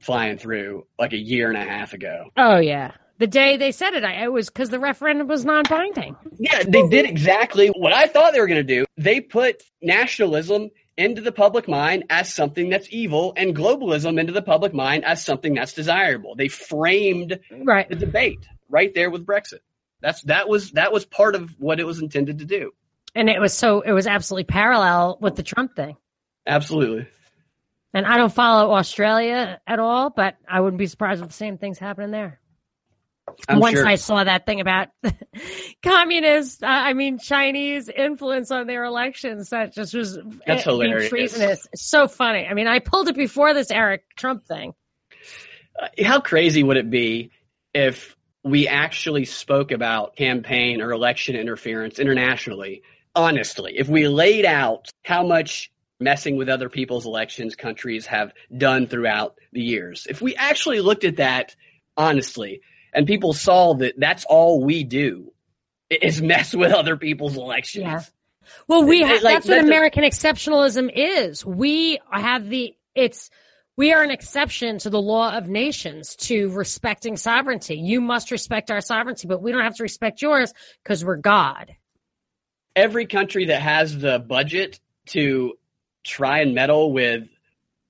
flying 0.00 0.38
through 0.38 0.86
like 0.98 1.12
a 1.12 1.18
year 1.18 1.48
and 1.48 1.56
a 1.56 1.64
half 1.64 1.92
ago. 1.92 2.26
Oh 2.36 2.58
yeah. 2.58 2.92
The 3.18 3.26
day 3.26 3.58
they 3.58 3.70
said 3.70 3.92
it, 3.92 4.02
I, 4.02 4.24
it 4.24 4.32
was 4.32 4.48
because 4.48 4.70
the 4.70 4.80
referendum 4.80 5.28
was 5.28 5.44
non-binding. 5.44 6.16
Yeah, 6.38 6.62
they 6.66 6.88
did 6.88 7.04
exactly 7.04 7.68
what 7.68 7.92
I 7.92 8.06
thought 8.06 8.32
they 8.32 8.40
were 8.40 8.46
going 8.46 8.66
to 8.66 8.74
do. 8.74 8.86
They 8.96 9.20
put 9.20 9.62
nationalism 9.82 10.70
into 10.96 11.20
the 11.20 11.32
public 11.32 11.68
mind 11.68 12.04
as 12.08 12.32
something 12.32 12.70
that's 12.70 12.88
evil 12.90 13.34
and 13.36 13.54
globalism 13.54 14.18
into 14.18 14.32
the 14.32 14.42
public 14.42 14.72
mind 14.72 15.04
as 15.04 15.24
something 15.24 15.54
that's 15.54 15.74
desirable. 15.74 16.34
They 16.34 16.48
framed 16.48 17.40
right. 17.62 17.88
the 17.88 17.96
debate 17.96 18.46
right 18.70 18.92
there 18.94 19.10
with 19.10 19.26
Brexit. 19.26 19.60
That's 20.00 20.22
that 20.22 20.48
was 20.48 20.72
that 20.72 20.92
was 20.92 21.04
part 21.04 21.34
of 21.34 21.54
what 21.58 21.78
it 21.78 21.84
was 21.84 22.00
intended 22.00 22.38
to 22.38 22.46
do. 22.46 22.72
And 23.14 23.28
it 23.28 23.40
was 23.40 23.52
so 23.52 23.80
it 23.80 23.92
was 23.92 24.06
absolutely 24.06 24.44
parallel 24.44 25.18
with 25.20 25.36
the 25.36 25.42
Trump 25.42 25.76
thing. 25.76 25.96
Absolutely. 26.46 27.06
And 27.92 28.06
I 28.06 28.16
don't 28.18 28.32
follow 28.32 28.72
Australia 28.72 29.60
at 29.66 29.78
all, 29.78 30.10
but 30.10 30.36
I 30.48 30.60
wouldn't 30.60 30.78
be 30.78 30.86
surprised 30.86 31.22
if 31.22 31.28
the 31.28 31.34
same 31.34 31.58
thing's 31.58 31.78
happening 31.78 32.12
there. 32.12 32.40
I'm 33.48 33.60
Once 33.60 33.76
sure. 33.76 33.86
I 33.86 33.94
saw 33.96 34.22
that 34.24 34.46
thing 34.46 34.60
about 34.60 34.88
communist, 35.82 36.62
uh, 36.62 36.66
I 36.66 36.94
mean 36.94 37.18
Chinese 37.18 37.88
influence 37.88 38.50
on 38.50 38.66
their 38.66 38.84
elections, 38.84 39.50
that 39.50 39.72
just 39.72 39.94
was 39.94 40.18
That's 40.46 40.66
uh, 40.66 40.70
hilarious. 40.70 41.10
treasonous. 41.10 41.66
So 41.74 42.08
funny. 42.08 42.46
I 42.46 42.54
mean, 42.54 42.66
I 42.66 42.80
pulled 42.80 43.08
it 43.08 43.16
before 43.16 43.54
this 43.54 43.70
Eric 43.70 44.04
Trump 44.16 44.46
thing. 44.46 44.74
Uh, 45.80 45.88
how 46.04 46.20
crazy 46.20 46.62
would 46.62 46.76
it 46.76 46.90
be 46.90 47.30
if 47.72 48.16
we 48.42 48.66
actually 48.66 49.24
spoke 49.24 49.70
about 49.70 50.16
campaign 50.16 50.80
or 50.80 50.92
election 50.92 51.36
interference 51.36 51.98
internationally 51.98 52.82
honestly 53.14 53.76
if 53.76 53.88
we 53.88 54.08
laid 54.08 54.44
out 54.46 54.88
how 55.04 55.22
much 55.26 55.70
messing 56.00 56.36
with 56.36 56.48
other 56.48 56.68
people's 56.68 57.06
elections 57.06 57.54
countries 57.56 58.06
have 58.06 58.32
done 58.56 58.86
throughout 58.86 59.38
the 59.52 59.62
years 59.62 60.06
if 60.08 60.20
we 60.20 60.34
actually 60.36 60.80
looked 60.80 61.04
at 61.04 61.16
that 61.16 61.54
honestly 61.96 62.60
and 62.92 63.06
people 63.06 63.32
saw 63.32 63.74
that 63.74 63.94
that's 63.98 64.24
all 64.24 64.64
we 64.64 64.84
do 64.84 65.32
is 65.88 66.20
mess 66.22 66.54
with 66.54 66.72
other 66.72 66.96
people's 66.96 67.36
elections 67.36 67.84
Yeah. 67.84 68.02
Well, 68.66 68.84
we 68.84 69.02
have, 69.02 69.22
like, 69.22 69.34
that's 69.34 69.48
what 69.48 69.58
American 69.58 70.02
exceptionalism 70.02 70.90
is. 70.92 71.44
We 71.44 72.00
have 72.10 72.48
the 72.48 72.74
it's 72.94 73.30
we 73.76 73.92
are 73.92 74.02
an 74.02 74.10
exception 74.10 74.78
to 74.78 74.90
the 74.90 75.00
law 75.00 75.36
of 75.36 75.48
nations 75.48 76.16
to 76.16 76.50
respecting 76.50 77.16
sovereignty. 77.16 77.76
You 77.76 78.00
must 78.00 78.30
respect 78.30 78.70
our 78.70 78.80
sovereignty, 78.80 79.28
but 79.28 79.40
we 79.40 79.52
don't 79.52 79.62
have 79.62 79.76
to 79.76 79.82
respect 79.82 80.20
yours 80.20 80.52
because 80.82 81.04
we're 81.04 81.16
God. 81.16 81.76
every 82.76 83.06
country 83.06 83.46
that 83.46 83.60
has 83.62 83.98
the 83.98 84.18
budget 84.18 84.80
to 85.06 85.54
try 86.10 86.40
and 86.40 86.54
meddle 86.54 86.92
with 86.92 87.28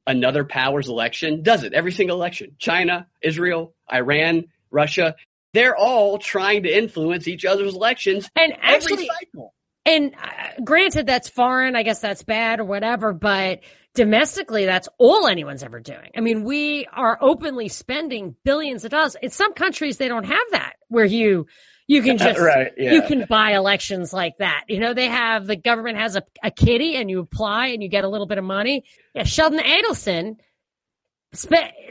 another 0.07 0.45
power's 0.45 0.89
election 0.89 1.43
does 1.43 1.63
it 1.65 1.73
every 1.73 1.93
single 1.93 2.17
election. 2.17 2.57
China, 2.59 3.07
Israel, 3.23 3.75
Iran, 3.93 4.45
Russia, 4.71 5.17
they're 5.53 5.77
all 5.77 6.19
trying 6.19 6.63
to 6.65 6.69
influence 6.77 7.27
each 7.27 7.45
other's 7.45 7.75
elections 7.75 8.29
And 8.37 8.53
every 8.63 8.75
actually, 8.75 9.07
cycle. 9.07 9.55
and 9.85 10.15
uh, 10.15 10.63
granted, 10.65 11.07
that's 11.07 11.29
foreign. 11.29 11.75
I 11.77 11.83
guess 11.83 12.01
that's 12.01 12.23
bad 12.23 12.61
or 12.61 12.65
whatever, 12.65 13.13
but 13.13 13.61
domestically, 13.95 14.67
that's 14.67 14.89
all 14.99 15.27
anyone's 15.27 15.63
ever 15.63 15.81
doing. 15.81 16.11
I 16.17 16.21
mean, 16.21 16.45
we 16.45 16.87
are 16.93 17.19
openly 17.21 17.69
spending 17.69 18.37
billions 18.45 18.85
of 18.85 18.93
dollars. 18.93 19.17
In 19.21 19.31
some 19.31 19.53
countries, 19.55 19.99
they 19.99 20.09
don't 20.09 20.25
have 20.27 20.47
that 20.53 20.75
where 20.89 21.05
you 21.05 21.47
you 21.91 22.03
can 22.03 22.19
just 22.19 22.39
right, 22.39 22.73
yeah. 22.77 22.93
you 22.93 23.03
can 23.03 23.27
buy 23.29 23.55
elections 23.55 24.13
like 24.13 24.37
that. 24.37 24.65
You 24.69 24.79
know, 24.79 24.95
they 24.95 25.09
have 25.09 25.49
the 25.49 25.57
government 25.57 25.99
has 25.99 26.15
a, 26.15 26.23
a 26.41 26.53
kitty 26.53 26.95
and 26.95 27.11
you 27.11 27.19
apply 27.19 27.67
and 27.69 27.83
you 27.83 27.89
get 27.89 28.05
a 28.05 28.09
little 28.09 28.29
bit 28.29 28.39
of 28.39 28.45
money. 28.45 28.85
Yeah, 29.13 29.25
Sheldon 29.25 29.59
Adelson 29.59 30.37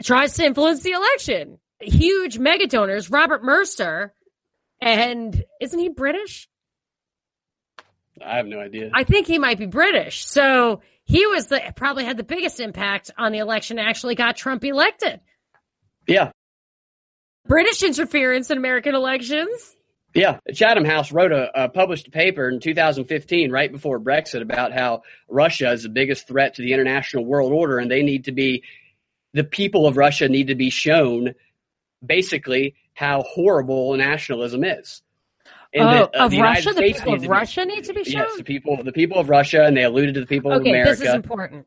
tries 0.02 0.32
to 0.34 0.44
influence 0.44 0.82
the 0.82 0.92
election. 0.92 1.58
Huge 1.80 2.38
mega 2.38 2.66
donors, 2.66 3.10
Robert 3.10 3.44
Mercer, 3.44 4.14
and 4.80 5.44
isn't 5.60 5.78
he 5.78 5.90
British? 5.90 6.48
I 8.24 8.36
have 8.38 8.46
no 8.46 8.58
idea. 8.58 8.90
I 8.94 9.04
think 9.04 9.26
he 9.26 9.38
might 9.38 9.58
be 9.58 9.66
British. 9.66 10.26
So 10.26 10.80
he 11.04 11.26
was 11.26 11.48
the 11.48 11.60
probably 11.76 12.06
had 12.06 12.16
the 12.16 12.24
biggest 12.24 12.58
impact 12.58 13.10
on 13.18 13.32
the 13.32 13.38
election. 13.38 13.78
and 13.78 13.86
Actually, 13.86 14.14
got 14.14 14.36
Trump 14.36 14.64
elected. 14.64 15.20
yeah. 16.06 16.30
British 17.46 17.82
interference 17.82 18.50
in 18.50 18.56
American 18.56 18.94
elections. 18.94 19.76
Yeah, 20.14 20.40
Chatham 20.52 20.84
House 20.84 21.12
wrote 21.12 21.30
a, 21.30 21.64
a 21.64 21.68
published 21.68 22.08
a 22.08 22.10
paper 22.10 22.48
in 22.48 22.58
2015, 22.58 23.52
right 23.52 23.70
before 23.70 24.00
Brexit, 24.00 24.42
about 24.42 24.72
how 24.72 25.02
Russia 25.28 25.70
is 25.70 25.84
the 25.84 25.88
biggest 25.88 26.26
threat 26.26 26.54
to 26.54 26.62
the 26.62 26.72
international 26.72 27.24
world 27.24 27.52
order, 27.52 27.78
and 27.78 27.90
they 27.90 28.02
need 28.02 28.24
to 28.24 28.32
be 28.32 28.64
the 29.32 29.44
people 29.44 29.86
of 29.86 29.96
Russia 29.96 30.28
need 30.28 30.48
to 30.48 30.56
be 30.56 30.70
shown 30.70 31.34
basically 32.04 32.74
how 32.94 33.22
horrible 33.22 33.94
nationalism 33.96 34.64
is. 34.64 35.02
And 35.72 35.84
oh, 35.84 35.92
that, 35.92 36.20
uh, 36.20 36.24
of 36.24 36.30
the 36.32 36.40
Russia, 36.40 36.72
the 36.72 36.82
people 36.82 37.14
of 37.14 37.20
be- 37.20 37.28
Russia 37.28 37.64
need 37.64 37.84
to 37.84 37.92
be 37.92 38.02
shown. 38.02 38.22
Yes, 38.22 38.36
the 38.38 38.44
people, 38.44 38.82
the 38.82 38.92
people 38.92 39.18
of 39.18 39.28
Russia, 39.28 39.64
and 39.64 39.76
they 39.76 39.84
alluded 39.84 40.14
to 40.14 40.20
the 40.20 40.26
people 40.26 40.50
of 40.50 40.62
okay, 40.62 40.70
America. 40.70 40.90
this 40.90 41.08
is 41.08 41.14
important. 41.14 41.66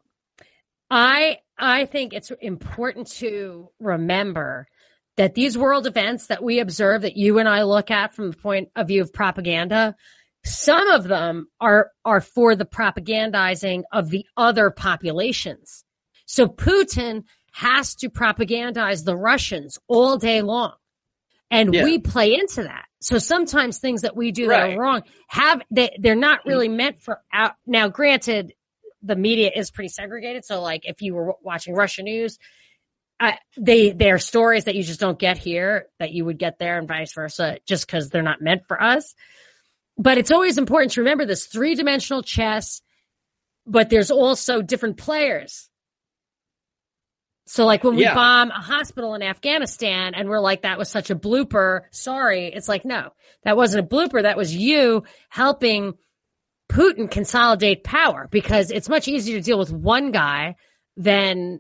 I 0.91 1.39
I 1.57 1.85
think 1.85 2.13
it's 2.13 2.31
important 2.41 3.07
to 3.13 3.69
remember 3.79 4.67
that 5.17 5.35
these 5.35 5.57
world 5.57 5.85
events 5.85 6.27
that 6.27 6.43
we 6.43 6.59
observe, 6.59 7.03
that 7.03 7.17
you 7.17 7.39
and 7.39 7.47
I 7.47 7.63
look 7.63 7.91
at 7.91 8.13
from 8.13 8.31
the 8.31 8.37
point 8.37 8.69
of 8.75 8.87
view 8.87 9.01
of 9.01 9.13
propaganda, 9.13 9.95
some 10.43 10.89
of 10.89 11.05
them 11.05 11.47
are 11.61 11.91
are 12.03 12.21
for 12.21 12.55
the 12.55 12.65
propagandizing 12.65 13.83
of 13.91 14.09
the 14.09 14.25
other 14.35 14.69
populations. 14.71 15.85
So 16.25 16.47
Putin 16.47 17.23
has 17.53 17.95
to 17.95 18.09
propagandize 18.09 19.05
the 19.05 19.15
Russians 19.15 19.77
all 19.87 20.17
day 20.17 20.41
long. 20.41 20.73
And 21.51 21.73
Yeah. 21.73 21.83
we 21.83 21.99
play 21.99 22.33
into 22.33 22.63
that. 22.63 22.85
So 22.99 23.19
sometimes 23.19 23.77
things 23.77 24.01
that 24.01 24.15
we 24.15 24.31
do 24.31 24.47
that 24.47 24.71
are 24.71 24.79
wrong 24.79 25.03
have 25.27 25.61
they 25.69 25.95
they're 25.99 26.15
not 26.15 26.39
mm. 26.41 26.49
really 26.49 26.69
meant 26.69 26.99
for 26.99 27.21
out 27.31 27.53
now 27.67 27.87
granted 27.89 28.53
the 29.01 29.15
media 29.15 29.51
is 29.53 29.69
pretty 29.69 29.89
segregated 29.89 30.45
so 30.45 30.61
like 30.61 30.87
if 30.87 31.01
you 31.01 31.13
were 31.13 31.33
watching 31.41 31.75
Russian 31.75 32.05
news 32.05 32.39
I, 33.23 33.37
they 33.57 33.91
they're 33.91 34.19
stories 34.19 34.65
that 34.65 34.75
you 34.75 34.83
just 34.83 34.99
don't 34.99 35.17
get 35.19 35.37
here 35.37 35.87
that 35.99 36.11
you 36.11 36.25
would 36.25 36.37
get 36.37 36.59
there 36.59 36.77
and 36.77 36.87
vice 36.87 37.13
versa 37.13 37.59
just 37.65 37.85
because 37.87 38.09
they're 38.09 38.21
not 38.31 38.41
meant 38.41 38.63
for 38.67 38.81
us 38.81 39.15
but 39.97 40.17
it's 40.17 40.31
always 40.31 40.57
important 40.57 40.91
to 40.93 41.01
remember 41.01 41.25
this 41.25 41.45
three-dimensional 41.45 42.23
chess 42.23 42.81
but 43.65 43.89
there's 43.89 44.11
also 44.11 44.61
different 44.61 44.97
players 44.97 45.69
so 47.45 47.65
like 47.65 47.83
when 47.83 47.95
we 47.95 48.03
Yeah. 48.03 48.13
bomb 48.15 48.51
a 48.51 48.61
hospital 48.61 49.15
in 49.15 49.21
Afghanistan 49.21 50.13
and 50.15 50.29
we're 50.29 50.39
like, 50.39 50.61
that 50.61 50.77
was 50.77 50.89
such 50.89 51.09
a 51.09 51.15
blooper. 51.15 51.81
Sorry. 51.91 52.47
It's 52.47 52.69
like, 52.69 52.85
no, 52.85 53.09
that 53.43 53.57
wasn't 53.57 53.85
a 53.85 53.95
blooper. 53.95 54.21
That 54.21 54.37
was 54.37 54.55
you 54.55 55.03
helping 55.29 55.95
Putin 56.69 57.11
consolidate 57.11 57.83
power 57.83 58.29
because 58.31 58.71
it's 58.71 58.87
much 58.87 59.09
easier 59.09 59.37
to 59.37 59.43
deal 59.43 59.59
with 59.59 59.71
one 59.73 60.11
guy 60.11 60.55
than 60.95 61.59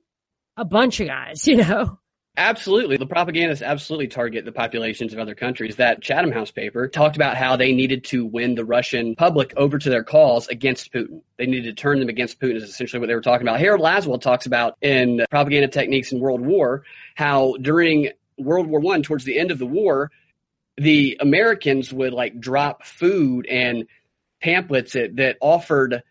a 0.57 0.65
bunch 0.65 0.99
of 0.99 1.07
guys, 1.07 1.47
you 1.47 1.57
know? 1.57 1.99
Absolutely. 2.35 2.97
The 2.97 3.05
propagandists 3.05 3.61
absolutely 3.61 4.07
target 4.07 4.43
the 4.43 4.51
populations 4.51 5.13
of 5.13 5.19
other 5.19 5.35
countries. 5.35 5.75
That 5.75 6.01
Chatham 6.01 6.31
House 6.31 6.49
paper 6.49 6.87
talked 6.87 7.15
about 7.15 7.37
how 7.37 7.55
they 7.55 7.73
needed 7.73 8.05
to 8.05 8.25
win 8.25 8.55
the 8.55 8.65
Russian 8.65 9.15
public 9.15 9.53
over 9.55 9.77
to 9.77 9.89
their 9.89 10.03
cause 10.03 10.47
against 10.47 10.91
Putin. 10.91 11.21
They 11.37 11.45
needed 11.45 11.75
to 11.75 11.79
turn 11.79 11.99
them 11.99 12.09
against 12.09 12.39
Putin 12.39 12.55
is 12.55 12.63
essentially 12.63 12.99
what 12.99 13.05
they 13.05 13.13
were 13.13 13.21
talking 13.21 13.47
about. 13.47 13.59
Harold 13.59 13.81
Lasswell 13.81 14.19
talks 14.19 14.47
about 14.47 14.77
in 14.81 15.23
Propaganda 15.29 15.67
Techniques 15.67 16.11
in 16.11 16.19
World 16.19 16.41
War 16.41 16.83
how 17.13 17.55
during 17.61 18.09
World 18.39 18.65
War 18.65 18.79
One, 18.79 19.03
towards 19.03 19.25
the 19.25 19.37
end 19.37 19.51
of 19.51 19.59
the 19.59 19.67
war, 19.67 20.09
the 20.75 21.17
Americans 21.21 21.93
would 21.93 22.13
like 22.13 22.39
drop 22.39 22.83
food 22.83 23.45
and 23.45 23.85
pamphlets 24.41 24.93
that, 24.93 25.17
that 25.17 25.37
offered 25.39 26.01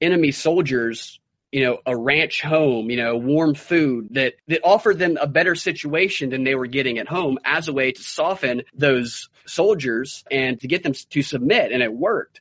enemy 0.00 0.30
soldiers 0.30 1.18
you 1.52 1.62
know, 1.62 1.78
a 1.84 1.94
ranch 1.96 2.40
home, 2.42 2.90
you 2.90 2.96
know, 2.96 3.16
warm 3.16 3.54
food 3.54 4.08
that, 4.12 4.34
that 4.48 4.60
offered 4.64 4.98
them 4.98 5.18
a 5.20 5.26
better 5.26 5.54
situation 5.54 6.30
than 6.30 6.44
they 6.44 6.54
were 6.54 6.66
getting 6.66 6.98
at 6.98 7.06
home 7.06 7.38
as 7.44 7.68
a 7.68 7.72
way 7.72 7.92
to 7.92 8.02
soften 8.02 8.62
those 8.74 9.28
soldiers 9.46 10.24
and 10.30 10.58
to 10.60 10.66
get 10.66 10.82
them 10.82 10.94
to 11.10 11.22
submit. 11.22 11.70
And 11.70 11.82
it 11.82 11.92
worked. 11.92 12.40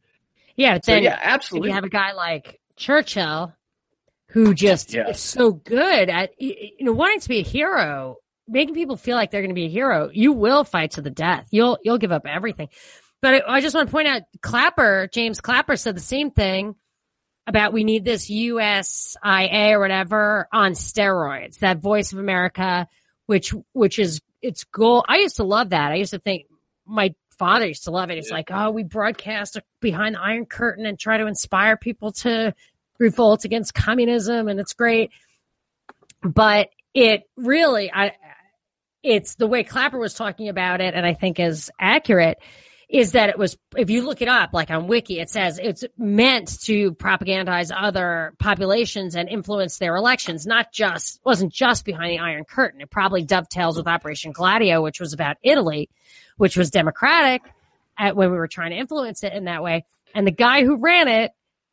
Yeah. 0.55 0.76
But 0.76 0.86
So 0.86 0.95
yeah, 0.95 1.20
absolutely. 1.22 1.70
you 1.70 1.76
have 1.76 1.84
a 1.84 1.89
guy 1.89 2.14
like 2.14 2.59
Churchill 2.78 3.53
who 4.28 4.53
just 4.53 4.93
Yeah. 4.93 5.09
is 5.09 5.20
so 5.20 5.51
good 5.51 6.09
at, 6.09 6.32
you 6.41 6.72
know, 6.80 6.93
wanting 6.93 7.20
to 7.20 7.28
be 7.28 7.39
a 7.39 7.43
hero, 7.43 8.16
making 8.47 8.76
people 8.76 8.95
feel 8.95 9.18
like 9.18 9.30
they're 9.30 9.41
going 9.41 9.49
to 9.49 9.55
be 9.55 9.66
a 9.66 9.70
hero, 9.70 10.09
you 10.14 10.32
will 10.32 10.64
fight 10.64 10.91
to 10.91 11.01
the 11.01 11.09
death. 11.09 11.47
You'll, 11.51 11.78
you'll 11.84 11.97
give 11.97 12.14
up 12.14 12.26
everything. 12.26 12.70
But 13.22 13.43
I, 13.45 13.57
I 13.57 13.62
just 13.62 13.76
want 13.76 13.89
to 13.89 13.91
point 13.91 14.07
out 14.07 14.22
Clapper, 14.41 15.09
James 15.12 15.41
Clapper 15.41 15.76
said 15.76 15.97
the 15.97 15.99
same 16.01 16.32
thing 16.32 16.76
about 17.48 17.74
we 17.74 17.84
need 17.84 18.06
this 18.06 18.30
USIA 18.30 19.72
or 19.72 19.80
whatever 19.80 20.48
on 20.52 20.74
steroids, 20.74 21.60
that 21.60 21.80
voice 21.80 22.14
of 22.14 22.20
America, 22.20 22.88
which, 23.26 23.54
which 23.74 24.00
is 24.00 24.22
its 24.42 24.64
goal. 24.66 25.04
I 25.08 25.18
used 25.18 25.38
to 25.38 25.44
love 25.44 25.70
that. 25.72 25.92
I 25.92 25.96
used 25.96 26.12
to 26.12 26.20
think 26.20 26.46
my 26.86 27.14
father 27.38 27.68
used 27.68 27.86
to 27.86 27.92
love 27.92 28.12
it. 28.12 28.16
He's 28.18 28.30
Yeah. 28.30 28.36
like, 28.36 28.52
oh, 28.52 28.70
we 28.72 28.84
broadcast 28.84 29.60
behind 29.80 30.16
the 30.16 30.22
Iron 30.22 30.46
Curtain 30.46 30.86
and 30.86 31.00
try 31.00 31.18
to 31.18 31.26
inspire 31.28 31.78
people 31.78 32.12
to 32.14 32.54
revolt 33.00 33.46
against 33.46 33.74
communism, 33.74 34.48
and 34.48 34.60
it's 34.60 34.74
great. 34.74 35.12
But 36.22 36.70
it 36.94 37.24
really, 37.36 37.92
I, 37.92 38.14
it's 39.02 39.36
the 39.36 39.48
way 39.48 39.64
Clapper 39.64 39.98
was 39.98 40.14
talking 40.14 40.50
about 40.50 40.82
it, 40.82 40.94
and 40.94 41.06
I 41.06 41.16
think 41.16 41.39
is 41.39 41.72
accurate. 41.80 42.38
Is 42.94 43.14
that 43.14 43.30
it 43.30 43.39
was, 43.39 43.58
if 43.78 43.89
you 43.89 44.06
look 44.06 44.22
it 44.22 44.28
up, 44.28 44.50
like 44.52 44.70
on 44.70 44.88
Wiki, 44.88 45.22
it 45.22 45.30
says 45.30 45.60
it's 45.64 45.86
meant 45.98 46.60
to 46.64 46.92
propagandize 46.96 47.72
other 47.74 48.34
populations 48.38 49.16
and 49.16 49.30
influence 49.30 49.78
their 49.78 49.96
elections, 49.96 50.46
not 50.46 50.74
just, 50.74 51.22
wasn't 51.24 51.54
just 51.54 51.86
behind 51.86 52.12
the 52.12 52.20
Iron 52.20 52.44
Curtain. 52.44 52.82
It 52.82 52.89
probably 52.89 53.24
dovetails 53.24 53.78
with 53.78 53.88
Operation 53.88 54.34
Gladio, 54.34 54.82
which 54.82 55.00
was 55.00 55.14
about 55.14 55.38
Italy, 55.42 55.89
which 56.36 56.58
was 56.58 56.70
democratic 56.70 57.42
at, 57.98 58.18
when 58.18 58.30
we 58.30 58.36
were 58.36 58.50
trying 58.50 58.72
to 58.72 58.78
influence 58.78 59.24
it 59.24 59.32
in 59.32 59.46
that 59.46 59.64
way. 59.64 59.86
And 60.14 60.28
the 60.28 60.32
guy 60.32 60.66
who 60.66 60.76
ran 60.76 61.08
it 61.08 61.32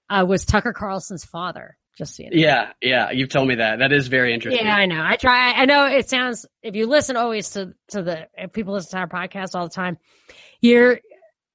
uh, 0.08 0.24
was 0.24 0.44
Tucker 0.44 0.72
Carlson's 0.72 1.24
father, 1.24 1.76
just 1.96 2.14
so 2.14 2.22
you 2.22 2.30
know. 2.30 2.36
Yeah, 2.36 2.70
yeah, 2.80 3.10
you've 3.10 3.28
told 3.28 3.48
me 3.48 3.56
that. 3.56 3.80
That 3.80 3.92
is 3.92 4.06
very 4.06 4.34
interesting. 4.34 4.66
Yeah, 4.66 4.76
I 4.76 4.86
know. 4.86 5.02
I 5.02 5.16
try. 5.16 5.50
I 5.50 5.64
know 5.64 5.86
it 5.86 6.08
sounds. 6.08 6.46
If 6.62 6.76
you 6.76 6.86
listen 6.86 7.16
always 7.16 7.50
to 7.50 7.74
to 7.88 8.02
the 8.04 8.28
if 8.34 8.52
people 8.52 8.74
listen 8.74 8.92
to 8.92 8.98
our 8.98 9.08
podcast 9.08 9.56
all 9.56 9.64
the 9.64 9.74
time, 9.74 9.98
you're. 10.60 11.00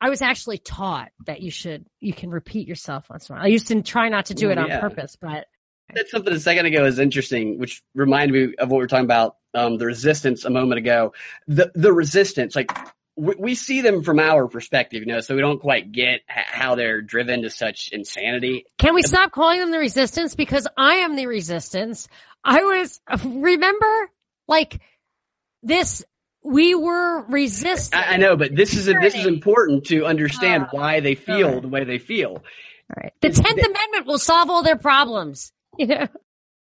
I 0.03 0.09
was 0.09 0.21
actually 0.21 0.57
taught 0.57 1.11
that 1.27 1.41
you 1.41 1.49
should 1.49 1.85
you 2.01 2.11
can 2.13 2.29
repeat 2.29 2.67
yourself 2.67 3.09
once 3.09 3.29
in 3.29 3.33
a 3.33 3.37
while. 3.37 3.45
I 3.45 3.47
used 3.47 3.67
to 3.69 3.81
try 3.81 4.09
not 4.09 4.25
to 4.25 4.33
do 4.33 4.51
it 4.51 4.57
on 4.57 4.67
Yeah. 4.67 4.81
purpose, 4.81 5.15
but 5.15 5.47
That's 5.95 6.11
something 6.11 6.33
a 6.33 6.39
second 6.39 6.65
ago 6.65 6.85
is 6.85 6.99
interesting, 6.99 7.57
which 7.57 7.81
reminded 7.95 8.33
me 8.33 8.55
of 8.57 8.69
what 8.69 8.77
we 8.77 8.83
were 8.83 8.87
talking 8.87 9.05
about, 9.05 9.37
um, 9.53 9.77
the 9.77 9.85
resistance 9.85 10.43
a 10.43 10.49
moment 10.49 10.79
ago. 10.79 11.13
The 11.47 11.71
the 11.73 11.93
resistance, 11.93 12.53
like 12.53 12.69
we, 13.15 13.35
we 13.39 13.55
see 13.55 13.79
them 13.79 14.03
from 14.03 14.19
our 14.19 14.49
perspective, 14.49 14.99
you 15.01 15.05
know, 15.05 15.21
so 15.21 15.35
we 15.35 15.41
don't 15.41 15.59
quite 15.61 15.93
get 15.93 16.21
how 16.27 16.75
they're 16.75 17.01
driven 17.01 17.43
to 17.43 17.49
such 17.49 17.89
insanity. 17.93 18.65
can 18.77 18.95
we 18.95 19.03
stop 19.03 19.31
calling 19.31 19.61
them 19.61 19.71
the 19.71 19.79
resistance? 19.79 20.35
Because 20.35 20.67
I 20.75 20.95
am 20.95 21.15
the 21.15 21.27
resistance. 21.27 22.09
I 22.43 22.61
was 22.63 22.99
remember 23.23 24.09
like 24.49 24.81
this. 25.61 26.03
We 26.43 26.75
were 26.75 27.23
resisting. 27.27 27.97
I, 27.97 28.13
I 28.13 28.17
know, 28.17 28.35
but 28.35 28.55
this 28.55 28.73
is 28.73 28.85
this 28.85 29.15
is 29.15 29.25
important 29.25 29.85
to 29.85 30.05
understand 30.05 30.65
Oh, 30.73 30.77
why 30.77 30.99
they 30.99 31.15
feel 31.15 31.61
the 31.61 31.67
way 31.69 31.83
they 31.83 31.99
feel. 31.99 32.31
All 32.31 32.43
right. 32.97 33.13
The 33.21 33.29
Tenth 33.29 33.59
Amendment 33.65 34.05
will 34.05 34.19
solve 34.19 34.49
all 34.49 34.63
their 34.63 34.77
problems. 34.77 35.51
You 35.77 35.87
know? 35.87 36.07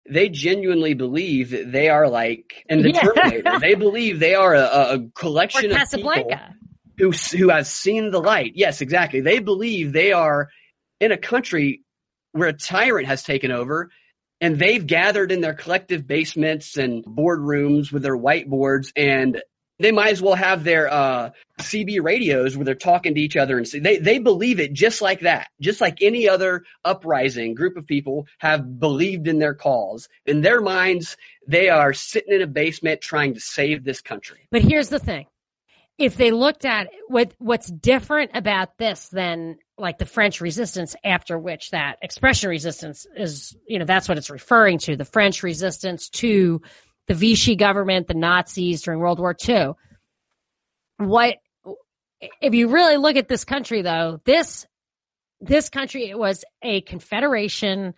They 0.10 0.28
genuinely 0.28 0.94
believe 0.94 1.52
that 1.52 1.72
they 1.72 1.88
are 1.88 2.10
like 2.10 2.66
in 2.68 2.82
the 2.82 2.92
Yeah. 2.92 3.02
Terminator. 3.02 3.60
They 3.60 3.76
believe 3.76 4.20
they 4.20 4.36
are 4.36 4.54
a, 4.54 4.64
a 4.96 5.00
collection 5.16 5.72
of 5.72 5.90
people 5.92 6.12
who 6.98 7.12
who 7.12 7.50
has 7.50 7.72
seen 7.72 8.12
the 8.12 8.20
light. 8.20 8.54
Yes, 8.56 8.82
exactly. 8.82 9.22
They 9.22 9.40
believe 9.40 9.94
they 9.94 10.12
are 10.12 10.50
in 11.00 11.14
a 11.14 11.18
country 11.18 11.84
where 12.34 12.50
a 12.50 12.54
tyrant 12.54 13.08
has 13.08 13.24
taken 13.24 13.52
over 13.52 13.90
and 14.42 14.58
they've 14.60 14.86
gathered 14.86 15.32
in 15.32 15.42
their 15.42 15.54
collective 15.54 16.06
basements 16.06 16.76
and 16.76 17.06
boardrooms 17.06 17.92
with 17.92 18.04
their 18.04 18.18
whiteboards 18.18 18.92
and 18.98 19.42
they 19.80 19.92
might 19.92 20.12
as 20.12 20.22
well 20.22 20.36
have 20.36 20.64
their 20.64 20.92
uh, 20.92 21.32
CB 21.60 22.04
radios 22.04 22.56
where 22.56 22.66
they're 22.66 22.76
talking 22.76 23.16
to 23.16 23.22
each 23.22 23.38
other 23.38 23.58
and 23.58 23.68
see, 23.68 23.80
they 23.80 23.98
they 23.98 24.20
believe 24.20 24.60
it 24.60 24.74
just 24.74 25.02
like 25.02 25.22
that, 25.22 25.50
just 25.60 25.82
like 25.82 26.02
any 26.02 26.28
other 26.28 26.64
uprising 26.86 27.56
group 27.56 27.78
of 27.78 27.88
people 27.88 28.28
have 28.40 28.80
believed 28.80 29.28
in 29.28 29.40
their 29.40 29.54
cause. 29.54 30.10
In 30.26 30.42
their 30.42 30.62
minds, 30.62 31.18
they 31.48 31.70
are 31.70 31.94
sitting 31.94 32.34
in 32.34 32.42
a 32.42 32.48
basement 32.48 33.02
trying 33.02 33.34
to 33.34 33.40
save 33.40 33.84
this 33.84 34.02
country. 34.02 34.48
But 34.52 34.62
here's 34.62 34.90
the 34.90 35.00
thing. 35.00 35.28
If 35.98 36.16
they 36.16 36.32
looked 36.32 36.66
at 36.66 36.90
what 37.08 37.34
what's 37.40 37.70
different 37.70 38.32
about 38.34 38.78
this 38.78 39.10
than 39.10 39.58
like 39.78 39.98
the 39.98 40.06
French 40.06 40.42
resistance 40.42 40.96
after 41.04 41.40
which 41.40 41.72
that 41.72 41.98
expression 42.02 42.50
resistance 42.50 43.08
is, 43.16 43.56
you 43.66 43.80
know, 43.80 43.86
that's 43.86 44.10
what 44.10 44.18
it's 44.18 44.30
referring 44.30 44.78
to, 44.80 44.96
the 44.96 45.06
French 45.06 45.42
resistance 45.42 46.10
to 46.10 46.62
the 47.10 47.16
Vichy 47.16 47.56
government, 47.56 48.08
the 48.08 48.14
Nazis 48.14 48.84
during 48.84 49.00
World 49.00 49.20
War 49.20 49.36
II. 49.48 49.72
What 50.98 51.38
if 52.40 52.54
you 52.54 52.68
really 52.70 52.98
look 52.98 53.16
at 53.16 53.28
this 53.28 53.44
country 53.44 53.82
though, 53.82 54.22
this 54.26 54.68
this 55.42 55.70
country 55.70 56.14
was 56.14 56.46
a 56.62 56.82
confederation 56.82 57.96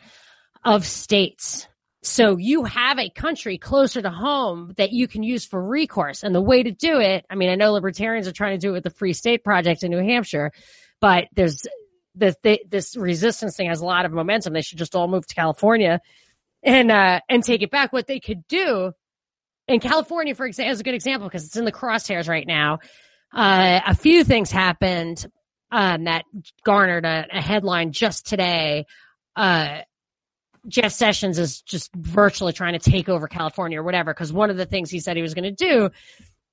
of 0.64 0.86
states. 0.86 1.68
So 2.04 2.38
you 2.38 2.64
have 2.64 3.00
a 3.00 3.10
country 3.10 3.58
closer 3.58 4.02
to 4.02 4.10
home 4.10 4.74
that 4.78 4.92
you 4.92 5.08
can 5.08 5.24
use 5.24 5.46
for 5.46 5.62
recourse. 5.62 6.24
And 6.24 6.34
the 6.34 6.42
way 6.42 6.64
to 6.64 6.72
do 6.72 7.00
it, 7.00 7.26
I 7.30 7.36
mean, 7.36 7.50
I 7.50 7.56
know 7.56 7.74
libertarians 7.74 8.28
are 8.28 8.32
trying 8.32 8.58
to 8.58 8.66
do 8.66 8.70
it 8.70 8.74
with 8.74 8.84
the 8.84 8.90
Free 8.92 9.14
State 9.14 9.44
Project 9.44 9.84
in 9.84 9.92
New 9.92 10.04
Hampshire, 10.04 10.52
but 11.00 11.26
there's 11.34 11.68
this, 12.16 12.36
this 12.70 12.96
resistance 12.96 13.58
thing 13.58 13.68
has 13.68 13.82
a 13.82 13.86
lot 13.86 14.06
of 14.06 14.12
momentum. 14.12 14.54
They 14.54 14.62
should 14.62 14.78
just 14.78 14.96
all 14.96 15.08
move 15.08 15.28
to 15.28 15.36
California 15.36 16.00
and, 16.64 16.92
uh, 16.92 17.20
and 17.28 17.44
take 17.44 17.62
it 17.62 17.72
back. 17.72 17.92
What 17.92 18.08
they 18.08 18.20
could 18.20 18.48
do 18.48 18.94
in 19.72 19.80
California, 19.80 20.36
for 20.36 20.46
example, 20.46 20.72
is 20.74 20.80
a 20.80 20.84
good 20.84 20.94
example 20.94 21.28
because 21.28 21.46
it's 21.46 21.56
in 21.58 21.66
the 21.66 21.72
crosshairs 21.72 22.28
right 22.28 22.46
now. 22.46 22.80
Uh, 23.34 23.80
a 23.88 23.96
few 23.96 24.24
things 24.24 24.52
happened, 24.52 25.26
um, 25.72 26.04
that 26.04 26.26
garnered 26.66 27.06
a, 27.06 27.26
a 27.32 27.42
headline 27.42 27.92
just 27.94 28.26
today. 28.28 28.86
Uh, 29.36 29.80
Jeff 30.68 30.92
Sessions 30.92 31.40
is 31.40 31.62
just 31.62 31.92
virtually 31.96 32.54
trying 32.54 32.74
to 32.78 32.92
take 32.92 33.08
over 33.10 33.28
California 33.28 33.80
or 33.80 33.84
whatever. 33.84 34.14
Because 34.14 34.34
one 34.34 34.50
of 34.50 34.58
the 34.58 34.66
things 34.66 34.92
he 34.92 35.00
said 35.00 35.16
he 35.16 35.22
was 35.22 35.34
going 35.34 35.56
to 35.56 35.66
do 35.66 35.90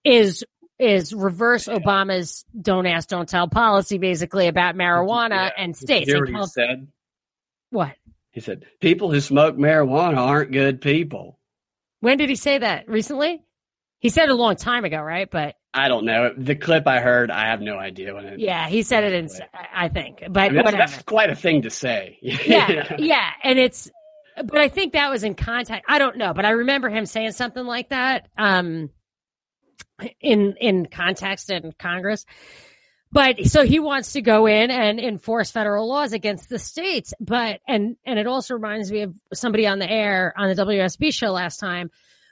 is 0.04 0.44
is 0.78 1.12
reverse 1.12 1.66
Obama's 1.66 2.44
"don't 2.60 2.86
ask, 2.86 3.08
don't 3.08 3.28
tell" 3.28 3.48
policy, 3.48 3.98
basically 3.98 4.46
about 4.46 4.76
marijuana 4.76 5.30
Yeah. 5.30 5.50
and 5.58 5.76
states. 5.76 6.06
Hear 6.08 6.24
And 6.24 6.34
what 6.34 6.42
he 6.42 6.46
said? 6.46 6.86
what? 7.70 7.94
He 8.30 8.40
said, 8.40 8.64
people 8.80 9.10
who 9.10 9.20
smoke 9.20 9.56
marijuana 9.56 10.18
aren't 10.18 10.52
good 10.52 10.80
people. 10.80 11.37
When 12.00 12.18
did 12.18 12.28
he 12.28 12.36
say 12.36 12.58
that? 12.58 12.88
Recently? 12.88 13.42
He 14.00 14.10
said 14.10 14.24
it 14.24 14.30
a 14.30 14.34
long 14.34 14.56
time 14.56 14.84
ago, 14.84 15.00
right? 15.00 15.28
But 15.28 15.56
I 15.74 15.88
don't 15.88 16.04
know. 16.04 16.32
The 16.36 16.54
clip 16.54 16.86
I 16.86 17.00
heard, 17.00 17.30
I 17.30 17.48
have 17.48 17.60
no 17.60 17.76
idea 17.78 18.14
when 18.14 18.24
it. 18.24 18.40
yeah, 18.40 18.68
he 18.68 18.82
said 18.82 19.04
it 19.04 19.12
in. 19.12 19.28
I 19.74 19.88
think, 19.88 20.22
but 20.30 20.44
I 20.44 20.48
mean, 20.50 20.64
that's, 20.64 20.76
that's 20.76 21.02
quite 21.02 21.30
a 21.30 21.36
thing 21.36 21.62
to 21.62 21.70
say. 21.70 22.18
yeah, 22.22 22.94
yeah, 22.98 23.30
and 23.42 23.58
it's. 23.58 23.90
But 24.36 24.58
I 24.58 24.68
think 24.68 24.92
that 24.92 25.10
was 25.10 25.24
in 25.24 25.34
contact. 25.34 25.86
I 25.88 25.98
don't 25.98 26.16
know, 26.16 26.32
but 26.32 26.44
I 26.44 26.50
remember 26.50 26.88
him 26.88 27.06
saying 27.06 27.32
something 27.32 27.64
like 27.64 27.88
that. 27.88 28.28
Um, 28.38 28.90
in 30.20 30.54
in 30.60 30.86
context 30.86 31.50
in 31.50 31.72
Congress. 31.78 32.24
But 33.10 33.46
so 33.46 33.64
he 33.64 33.78
wants 33.78 34.12
to 34.12 34.22
go 34.22 34.46
in 34.46 34.70
and 34.70 35.00
enforce 35.00 35.50
federal 35.50 35.88
laws 35.88 36.12
against 36.12 36.48
the 36.48 36.58
states. 36.58 37.14
But 37.20 37.60
and 37.66 37.96
and 38.04 38.18
it 38.18 38.26
also 38.26 38.54
reminds 38.54 38.92
me 38.92 39.02
of 39.02 39.14
somebody 39.32 39.66
on 39.66 39.78
the 39.78 39.90
air 39.90 40.34
on 40.36 40.48
the 40.54 40.62
WSB 40.62 41.12
show 41.12 41.30
last 41.30 41.58
time 41.58 41.90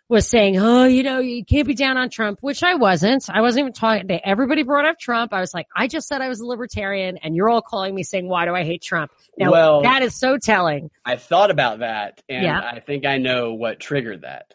was 0.08 0.28
saying, 0.28 0.56
"Oh, 0.58 0.84
you 0.84 1.02
know, 1.02 1.18
you 1.18 1.44
can't 1.44 1.66
be 1.66 1.74
down 1.74 1.96
on 1.96 2.10
Trump," 2.10 2.40
which 2.40 2.62
I 2.62 2.74
wasn't. 2.74 3.28
I 3.28 3.40
wasn't 3.40 3.60
even 3.64 3.72
talking 3.72 4.08
to 4.08 4.28
everybody 4.28 4.62
brought 4.62 4.84
up 4.84 4.98
Trump. 4.98 5.32
I 5.32 5.40
was 5.40 5.52
like, 5.54 5.66
I 5.74 5.88
just 5.88 6.06
said 6.08 6.20
I 6.20 6.28
was 6.28 6.40
a 6.40 6.46
libertarian, 6.46 7.16
and 7.16 7.34
you're 7.34 7.48
all 7.48 7.62
calling 7.62 7.94
me 7.94 8.02
saying, 8.02 8.28
"Why 8.28 8.44
do 8.44 8.54
I 8.54 8.62
hate 8.62 8.82
Trump?" 8.82 9.10
Now 9.38 9.50
Well- 9.50 9.82
that 9.82 10.02
is 10.02 10.14
so 10.14 10.36
telling. 10.38 10.90
I 11.04 11.16
thought 11.16 11.50
about 11.50 11.78
that, 11.80 12.22
and 12.28 12.44
Yeah. 12.44 12.60
I 12.60 12.80
think 12.80 13.04
I 13.06 13.18
know 13.18 13.54
what 13.54 13.80
triggered 13.80 14.22
that. 14.22 14.52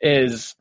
Is 0.00 0.56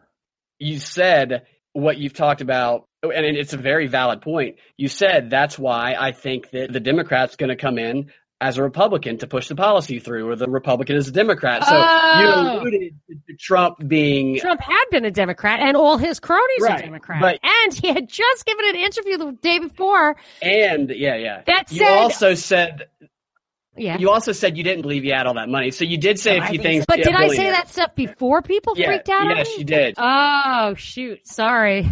you 0.59 0.77
said 0.77 1.47
what 1.73 1.97
you've 1.97 2.13
talked 2.13 2.41
about, 2.41 2.87
and 3.03 3.25
it's 3.37 3.53
a 3.53 3.57
very 3.57 3.87
valid 3.87 4.21
point. 4.21 4.57
You 4.77 4.87
said 4.87 5.29
that's 5.29 5.57
why 5.57 5.95
I 5.99 6.11
think 6.11 6.49
that 6.51 6.71
the 6.71 6.79
Democrats 6.79 7.35
going 7.35 7.49
to 7.49 7.55
come 7.55 7.77
in 7.79 8.11
as 8.39 8.57
a 8.57 8.63
Republican 8.63 9.19
to 9.19 9.27
push 9.27 9.47
the 9.47 9.55
policy 9.55 9.99
through, 9.99 10.27
or 10.27 10.35
the 10.35 10.49
Republican 10.49 10.95
as 10.95 11.07
a 11.07 11.11
Democrat. 11.11 11.63
So 11.63 11.75
Oh. 11.75 12.19
you 12.19 12.27
alluded 12.59 12.95
to 13.27 13.35
Trump 13.39 13.77
being 13.87 14.39
Trump 14.39 14.59
had 14.61 14.85
been 14.89 15.05
a 15.05 15.11
Democrat, 15.11 15.59
and 15.59 15.77
all 15.77 15.97
his 15.97 16.19
cronies 16.19 16.61
Right, 16.61 16.79
are 16.79 16.81
Democrats, 16.83 17.21
but- 17.21 17.39
and 17.63 17.73
he 17.73 17.89
had 17.89 18.09
just 18.09 18.45
given 18.47 18.65
an 18.69 18.75
interview 18.77 19.17
the 19.17 19.31
day 19.33 19.59
before 19.59 20.15
and 20.41 20.89
yeah, 20.89 21.15
yeah. 21.15 21.41
that 21.45 21.71
You 21.71 21.79
said, 21.79 21.97
also 21.97 22.33
said 22.33 22.87
"Yeah." 23.75 23.97
you 23.97 24.09
also 24.09 24.31
said 24.31 24.57
you 24.57 24.63
didn't 24.63 24.81
believe 24.81 25.05
you 25.05 25.13
had 25.13 25.27
all 25.27 25.35
that 25.35 25.49
money. 25.49 25.71
So 25.71 25.85
you 25.85 25.97
did 25.97 26.19
say 26.19 26.37
a 26.37 26.45
few 26.45 26.59
things. 26.59 26.81
so. 26.81 26.85
But 26.87 26.97
did 26.97 27.15
I 27.15 27.27
say 27.29 27.49
that 27.49 27.69
stuff 27.69 27.95
before 27.95 28.41
people 28.41 28.73
Yeah, 28.75 28.87
freaked 28.87 29.09
out? 29.09 29.35
yes, 29.35 29.49
on 29.51 29.59
you 29.59 29.65
did. 29.65 29.95
Oh 29.97 30.75
shoot! 30.75 31.25
Sorry. 31.27 31.83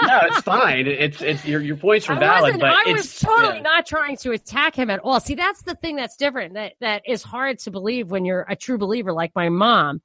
no, 0.00 0.20
it's 0.24 0.40
fine. 0.40 0.86
It's 0.86 1.20
it's 1.20 1.44
your 1.44 1.60
your 1.60 1.76
points 1.76 2.08
were 2.08 2.14
I 2.14 2.18
valid, 2.20 2.60
but 2.60 2.70
I 2.70 2.82
it's 2.86 2.92
was 2.92 3.20
totally 3.20 3.56
yeah. 3.56 3.62
not 3.62 3.86
trying 3.86 4.16
to 4.18 4.32
attack 4.32 4.74
him 4.74 4.90
at 4.90 5.00
all. 5.00 5.20
See, 5.20 5.34
that's 5.34 5.62
the 5.62 5.74
thing 5.74 5.96
that's 5.96 6.16
different. 6.16 6.54
That 6.54 6.74
that 6.80 7.02
is 7.06 7.22
hard 7.22 7.58
to 7.60 7.70
believe 7.70 8.10
when 8.10 8.24
you're 8.24 8.46
a 8.48 8.56
true 8.56 8.78
believer, 8.78 9.12
like 9.12 9.32
my 9.34 9.48
mom. 9.48 10.00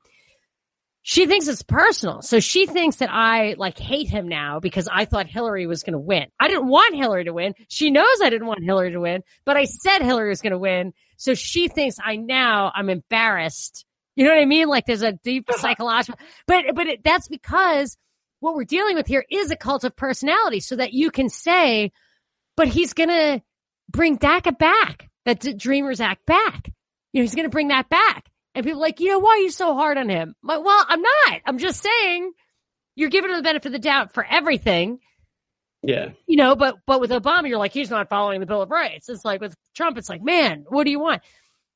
She 1.10 1.26
thinks 1.26 1.48
it's 1.48 1.64
personal, 1.64 2.22
so 2.22 2.42
she 2.42 2.66
thinks 2.66 2.98
that 2.98 3.10
I 3.10 3.56
like 3.58 3.78
hate 3.78 4.10
him 4.10 4.28
now 4.28 4.60
because 4.60 4.90
I 4.92 5.06
thought 5.06 5.26
Hillary 5.26 5.66
was 5.66 5.84
going 5.84 5.94
to 5.94 6.00
win. 6.00 6.26
I 6.38 6.50
didn't 6.50 6.68
want 6.68 6.98
Hillary 6.98 7.24
to 7.24 7.34
win. 7.34 7.54
She 7.70 7.92
knows 7.92 8.20
I 8.22 8.30
didn't 8.30 8.46
want 8.46 8.62
Hillary 8.62 8.92
to 8.92 9.00
win, 9.00 9.24
but 9.46 9.56
I 9.56 9.64
said 9.64 10.02
Hillary 10.02 10.28
was 10.28 10.42
going 10.42 10.52
to 10.52 10.58
win, 10.58 10.92
so 11.16 11.34
she 11.34 11.70
thinks 11.70 11.96
I 12.04 12.18
now 12.18 12.74
I'm 12.76 12.90
embarrassed. 12.90 13.86
You 14.18 14.26
know 14.26 14.32
what 14.32 14.42
I 14.42 14.46
mean? 14.46 14.68
Like 14.68 14.86
there's 14.86 15.02
a 15.02 15.14
deep 15.14 15.50
psychological, 15.58 16.20
but 16.46 16.76
but 16.76 16.88
it, 16.88 17.06
that's 17.06 17.30
because 17.30 17.96
what 18.42 18.56
we're 18.56 18.66
dealing 18.66 18.98
with 18.98 19.08
here 19.08 19.24
is 19.32 19.50
a 19.50 19.56
cult 19.56 19.86
of 19.86 19.96
personality 19.96 20.60
so 20.60 20.76
that 20.76 20.92
you 20.92 21.10
can 21.10 21.30
say, 21.30 21.94
but 22.58 22.68
he's 22.68 22.92
going 22.92 23.08
to 23.08 23.42
bring 23.90 24.18
DACA 24.18 24.60
back, 24.60 25.10
that 25.24 25.40
D- 25.40 25.54
Dreamers 25.54 26.02
Act 26.02 26.26
back. 26.26 26.68
You 27.14 27.22
know, 27.22 27.24
he's 27.24 27.36
going 27.36 27.48
to 27.48 27.50
bring 27.50 27.70
that 27.70 27.88
back. 27.88 28.30
And 28.58 28.66
people 28.66 28.80
are 28.80 28.88
like, 28.88 29.00
you 29.00 29.10
know, 29.10 29.20
why 29.20 29.34
are 29.34 29.38
you 29.38 29.52
so 29.52 29.76
hard 29.76 30.00
on 30.00 30.10
him? 30.10 30.34
I'm 30.42 30.48
like, 30.48 30.66
well, 30.66 30.84
I'm 30.90 31.04
not. 31.04 31.42
I'm 31.46 31.60
just 31.60 31.80
saying 31.80 32.32
you're 32.96 33.12
giving 33.12 33.30
him 33.30 33.38
the 33.38 33.44
benefit 33.44 33.68
of 33.68 33.72
the 33.72 33.78
doubt 33.78 34.16
for 34.16 34.26
everything. 34.26 34.98
Yeah. 35.84 36.10
You 36.26 36.38
know, 36.38 36.56
but 36.56 36.78
but 36.88 37.00
with 37.00 37.12
Obama, 37.12 37.48
you're 37.48 37.60
like, 37.60 37.72
he's 37.72 37.92
not 37.92 38.10
following 38.10 38.40
the 38.40 38.48
Bill 38.48 38.64
of 38.64 38.72
Rights. 38.72 39.10
It's 39.10 39.24
like 39.24 39.42
with 39.42 39.56
Trump, 39.76 40.00
it's 40.00 40.10
like, 40.10 40.24
man, 40.24 40.66
what 40.70 40.86
do 40.86 40.90
you 40.90 41.00
want? 41.00 41.22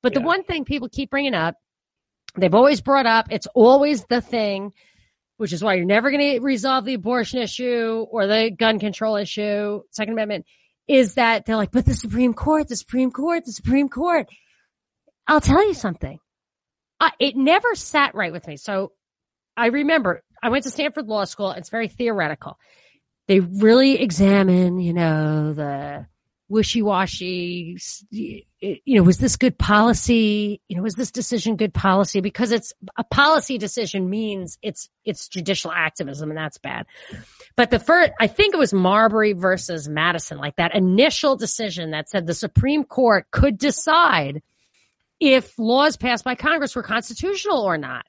But 0.01 0.15
the 0.15 0.21
one 0.21 0.43
thing 0.43 0.65
people 0.65 0.89
keep 0.89 1.11
bringing 1.11 1.35
up, 1.35 1.53
they've 2.35 2.55
always 2.55 2.81
brought 2.81 3.05
up, 3.05 3.27
it's 3.29 3.47
always 3.53 4.03
the 4.05 4.19
thing, 4.19 4.73
which 5.37 5.53
is 5.53 5.63
why 5.63 5.75
you're 5.75 5.85
never 5.85 6.09
going 6.09 6.33
to 6.33 6.39
resolve 6.39 6.85
the 6.85 6.95
abortion 6.95 7.43
issue 7.43 8.07
or 8.09 8.25
the 8.25 8.49
gun 8.49 8.79
control 8.79 9.17
issue, 9.17 9.83
Second 9.91 10.13
Amendment, 10.13 10.47
is 10.87 11.13
that 11.13 11.45
they're 11.45 11.57
like, 11.57 11.71
but 11.71 11.85
the 11.85 11.93
Supreme 11.93 12.33
Court, 12.33 12.67
the 12.69 12.75
Supreme 12.75 13.11
Court, 13.11 13.45
the 13.45 13.51
Supreme 13.51 13.87
Court. 13.87 14.27
I'll 15.27 15.41
tell 15.41 15.63
you 15.67 15.75
something. 15.75 16.17
I, 17.01 17.11
it 17.19 17.35
never 17.35 17.75
sat 17.75 18.15
right 18.15 18.31
with 18.31 18.47
me. 18.47 18.55
So 18.57 18.93
I 19.57 19.67
remember 19.67 20.21
I 20.41 20.49
went 20.49 20.63
to 20.63 20.69
Stanford 20.69 21.07
Law 21.07 21.25
School. 21.25 21.51
It's 21.51 21.69
very 21.69 21.87
theoretical. 21.87 22.57
They 23.27 23.39
really 23.39 23.99
examine, 24.01 24.79
you 24.79 24.93
know, 24.93 25.53
the 25.53 26.05
wishy-washy, 26.47 27.77
you 28.09 28.45
know, 28.87 29.03
was 29.03 29.17
this 29.17 29.37
good 29.37 29.57
policy? 29.57 30.61
You 30.67 30.75
know, 30.75 30.83
was 30.83 30.95
this 30.95 31.11
decision 31.11 31.55
good 31.55 31.73
policy? 31.73 32.19
Because 32.19 32.51
it's 32.51 32.73
a 32.97 33.05
policy 33.05 33.57
decision 33.57 34.09
means 34.09 34.57
it's, 34.61 34.89
it's 35.05 35.27
judicial 35.29 35.71
activism 35.71 36.29
and 36.29 36.37
that's 36.37 36.57
bad. 36.57 36.85
But 37.55 37.71
the 37.71 37.79
first, 37.79 38.11
I 38.19 38.27
think 38.27 38.53
it 38.53 38.57
was 38.57 38.73
Marbury 38.73 39.33
versus 39.33 39.87
Madison, 39.87 40.37
like 40.37 40.57
that 40.57 40.75
initial 40.75 41.35
decision 41.35 41.91
that 41.91 42.09
said 42.09 42.27
the 42.27 42.33
Supreme 42.33 42.83
Court 42.83 43.27
could 43.31 43.57
decide 43.57 44.41
if 45.21 45.57
laws 45.59 45.95
passed 45.95 46.25
by 46.25 46.33
Congress 46.35 46.75
were 46.75 46.83
constitutional 46.83 47.61
or 47.61 47.77
not. 47.77 48.05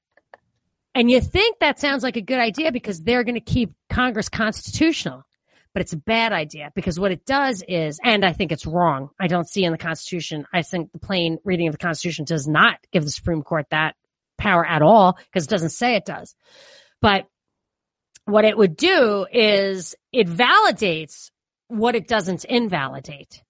And 0.94 1.10
you 1.10 1.20
think 1.20 1.58
that 1.58 1.78
sounds 1.78 2.02
like 2.02 2.16
a 2.16 2.22
good 2.22 2.38
idea 2.38 2.72
because 2.72 3.02
they're 3.02 3.22
going 3.22 3.36
to 3.36 3.40
keep 3.40 3.72
Congress 3.88 4.28
constitutional. 4.28 5.22
But 5.74 5.82
it's 5.82 5.92
a 5.92 5.98
bad 5.98 6.32
idea 6.32 6.70
because 6.74 6.98
what 6.98 7.12
it 7.12 7.24
does 7.24 7.62
is, 7.66 7.98
and 8.02 8.24
I 8.24 8.32
think 8.32 8.52
it's 8.52 8.66
wrong. 8.66 9.10
I 9.18 9.26
don't 9.26 9.48
see 9.48 9.64
in 9.64 9.72
the 9.72 9.78
Constitution. 9.78 10.46
I 10.52 10.62
think 10.62 10.92
the 10.92 10.98
plain 10.98 11.38
reading 11.44 11.68
of 11.68 11.72
the 11.72 11.78
Constitution 11.78 12.24
does 12.24 12.46
not 12.46 12.78
give 12.92 13.04
the 13.04 13.10
Supreme 13.10 13.42
Court 13.42 13.66
that 13.70 13.94
power 14.36 14.66
at 14.66 14.82
all 14.82 15.18
because 15.30 15.44
it 15.44 15.50
doesn't 15.50 15.70
say 15.70 15.94
it 15.94 16.04
does. 16.04 16.34
But 17.00 17.26
what 18.26 18.44
it 18.44 18.56
would 18.56 18.76
do 18.76 19.26
is 19.32 19.94
it 20.12 20.28
validates 20.28 21.30
what 21.68 21.94
it 21.94 22.06
doesn't 22.06 22.44
invalidate. 22.44 23.42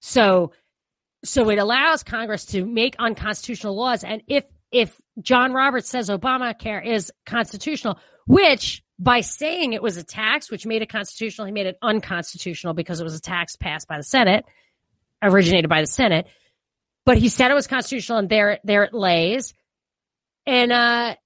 So, 0.00 0.52
so 1.24 1.50
it 1.50 1.58
allows 1.58 2.02
Congress 2.02 2.44
to 2.46 2.64
make 2.64 2.96
unconstitutional 2.98 3.76
laws. 3.76 4.04
And 4.04 4.22
if, 4.26 4.44
if 4.70 4.96
John 5.20 5.52
Roberts 5.52 5.88
says 5.88 6.08
Obamacare 6.08 6.84
is 6.84 7.12
constitutional, 7.26 7.98
which 8.26 8.82
by 8.98 9.20
saying 9.20 9.72
it 9.72 9.82
was 9.82 9.96
a 9.96 10.04
tax, 10.04 10.50
which 10.50 10.66
made 10.66 10.82
it 10.82 10.88
constitutional, 10.88 11.46
he 11.46 11.52
made 11.52 11.66
it 11.66 11.78
unconstitutional 11.82 12.74
because 12.74 13.00
it 13.00 13.04
was 13.04 13.14
a 13.14 13.20
tax 13.20 13.56
passed 13.56 13.88
by 13.88 13.96
the 13.96 14.02
Senate, 14.02 14.44
originated 15.22 15.68
by 15.68 15.80
the 15.80 15.86
Senate. 15.86 16.26
But 17.04 17.18
he 17.18 17.28
said 17.28 17.50
it 17.50 17.54
was 17.54 17.66
constitutional 17.66 18.18
and 18.18 18.28
there, 18.28 18.58
there 18.64 18.84
it 18.84 18.92
lays. 18.92 19.54
And, 20.46 20.72
uh, 20.72 21.16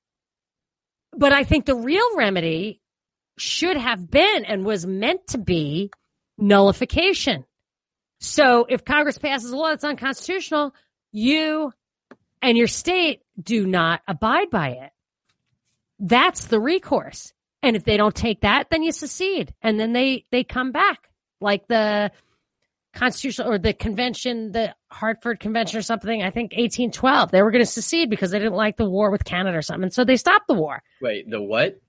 but 1.16 1.32
I 1.32 1.44
think 1.44 1.66
the 1.66 1.74
real 1.74 2.16
remedy 2.16 2.80
should 3.38 3.76
have 3.76 4.10
been 4.10 4.44
and 4.44 4.64
was 4.64 4.86
meant 4.86 5.26
to 5.28 5.38
be 5.38 5.90
nullification. 6.38 7.44
So 8.22 8.66
if 8.68 8.84
Congress 8.84 9.18
passes 9.18 9.50
a 9.50 9.56
law 9.56 9.70
that's 9.70 9.82
unconstitutional, 9.82 10.76
you 11.10 11.72
and 12.40 12.56
your 12.56 12.68
state 12.68 13.20
do 13.40 13.66
not 13.66 14.00
abide 14.06 14.48
by 14.48 14.70
it. 14.70 14.90
That's 15.98 16.44
the 16.44 16.60
recourse. 16.60 17.32
And 17.64 17.74
if 17.74 17.82
they 17.82 17.96
don't 17.96 18.14
take 18.14 18.42
that, 18.42 18.70
then 18.70 18.84
you 18.84 18.92
secede 18.92 19.52
and 19.60 19.78
then 19.78 19.92
they, 19.92 20.24
they 20.30 20.44
come 20.44 20.70
back 20.70 21.10
like 21.40 21.66
the 21.66 22.12
constitutional 22.94 23.50
or 23.50 23.58
the 23.58 23.72
convention, 23.72 24.52
the 24.52 24.72
Hartford 24.88 25.40
convention 25.40 25.80
or 25.80 25.82
something. 25.82 26.22
I 26.22 26.30
think 26.30 26.52
1812, 26.52 27.32
they 27.32 27.42
were 27.42 27.50
going 27.50 27.64
to 27.64 27.66
secede 27.66 28.08
because 28.08 28.30
they 28.30 28.38
didn't 28.38 28.54
like 28.54 28.76
the 28.76 28.88
war 28.88 29.10
with 29.10 29.24
Canada 29.24 29.58
or 29.58 29.62
something. 29.62 29.90
So 29.90 30.04
they 30.04 30.16
stopped 30.16 30.46
the 30.46 30.54
war. 30.54 30.80
Wait, 31.00 31.28
the 31.28 31.42
what? 31.42 31.80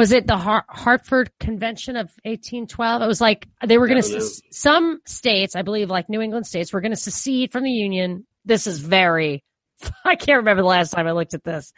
Was 0.00 0.12
it 0.12 0.26
the 0.26 0.38
Har- 0.38 0.64
Hartford 0.66 1.30
Convention 1.38 1.94
of 1.94 2.06
1812? 2.24 3.02
It 3.02 3.06
was 3.06 3.20
like 3.20 3.46
they 3.62 3.76
were 3.76 3.86
going 3.86 4.02
to, 4.02 4.08
don't 4.08 4.42
some 4.50 5.02
states, 5.04 5.54
I 5.54 5.60
believe, 5.60 5.90
like 5.90 6.08
New 6.08 6.22
England 6.22 6.46
states, 6.46 6.72
were 6.72 6.80
going 6.80 6.92
to 6.92 6.96
secede 6.96 7.52
from 7.52 7.64
the 7.64 7.70
Union. 7.70 8.26
This 8.46 8.66
is 8.66 8.78
very, 8.78 9.44
I 10.06 10.16
can't 10.16 10.38
remember 10.38 10.62
the 10.62 10.68
last 10.68 10.92
time 10.92 11.06
I 11.06 11.12
looked 11.12 11.34
at 11.34 11.44
this, 11.44 11.74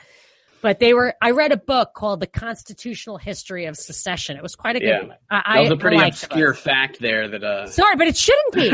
but 0.60 0.78
they 0.78 0.94
were, 0.94 1.14
I 1.20 1.32
read 1.32 1.50
a 1.50 1.56
book 1.56 1.94
called 1.96 2.20
The 2.20 2.28
Constitutional 2.28 3.16
History 3.16 3.64
of 3.64 3.76
Secession. 3.76 4.36
It 4.36 4.42
was 4.44 4.54
quite 4.54 4.76
a 4.76 4.78
good 4.78 5.08
Yeah. 5.08 5.16
I, 5.28 5.56
That 5.56 5.60
was 5.62 5.70
a 5.72 5.76
pretty 5.78 5.96
I 5.96 6.02
liked 6.02 6.20
the 6.20 6.28
book. 6.28 6.36
obscure 6.36 6.54
fact 6.54 7.00
there 7.00 7.26
that 7.26 7.42
uh 7.42 7.66
Sorry, 7.70 7.96
but 7.96 8.06
it 8.06 8.16
shouldn't 8.16 8.54
be 8.54 8.70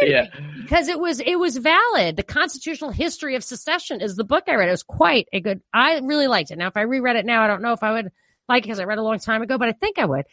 yeah. 0.00 0.28
because 0.62 0.88
it 0.88 0.98
was 0.98 1.20
it 1.20 1.38
was 1.38 1.58
valid. 1.58 2.16
The 2.16 2.22
constitutional 2.22 2.92
history 2.92 3.34
of 3.34 3.44
secession 3.44 4.00
is 4.00 4.16
the 4.16 4.24
book 4.24 4.44
I 4.48 4.54
read. 4.54 4.68
It 4.68 4.70
was 4.70 4.82
quite 4.82 5.28
a 5.34 5.40
good. 5.40 5.60
I 5.74 5.98
really 5.98 6.28
liked 6.28 6.50
it. 6.50 6.56
Now, 6.56 6.68
if 6.68 6.78
I 6.78 6.80
reread 6.80 7.16
it 7.16 7.26
now, 7.26 7.42
I 7.42 7.46
don't 7.46 7.60
know 7.60 7.74
if 7.74 7.82
I 7.82 7.92
would 7.92 8.10
like 8.48 8.62
because 8.62 8.80
I 8.80 8.84
read 8.84 8.98
a 8.98 9.02
long 9.02 9.18
time 9.18 9.42
ago, 9.42 9.58
but 9.58 9.68
I 9.68 9.72
think 9.72 9.98
I 9.98 10.04
would. 10.04 10.24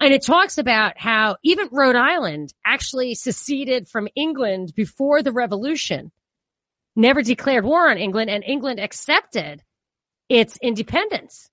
And 0.00 0.14
it 0.14 0.24
talks 0.24 0.56
about 0.56 0.98
how 0.98 1.36
even 1.42 1.68
Rhode 1.70 1.96
Island 1.96 2.54
actually 2.64 3.14
seceded 3.14 3.86
from 3.86 4.08
England 4.14 4.72
before 4.74 5.22
the 5.22 5.32
Revolution, 5.32 6.10
never 6.96 7.22
declared 7.22 7.64
war 7.64 7.90
on 7.90 7.98
England, 7.98 8.30
and 8.30 8.42
England 8.42 8.80
accepted 8.80 9.62
its 10.28 10.56
independence. 10.62 11.50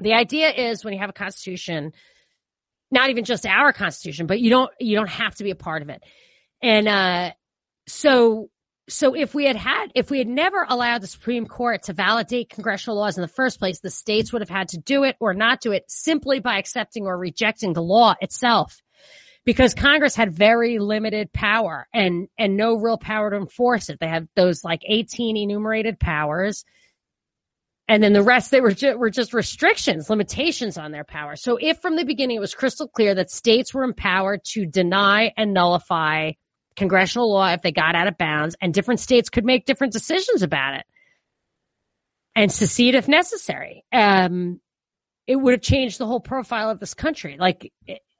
The 0.00 0.14
idea 0.14 0.50
is 0.50 0.84
when 0.84 0.94
you 0.94 1.00
have 1.00 1.10
a 1.10 1.14
constitution, 1.14 1.92
not 2.90 3.10
even 3.10 3.24
just 3.24 3.46
our 3.46 3.72
constitution, 3.72 4.26
but 4.26 4.40
you 4.40 4.50
don't 4.50 4.72
you 4.80 4.96
don't 4.96 5.10
have 5.10 5.34
to 5.36 5.44
be 5.44 5.50
a 5.50 5.56
part 5.56 5.82
of 5.82 5.90
it. 5.90 6.02
And 6.60 6.88
uh, 6.88 7.32
so 7.86 8.50
so 8.88 9.14
if 9.14 9.34
we 9.34 9.46
had 9.46 9.56
had 9.56 9.86
if 9.94 10.10
we 10.10 10.18
had 10.18 10.28
never 10.28 10.66
allowed 10.68 11.02
the 11.02 11.06
Supreme 11.06 11.46
Court 11.46 11.84
to 11.84 11.92
validate 11.92 12.50
congressional 12.50 12.98
laws 12.98 13.16
in 13.16 13.22
the 13.22 13.28
first 13.28 13.58
place, 13.58 13.80
the 13.80 13.90
states 13.90 14.32
would 14.32 14.42
have 14.42 14.50
had 14.50 14.68
to 14.68 14.78
do 14.78 15.04
it 15.04 15.16
or 15.20 15.32
not 15.32 15.60
do 15.60 15.72
it 15.72 15.84
simply 15.88 16.40
by 16.40 16.58
accepting 16.58 17.06
or 17.06 17.16
rejecting 17.16 17.72
the 17.72 17.82
law 17.82 18.14
itself. 18.20 18.80
Because 19.44 19.74
Congress 19.74 20.16
had 20.16 20.32
very 20.32 20.78
limited 20.78 21.32
power 21.32 21.86
and 21.92 22.28
and 22.38 22.56
no 22.56 22.76
real 22.76 22.98
power 22.98 23.30
to 23.30 23.36
enforce 23.36 23.88
it. 23.88 23.98
They 24.00 24.08
had 24.08 24.28
those 24.36 24.64
like 24.64 24.82
18 24.86 25.36
enumerated 25.36 25.98
powers 25.98 26.64
and 27.86 28.02
then 28.02 28.14
the 28.14 28.22
rest 28.22 28.50
they 28.50 28.60
were 28.60 28.72
ju- 28.72 28.96
were 28.96 29.10
just 29.10 29.34
restrictions, 29.34 30.08
limitations 30.08 30.78
on 30.78 30.90
their 30.90 31.04
power. 31.04 31.36
So 31.36 31.58
if 31.60 31.80
from 31.80 31.96
the 31.96 32.04
beginning 32.04 32.36
it 32.36 32.40
was 32.40 32.54
crystal 32.54 32.88
clear 32.88 33.14
that 33.14 33.30
states 33.30 33.74
were 33.74 33.84
empowered 33.84 34.40
to 34.52 34.64
deny 34.64 35.32
and 35.36 35.52
nullify 35.52 36.32
congressional 36.76 37.32
law 37.32 37.48
if 37.48 37.62
they 37.62 37.72
got 37.72 37.94
out 37.94 38.08
of 38.08 38.18
bounds, 38.18 38.56
and 38.60 38.74
different 38.74 39.00
states 39.00 39.30
could 39.30 39.44
make 39.44 39.66
different 39.66 39.92
decisions 39.92 40.42
about 40.42 40.74
it 40.74 40.84
and 42.36 42.52
secede 42.52 42.94
if 42.94 43.08
necessary, 43.08 43.84
um, 43.92 44.60
it 45.26 45.36
would 45.36 45.52
have 45.52 45.62
changed 45.62 45.98
the 45.98 46.06
whole 46.06 46.20
profile 46.20 46.70
of 46.70 46.80
this 46.80 46.94
country. 46.94 47.36
Like 47.38 47.72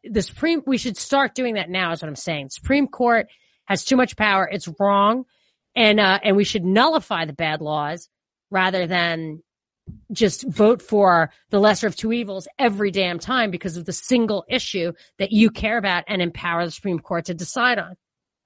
the 0.05 0.23
Supreme, 0.23 0.63
we 0.67 0.79
should 0.79 0.97
start 0.97 1.35
doing 1.35 1.55
that 1.55 1.69
now. 1.69 1.93
Is 1.93 2.03
what 2.03 2.09
I'm 2.09 2.17
saying. 2.17 2.51
Supreme 2.51 2.87
Court 2.87 3.29
has 3.65 3.85
too 3.85 3.97
much 3.97 4.17
power. 4.17 4.49
It's 4.51 4.69
wrong, 4.79 5.25
and 5.75 6.01
uh, 6.01 6.21
and 6.23 6.37
we 6.37 6.45
should 6.45 6.65
nullify 6.65 7.25
the 7.25 7.33
bad 7.33 7.61
laws 7.61 8.09
rather 8.51 8.87
than 8.87 9.43
just 10.13 10.49
vote 10.49 10.81
for 10.81 11.31
the 11.51 11.59
lesser 11.59 11.87
of 11.87 11.97
two 11.97 12.13
evils 12.13 12.49
every 12.59 12.91
damn 12.91 13.19
time 13.19 13.51
because 13.51 13.77
of 13.77 13.85
the 13.85 13.93
single 13.93 14.45
issue 14.49 14.93
that 15.19 15.31
you 15.31 15.51
care 15.51 15.77
about 15.77 16.05
and 16.09 16.23
empower 16.23 16.65
the 16.65 16.71
Supreme 16.71 17.01
Court 17.01 17.27
to 17.27 17.35
decide 17.35 17.79
on. 17.79 17.97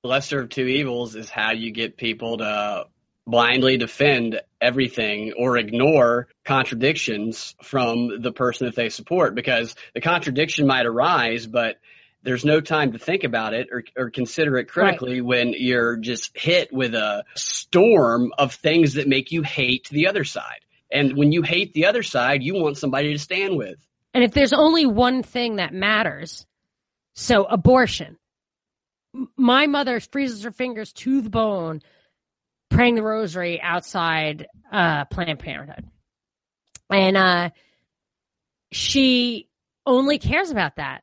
Lesser 0.04 0.40
of 0.40 0.48
two 0.48 0.66
evils 0.66 1.14
is 1.14 1.28
how 1.28 1.52
you 1.52 1.70
get 1.70 1.96
people 1.96 2.38
to 2.38 2.86
blindly 3.26 3.76
defend 3.76 4.40
everything 4.60 5.34
or 5.38 5.58
ignore 5.58 6.28
contradictions 6.44 7.54
from 7.62 8.22
the 8.22 8.32
person 8.32 8.66
that 8.66 8.74
they 8.74 8.88
support 8.88 9.34
because 9.34 9.74
the 9.94 10.00
contradiction 10.00 10.66
might 10.66 10.86
arise, 10.86 11.46
but 11.46 11.76
there's 12.22 12.44
no 12.44 12.60
time 12.60 12.92
to 12.92 12.98
think 12.98 13.24
about 13.24 13.54
it 13.54 13.68
or, 13.70 13.84
or 13.96 14.10
consider 14.10 14.56
it 14.56 14.68
critically 14.68 15.20
when 15.20 15.52
you're 15.56 15.96
just 15.96 16.36
hit 16.36 16.72
with 16.72 16.94
a 16.94 17.24
storm 17.34 18.32
of 18.38 18.54
things 18.54 18.94
that 18.94 19.06
make 19.06 19.30
you 19.30 19.42
hate 19.42 19.88
the 19.90 20.08
other 20.08 20.24
side. 20.24 20.60
And 20.90 21.16
when 21.16 21.32
you 21.32 21.42
hate 21.42 21.74
the 21.74 21.86
other 21.86 22.02
side, 22.02 22.42
you 22.42 22.54
want 22.54 22.78
somebody 22.78 23.12
to 23.12 23.18
stand 23.18 23.56
with. 23.56 23.78
And 24.14 24.24
if 24.24 24.32
there's 24.32 24.54
only 24.54 24.86
one 24.86 25.22
thing 25.22 25.56
that 25.56 25.74
matters, 25.74 26.46
so 27.14 27.44
abortion. 27.44 28.16
My 29.36 29.66
mother 29.66 30.00
freezes 30.00 30.42
her 30.44 30.52
fingers 30.52 30.92
to 30.94 31.20
the 31.20 31.30
bone 31.30 31.82
praying 32.70 32.94
the 32.94 33.02
rosary 33.02 33.60
outside 33.60 34.46
uh, 34.70 35.04
Planned 35.06 35.38
Parenthood. 35.38 35.86
And 36.90 37.16
uh, 37.16 37.50
she 38.72 39.48
only 39.86 40.18
cares 40.18 40.50
about 40.50 40.76
that. 40.76 41.02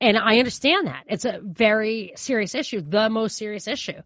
And 0.00 0.18
I 0.18 0.38
understand 0.38 0.86
that. 0.86 1.04
It's 1.06 1.24
a 1.24 1.40
very 1.42 2.12
serious 2.16 2.54
issue, 2.54 2.80
the 2.80 3.08
most 3.08 3.36
serious 3.36 3.68
issue. 3.68 4.02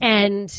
And 0.00 0.50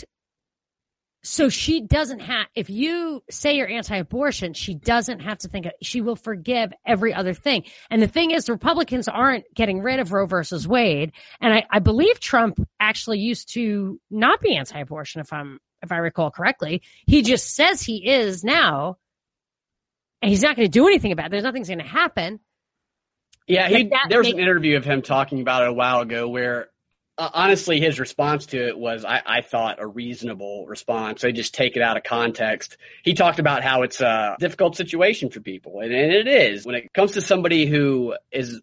so 1.28 1.50
she 1.50 1.82
doesn't 1.82 2.20
have, 2.20 2.48
if 2.56 2.70
you 2.70 3.22
say 3.30 3.58
you're 3.58 3.68
anti 3.68 3.98
abortion, 3.98 4.54
she 4.54 4.74
doesn't 4.74 5.20
have 5.20 5.38
to 5.40 5.50
think, 5.50 5.66
of, 5.66 5.74
she 5.82 6.00
will 6.00 6.16
forgive 6.16 6.72
every 6.86 7.14
other 7.14 7.34
thing. 7.34 7.66
And 7.90 8.02
the 8.02 8.08
thing 8.08 8.32
is, 8.32 8.46
the 8.46 8.54
Republicans 8.54 9.10
aren't 9.10 9.44
getting 9.54 9.82
rid 9.82 10.00
of 10.00 10.14
Roe 10.14 10.26
versus 10.26 10.66
Wade. 10.66 11.12
And 11.42 11.54
I, 11.54 11.66
I 11.70 11.80
believe 11.80 12.22
Trump 12.22 12.66
actually 12.80 13.20
used 13.20 13.54
to 13.54 14.00
not 14.10 14.40
be 14.40 14.56
anti 14.56 14.80
abortion, 14.80 15.20
if 15.20 15.34
I'm, 15.34 15.60
if 15.82 15.92
I 15.92 15.98
recall 15.98 16.32
correctly. 16.32 16.82
He 17.06 17.24
just 17.24 17.54
says 17.54 17.82
he 17.82 18.08
is 18.08 18.46
now. 18.46 18.98
And 20.22 20.30
he's 20.30 20.42
not 20.42 20.56
going 20.56 20.68
to 20.68 20.72
do 20.72 20.88
anything 20.88 21.12
about 21.12 21.28
it. 21.28 21.32
There's 21.32 21.44
nothing's 21.44 21.68
going 21.68 21.80
to 21.80 21.86
happen. 21.86 22.40
Yeah, 23.48 23.68
he, 23.68 23.92
there 24.10 24.20
was 24.20 24.30
an 24.30 24.40
interview 24.40 24.78
of 24.78 24.86
him 24.86 25.02
talking 25.02 25.42
about 25.42 25.64
it 25.64 25.70
a 25.70 25.74
while 25.74 26.00
ago 26.00 26.28
where 26.28 26.70
uh, 27.18 27.30
honestly, 27.34 27.80
his 27.80 28.00
response 28.00 28.48
to 28.48 28.68
it 28.68 28.78
was, 28.78 29.04
I, 29.04 29.22
I, 29.26 29.42
thought, 29.42 29.78
a 29.80 29.88
reasonable 29.88 30.68
response. 30.68 31.22
They 31.22 31.32
just 31.32 31.56
take 31.56 31.76
it 31.76 31.82
out 31.82 31.98
of 31.98 32.04
context. 32.04 32.78
He 33.04 33.14
talked 33.16 33.40
about 33.40 33.64
how 33.64 33.82
it's 33.82 34.02
a 34.02 34.36
difficult 34.40 34.76
situation 34.76 35.30
for 35.30 35.40
people, 35.40 35.80
and, 35.80 35.92
and 35.92 36.12
it 36.12 36.28
is. 36.28 36.66
When 36.66 36.76
it 36.76 36.94
comes 36.94 37.14
to 37.14 37.22
somebody 37.22 37.66
who 37.66 38.16
is 38.32 38.62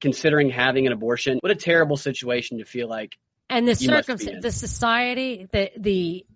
considering 0.00 0.50
having 0.50 0.86
an 0.86 0.92
abortion, 0.92 1.38
what 1.40 1.50
a 1.50 1.56
terrible 1.56 1.96
situation 1.96 2.58
to 2.58 2.64
feel 2.64 2.88
like. 2.88 3.18
And 3.50 3.66
the 3.66 3.74
circumstance, 3.74 4.42
the 4.42 4.52
society, 4.52 5.48
the 5.50 5.70
the 5.76 6.26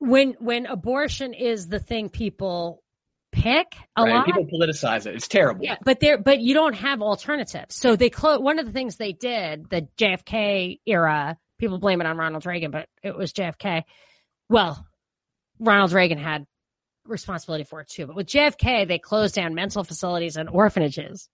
when 0.00 0.34
when 0.38 0.66
abortion 0.66 1.32
is 1.32 1.68
the 1.68 1.78
thing 1.78 2.10
people 2.10 2.82
pick 3.32 3.66
a 3.96 4.02
right. 4.02 4.14
lot. 4.14 4.26
People 4.26 4.46
politicize 4.46 5.06
it. 5.06 5.14
It's 5.14 5.28
terrible. 5.28 5.64
Yeah, 5.64 5.76
but 5.84 6.00
there, 6.00 6.18
but 6.18 6.40
you 6.40 6.54
don't 6.54 6.74
have 6.74 7.02
alternatives. 7.02 7.76
So 7.76 7.96
they 7.96 8.10
close. 8.10 8.40
One 8.40 8.58
of 8.58 8.66
the 8.66 8.72
things 8.72 8.96
they 8.96 9.12
did, 9.12 9.68
the 9.70 9.88
JFK 9.98 10.80
era. 10.86 11.38
People 11.58 11.78
blame 11.78 12.00
it 12.00 12.06
on 12.06 12.16
Ronald 12.16 12.46
Reagan, 12.46 12.70
but 12.70 12.88
it 13.02 13.16
was 13.16 13.32
JFK. 13.32 13.82
Well, 14.48 14.86
Ronald 15.58 15.92
Reagan 15.92 16.18
had 16.18 16.46
responsibility 17.08 17.64
for 17.64 17.80
it 17.80 17.88
too. 17.88 18.06
But 18.06 18.16
with 18.16 18.26
JFK, 18.26 18.86
they 18.86 18.98
closed 18.98 19.34
down 19.34 19.54
mental 19.54 19.84
facilities 19.84 20.36
and 20.36 20.48
orphanages 20.48 21.28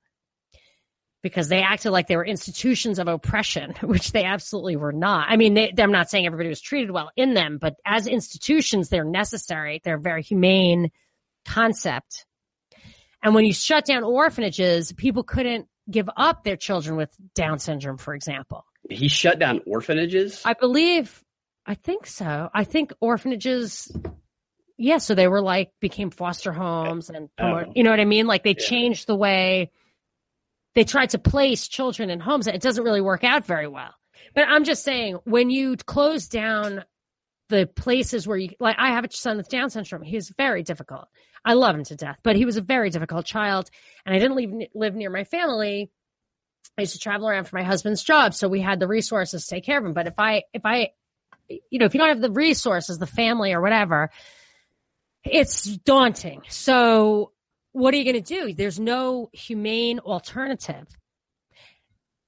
because 1.23 1.49
they 1.49 1.63
acted 1.63 1.91
like 1.91 2.07
they 2.07 2.17
were 2.17 2.25
institutions 2.25 2.99
of 2.99 3.09
oppression, 3.09 3.75
which 3.83 4.13
they 4.13 4.25
absolutely 4.25 4.77
were 4.77 4.93
not. 4.93 5.27
I 5.29 5.37
mean, 5.37 5.55
they, 5.55 5.73
I'm 5.79 5.93
not 5.93 6.11
saying 6.11 6.27
everybody 6.27 6.49
was 6.49 6.61
treated 6.61 6.91
well 6.91 7.11
in 7.17 7.35
them, 7.35 7.59
but 7.61 7.77
as 7.85 8.07
institutions, 8.07 8.89
they're 8.89 9.05
necessary. 9.05 9.81
They're 9.83 9.99
very 9.99 10.23
humane 10.23 10.91
concept. 11.45 12.27
And 13.23 13.35
when 13.35 13.45
you 13.45 13.53
shut 13.53 13.85
down 13.85 14.05
orphanages, 14.05 14.93
people 14.93 15.23
couldn't 15.23 15.67
give 15.91 16.09
up 16.17 16.45
their 16.45 16.57
children 16.57 16.97
with 16.97 17.15
Down 17.35 17.59
syndrome, 17.59 17.99
for 17.99 18.15
example. 18.15 18.65
He 18.91 19.09
shut 19.09 19.39
down 19.39 19.61
orphanages? 19.67 20.43
I 20.45 20.53
believe, 20.55 21.23
I 21.65 21.75
think 21.75 22.07
so. 22.07 22.51
I 22.53 22.65
think 22.65 22.93
orphanages, 23.01 23.91
yeah, 24.77 24.99
so 24.99 25.15
they 25.15 25.29
were 25.29 25.41
like, 25.41 25.73
became 25.81 26.11
foster 26.11 26.53
homes 26.53 27.09
and, 27.09 27.31
oh. 27.39 27.65
you 27.75 27.83
know 27.83 27.91
what 27.91 28.01
I 28.01 28.05
mean? 28.05 28.27
Like 28.27 28.45
they 28.45 28.55
yeah. 28.59 28.67
changed 28.67 29.07
the 29.07 29.17
way 29.17 29.71
they 30.75 30.85
tried 30.85 31.11
to 31.11 31.19
place 31.19 31.69
children 31.69 32.11
in 32.11 32.21
homes. 32.21 32.47
It 32.47 32.61
doesn't 32.61 32.85
really 32.85 33.01
work 33.01 33.25
out 33.25 33.47
very 33.47 33.69
well. 33.69 33.95
But 34.35 34.49
I'm 34.49 34.65
just 34.65 34.85
saying, 34.85 35.19
when 35.25 35.51
you 35.51 35.77
close 35.77 36.29
down 36.29 36.85
the 37.49 37.67
places 37.67 38.27
where 38.27 38.37
you, 38.37 38.51
like, 38.59 38.77
I 38.79 38.91
have 38.91 39.05
a 39.05 39.13
son 39.13 39.37
with 39.37 39.49
Down 39.49 39.71
syndrome. 39.71 40.03
He's 40.03 40.31
very 40.31 40.63
difficult. 40.63 41.09
I 41.45 41.55
love 41.55 41.77
him 41.77 41.85
to 41.85 41.97
death, 41.97 42.19
but 42.23 42.37
he 42.37 42.45
was 42.45 42.57
a 42.57 42.63
very 42.63 42.91
difficult 42.91 43.27
child, 43.27 43.71
and 44.07 44.15
I 44.15 44.19
didn't 44.19 44.37
leave, 44.37 44.69
live 44.75 44.95
near 44.95 45.11
my 45.11 45.25
family. 45.25 45.91
I 46.79 46.83
used 46.83 46.95
to 46.95 46.99
travel 46.99 47.29
around 47.29 47.45
for 47.45 47.57
my 47.57 47.63
husband's 47.63 48.03
job, 48.03 48.35
so 48.35 48.49
we 48.49 48.61
had 48.61 48.81
the 48.81 48.89
resources 48.89 49.45
to 49.45 49.51
take 49.55 49.65
care 49.65 49.79
of 49.79 49.85
him. 49.85 49.93
But 49.93 50.07
if 50.07 50.19
I, 50.19 50.45
if 50.53 50.63
I, 50.65 50.91
you 51.49 51.79
know, 51.79 51.85
if 51.85 51.95
you 51.95 51.99
don't 51.99 52.09
have 52.09 52.21
the 52.21 52.31
resources, 52.31 52.99
the 52.99 53.07
family 53.07 53.53
or 53.53 53.61
whatever, 53.61 54.11
it's 55.23 55.65
daunting. 55.65 56.43
So 56.49 57.33
what 57.73 57.93
are 57.93 57.97
you 57.97 58.05
going 58.05 58.23
to 58.23 58.35
do? 58.47 58.55
There's 58.55 58.81
no 58.81 59.31
humane 59.33 59.99
alternative. 59.99 60.87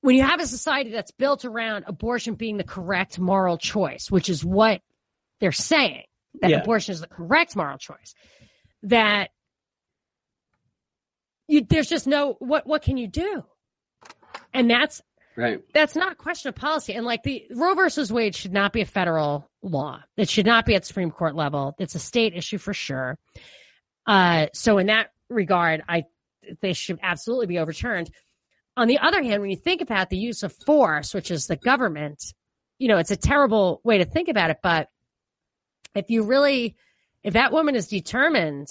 When 0.00 0.16
you 0.16 0.22
have 0.22 0.40
a 0.40 0.46
society 0.46 0.90
that's 0.90 1.10
built 1.10 1.44
around 1.44 1.84
abortion 1.86 2.34
being 2.34 2.56
the 2.56 2.64
correct 2.64 3.18
moral 3.18 3.58
choice, 3.58 4.10
which 4.10 4.28
is 4.28 4.44
what 4.44 4.82
they're 5.40 5.52
saying, 5.52 6.04
that 6.40 6.50
yeah. 6.50 6.60
abortion 6.60 6.92
is 6.92 7.00
the 7.00 7.06
correct 7.06 7.56
moral 7.56 7.78
choice, 7.78 8.14
that 8.86 9.30
you, 11.48 11.64
there's 11.68 11.88
just 11.88 12.06
no 12.06 12.36
what 12.38 12.66
what 12.66 12.82
can 12.82 12.96
you 12.96 13.06
do? 13.06 13.44
And 14.52 14.70
that's 14.70 15.02
right. 15.36 15.60
that's 15.74 15.94
not 15.94 16.12
a 16.12 16.14
question 16.14 16.48
of 16.48 16.54
policy. 16.54 16.94
And 16.94 17.04
like 17.04 17.22
the 17.22 17.44
roe 17.50 17.74
versus 17.74 18.12
wade 18.12 18.34
should 18.34 18.52
not 18.52 18.72
be 18.72 18.80
a 18.80 18.86
federal 18.86 19.48
law. 19.62 20.02
It 20.16 20.28
should 20.28 20.46
not 20.46 20.66
be 20.66 20.74
at 20.74 20.84
supreme 20.84 21.10
court 21.10 21.36
level. 21.36 21.74
It's 21.78 21.94
a 21.94 22.00
state 22.00 22.34
issue 22.34 22.58
for 22.58 22.74
sure. 22.74 23.18
Uh, 24.06 24.46
so 24.54 24.78
in 24.78 24.86
that 24.86 25.08
regard 25.28 25.82
i 25.88 26.04
they 26.60 26.72
should 26.72 26.98
absolutely 27.02 27.46
be 27.46 27.58
overturned. 27.58 28.10
On 28.76 28.88
the 28.88 28.98
other 28.98 29.22
hand 29.22 29.40
when 29.40 29.50
you 29.50 29.56
think 29.56 29.80
about 29.80 30.10
the 30.10 30.18
use 30.18 30.42
of 30.42 30.52
force 30.64 31.12
which 31.12 31.30
is 31.30 31.46
the 31.46 31.56
government 31.56 32.22
you 32.78 32.88
know 32.88 32.98
it's 32.98 33.10
a 33.10 33.16
terrible 33.16 33.80
way 33.84 33.98
to 33.98 34.04
think 34.04 34.28
about 34.28 34.50
it 34.50 34.58
but 34.62 34.88
if 35.94 36.10
you 36.10 36.24
really 36.24 36.76
if 37.26 37.34
that 37.34 37.52
woman 37.52 37.74
is 37.74 37.88
determined 37.88 38.68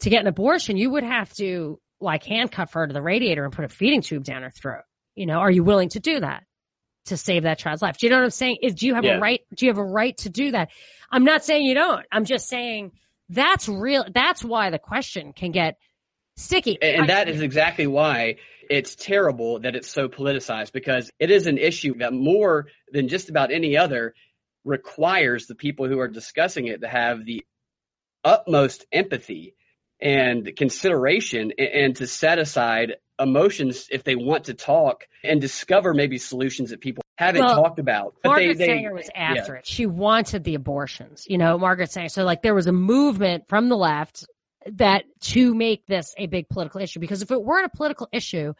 to 0.00 0.10
get 0.10 0.20
an 0.20 0.26
abortion, 0.26 0.76
you 0.76 0.90
would 0.90 1.02
have 1.02 1.32
to 1.34 1.80
like 1.98 2.24
handcuff 2.24 2.74
her 2.74 2.86
to 2.86 2.92
the 2.92 3.00
radiator 3.00 3.42
and 3.42 3.52
put 3.54 3.64
a 3.64 3.68
feeding 3.68 4.02
tube 4.02 4.22
down 4.22 4.42
her 4.42 4.50
throat. 4.50 4.82
You 5.14 5.24
know, 5.24 5.38
are 5.38 5.50
you 5.50 5.64
willing 5.64 5.88
to 5.88 5.98
do 5.98 6.20
that 6.20 6.44
to 7.06 7.16
save 7.16 7.44
that 7.44 7.58
child's 7.58 7.80
life? 7.80 7.96
Do 7.96 8.06
you 8.06 8.10
know 8.10 8.18
what 8.18 8.24
I'm 8.24 8.30
saying? 8.30 8.58
Is 8.62 8.74
do 8.74 8.86
you 8.86 8.94
have 8.94 9.04
yeah. 9.04 9.16
a 9.16 9.20
right? 9.20 9.40
Do 9.54 9.64
you 9.64 9.70
have 9.70 9.78
a 9.78 9.84
right 9.84 10.14
to 10.18 10.28
do 10.28 10.50
that? 10.50 10.70
I'm 11.10 11.24
not 11.24 11.42
saying 11.42 11.64
you 11.64 11.72
don't. 11.72 12.04
I'm 12.12 12.26
just 12.26 12.50
saying 12.50 12.92
that's 13.30 13.66
real. 13.66 14.04
That's 14.12 14.44
why 14.44 14.68
the 14.68 14.78
question 14.78 15.32
can 15.32 15.50
get 15.50 15.78
sticky. 16.36 16.76
And 16.82 17.08
that 17.08 17.30
is 17.30 17.40
exactly 17.40 17.86
why 17.86 18.36
it's 18.68 18.94
terrible 18.94 19.60
that 19.60 19.74
it's 19.74 19.88
so 19.88 20.10
politicized 20.10 20.72
because 20.72 21.10
it 21.18 21.30
is 21.30 21.46
an 21.46 21.56
issue 21.56 21.96
that 22.00 22.12
more 22.12 22.66
than 22.92 23.08
just 23.08 23.30
about 23.30 23.50
any 23.50 23.78
other 23.78 24.12
requires 24.64 25.46
the 25.46 25.54
people 25.54 25.88
who 25.88 25.98
are 25.98 26.08
discussing 26.08 26.66
it 26.66 26.82
to 26.82 26.88
have 26.88 27.24
the 27.24 27.42
utmost 28.26 28.84
empathy 28.92 29.54
and 30.00 30.54
consideration 30.56 31.52
and, 31.56 31.68
and 31.68 31.96
to 31.96 32.06
set 32.06 32.38
aside 32.38 32.96
emotions 33.18 33.88
if 33.90 34.04
they 34.04 34.16
want 34.16 34.44
to 34.44 34.54
talk 34.54 35.04
and 35.24 35.40
discover 35.40 35.94
maybe 35.94 36.18
solutions 36.18 36.70
that 36.70 36.80
people 36.80 37.02
haven't 37.16 37.42
well, 37.42 37.62
talked 37.62 37.78
about. 37.78 38.14
But 38.22 38.30
Margaret 38.30 38.58
they, 38.58 38.66
they, 38.66 38.72
Sanger 38.74 38.92
was 38.92 39.08
after 39.14 39.54
yeah. 39.54 39.58
it. 39.60 39.66
She 39.66 39.86
wanted 39.86 40.44
the 40.44 40.54
abortions. 40.54 41.24
You 41.26 41.38
know, 41.38 41.56
Margaret 41.56 41.90
Sanger. 41.90 42.10
So 42.10 42.24
like 42.24 42.42
there 42.42 42.54
was 42.54 42.66
a 42.66 42.72
movement 42.72 43.48
from 43.48 43.68
the 43.68 43.76
left 43.76 44.26
that 44.72 45.04
to 45.20 45.54
make 45.54 45.86
this 45.86 46.12
a 46.18 46.26
big 46.26 46.48
political 46.48 46.80
issue 46.80 47.00
because 47.00 47.22
if 47.22 47.30
it 47.30 47.42
weren't 47.42 47.66
a 47.66 47.76
political 47.76 48.08
issue, 48.12 48.52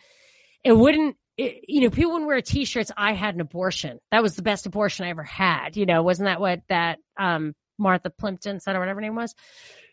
it 0.65 0.73
wouldn't. 0.73 1.17
It, 1.37 1.65
you 1.69 1.83
know, 1.83 1.91
people 1.91 2.13
wouldn't 2.13 2.29
wear 2.29 2.41
T-shirts. 2.41 2.91
I 2.97 3.13
had 3.13 3.35
an 3.35 3.43
abortion. 3.43 3.99
That 4.11 4.23
was 4.23 4.37
the 4.37 4.43
best 4.43 4.65
abortion 4.65 5.05
I 5.05 5.11
ever 5.11 5.23
had. 5.23 5.77
You 5.77 5.85
know, 5.85 6.03
wasn't 6.03 6.29
that 6.29 6.41
what 6.41 6.63
that 6.71 6.99
um, 7.19 7.55
Martha 7.79 8.11
Plimpton 8.11 8.61
said 8.61 8.77
or 8.77 8.81
whatever 8.81 8.99
her 8.99 9.03
name 9.03 9.15
was. 9.15 9.35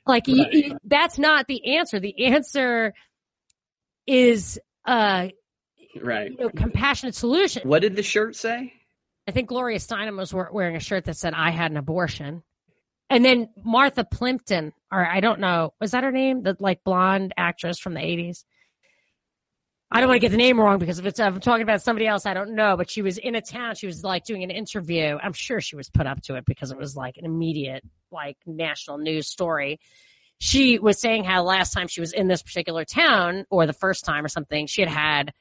Like 0.06 0.28
right. 0.28 0.54
you, 0.54 0.62
you, 0.62 0.78
that's 0.84 1.18
not 1.18 1.48
the 1.48 1.78
answer. 1.78 2.00
The 2.00 2.26
answer 2.26 2.94
is 4.06 4.60
uh 4.86 5.30
right 6.02 6.32
you 6.32 6.38
know, 6.38 6.50
compassionate 6.50 7.16
solution. 7.16 7.68
What 7.68 7.82
did 7.82 7.96
the 7.96 8.04
shirt 8.04 8.36
say? 8.36 8.74
I 9.28 9.32
think 9.32 9.48
Gloria 9.48 9.80
Steinem 9.80 10.18
was 10.18 10.34
wearing 10.34 10.76
a 10.76 10.82
shirt 10.82 11.06
that 11.06 11.16
said 11.16 11.34
"I 11.34 11.52
had 11.52 11.72
an 11.72 11.78
abortion," 11.78 12.44
and 13.10 13.24
then 13.24 13.50
Martha 13.64 14.04
Plimpton, 14.04 14.74
or 14.92 15.06
I 15.06 15.22
don't 15.22 15.40
know, 15.40 15.74
was 15.80 15.92
that 15.92 16.04
her 16.04 16.12
name? 16.12 16.44
The 16.44 16.58
like 16.60 16.84
blonde 16.84 17.34
actress 17.38 17.80
from 17.80 17.94
the 17.94 18.02
eighties. 18.02 18.44
I 19.94 20.00
don't 20.00 20.10
want 20.10 20.16
to 20.16 20.22
get 20.22 20.32
the 20.32 20.38
name 20.38 20.60
wrong 20.60 20.80
because 20.80 20.98
if 20.98 21.06
it's 21.06 21.20
if 21.20 21.26
I'm 21.26 21.40
talking 21.40 21.62
about 21.62 21.84
somebody 21.84 22.08
else, 22.08 22.26
I 22.26 22.34
don't 22.34 22.56
know. 22.56 22.76
But 22.76 22.90
she 22.90 23.04
was 23.04 23.20
in 23.20 23.36
a 23.36 23.42
town. 23.42 23.76
She 23.76 23.86
was 23.86 24.04
like 24.04 24.26
doing 24.26 24.44
an 24.44 24.50
interview. 24.50 25.20
I'm 25.22 25.34
sure 25.34 25.62
she 25.62 25.76
was 25.76 25.88
put 25.88 26.08
up 26.08 26.20
to 26.24 26.36
it 26.36 26.46
because 26.46 26.72
it 26.72 26.80
was 26.80 26.96
like 26.96 27.18
an 27.18 27.26
immediate 27.26 27.84
like 28.12 28.38
national 28.48 28.98
news 28.98 29.28
story. 29.28 29.80
She 30.40 30.80
was 30.80 31.00
saying 31.00 31.26
how 31.26 31.44
last 31.44 31.74
time 31.74 31.88
she 31.88 32.02
was 32.02 32.12
in 32.12 32.28
this 32.28 32.42
particular 32.42 32.86
town, 32.86 33.46
or 33.52 33.68
the 33.68 33.74
first 33.74 34.04
time 34.04 34.26
or 34.26 34.30
something, 34.30 34.66
she 34.66 34.82
had 34.82 34.90
had 34.90 35.34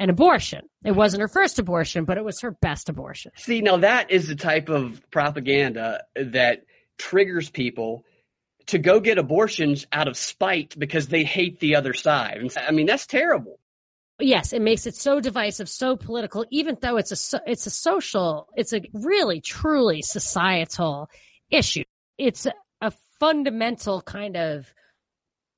an 0.00 0.10
abortion. 0.10 0.68
It 0.84 0.92
wasn't 0.92 1.20
her 1.20 1.28
first 1.28 1.60
abortion, 1.60 2.04
but 2.04 2.18
it 2.18 2.24
was 2.24 2.40
her 2.40 2.50
best 2.50 2.88
abortion. 2.88 3.30
See, 3.36 3.60
now 3.60 3.76
that 3.76 4.10
is 4.10 4.26
the 4.26 4.34
type 4.34 4.68
of 4.68 5.08
propaganda 5.12 6.02
that 6.16 6.64
triggers 6.98 7.48
people 7.48 8.04
to 8.66 8.78
go 8.78 8.98
get 8.98 9.18
abortions 9.18 9.86
out 9.92 10.08
of 10.08 10.16
spite 10.16 10.74
because 10.76 11.06
they 11.06 11.22
hate 11.22 11.60
the 11.60 11.76
other 11.76 11.94
side. 11.94 12.40
I 12.56 12.72
mean, 12.72 12.86
that's 12.86 13.06
terrible 13.06 13.60
yes, 14.18 14.52
it 14.52 14.62
makes 14.62 14.86
it 14.86 14.94
so 14.94 15.20
divisive, 15.20 15.68
so 15.68 15.96
political, 15.96 16.44
even 16.50 16.76
though 16.80 16.96
it's 16.96 17.34
a, 17.34 17.40
it's 17.46 17.66
a 17.66 17.70
social, 17.70 18.48
it's 18.56 18.72
a 18.72 18.82
really, 18.92 19.40
truly 19.40 20.02
societal 20.02 21.08
issue. 21.50 21.84
It's 22.18 22.46
a, 22.46 22.52
fundamental 23.20 24.02
kind 24.02 24.36
of 24.36 24.72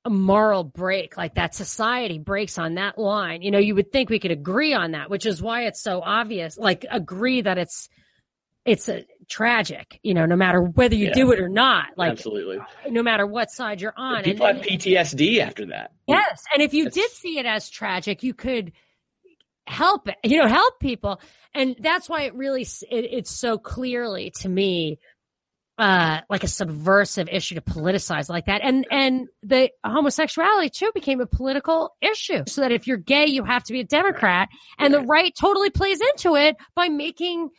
a 0.05 0.09
moral 0.09 0.63
break, 0.63 1.17
like 1.17 1.35
that 1.35 1.53
society 1.53 2.17
breaks 2.17 2.57
on 2.57 2.75
that 2.75 2.97
line. 2.97 3.41
You 3.41 3.51
know, 3.51 3.59
you 3.59 3.75
would 3.75 3.91
think 3.91 4.09
we 4.09 4.19
could 4.19 4.31
agree 4.31 4.73
on 4.73 4.91
that, 4.91 5.09
which 5.09 5.25
is 5.25 5.41
why 5.41 5.65
it's 5.65 5.81
so 5.81 6.01
obvious. 6.01 6.57
Like 6.57 6.85
agree 6.89 7.41
that 7.41 7.57
it's 7.57 7.89
it's 8.63 8.87
a 8.87 9.05
tragic, 9.29 9.99
you 10.03 10.13
know, 10.13 10.25
no 10.25 10.35
matter 10.35 10.61
whether 10.61 10.95
you 10.95 11.07
Yeah. 11.07 11.13
do 11.13 11.31
it 11.31 11.39
or 11.39 11.49
not. 11.49 11.87
Like 11.97 12.11
Absolutely. 12.11 12.59
no 12.89 13.03
matter 13.03 13.25
what 13.25 13.51
side 13.51 13.81
you're 13.81 13.93
on. 13.97 14.23
People 14.23 14.45
And- 14.45 14.57
have 14.57 14.65
PTSD 14.67 15.39
after 15.41 15.65
that. 15.67 15.91
Yes, 16.07 16.43
and 16.53 16.61
if 16.61 16.73
you 16.73 16.87
It's- 16.87 16.93
did 16.95 17.11
see 17.11 17.37
it 17.39 17.45
as 17.45 17.69
tragic, 17.69 18.23
you 18.23 18.33
could 18.33 18.71
help 19.65 20.07
it. 20.07 20.15
You 20.23 20.37
know, 20.41 20.47
help 20.47 20.79
people, 20.79 21.19
and 21.53 21.75
that's 21.79 22.07
why 22.07 22.21
it 22.23 22.35
really 22.35 22.61
it, 22.61 23.05
it's 23.11 23.31
so 23.31 23.57
clearly 23.57 24.31
to 24.41 24.49
me 24.49 24.99
uh 25.79 26.21
like 26.27 26.43
a 26.43 26.47
subversive 26.47 27.29
issue 27.31 27.53
to 27.53 27.61
politicize 27.61 28.29
like 28.29 28.47
that 28.47 28.61
and 28.63 28.87
and 28.89 29.27
the 29.43 29.69
homosexuality 29.85 30.71
too 30.71 30.89
became 30.95 31.21
a 31.21 31.27
political 31.27 31.95
issue 32.01 32.41
so 32.47 32.61
that 32.61 32.71
if 32.71 32.87
you're 32.87 32.97
gay 32.97 33.27
you 33.27 33.43
have 33.43 33.63
to 33.63 33.73
be 33.73 33.81
a 33.81 33.83
democrat 33.83 34.49
and 34.79 34.91
the 34.91 35.01
right 35.01 35.33
totally 35.39 35.69
plays 35.69 35.99
into 36.01 36.35
it 36.35 36.55
by 36.75 36.89
making 36.89 37.49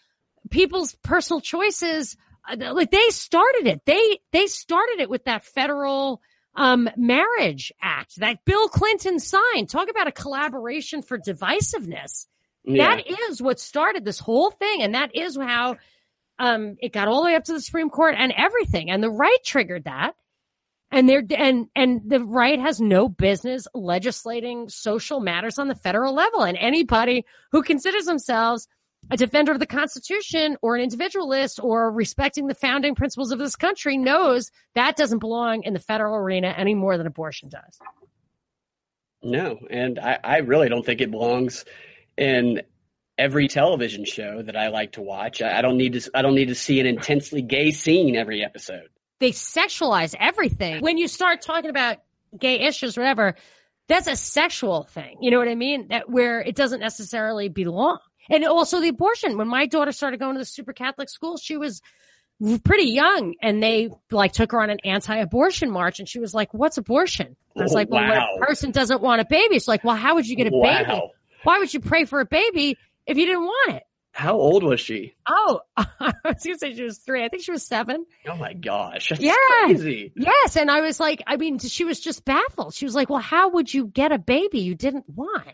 people's 0.51 0.95
personal 1.03 1.41
choices 1.41 2.17
uh, 2.49 2.75
like 2.75 2.91
they 2.91 3.09
started 3.11 3.67
it. 3.67 3.83
They 3.85 4.21
they 4.33 4.47
started 4.47 5.01
it 5.01 5.11
with 5.11 5.25
that 5.25 5.45
federal 5.45 6.23
um 6.55 6.89
marriage 6.97 7.73
act 7.81 8.19
that 8.19 8.45
bill 8.45 8.69
clinton 8.69 9.19
signed. 9.21 9.69
Talk 9.69 9.91
about 9.91 10.09
a 10.09 10.13
collaboration 10.13 11.03
for 11.03 11.19
divisiveness. 11.19 12.27
Yeah. 12.65 12.97
that 12.97 13.07
is 13.07 13.41
what 13.41 13.61
started 13.61 14.05
this 14.05 14.19
whole 14.19 14.51
thing 14.51 14.83
and 14.83 14.95
that 14.95 15.15
is 15.15 15.37
how 15.37 15.77
um 16.39 16.77
it 16.81 16.93
got 16.93 17.09
all 17.09 17.23
the 17.23 17.27
way 17.27 17.35
up 17.35 17.45
to 17.45 17.53
the 17.53 17.61
supreme 17.61 17.91
court 17.91 18.15
and 18.19 18.33
everything 18.37 18.91
and 18.91 19.03
the 19.03 19.11
right 19.11 19.39
triggered 19.45 19.85
that. 19.85 20.15
And 20.91 21.07
there 21.07 21.23
and 21.37 21.67
and 21.77 22.01
the 22.07 22.21
right 22.25 22.59
has 22.59 22.81
no 22.81 23.11
business 23.11 23.69
legislating 23.75 24.71
social 24.71 25.21
matters 25.21 25.59
on 25.59 25.69
the 25.69 25.75
federal 25.75 26.15
level 26.15 26.43
and 26.43 26.57
anybody 26.57 27.27
who 27.53 27.63
considers 27.63 28.07
themselves 28.07 28.69
a 29.11 29.17
defender 29.17 29.53
of 29.53 29.59
the 29.59 29.67
constitution 29.67 30.57
or 30.63 30.77
an 30.77 30.83
individualist 30.83 31.61
or 31.63 31.91
respecting 31.91 32.47
the 32.47 32.55
founding 32.55 32.95
principles 32.95 33.31
of 33.33 33.39
this 33.39 33.57
country 33.57 33.97
knows 33.97 34.51
that 34.75 34.97
doesn't 34.97 35.19
belong 35.21 35.63
in 35.63 35.73
the 35.73 35.81
federal 35.81 36.15
arena 36.15 36.55
any 36.57 36.75
more 36.75 36.99
than 36.99 37.07
abortion 37.07 37.49
does 37.49 37.79
No, 39.23 39.59
and 39.71 39.99
I, 39.99 40.19
I 40.23 40.37
really 40.39 40.69
don't 40.69 40.85
think 40.85 41.01
it 41.01 41.11
belongs 41.11 41.65
in 42.17 42.63
every 43.17 43.49
television 43.49 44.05
show 44.05 44.43
that 44.43 44.57
I 44.57 44.69
like 44.69 44.93
to 44.93 45.03
watch. 45.03 45.43
I, 45.43 45.59
I 45.59 45.63
don't 45.63 45.77
need 45.77 45.95
to. 45.95 46.11
I 46.15 46.23
don't 46.23 46.35
need 46.37 46.49
to 46.49 46.55
see 46.55 46.79
an 46.81 46.87
intensely 46.87 47.43
gay 47.43 47.71
scene 47.73 48.15
every 48.17 48.45
episode. 48.45 48.89
they 49.21 49.31
sexualize 49.33 50.15
everything. 50.19 50.83
When 50.83 50.99
you 50.99 51.09
start 51.09 51.43
talking 51.43 51.71
about 51.71 51.99
gay 52.39 52.61
issues, 52.61 52.97
whatever, 52.97 53.35
that's 53.89 54.07
a 54.07 54.17
sexual 54.17 54.85
thing. 54.85 55.17
You 55.21 55.31
know 55.31 55.39
what 55.39 55.49
I 55.49 55.55
mean? 55.55 55.89
That 55.89 56.09
where 56.09 56.41
it 56.41 56.55
doesn't 56.55 56.81
necessarily 56.81 57.49
belong. 57.49 57.99
And 58.31 58.45
also 58.45 58.81
the 58.81 58.89
abortion. 58.89 59.37
When 59.39 59.49
my 59.49 59.67
daughter 59.67 59.93
started 59.93 60.21
going 60.21 60.35
to 60.35 60.39
the 60.41 60.45
super 60.45 60.73
Catholic 60.73 61.09
school, 61.09 61.37
she 61.39 61.57
was 61.57 61.81
pretty 62.65 62.91
young 62.91 63.35
and 63.43 63.63
they 63.63 63.89
like 64.11 64.33
took 64.33 64.53
her 64.53 64.61
on 64.61 64.71
an 64.71 64.79
anti-abortion 64.85 65.71
march 65.71 65.99
and 65.99 66.09
she 66.09 66.21
was 66.21 66.33
like, 66.35 66.53
what's 66.55 66.79
abortion? 66.79 67.37
I 67.57 67.63
was 67.63 67.73
Oh, 67.73 67.75
like, 67.75 67.91
well, 67.91 68.03
when 68.09 68.17
a 68.19 68.47
person 68.47 68.71
doesn't 68.71 69.01
want 69.03 69.21
a 69.21 69.25
baby. 69.25 69.57
It's 69.57 69.67
like, 69.67 69.83
well, 69.83 69.97
how 69.97 70.15
would 70.15 70.27
you 70.29 70.37
get 70.37 70.47
a 70.47 70.51
baby? 70.51 71.01
Why 71.43 71.59
would 71.59 71.73
you 71.75 71.81
pray 71.81 72.05
for 72.05 72.21
a 72.21 72.27
baby 72.27 72.77
if 73.07 73.17
you 73.17 73.27
didn't 73.27 73.43
want 73.45 73.77
it? 73.77 73.83
How 74.13 74.35
old 74.37 74.63
was 74.65 74.81
she? 74.81 75.15
Oh, 75.29 75.61
I 75.77 75.87
was 76.25 76.43
going 76.45 76.55
to 76.55 76.59
say 76.59 76.75
she 76.75 76.83
was 76.83 76.99
three. 76.99 77.25
I 77.25 77.29
think 77.29 77.43
she 77.45 77.53
was 77.53 77.65
seven. 77.65 78.05
Oh 78.29 78.37
my 78.37 78.53
gosh, 78.53 79.09
that's 79.11 79.21
Yeah. 79.21 79.33
crazy. 79.65 80.13
Yes. 80.17 80.57
And 80.57 80.71
I 80.71 80.81
was 80.81 80.99
like, 81.01 81.23
I 81.27 81.37
mean, 81.37 81.59
she 81.61 81.85
was 81.85 81.99
just 82.01 82.25
baffled. 82.25 82.75
She 82.75 82.85
was 82.85 82.95
like, 82.97 83.11
well, 83.11 83.21
how 83.21 83.51
would 83.51 83.73
you 83.73 83.87
get 83.87 84.11
a 84.13 84.19
baby 84.19 84.61
you 84.61 84.75
didn't 84.75 85.09
want? 85.09 85.47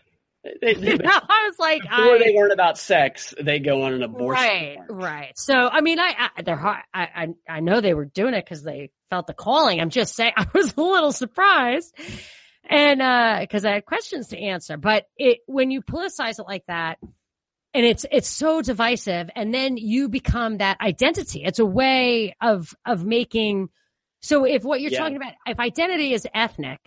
They- 0.61 0.73
they- 0.75 0.99
I 1.03 1.47
was 1.49 1.55
like, 1.59 1.81
before 1.81 2.15
I, 2.15 2.17
they 2.23 2.35
learn 2.35 2.51
about 2.51 2.77
sex, 2.77 3.33
they 3.41 3.59
go 3.59 3.83
on 3.83 3.93
an 3.93 4.03
abortion. 4.03 4.43
right, 4.43 4.77
march. 4.77 4.89
right. 4.91 5.31
So, 5.37 5.53
I 5.53 5.81
mean, 5.81 5.99
I, 5.99 6.29
I 6.37 6.41
they're 6.43 6.55
hard. 6.55 6.83
I, 6.93 7.01
I, 7.03 7.27
I 7.55 7.59
know 7.61 7.81
they 7.81 7.93
were 7.93 8.05
doing 8.05 8.33
it 8.33 8.45
because 8.45 8.63
they 8.63 8.91
felt 9.09 9.27
the 9.27 9.33
calling. 9.33 9.79
I'm 9.81 9.89
just 9.89 10.15
saying, 10.15 10.33
I 10.37 10.45
was 10.53 10.73
a 10.77 10.81
little 10.81 11.11
surprised. 11.11 11.93
And, 12.69 13.01
uh, 13.01 13.45
cause 13.51 13.63
I 13.65 13.73
had 13.73 13.85
questions 13.85 14.29
to 14.29 14.39
answer, 14.39 14.77
but 14.77 15.05
it, 15.17 15.39
when 15.45 15.69
you 15.71 15.81
politicize 15.81 16.39
it 16.39 16.45
like 16.47 16.65
that, 16.67 16.97
and 17.73 17.85
it's, 17.85 18.05
it's 18.11 18.29
so 18.29 18.61
divisive 18.61 19.29
and 19.35 19.53
then 19.53 19.75
you 19.77 20.07
become 20.09 20.57
that 20.57 20.79
identity. 20.79 21.43
It's 21.43 21.59
a 21.59 21.65
way 21.65 22.35
of, 22.41 22.73
of 22.85 23.03
making, 23.05 23.69
so 24.21 24.45
if 24.45 24.63
what 24.63 24.79
you're 24.81 24.91
Yeah. 24.91 24.99
talking 24.99 25.17
about, 25.17 25.33
if 25.45 25.59
identity 25.59 26.13
is 26.13 26.25
ethnic, 26.33 26.79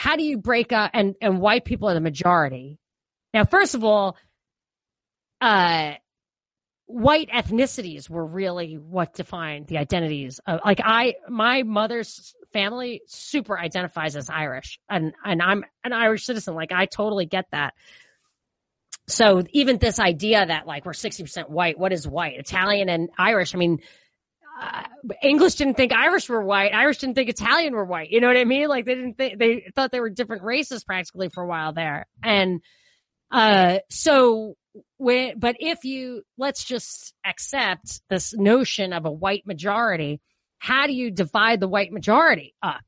how 0.00 0.16
do 0.16 0.22
you 0.22 0.38
break 0.38 0.72
up 0.72 0.92
and, 0.94 1.14
and 1.20 1.42
white 1.42 1.66
people 1.66 1.90
are 1.90 1.94
the 1.94 2.00
majority? 2.00 2.78
Now, 3.34 3.44
first 3.44 3.74
of 3.74 3.84
all, 3.84 4.16
uh, 5.42 5.92
white 6.86 7.28
ethnicities 7.28 8.08
were 8.08 8.24
really 8.24 8.76
what 8.78 9.12
defined 9.12 9.66
the 9.66 9.76
identities 9.76 10.40
of 10.46 10.60
like 10.64 10.80
I 10.82 11.16
my 11.28 11.64
mother's 11.64 12.34
family 12.50 13.02
super 13.06 13.58
identifies 13.58 14.16
as 14.16 14.30
Irish 14.30 14.80
and 14.88 15.12
and 15.22 15.42
I'm 15.42 15.64
an 15.84 15.92
Irish 15.92 16.24
citizen 16.24 16.54
like 16.54 16.72
I 16.72 16.86
totally 16.86 17.26
get 17.26 17.44
that. 17.52 17.74
So 19.06 19.44
even 19.50 19.76
this 19.76 20.00
idea 20.00 20.46
that 20.46 20.66
like 20.66 20.86
we're 20.86 20.92
60% 20.92 21.50
white, 21.50 21.78
what 21.78 21.92
is 21.92 22.08
white? 22.08 22.38
Italian 22.38 22.88
and 22.88 23.10
Irish. 23.18 23.54
I 23.54 23.58
mean, 23.58 23.80
uh, 24.60 24.82
English 25.22 25.54
didn't 25.54 25.74
think 25.76 25.92
Irish 25.92 26.28
were 26.28 26.44
white. 26.44 26.74
Irish 26.74 26.98
didn't 26.98 27.14
think 27.14 27.30
Italian 27.30 27.74
were 27.74 27.84
white. 27.84 28.10
You 28.10 28.20
know 28.20 28.26
what 28.28 28.36
I 28.36 28.44
mean? 28.44 28.68
Like 28.68 28.84
they 28.84 28.94
didn't 28.94 29.14
think, 29.14 29.38
they 29.38 29.70
thought 29.74 29.90
they 29.90 30.00
were 30.00 30.10
different 30.10 30.42
races 30.42 30.84
practically 30.84 31.30
for 31.30 31.42
a 31.42 31.46
while 31.46 31.72
there. 31.72 32.06
And, 32.22 32.60
uh, 33.30 33.78
so 33.88 34.56
when, 34.98 35.38
but 35.38 35.56
if 35.60 35.84
you, 35.84 36.22
let's 36.36 36.64
just 36.64 37.14
accept 37.24 38.02
this 38.10 38.34
notion 38.36 38.92
of 38.92 39.06
a 39.06 39.10
white 39.10 39.46
majority, 39.46 40.20
how 40.58 40.86
do 40.86 40.92
you 40.92 41.10
divide 41.10 41.60
the 41.60 41.68
white 41.68 41.92
majority 41.92 42.54
up? 42.62 42.84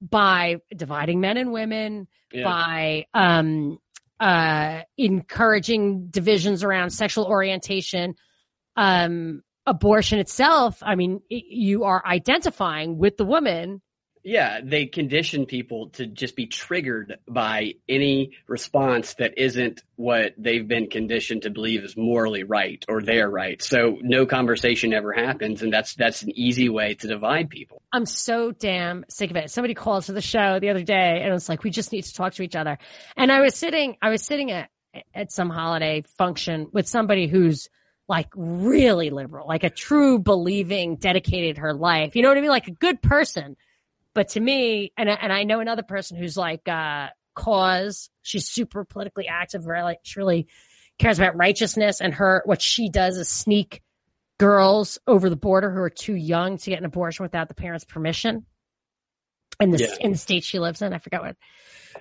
By 0.00 0.56
dividing 0.74 1.20
men 1.20 1.36
and 1.36 1.52
women, 1.52 2.06
Yeah. 2.32 2.44
by 2.44 3.06
um, 3.14 3.78
uh, 4.20 4.82
encouraging 4.96 6.08
divisions 6.08 6.62
around 6.62 6.90
sexual 6.90 7.24
orientation, 7.26 8.14
um, 8.76 9.42
abortion 9.66 10.18
itself. 10.18 10.82
I 10.82 10.94
mean, 10.94 11.22
you 11.28 11.84
are 11.84 12.02
identifying 12.04 12.98
with 12.98 13.16
the 13.16 13.24
woman. 13.24 13.80
Yeah, 14.24 14.60
they 14.62 14.86
condition 14.86 15.46
people 15.46 15.88
to 15.90 16.06
just 16.06 16.36
be 16.36 16.46
triggered 16.46 17.18
by 17.28 17.74
any 17.88 18.36
response 18.46 19.14
that 19.14 19.36
isn't 19.36 19.82
what 19.96 20.34
they've 20.38 20.66
been 20.66 20.88
conditioned 20.88 21.42
to 21.42 21.50
believe 21.50 21.82
is 21.82 21.96
morally 21.96 22.44
right 22.44 22.84
or 22.88 23.02
their 23.02 23.28
right. 23.28 23.60
So 23.60 23.98
no 24.00 24.24
conversation 24.24 24.92
ever 24.92 25.12
happens, 25.12 25.60
and 25.62 25.72
that's 25.72 25.96
that's 25.96 26.22
an 26.22 26.30
easy 26.38 26.68
way 26.68 26.94
to 26.94 27.08
divide 27.08 27.50
people. 27.50 27.82
I'm 27.92 28.06
so 28.06 28.52
damn 28.52 29.04
sick 29.08 29.30
of 29.30 29.36
it. 29.36 29.50
Somebody 29.50 29.74
called 29.74 30.04
to 30.04 30.12
the 30.12 30.22
show 30.22 30.58
the 30.58 30.70
other 30.70 30.82
day 30.82 31.18
and 31.20 31.28
it 31.28 31.32
was 31.32 31.48
like, 31.48 31.62
we 31.62 31.70
just 31.70 31.92
need 31.92 32.04
to 32.04 32.14
talk 32.14 32.32
to 32.34 32.42
each 32.42 32.56
other. 32.56 32.78
And 33.16 33.30
I 33.30 33.40
was 33.40 33.54
sitting, 33.54 33.96
I 34.00 34.08
was 34.08 34.22
sitting 34.22 34.50
at, 34.50 34.70
at 35.14 35.30
some 35.30 35.50
holiday 35.50 36.02
function 36.16 36.68
with 36.72 36.88
somebody 36.88 37.26
who's 37.26 37.68
like 38.08 38.28
really 38.34 39.10
liberal, 39.10 39.46
like 39.46 39.64
a 39.64 39.70
true 39.70 40.18
believing, 40.18 40.96
dedicated 40.96 41.58
her 41.58 41.72
life. 41.72 42.14
You 42.16 42.22
know 42.22 42.28
what 42.28 42.38
I 42.38 42.40
mean? 42.40 42.50
Like 42.50 42.68
a 42.68 42.72
good 42.72 43.00
person. 43.00 43.56
But 44.14 44.30
to 44.30 44.40
me, 44.40 44.92
and, 44.96 45.10
I- 45.10 45.18
and 45.22 45.32
I 45.32 45.44
know 45.44 45.60
another 45.60 45.82
person 45.82 46.16
who's 46.18 46.36
like, 46.36 46.68
uh, 46.68 47.08
cause 47.34 48.10
she's 48.22 48.46
super 48.48 48.84
politically 48.84 49.26
active, 49.28 49.66
really, 49.66 49.96
she 50.02 50.20
really 50.20 50.46
cares 50.98 51.18
about 51.18 51.36
righteousness 51.36 52.00
and 52.00 52.12
her, 52.14 52.42
what 52.44 52.60
she 52.60 52.90
does 52.90 53.16
is 53.16 53.28
sneak 53.28 53.82
girls 54.38 54.98
over 55.06 55.30
the 55.30 55.36
border 55.36 55.70
who 55.70 55.80
are 55.80 55.88
too 55.90 56.14
young 56.14 56.58
to 56.58 56.70
get 56.70 56.78
an 56.78 56.84
abortion 56.84 57.22
without 57.22 57.48
the 57.48 57.54
parents' 57.54 57.84
permission. 57.84 58.44
In 59.60 59.70
the 59.70 59.78
Yeah. 59.78 59.94
in 60.00 60.12
the 60.12 60.18
state 60.18 60.42
she 60.44 60.58
lives 60.58 60.82
in, 60.82 60.92
I 60.92 60.98
forgot 60.98 61.22
what. 61.22 61.36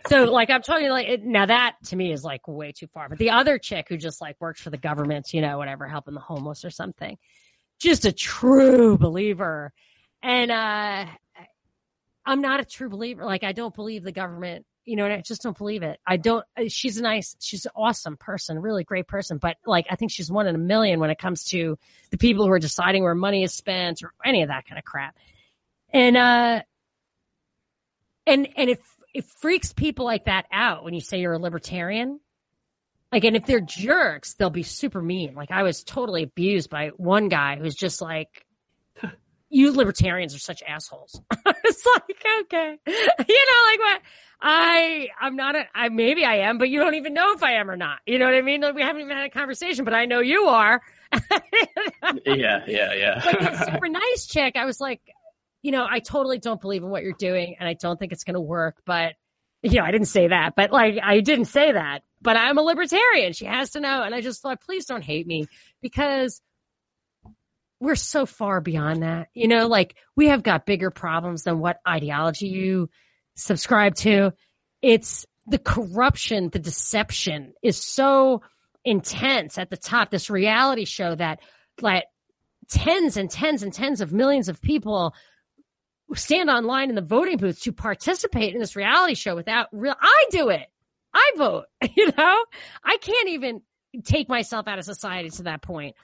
So, 0.08 0.26
like, 0.32 0.50
I'm 0.50 0.62
talking 0.62 0.90
like 0.90 1.22
now 1.22 1.46
that 1.46 1.76
to 1.86 1.96
me 1.96 2.12
is 2.12 2.24
like 2.24 2.48
way 2.48 2.72
too 2.72 2.88
far. 2.88 3.10
But 3.10 3.18
the 3.18 3.32
other 3.32 3.58
chick 3.58 3.88
who 3.90 3.98
just 3.98 4.22
like 4.22 4.36
works 4.40 4.62
for 4.62 4.70
the 4.70 4.78
government, 4.78 5.34
you 5.34 5.42
know, 5.42 5.58
whatever, 5.58 5.88
helping 5.88 6.14
the 6.14 6.20
homeless 6.20 6.66
or 6.66 6.70
something, 6.70 7.18
just 7.80 8.06
a 8.06 8.12
true 8.12 8.98
believer. 8.98 9.74
And 10.24 10.52
uh 10.52 11.06
I'm 12.26 12.42
not 12.42 12.60
a 12.60 12.66
true 12.66 12.90
believer. 12.90 13.26
Like, 13.26 13.44
I 13.44 13.52
don't 13.52 13.74
believe 13.74 14.04
the 14.04 14.12
government. 14.12 14.66
You 14.84 14.96
know, 14.96 15.06
and 15.06 15.14
I 15.14 15.22
just 15.22 15.44
don't 15.44 15.56
believe 15.58 15.84
it. 15.84 16.00
I 16.08 16.18
don't. 16.18 16.44
uh, 16.58 16.64
She's 16.68 16.98
a 16.98 17.04
nice, 17.04 17.36
she's 17.40 17.66
an 17.66 17.72
awesome 17.76 18.18
person, 18.18 18.58
really 18.58 18.84
great 18.84 19.08
person. 19.08 19.38
But 19.38 19.58
like, 19.64 19.86
I 19.92 19.96
think 19.96 20.12
she's 20.12 20.32
one 20.32 20.48
in 20.48 20.56
a 20.56 20.58
million 20.58 21.00
when 21.00 21.12
it 21.12 21.20
comes 21.20 21.44
to 21.46 21.78
the 22.10 22.18
people 22.18 22.48
who 22.48 22.52
are 22.52 22.60
deciding 22.60 23.04
where 23.04 23.14
money 23.14 23.44
is 23.44 23.54
spent 23.54 24.02
or 24.02 24.12
any 24.26 24.42
of 24.42 24.48
that 24.50 24.66
kind 24.66 24.80
of 24.80 24.84
crap. 24.84 25.16
And 25.94 26.18
uh, 26.18 26.64
and 28.26 28.48
and 28.58 28.70
it 28.72 28.80
it 29.14 29.26
freaks 29.42 29.74
people 29.74 30.06
like 30.06 30.26
that 30.26 30.46
out 30.52 30.84
when 30.84 30.94
you 30.94 31.02
say 31.02 31.20
you're 31.20 31.34
a 31.34 31.40
libertarian. 31.40 32.20
Like, 33.12 33.26
and 33.26 33.36
if 33.36 33.46
they're 33.46 33.60
jerks, 33.60 34.36
they'll 34.36 34.50
be 34.50 34.64
super 34.64 35.02
mean. 35.02 35.36
Like, 35.36 35.52
I 35.52 35.64
was 35.64 35.84
totally 35.84 36.24
abused 36.24 36.70
by 36.70 36.92
one 36.96 37.28
guy 37.28 37.58
who's 37.58 37.76
just 37.76 38.02
like, 38.02 38.46
you 39.50 39.74
libertarians 39.74 40.34
are 40.34 40.40
such 40.40 40.64
assholes. 40.66 41.20
it's 41.46 41.86
like, 41.86 42.26
okay, 42.44 42.78
you 42.88 42.94
know, 42.94 43.68
like 43.68 43.80
what? 43.80 44.02
I, 44.44 45.10
I'm 45.20 45.36
not 45.36 45.56
a, 45.56 45.66
I, 45.76 45.90
maybe 45.90 46.24
I 46.24 46.48
am, 46.48 46.58
but 46.58 46.70
you 46.70 46.80
don't 46.80 46.96
even 46.96 47.14
know 47.14 47.34
if 47.34 47.44
I 47.44 47.54
am 47.54 47.70
or 47.70 47.76
not. 47.76 48.00
You 48.08 48.18
know 48.18 48.26
what 48.26 48.34
I 48.34 48.42
mean? 48.42 48.62
Like, 48.62 48.76
we 48.76 48.82
haven't 48.82 49.02
even 49.02 49.16
had 49.16 49.26
a 49.26 49.30
conversation, 49.30 49.84
but 49.86 49.94
I 49.94 50.06
know 50.06 50.20
you 50.20 50.46
are. 50.46 50.82
yeah, 52.26 52.64
yeah, 52.66 52.94
yeah. 52.94 53.22
but 53.24 53.40
the 53.40 53.72
super 53.72 53.90
nice 53.90 54.26
chick, 54.26 54.56
I 54.56 54.66
was 54.66 54.80
like, 54.80 55.02
you 55.62 55.72
know, 55.72 55.86
I 55.90 56.00
totally 56.00 56.40
don't 56.40 56.62
believe 56.62 56.84
in 56.84 56.90
what 56.90 57.04
you're 57.04 57.14
doing 57.14 57.56
and 57.60 57.68
I 57.68 57.74
don't 57.74 58.00
think 58.00 58.12
it's 58.12 58.24
going 58.24 58.36
to 58.36 58.42
work, 58.42 58.82
but 58.86 59.14
you 59.64 59.80
know, 59.80 59.84
I 59.84 59.92
didn't 59.92 60.08
say 60.08 60.28
that, 60.28 60.54
but 60.56 60.72
like, 60.72 60.98
I 61.04 61.20
didn't 61.20 61.46
say 61.46 61.72
that, 61.72 62.02
but 62.22 62.36
I'm 62.36 62.58
a 62.58 62.62
libertarian. 62.62 63.34
She 63.34 63.46
has 63.46 63.72
to 63.72 63.80
know. 63.80 64.02
And 64.02 64.16
I 64.16 64.22
just 64.22 64.42
thought, 64.42 64.62
please 64.62 64.86
don't 64.86 65.04
hate 65.04 65.28
me 65.28 65.48
because 65.82 66.42
we're 67.80 67.96
so 67.96 68.26
far 68.26 68.60
beyond 68.60 69.04
that. 69.04 69.28
You 69.34 69.48
know, 69.48 69.68
like 69.68 69.96
we 70.16 70.28
have 70.28 70.44
got 70.44 70.66
bigger 70.66 70.90
problems 70.90 71.44
than 71.44 71.60
what 71.60 71.80
ideology 71.88 72.48
you 72.48 72.90
subscribe 73.36 73.96
to. 73.96 74.34
It's 74.82 75.26
the 75.48 75.60
corruption, 75.60 76.50
the 76.50 76.60
deception 76.60 77.54
is 77.62 77.78
so 77.84 78.42
intense 78.84 79.58
at 79.58 79.70
the 79.70 79.78
top. 79.78 80.10
This 80.10 80.30
reality 80.30 80.86
show 80.86 81.16
that 81.16 81.40
like 81.82 82.06
tens 82.70 83.18
and 83.18 83.30
tens 83.30 83.64
and 83.64 83.74
tens 83.74 84.02
of 84.02 84.14
millions 84.14 84.50
of 84.50 84.62
people 84.62 85.14
stand 86.16 86.50
online 86.50 86.90
in 86.90 86.96
the 86.96 87.02
voting 87.02 87.38
booths 87.38 87.62
to 87.62 87.72
participate 87.72 88.54
in 88.54 88.60
this 88.60 88.76
reality 88.76 89.16
show 89.16 89.36
without 89.36 89.68
real 89.72 89.96
I 90.00 90.26
do 90.32 90.50
it. 90.50 90.68
I 91.14 91.32
vote, 91.38 91.66
you 91.96 92.12
know? 92.18 92.46
I 92.84 92.98
can't 92.98 93.30
even 93.30 93.62
take 94.04 94.30
myself 94.30 94.68
out 94.68 94.80
of 94.80 94.86
society 94.86 95.30
to 95.30 95.44
that 95.44 95.62
point 95.62 95.96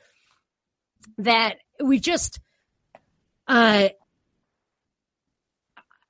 that 1.20 1.58
we 1.84 2.00
just 2.00 2.40
uh 3.48 3.90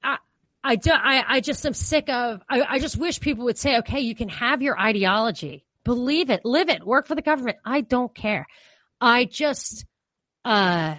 I 0.03 0.17
I 0.63 0.75
do, 0.75 0.91
I, 0.91 1.23
I 1.27 1.39
just 1.39 1.65
am 1.65 1.73
sick 1.73 2.09
of 2.09 2.41
I, 2.49 2.61
I 2.61 2.79
just 2.79 2.97
wish 2.97 3.19
people 3.19 3.45
would 3.45 3.57
say, 3.57 3.77
okay, 3.79 3.99
you 3.99 4.15
can 4.15 4.29
have 4.29 4.61
your 4.61 4.79
ideology. 4.79 5.65
Believe 5.83 6.29
it, 6.29 6.43
live 6.43 6.69
it, 6.69 6.85
work 6.85 7.05
for 7.05 7.15
the 7.15 7.21
government. 7.21 7.57
I 7.63 7.81
don't 7.81 8.13
care. 8.13 8.47
I 8.99 9.25
just 9.25 9.85
uh 10.43 10.95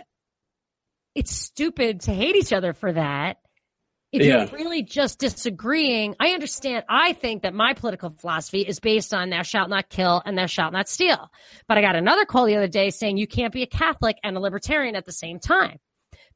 it's 1.18 1.32
stupid 1.32 2.02
to 2.02 2.14
hate 2.14 2.36
each 2.36 2.52
other 2.52 2.72
for 2.72 2.92
that. 2.92 3.38
If 4.12 4.22
yeah. 4.22 4.44
you're 4.44 4.58
really 4.58 4.84
just 4.84 5.18
disagreeing, 5.18 6.14
I 6.20 6.28
understand. 6.28 6.84
I 6.88 7.12
think 7.12 7.42
that 7.42 7.52
my 7.52 7.74
political 7.74 8.08
philosophy 8.10 8.60
is 8.60 8.78
based 8.78 9.12
on 9.12 9.28
thou 9.28 9.42
shalt 9.42 9.68
not 9.68 9.90
kill 9.90 10.22
and 10.24 10.38
thou 10.38 10.46
shalt 10.46 10.72
not 10.72 10.88
steal. 10.88 11.28
But 11.66 11.76
I 11.76 11.82
got 11.82 11.96
another 11.96 12.24
call 12.24 12.46
the 12.46 12.56
other 12.56 12.68
day 12.68 12.90
saying 12.90 13.18
you 13.18 13.26
can't 13.26 13.52
be 13.52 13.62
a 13.62 13.66
Catholic 13.66 14.16
and 14.22 14.36
a 14.36 14.40
libertarian 14.40 14.94
at 14.94 15.06
the 15.06 15.12
same 15.12 15.40
time. 15.40 15.78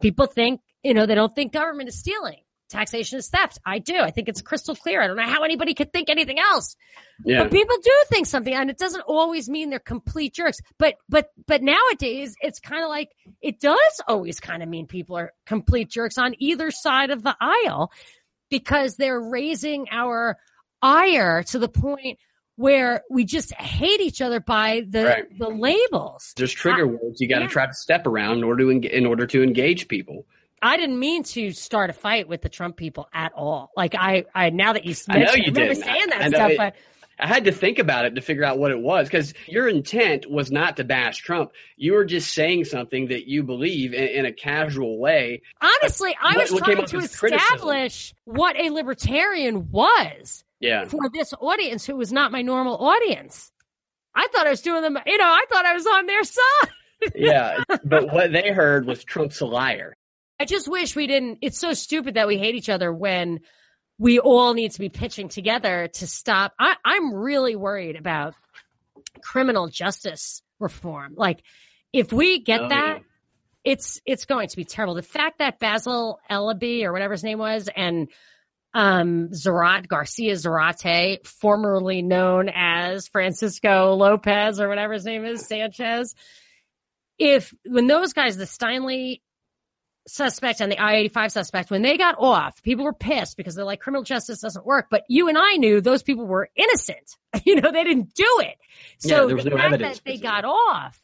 People 0.03 0.27
think, 0.27 0.61
you 0.83 0.95
know, 0.95 1.07
they 1.07 1.15
don't 1.15 1.33
think 1.33 1.53
government 1.53 1.89
is 1.89 1.99
stealing 1.99 2.42
taxation 2.73 3.19
is 3.19 3.29
theft. 3.29 3.59
I 3.65 3.79
do. 3.79 3.97
I 3.97 4.11
think 4.11 4.29
it's 4.29 4.43
crystal 4.43 4.75
clear. 4.75 5.01
I 5.01 5.07
don't 5.07 5.17
know 5.17 5.23
how 5.23 5.45
anybody 5.45 5.75
could 5.75 5.93
think 5.93 6.11
anything 6.11 6.39
else. 6.39 6.77
Yeah. 7.25 7.43
But 7.43 7.53
people 7.53 7.77
do 7.83 7.93
think 8.09 8.27
something 8.27 8.53
and 8.53 8.71
it 8.71 8.79
doesn't 8.79 9.03
always 9.03 9.49
mean 9.49 9.71
they're 9.71 9.79
complete 9.79 10.35
jerks. 10.35 10.59
But 10.79 10.97
but 11.09 11.29
but 11.47 11.63
nowadays 11.63 12.35
it's 12.41 12.59
kind 12.59 12.83
of 12.83 12.89
like 12.89 13.11
it 13.41 13.61
does 13.61 14.01
always 14.09 14.41
kind 14.41 14.63
of 14.63 14.69
mean 14.69 14.87
people 14.87 15.17
are 15.17 15.33
complete 15.47 15.91
jerks 15.91 16.19
on 16.19 16.35
either 16.39 16.71
side 16.71 17.11
of 17.11 17.23
the 17.23 17.37
aisle 17.41 17.93
because 18.51 18.97
they're 18.97 19.21
raising 19.21 19.87
our 19.91 20.37
ire 20.83 21.43
to 21.45 21.59
the 21.59 21.69
point 21.69 22.19
where 22.57 23.03
we 23.11 23.25
just 23.25 23.53
hate 23.55 24.01
each 24.01 24.21
other 24.21 24.41
by 24.41 24.83
the 24.89 25.05
right. 25.05 25.39
the 25.39 25.49
labels. 25.49 26.33
There's 26.37 26.53
trigger 26.53 26.83
I, 26.83 26.85
words 26.85 27.21
you 27.21 27.29
got 27.29 27.39
to 27.39 27.43
yeah. 27.43 27.49
try 27.49 27.67
to 27.67 27.75
step 27.75 28.07
around 28.07 28.39
in 28.39 28.45
order 28.45 28.65
to 28.65 28.97
in 28.97 29.07
order 29.07 29.27
to 29.27 29.43
engage 29.43 29.89
people. 29.89 30.27
I 30.63 30.77
didn't 30.77 30.99
mean 30.99 31.25
to 31.25 31.51
start 31.51 31.91
a 31.91 31.93
fight 31.93 32.29
with 32.29 32.43
the 32.43 32.49
Trump 32.49 32.77
people 32.77 33.09
at 33.13 33.33
all. 33.35 33.71
Like 33.77 33.95
I, 33.97 34.25
I 34.35 34.51
now 34.51 34.73
that 34.73 34.85
you, 34.85 34.95
I 35.09 35.19
know 35.19 35.33
you 35.35 35.51
did 35.51 35.77
saying 35.77 36.07
that 36.11 36.31
stuff, 36.31 36.51
it, 36.53 36.57
but 36.57 36.75
I 37.19 37.27
had 37.27 37.45
to 37.45 37.53
think 37.53 37.79
about 37.79 38.05
it 38.05 38.15
to 38.15 38.21
figure 38.21 38.45
out 38.45 38.59
what 38.59 38.71
it 38.71 38.81
was 38.81 39.07
because 39.07 39.35
your 39.47 39.69
intent 39.69 40.31
was 40.31 40.51
not 40.51 40.77
to 40.79 40.85
bash 40.85 41.19
Trump. 41.19 41.53
You 41.77 41.93
were 41.93 42.05
just 42.05 42.33
saying 42.33 42.65
something 42.65 43.09
that 43.09 43.29
you 43.29 43.43
believe 43.43 43.93
in, 43.93 44.09
in 44.09 44.27
a 44.27 44.33
casual 44.33 44.99
way. 44.99 45.43
Honestly, 45.61 46.17
I 46.21 46.37
was 46.37 46.53
what, 46.53 46.65
trying 46.65 46.85
to 46.85 46.99
establish 46.99 47.19
criticism. 47.19 48.17
what 48.25 48.57
a 48.57 48.71
libertarian 48.71 49.71
was. 49.71 50.45
Yeah. 50.61 50.87
For 50.87 51.11
this 51.13 51.35
audience 51.41 51.85
who 51.85 51.97
was 51.97 52.13
not 52.13 52.33
my 52.33 52.43
normal 52.43 52.77
audience. 52.77 53.51
I 54.15 54.29
thought 54.33 54.47
I 54.47 54.51
was 54.51 54.63
doing 54.63 54.83
them, 54.83 54.99
you 55.07 55.19
know, 55.19 55.25
I 55.25 55.45
thought 55.51 55.67
I 55.67 55.75
was 55.75 55.87
on 55.87 56.07
their 56.07 56.25
side. 56.25 57.13
yeah. 57.15 57.65
But 57.85 58.13
what 58.13 58.33
they 58.33 58.53
heard 58.53 58.87
was 58.87 59.05
Trump's 59.05 59.41
a 59.41 59.47
liar. 59.47 59.97
I 60.43 60.45
just 60.45 60.67
wish 60.67 60.97
we 60.97 61.07
didn't. 61.07 61.39
It's 61.41 61.61
so 61.61 61.73
stupid 61.73 62.15
that 62.15 62.27
we 62.27 62.37
hate 62.37 62.57
each 62.57 62.69
other 62.69 62.93
when 62.93 63.43
we 63.97 64.19
all 64.19 64.55
need 64.55 64.73
to 64.73 64.81
be 64.81 64.89
pitching 64.89 65.29
together 65.29 65.87
to 65.87 66.07
stop. 66.09 66.53
I, 66.59 66.75
I'm 66.85 67.15
really 67.15 67.55
worried 67.55 67.95
about 67.95 68.35
criminal 69.23 69.69
justice 69.69 70.43
reform. 70.59 71.15
Like, 71.17 71.45
if 71.93 72.13
we 72.13 72.41
get 72.41 72.61
oh, 72.61 72.69
that, 72.71 72.97
yeah. 72.97 73.73
it's 73.73 74.01
it's 74.05 74.25
going 74.25 74.49
to 74.49 74.57
be 74.57 74.65
terrible. 74.65 74.97
The 74.97 75.03
fact 75.03 75.39
that 75.39 75.61
Basil 75.61 76.19
Eleby 76.29 76.83
or 76.83 76.93
whatever 76.93 77.13
his 77.13 77.23
name 77.23 77.39
was 77.39 77.69
and 77.77 78.09
um 78.75 79.29
Zarat 79.29 79.87
Garcia 79.87 80.33
Zarate, 80.33 81.25
formerly 81.25 82.03
known 82.03 82.49
as 82.53 83.07
Francisco 83.07 83.95
Lopez 83.95 84.59
or 84.59 84.69
whatever 84.69 84.95
his 84.95 85.05
name 85.05 85.25
is, 85.25 85.47
Sanchez. 85.47 86.17
If 87.17 87.55
when 87.65 87.87
those 87.87 88.13
guys, 88.13 88.37
the 88.37 88.45
Steinle 88.45 89.21
suspect 90.07 90.61
and 90.61 90.71
the 90.71 90.83
I-85 90.83 91.31
suspect, 91.31 91.71
when 91.71 91.83
they 91.83 91.97
got 91.97 92.17
off, 92.19 92.63
people 92.63 92.85
were 92.85 92.93
pissed 92.93 93.37
because 93.37 93.55
they're 93.55 93.65
like, 93.65 93.81
criminal 93.81 94.03
justice 94.03 94.41
doesn't 94.41 94.67
work. 94.67 94.87
But 94.91 95.05
you 95.09 95.29
and 95.29 95.39
I 95.39 95.55
knew 95.55 95.81
those 95.81 96.03
people 96.03 96.27
were 96.27 96.49
innocent. 96.57 97.17
You 97.45 97.61
know, 97.61 97.73
they 97.73 97.83
didn't 97.83 98.15
do 98.15 98.41
it. 98.41 98.57
So 98.99 99.27
yeah, 99.27 99.43
the 99.43 99.51
no 99.51 99.57
fact 99.57 99.79
that 99.79 100.01
they 100.05 100.19
got 100.19 100.45
off 100.45 101.01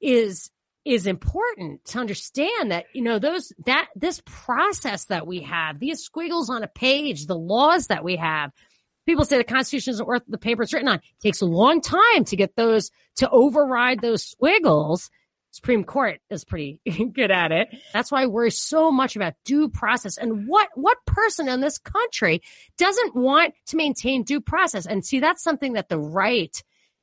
is 0.00 0.50
is 0.84 1.06
important 1.06 1.84
to 1.86 1.98
understand 1.98 2.70
that 2.70 2.86
you 2.92 3.02
know 3.02 3.18
those 3.18 3.52
that 3.66 3.88
this 3.96 4.22
process 4.24 5.06
that 5.06 5.26
we 5.26 5.40
have 5.40 5.80
these 5.80 6.00
squiggles 6.00 6.50
on 6.50 6.62
a 6.62 6.68
page 6.68 7.26
the 7.26 7.36
laws 7.36 7.86
that 7.88 8.04
we 8.04 8.16
have 8.16 8.52
people 9.06 9.24
say 9.24 9.38
the 9.38 9.44
constitution 9.44 9.92
isn't 9.92 10.06
worth 10.06 10.22
the 10.28 10.38
paper 10.38 10.62
it's 10.62 10.72
written 10.72 10.88
on 10.88 10.96
it 10.96 11.02
takes 11.20 11.40
a 11.40 11.46
long 11.46 11.80
time 11.80 12.24
to 12.24 12.36
get 12.36 12.54
those 12.56 12.90
to 13.16 13.28
override 13.30 14.00
those 14.00 14.22
squiggles 14.22 15.10
Supreme 15.54 15.84
Court 15.84 16.20
is 16.30 16.44
pretty 16.44 16.80
good 17.14 17.30
at 17.30 17.52
it. 17.52 17.68
That's 17.92 18.10
why 18.10 18.22
I 18.22 18.26
worry 18.26 18.50
so 18.50 18.90
much 18.90 19.14
about 19.14 19.34
due 19.44 19.68
process 19.68 20.18
and 20.18 20.48
what, 20.48 20.68
what 20.74 20.98
person 21.06 21.48
in 21.48 21.60
this 21.60 21.78
country 21.78 22.42
doesn't 22.76 23.14
want 23.14 23.54
to 23.66 23.76
maintain 23.76 24.24
due 24.24 24.40
process? 24.40 24.84
And 24.84 25.06
see, 25.06 25.20
that's 25.20 25.44
something 25.44 25.74
that 25.74 25.88
the 25.88 25.98
right 25.98 26.60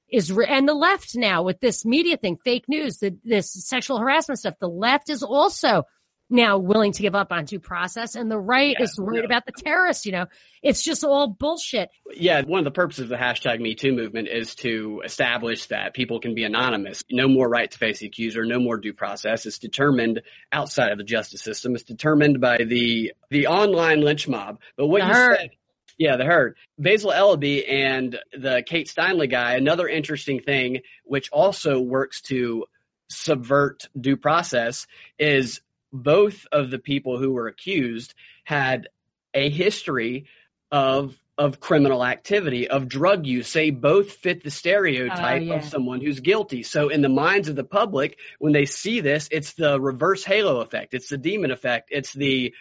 is, 0.09 0.33
re- 0.33 0.47
and 0.49 0.67
the 0.67 0.73
left 0.73 1.15
now 1.15 1.43
with 1.43 1.61
this 1.61 1.85
media 1.85 2.17
thing, 2.17 2.37
fake 2.43 2.65
news, 2.67 2.97
the, 2.97 3.17
this 3.23 3.53
sexual 3.53 3.99
harassment 3.99 4.39
stuff, 4.39 4.55
the 4.59 4.67
left 4.67 5.09
is 5.09 5.23
also 5.23 5.83
now 6.31 6.57
willing 6.57 6.91
to 6.93 7.01
give 7.01 7.15
up 7.15 7.31
on 7.31 7.45
due 7.45 7.59
process 7.59 8.15
and 8.15 8.31
the 8.31 8.39
right 8.39 8.75
yeah, 8.77 8.83
is 8.83 8.99
worried 8.99 9.19
yeah. 9.19 9.25
about 9.25 9.45
the 9.45 9.51
terrorists 9.51 10.05
you 10.05 10.11
know? 10.11 10.25
It's 10.63 10.83
just 10.83 11.03
all 11.03 11.27
bullshit. 11.27 11.89
Yeah 12.13 12.41
one 12.41 12.59
of 12.59 12.65
the 12.65 12.71
purposes 12.71 13.03
of 13.03 13.09
the 13.09 13.15
hashtag 13.15 13.59
me 13.59 13.75
too 13.75 13.93
movement 13.93 14.27
is 14.27 14.55
to 14.55 15.01
establish 15.03 15.67
that 15.67 15.93
people 15.93 16.19
can 16.19 16.35
be 16.35 16.43
anonymous. 16.43 17.03
No 17.11 17.27
more 17.27 17.49
right 17.49 17.69
to 17.69 17.77
face 17.77 17.99
the 17.99 18.07
accuser 18.07 18.45
no 18.45 18.59
more 18.59 18.77
due 18.77 18.93
process. 18.93 19.45
It's 19.45 19.59
determined 19.59 20.21
outside 20.51 20.91
of 20.91 20.97
the 20.97 21.03
justice 21.03 21.41
system. 21.41 21.75
It's 21.75 21.83
determined 21.83 22.41
by 22.41 22.57
the 22.57 23.13
the 23.29 23.47
online 23.47 24.01
lynch 24.01 24.27
mob. 24.27 24.59
But 24.77 24.87
what 24.87 25.01
the 25.01 25.07
you 25.07 25.13
herd. 25.13 25.37
said 25.37 25.49
yeah, 25.97 26.17
the 26.17 26.25
herd. 26.25 26.57
Basil 26.79 27.11
Eleby 27.11 27.71
and 27.71 28.17
the 28.33 28.63
Kate 28.65 28.87
Steinle 28.87 29.29
guy, 29.29 29.53
another 29.53 29.87
interesting 29.87 30.39
thing, 30.39 30.79
which 31.03 31.29
also 31.29 31.79
works 31.79 32.21
to 32.21 32.65
subvert 33.07 33.87
due 33.99 34.17
process, 34.17 34.87
is 35.19 35.61
both 35.91 36.45
of 36.51 36.71
the 36.71 36.79
people 36.79 37.17
who 37.17 37.31
were 37.31 37.47
accused 37.47 38.13
had 38.43 38.87
a 39.33 39.49
history 39.49 40.25
of 40.71 41.17
of 41.37 41.59
criminal 41.59 42.05
activity, 42.05 42.67
of 42.67 42.87
drug 42.87 43.25
use. 43.25 43.51
They 43.51 43.71
both 43.71 44.11
fit 44.11 44.43
the 44.43 44.51
stereotype 44.51 45.41
uh, 45.41 45.45
yeah. 45.45 45.55
of 45.55 45.63
someone 45.63 45.99
who's 45.99 46.19
guilty. 46.19 46.61
So 46.61 46.89
in 46.89 47.01
the 47.01 47.09
minds 47.09 47.49
of 47.49 47.55
the 47.55 47.63
public, 47.63 48.19
when 48.37 48.53
they 48.53 48.65
see 48.65 48.99
this, 48.99 49.27
it's 49.31 49.53
the 49.53 49.81
reverse 49.81 50.23
halo 50.23 50.59
effect. 50.59 50.93
It's 50.93 51.09
the 51.09 51.17
demon 51.17 51.49
effect. 51.49 51.89
It's 51.91 52.13
the 52.13 52.53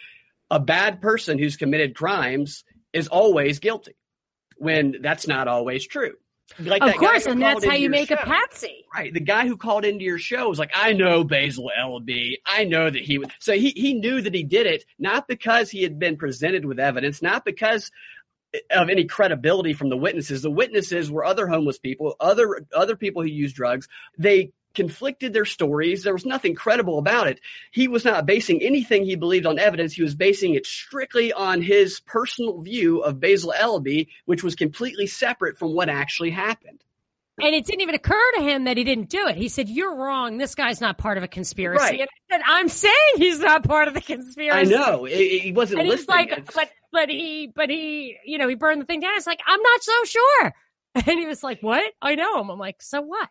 a 0.49 0.59
bad 0.59 0.99
person 0.99 1.37
who's 1.37 1.57
committed 1.57 1.95
crimes 1.95 2.63
is 2.91 3.07
always 3.07 3.59
guilty 3.59 3.95
when 4.57 4.97
that's 5.01 5.27
not 5.27 5.47
always 5.47 5.85
true. 5.85 6.15
Like 6.59 6.81
of 6.81 6.95
course, 6.95 7.25
and 7.25 7.41
that's 7.41 7.65
how 7.65 7.73
you 7.73 7.89
make 7.89 8.09
show. 8.09 8.15
a 8.15 8.17
patsy. 8.17 8.85
Right. 8.93 9.13
The 9.13 9.19
guy 9.19 9.47
who 9.47 9.57
called 9.57 9.85
into 9.85 10.03
your 10.03 10.17
show 10.17 10.49
was 10.49 10.59
like, 10.59 10.71
I 10.73 10.93
know 10.93 11.23
Basil 11.23 11.71
Eleby. 11.77 12.37
I 12.45 12.65
know 12.65 12.89
that 12.89 13.01
he 13.01 13.17
would. 13.17 13.31
So 13.39 13.53
he, 13.53 13.69
he 13.69 13.93
knew 13.93 14.21
that 14.21 14.33
he 14.33 14.43
did 14.43 14.67
it, 14.67 14.85
not 14.99 15.27
because 15.27 15.69
he 15.69 15.83
had 15.83 15.99
been 15.99 16.17
presented 16.17 16.65
with 16.65 16.79
evidence, 16.79 17.21
not 17.21 17.45
because 17.45 17.91
of 18.69 18.89
any 18.89 19.05
credibility 19.05 19.73
from 19.73 19.89
the 19.89 19.97
witnesses. 19.97 20.41
The 20.41 20.51
witnesses 20.51 21.09
were 21.09 21.23
other 21.23 21.47
homeless 21.47 21.77
people, 21.79 22.15
other, 22.19 22.65
other 22.75 22.95
people 22.95 23.21
who 23.21 23.29
use 23.29 23.53
drugs. 23.53 23.87
They 24.17 24.51
conflicted 24.73 25.33
their 25.33 25.45
stories. 25.45 26.03
There 26.03 26.13
was 26.13 26.25
nothing 26.25 26.55
credible 26.55 26.97
about 26.97 27.27
it. 27.27 27.39
He 27.71 27.87
was 27.87 28.05
not 28.05 28.25
basing 28.25 28.61
anything 28.61 29.03
he 29.05 29.15
believed 29.15 29.45
on 29.45 29.59
evidence. 29.59 29.93
He 29.93 30.03
was 30.03 30.15
basing 30.15 30.53
it 30.55 30.65
strictly 30.65 31.31
on 31.33 31.61
his 31.61 31.99
personal 32.01 32.61
view 32.61 32.99
of 32.99 33.19
Basil 33.19 33.53
Eleby, 33.59 34.07
which 34.25 34.43
was 34.43 34.55
completely 34.55 35.07
separate 35.07 35.57
from 35.57 35.73
what 35.73 35.89
actually 35.89 36.31
happened. 36.31 36.83
And 37.41 37.55
it 37.55 37.65
didn't 37.65 37.81
even 37.81 37.95
occur 37.95 38.31
to 38.35 38.43
him 38.43 38.65
that 38.65 38.77
he 38.77 38.83
didn't 38.83 39.09
do 39.09 39.25
it. 39.27 39.35
He 39.35 39.47
said, 39.47 39.67
"You're 39.67 39.95
wrong. 39.95 40.37
This 40.37 40.53
guy's 40.53 40.79
not 40.79 40.97
part 40.99 41.17
of 41.17 41.23
a 41.23 41.27
conspiracy." 41.27 41.81
Right. 41.83 41.99
And 42.01 42.09
I 42.29 42.35
said, 42.35 42.41
"I'm 42.45 42.67
saying 42.69 42.93
he's 43.15 43.39
not 43.39 43.63
part 43.63 43.87
of 43.87 43.95
the 43.95 44.01
conspiracy." 44.01 44.51
I 44.59 44.63
know 44.63 45.05
he 45.05 45.51
wasn't 45.55 45.79
And 45.81 45.89
he's 45.89 46.01
listening. 46.07 46.17
like, 46.17 46.31
It's- 46.33 46.51
"But, 46.53 46.69
but 46.91 47.09
he, 47.09 47.47
but 47.55 47.69
he, 47.69 48.17
you 48.25 48.37
know, 48.37 48.47
he 48.47 48.53
burned 48.55 48.81
the 48.81 48.85
thing 48.85 48.99
down." 48.99 49.13
It's 49.15 49.25
like, 49.25 49.39
"I'm 49.47 49.61
not 49.61 49.81
so 49.83 50.03
sure." 50.05 50.53
And 50.93 51.19
he 51.19 51.25
was 51.25 51.41
like, 51.41 51.61
"What? 51.61 51.89
I 52.01 52.15
know 52.15 52.41
him." 52.41 52.49
I'm 52.51 52.59
like, 52.59 52.81
"So 52.81 53.01
what?" 53.01 53.29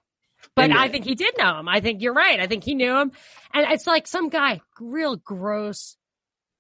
But 0.56 0.72
I 0.72 0.88
think 0.88 1.04
he 1.04 1.14
did 1.14 1.34
know 1.38 1.58
him. 1.58 1.68
I 1.68 1.80
think 1.80 2.02
you're 2.02 2.12
right. 2.12 2.40
I 2.40 2.46
think 2.46 2.64
he 2.64 2.74
knew 2.74 2.96
him. 2.98 3.12
And 3.54 3.66
it's 3.70 3.86
like 3.86 4.06
some 4.06 4.28
guy, 4.28 4.60
real 4.80 5.16
gross 5.16 5.96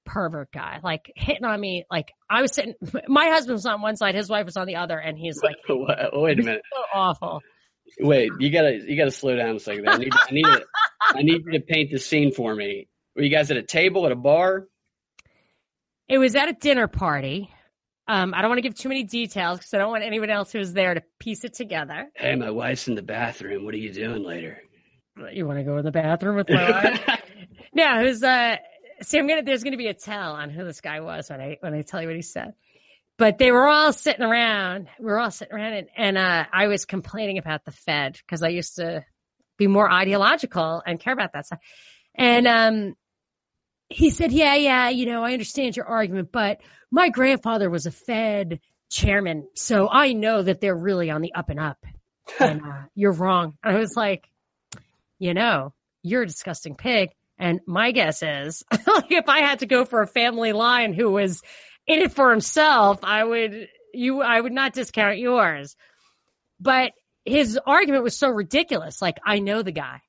pervert 0.06 0.50
guy, 0.52 0.80
like 0.82 1.12
hitting 1.14 1.44
on 1.44 1.60
me. 1.60 1.84
Like 1.90 2.12
I 2.28 2.42
was 2.42 2.54
sitting, 2.54 2.74
my 3.08 3.26
husband 3.26 3.54
was 3.54 3.66
on 3.66 3.82
one 3.82 3.96
side, 3.96 4.14
his 4.14 4.28
wife 4.28 4.46
was 4.46 4.56
on 4.56 4.66
the 4.66 4.76
other, 4.76 4.98
and 4.98 5.18
he's 5.18 5.42
like, 5.42 5.56
wait 5.68 6.38
a 6.38 6.42
minute. 6.42 6.62
so 6.72 6.82
awful. 6.94 7.40
Wait, 7.98 8.30
you 8.38 8.50
gotta 8.50 8.78
you 8.86 8.96
gotta 8.96 9.10
slow 9.10 9.34
down 9.34 9.56
a 9.56 9.60
second. 9.60 9.88
I 9.88 9.96
need 9.96 10.12
I 10.14 10.30
need 10.30 10.44
to, 10.44 10.64
I 11.02 11.22
need 11.22 11.42
you 11.44 11.52
to 11.52 11.60
paint 11.60 11.90
the 11.90 11.98
scene 11.98 12.32
for 12.32 12.54
me. 12.54 12.88
Were 13.16 13.22
you 13.22 13.30
guys 13.30 13.50
at 13.50 13.56
a 13.56 13.62
table 13.62 14.06
at 14.06 14.12
a 14.12 14.16
bar? 14.16 14.68
It 16.08 16.18
was 16.18 16.36
at 16.36 16.48
a 16.48 16.52
dinner 16.52 16.86
party. 16.86 17.50
Um, 18.10 18.34
I 18.34 18.42
don't 18.42 18.50
want 18.50 18.58
to 18.58 18.62
give 18.62 18.74
too 18.74 18.88
many 18.88 19.04
details 19.04 19.58
because 19.58 19.72
I 19.72 19.78
don't 19.78 19.90
want 19.90 20.02
anyone 20.02 20.30
else 20.30 20.50
who's 20.50 20.72
there 20.72 20.94
to 20.94 21.02
piece 21.20 21.44
it 21.44 21.54
together. 21.54 22.08
Hey, 22.16 22.34
my 22.34 22.50
wife's 22.50 22.88
in 22.88 22.96
the 22.96 23.02
bathroom. 23.02 23.64
What 23.64 23.72
are 23.72 23.78
you 23.78 23.92
doing 23.92 24.24
later? 24.24 24.60
You 25.32 25.46
want 25.46 25.60
to 25.60 25.64
go 25.64 25.76
in 25.76 25.84
the 25.84 25.92
bathroom 25.92 26.34
with 26.34 26.50
my 26.50 26.70
wife? 26.70 27.22
no, 27.72 28.00
it 28.00 28.04
was. 28.06 28.24
Uh, 28.24 28.56
see, 29.02 29.16
I'm 29.16 29.28
gonna. 29.28 29.44
There's 29.44 29.62
gonna 29.62 29.76
be 29.76 29.86
a 29.86 29.94
tell 29.94 30.32
on 30.32 30.50
who 30.50 30.64
this 30.64 30.80
guy 30.80 30.98
was 30.98 31.30
when 31.30 31.40
I 31.40 31.58
when 31.60 31.72
I 31.72 31.82
tell 31.82 32.02
you 32.02 32.08
what 32.08 32.16
he 32.16 32.22
said. 32.22 32.54
But 33.16 33.38
they 33.38 33.52
were 33.52 33.68
all 33.68 33.92
sitting 33.92 34.24
around. 34.24 34.88
We 34.98 35.04
were 35.04 35.20
all 35.20 35.30
sitting 35.30 35.54
around, 35.54 35.74
and, 35.74 35.88
and 35.96 36.18
uh, 36.18 36.46
I 36.52 36.66
was 36.66 36.86
complaining 36.86 37.38
about 37.38 37.64
the 37.64 37.70
Fed 37.70 38.14
because 38.14 38.42
I 38.42 38.48
used 38.48 38.74
to 38.74 39.04
be 39.56 39.68
more 39.68 39.88
ideological 39.88 40.82
and 40.84 40.98
care 40.98 41.12
about 41.12 41.34
that 41.34 41.46
stuff. 41.46 41.60
And 42.16 42.48
um, 42.48 42.96
he 43.90 44.10
said, 44.10 44.32
"Yeah, 44.32 44.54
yeah, 44.54 44.88
you 44.88 45.04
know, 45.04 45.24
I 45.24 45.32
understand 45.32 45.76
your 45.76 45.86
argument, 45.86 46.30
but 46.32 46.60
my 46.90 47.08
grandfather 47.08 47.68
was 47.68 47.86
a 47.86 47.90
Fed 47.90 48.60
chairman, 48.88 49.48
so 49.54 49.88
I 49.90 50.12
know 50.12 50.42
that 50.42 50.60
they're 50.60 50.76
really 50.76 51.10
on 51.10 51.20
the 51.20 51.34
up 51.34 51.50
and 51.50 51.60
up. 51.60 51.84
And 52.38 52.62
uh, 52.62 52.82
you're 52.94 53.12
wrong." 53.12 53.58
I 53.62 53.76
was 53.76 53.96
like, 53.96 54.28
"You 55.18 55.34
know, 55.34 55.74
you're 56.02 56.22
a 56.22 56.26
disgusting 56.26 56.76
pig." 56.76 57.10
And 57.38 57.60
my 57.66 57.90
guess 57.90 58.22
is, 58.22 58.62
like, 58.86 59.10
if 59.10 59.28
I 59.28 59.40
had 59.40 59.60
to 59.60 59.66
go 59.66 59.84
for 59.84 60.02
a 60.02 60.06
family 60.06 60.52
line 60.52 60.92
who 60.92 61.10
was 61.10 61.42
in 61.86 62.00
it 62.00 62.12
for 62.12 62.30
himself, 62.30 63.00
I 63.02 63.24
would 63.24 63.68
you 63.92 64.22
I 64.22 64.40
would 64.40 64.52
not 64.52 64.72
discount 64.72 65.18
yours. 65.18 65.74
But 66.60 66.92
his 67.24 67.58
argument 67.66 68.04
was 68.04 68.16
so 68.16 68.28
ridiculous. 68.28 69.02
Like, 69.02 69.18
I 69.24 69.40
know 69.40 69.62
the 69.62 69.72
guy. 69.72 70.00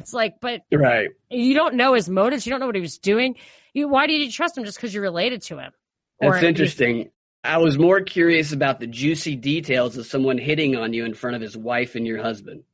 It's 0.00 0.12
like, 0.12 0.40
but 0.40 0.62
right. 0.72 1.10
you 1.30 1.54
don't 1.54 1.74
know 1.74 1.94
his 1.94 2.08
motives. 2.08 2.46
You 2.46 2.50
don't 2.50 2.60
know 2.60 2.66
what 2.66 2.74
he 2.74 2.80
was 2.80 2.98
doing. 2.98 3.36
You, 3.72 3.88
why 3.88 4.06
did 4.06 4.22
you 4.22 4.30
trust 4.30 4.56
him 4.56 4.64
just 4.64 4.78
because 4.78 4.94
you're 4.94 5.02
related 5.02 5.42
to 5.42 5.58
him? 5.58 5.72
That's 6.20 6.42
interesting. 6.42 7.10
I 7.42 7.58
was 7.58 7.76
more 7.76 8.00
curious 8.00 8.52
about 8.52 8.80
the 8.80 8.86
juicy 8.86 9.36
details 9.36 9.96
of 9.98 10.06
someone 10.06 10.38
hitting 10.38 10.76
on 10.76 10.94
you 10.94 11.04
in 11.04 11.12
front 11.12 11.36
of 11.36 11.42
his 11.42 11.56
wife 11.56 11.94
and 11.94 12.06
your 12.06 12.22
husband. 12.22 12.64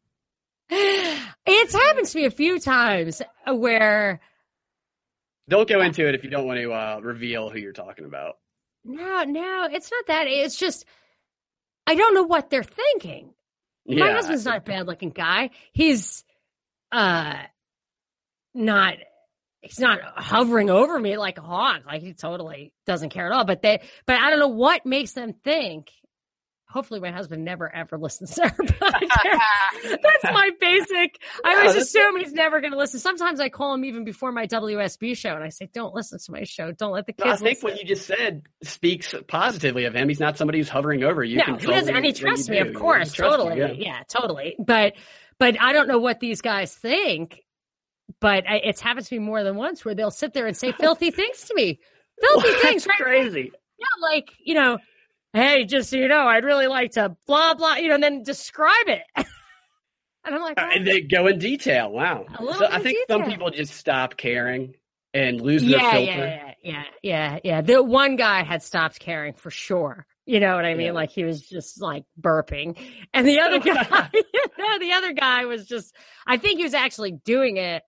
It's 1.52 1.72
happened 1.72 2.06
to 2.06 2.18
me 2.18 2.26
a 2.26 2.30
few 2.30 2.60
times 2.60 3.22
where 3.46 4.20
Don't 5.48 5.68
go 5.68 5.80
into 5.80 6.06
it 6.06 6.14
if 6.14 6.22
you 6.22 6.30
don't 6.30 6.46
want 6.46 6.60
to 6.60 6.72
uh, 6.72 7.00
reveal 7.02 7.48
who 7.48 7.58
you're 7.58 7.72
talking 7.72 8.04
about. 8.04 8.36
no, 8.84 9.24
no, 9.24 9.68
it's 9.72 9.90
not 9.90 10.06
that. 10.06 10.26
It's 10.28 10.56
just 10.56 10.84
I 11.86 11.94
don't 11.96 12.14
know 12.14 12.22
what 12.22 12.50
they're 12.50 12.62
thinking. 12.62 13.34
My 13.86 14.12
husband's 14.12 14.44
not 14.44 14.58
a 14.58 14.60
bad 14.60 14.86
looking 14.86 15.10
guy. 15.10 15.50
He's 15.72 16.24
uh 16.92 17.36
not 18.54 18.94
he's 19.62 19.78
not 19.78 20.00
hovering 20.16 20.70
over 20.70 20.98
me 20.98 21.16
like 21.16 21.38
a 21.38 21.42
hawk. 21.42 21.82
Like 21.86 22.02
he 22.02 22.14
totally 22.14 22.72
doesn't 22.86 23.10
care 23.10 23.26
at 23.26 23.32
all. 23.32 23.44
But 23.44 23.62
they 23.62 23.82
but 24.06 24.16
I 24.20 24.30
don't 24.30 24.38
know 24.38 24.48
what 24.48 24.86
makes 24.86 25.12
them 25.12 25.34
think. 25.44 25.90
Hopefully 26.68 27.00
my 27.00 27.10
husband 27.10 27.44
never 27.44 27.68
ever 27.74 27.98
listens 27.98 28.32
to 28.36 28.44
our 28.44 28.50
podcast. 28.50 29.40
That's 29.82 30.22
my 30.22 30.50
basic. 30.60 31.20
I 31.44 31.56
always 31.56 31.74
assume 31.74 32.16
he's 32.16 32.32
never 32.32 32.60
going 32.60 32.72
to 32.72 32.78
listen. 32.78 33.00
Sometimes 33.00 33.40
I 33.40 33.48
call 33.48 33.74
him 33.74 33.84
even 33.84 34.04
before 34.04 34.30
my 34.30 34.46
WSB 34.46 35.16
show, 35.16 35.34
and 35.34 35.42
I 35.42 35.48
say, 35.48 35.68
"Don't 35.74 35.92
listen 35.96 36.20
to 36.20 36.30
my 36.30 36.44
show. 36.44 36.70
Don't 36.70 36.92
let 36.92 37.06
the 37.06 37.14
No, 37.18 37.24
kids." 37.24 37.42
I 37.42 37.44
think 37.44 37.56
listen." 37.56 37.70
what 37.70 37.80
you 37.80 37.88
just 37.88 38.06
said 38.06 38.42
speaks 38.62 39.12
positively 39.26 39.86
of 39.86 39.94
him. 39.96 40.08
He's 40.08 40.20
not 40.20 40.38
somebody 40.38 40.58
who's 40.58 40.68
hovering 40.68 41.02
over 41.02 41.24
you. 41.24 41.38
no, 41.38 41.56
he 41.56 41.66
doesn't, 41.66 41.94
and 41.96 42.04
he 42.04 42.12
trusts 42.12 42.48
me, 42.48 42.62
do. 42.62 42.68
of 42.68 42.74
course, 42.74 43.18
you, 43.18 43.24
totally, 43.24 43.58
yeah. 43.58 43.72
yeah. 43.72 44.02
totally. 44.08 44.54
But, 44.60 44.92
but 45.40 45.60
I 45.60 45.72
don't 45.72 45.88
know 45.88 45.98
what 45.98 46.20
these 46.20 46.40
guys 46.40 46.72
think. 46.72 47.40
But 48.20 48.48
I, 48.48 48.56
it's 48.56 48.80
happened 48.80 49.06
to 49.06 49.14
me 49.14 49.18
more 49.20 49.42
than 49.42 49.54
once 49.56 49.84
where 49.84 49.94
they'll 49.94 50.10
sit 50.10 50.32
there 50.34 50.46
and 50.46 50.56
say 50.56 50.70
filthy 50.72 51.10
things 51.20 51.42
to 51.44 51.54
me, 51.54 51.80
filthy 52.20 52.48
Well, 52.48 52.60
things, 52.62 52.84
that's 52.84 52.86
right? 52.88 53.06
crazy. 53.06 53.52
Yeah, 53.78 53.86
like 54.02 54.32
you 54.44 54.54
know, 54.54 54.78
hey, 55.32 55.64
just 55.64 55.90
so 55.90 55.96
you 55.96 56.08
know, 56.08 56.26
I'd 56.26 56.44
really 56.44 56.66
like 56.68 56.92
to 56.92 57.16
blah 57.26 57.54
blah, 57.54 57.74
you 57.76 57.88
know, 57.88 57.94
and 57.94 58.02
then 58.02 58.22
describe 58.22 58.88
it. 58.88 59.02
and 59.16 59.26
I'm 60.34 60.42
like, 60.42 60.58
Uh, 60.60 60.68
and 60.74 60.86
they 60.86 61.00
go 61.02 61.26
in 61.28 61.38
detail. 61.38 61.90
Wow. 61.90 62.26
So 62.58 62.66
I 62.70 62.80
think 62.80 62.98
some 63.08 63.24
people 63.24 63.50
just 63.50 63.74
stop 63.74 64.16
caring 64.16 64.74
and 65.14 65.40
lose 65.40 65.62
their 65.62 65.78
filter. 65.80 66.04
yeah, 66.04 66.14
yeah, 66.16 66.52
yeah, 66.62 66.82
yeah, 67.02 67.38
yeah. 67.44 67.60
The 67.62 67.82
one 67.82 68.16
guy 68.16 68.42
had 68.42 68.62
stopped 68.62 68.98
caring 69.00 69.34
for 69.34 69.50
sure. 69.50 70.04
You 70.26 70.38
know 70.40 70.54
what 70.54 70.64
I 70.64 70.74
mean? 70.74 70.86
Yeah. 70.88 70.92
Like 70.92 71.10
he 71.10 71.24
was 71.24 71.42
just 71.42 71.80
like 71.80 72.04
burping, 72.20 72.78
and 73.12 73.26
the 73.26 73.40
other 73.40 73.58
guy, 73.60 74.10
you 74.14 74.22
know, 74.58 74.78
the 74.78 74.92
other 74.92 75.12
guy 75.12 75.44
was 75.46 75.66
just. 75.66 75.94
I 76.26 76.36
think 76.36 76.58
he 76.58 76.64
was 76.64 76.74
actually 76.74 77.12
doing 77.12 77.56
it 77.56 77.82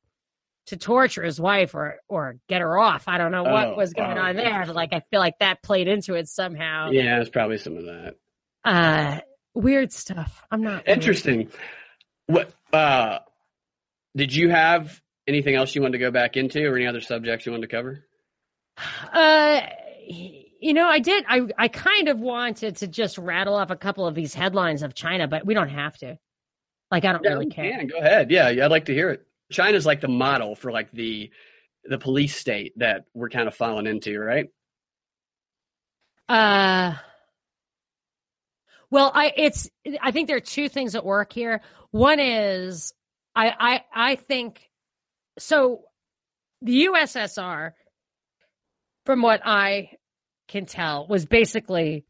to 0.67 0.77
torture 0.77 1.23
his 1.23 1.41
wife 1.41 1.75
or 1.75 1.97
or 2.09 2.37
get 2.49 2.61
her 2.61 2.79
off. 2.79 3.09
I 3.09 3.19
don't 3.19 3.33
know 3.33 3.43
what 3.45 3.69
Oh, 3.69 3.75
was 3.77 3.93
going 3.93 4.17
wow. 4.17 4.29
on 4.29 4.37
there, 4.37 4.65
but 4.67 4.75
like 4.75 4.93
I 4.93 5.03
feel 5.11 5.21
like 5.21 5.39
that 5.41 5.63
played 5.63 5.89
into 5.89 6.15
it 6.15 6.29
somehow. 6.29 6.91
Yeah, 6.91 7.21
it's 7.21 7.31
probably 7.31 7.59
some 7.59 7.77
of 7.77 7.85
that. 7.85 8.15
Uh, 8.65 9.21
weird 9.55 9.93
stuff. 9.93 10.45
I'm 10.51 10.63
not 10.63 10.89
Interesting. 10.89 11.51
What 12.27 12.53
uh 12.73 13.19
did 14.17 14.35
you 14.35 14.51
have 14.51 15.01
anything 15.27 15.55
else 15.55 15.75
you 15.75 15.83
wanted 15.83 15.93
to 15.93 15.99
go 15.99 16.11
back 16.11 16.37
into 16.37 16.65
or 16.67 16.77
any 16.77 16.87
other 16.87 17.01
subjects 17.01 17.45
you 17.47 17.53
wanted 17.53 17.69
to 17.69 17.77
cover? 17.77 18.05
Uh, 19.13 19.61
you 20.62 20.74
know, 20.74 20.86
I 20.86 21.01
did. 21.01 21.24
I 21.28 21.48
I 21.59 21.68
kind 21.68 22.09
of 22.09 22.20
wanted 22.20 22.76
to 22.76 22.86
just 22.86 23.18
rattle 23.18 23.55
off 23.55 23.70
a 23.70 23.76
couple 23.76 24.06
of 24.06 24.14
these 24.14 24.32
headlines 24.32 24.82
of 24.82 24.94
China, 24.94 25.26
but 25.26 25.44
we 25.44 25.55
don't 25.55 25.68
have 25.68 25.98
to. 25.98 26.18
Like, 26.90 27.05
I 27.05 27.12
don't 27.12 27.22
really 27.22 27.47
care. 27.47 27.70
can. 27.70 27.89
Go 27.89 27.98
ahead. 27.98 28.30
Yeah, 28.30 28.48
yeah, 28.51 28.64
I'd 28.64 28.70
like 28.70 28.84
to 28.84 28.94
hear 28.94 29.10
it. 29.10 29.26
China's 29.51 29.84
like 29.84 30.01
the 30.01 30.09
model 30.09 30.55
for 30.55 30.70
like 30.70 30.93
the 30.93 31.30
the 31.84 31.98
police 31.98 32.36
state 32.36 32.78
that 32.78 33.06
we're 33.12 33.28
kind 33.28 33.48
of 33.48 33.55
falling 33.55 33.86
into, 33.86 34.18
right? 34.20 34.47
Uh, 36.28 36.94
well, 38.89 39.10
I 39.12 39.32
it's 39.36 39.68
I 40.01 40.12
think 40.12 40.28
there 40.28 40.36
are 40.36 40.40
two 40.40 40.68
things 40.68 40.94
at 40.94 41.05
work 41.05 41.32
here. 41.32 41.60
One 41.90 42.20
is 42.20 42.94
I 43.34 43.51
I 43.59 43.84
I 44.12 44.14
think 44.14 44.70
so. 45.40 45.82
The 46.64 46.86
USSR, 46.86 47.72
from 49.05 49.22
what 49.22 49.40
I 49.44 49.90
can 50.53 50.66
tell, 50.66 51.07
was 51.09 51.24
basically 51.24 52.05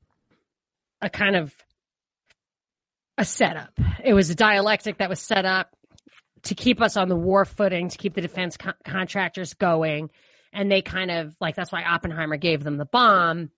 a 1.00 1.08
kind 1.08 1.36
of 1.36 1.54
a 3.16 3.24
setup. 3.24 3.72
It 4.04 4.14
was 4.14 4.30
a 4.30 4.34
dialectic 4.34 4.98
that 4.98 5.08
was 5.08 5.20
set 5.20 5.44
up 5.44 5.70
to 6.44 6.54
keep 6.54 6.82
us 6.82 6.96
on 6.96 7.08
the 7.08 7.16
war 7.16 7.44
footing, 7.44 7.88
to 7.88 7.96
keep 7.96 8.14
the 8.14 8.20
defense 8.20 8.56
con- 8.56 8.74
contractors 8.84 9.54
going, 9.54 10.10
and 10.52 10.70
they 10.70 10.82
kind 10.82 11.10
of 11.10 11.36
like 11.40 11.54
that's 11.54 11.70
why 11.70 11.84
Oppenheimer 11.84 12.36
gave 12.36 12.64
them 12.64 12.76
the 12.76 12.84
bomb. 12.84 13.50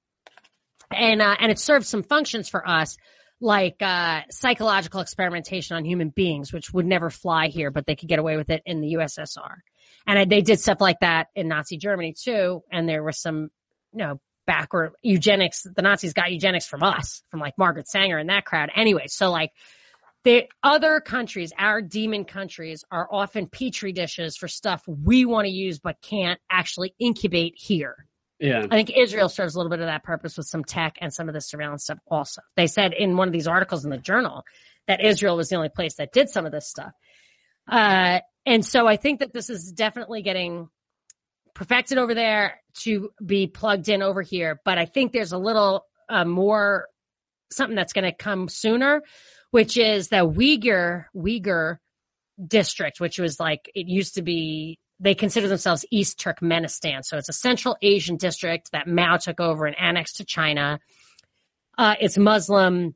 And 0.91 1.23
uh, 1.23 1.37
and 1.41 1.51
it 1.51 1.59
served 1.59 1.87
some 1.87 2.03
functions 2.03 2.49
for 2.49 2.67
us 2.69 2.97
like 3.41 3.77
uh, 3.81 4.21
psychological 4.31 5.01
experimentation 5.01 5.77
on 5.77 5.85
human 5.85 6.09
beings 6.11 6.53
which 6.53 6.73
would 6.73 6.87
never 6.87 7.11
fly 7.11 7.49
here 7.49 7.71
but 7.71 7.85
they 7.85 7.97
could 7.97 8.09
get 8.09 8.21
away 8.21 8.37
with 8.37 8.49
it 8.49 8.63
in 8.65 8.81
the 8.81 8.95
ussr 8.95 9.57
and 10.07 10.31
they 10.31 10.41
did 10.41 10.61
stuff 10.61 10.81
like 10.81 11.01
that 11.01 11.27
in 11.35 11.49
nazi 11.49 11.77
germany 11.77 12.15
too 12.17 12.63
and 12.71 12.89
there 12.89 13.03
was 13.03 13.21
some 13.21 13.51
you 13.93 13.99
know 13.99 14.21
backward 14.47 14.93
eugenics 15.03 15.67
the 15.75 15.83
nazis 15.83 16.13
got 16.13 16.33
eugenics 16.33 16.67
from 16.67 16.83
us 16.83 17.23
from 17.29 17.41
like 17.41 17.57
margaret 17.59 17.89
sanger 17.89 18.19
and 18.19 18.29
that 18.29 18.45
crowd 18.45 18.71
anyway 18.75 19.07
so 19.07 19.31
like 19.31 19.51
the 20.25 20.47
other 20.63 21.01
countries 21.01 21.53
our 21.59 21.83
demon 21.83 22.25
countries 22.25 22.85
are 22.91 23.09
often 23.11 23.47
petri 23.47 23.93
dishes 23.93 24.37
for 24.37 24.49
stuff 24.49 24.83
we 24.87 25.25
want 25.25 25.47
to 25.47 25.51
use 25.51 25.79
but 25.79 26.01
can't 26.01 26.41
actually 26.51 26.95
incubate 26.99 27.55
here 27.57 28.07
Yeah. 28.41 28.67
I 28.71 28.77
think 28.77 28.91
Israel 28.97 29.29
serves 29.29 29.55
a 29.55 29.59
little 29.59 29.71
bit 29.71 29.81
of 29.81 29.87
that 29.87 30.03
purpose 30.03 30.37
with 30.37 30.47
some 30.47 30.65
tech 30.65 30.99
and 31.01 31.13
some 31.13 31.29
of 31.29 31.35
the 31.35 31.41
surveillance 31.41 31.85
stuff 31.85 31.99
also. 32.11 32.43
They 32.57 32.67
said 32.67 32.93
in 32.93 33.17
one 33.17 33.29
of 33.29 33.33
these 33.33 33.47
articles 33.47 33.85
in 33.85 33.91
the 33.91 33.99
journal 33.99 34.43
that 34.87 35.03
Israel 35.03 35.37
was 35.37 35.49
the 35.49 35.57
only 35.57 35.69
place 35.69 35.95
that 35.95 36.13
did 36.13 36.29
some 36.29 36.45
of 36.45 36.53
this 36.53 36.69
stuff. 36.69 36.93
Uh, 37.69 38.21
and 38.45 38.65
so 38.65 38.87
I 38.87 38.97
think 38.97 39.21
that 39.21 39.33
this 39.33 39.49
is 39.49 39.73
definitely 39.73 40.23
getting 40.23 40.69
perfected 41.55 41.99
over 41.99 42.15
there 42.15 42.61
to 42.81 43.11
be 43.25 43.47
plugged 43.47 43.89
in 43.89 44.03
over 44.03 44.23
here. 44.23 44.61
But 44.65 44.79
I 44.79 44.87
think 44.87 45.13
there's 45.13 45.33
a 45.33 45.39
little 45.39 45.87
uh, 46.09 46.25
more 46.25 46.89
something 47.51 47.77
that's 47.77 47.93
going 47.93 48.05
to 48.05 48.13
come 48.13 48.49
sooner, 48.49 49.03
which 49.51 49.77
is 49.77 50.09
the 50.09 50.17
Uyghur 50.17 51.07
Uyghur 51.15 51.79
district, 52.45 53.01
which 53.01 53.19
was 53.19 53.39
like 53.39 53.71
it 53.75 53.87
used 53.87 54.15
to 54.15 54.23
be. 54.23 54.79
They 55.01 55.15
consider 55.15 55.49
themselves 55.49 55.85
East 55.91 56.21
Turkmenistan, 56.21 57.05
so 57.05 57.19
it's 57.19 57.29
a 57.29 57.33
Central 57.33 57.77
Asian 57.83 58.17
district 58.17 58.71
that 58.73 58.87
Mao 58.87 59.17
took 59.17 59.41
over 59.41 59.67
and 59.67 59.77
annexed 59.79 60.19
to 60.19 60.25
China. 60.25 60.79
Uh, 61.77 61.97
it's 62.01 62.17
Muslim. 62.17 62.95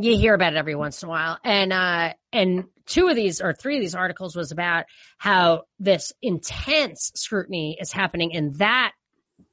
You 0.00 0.16
hear 0.16 0.32
about 0.32 0.54
it 0.54 0.56
every 0.56 0.74
once 0.74 1.02
in 1.02 1.08
a 1.08 1.10
while, 1.10 1.38
and 1.44 1.72
uh, 1.72 2.14
and 2.32 2.64
two 2.86 3.08
of 3.08 3.16
these 3.16 3.40
or 3.40 3.52
three 3.52 3.76
of 3.76 3.80
these 3.80 3.94
articles 3.94 4.36
was 4.36 4.52
about 4.52 4.84
how 5.18 5.62
this 5.78 6.12
intense 6.22 7.12
scrutiny 7.14 7.76
is 7.80 7.92
happening 7.92 8.30
in 8.30 8.52
that 8.58 8.92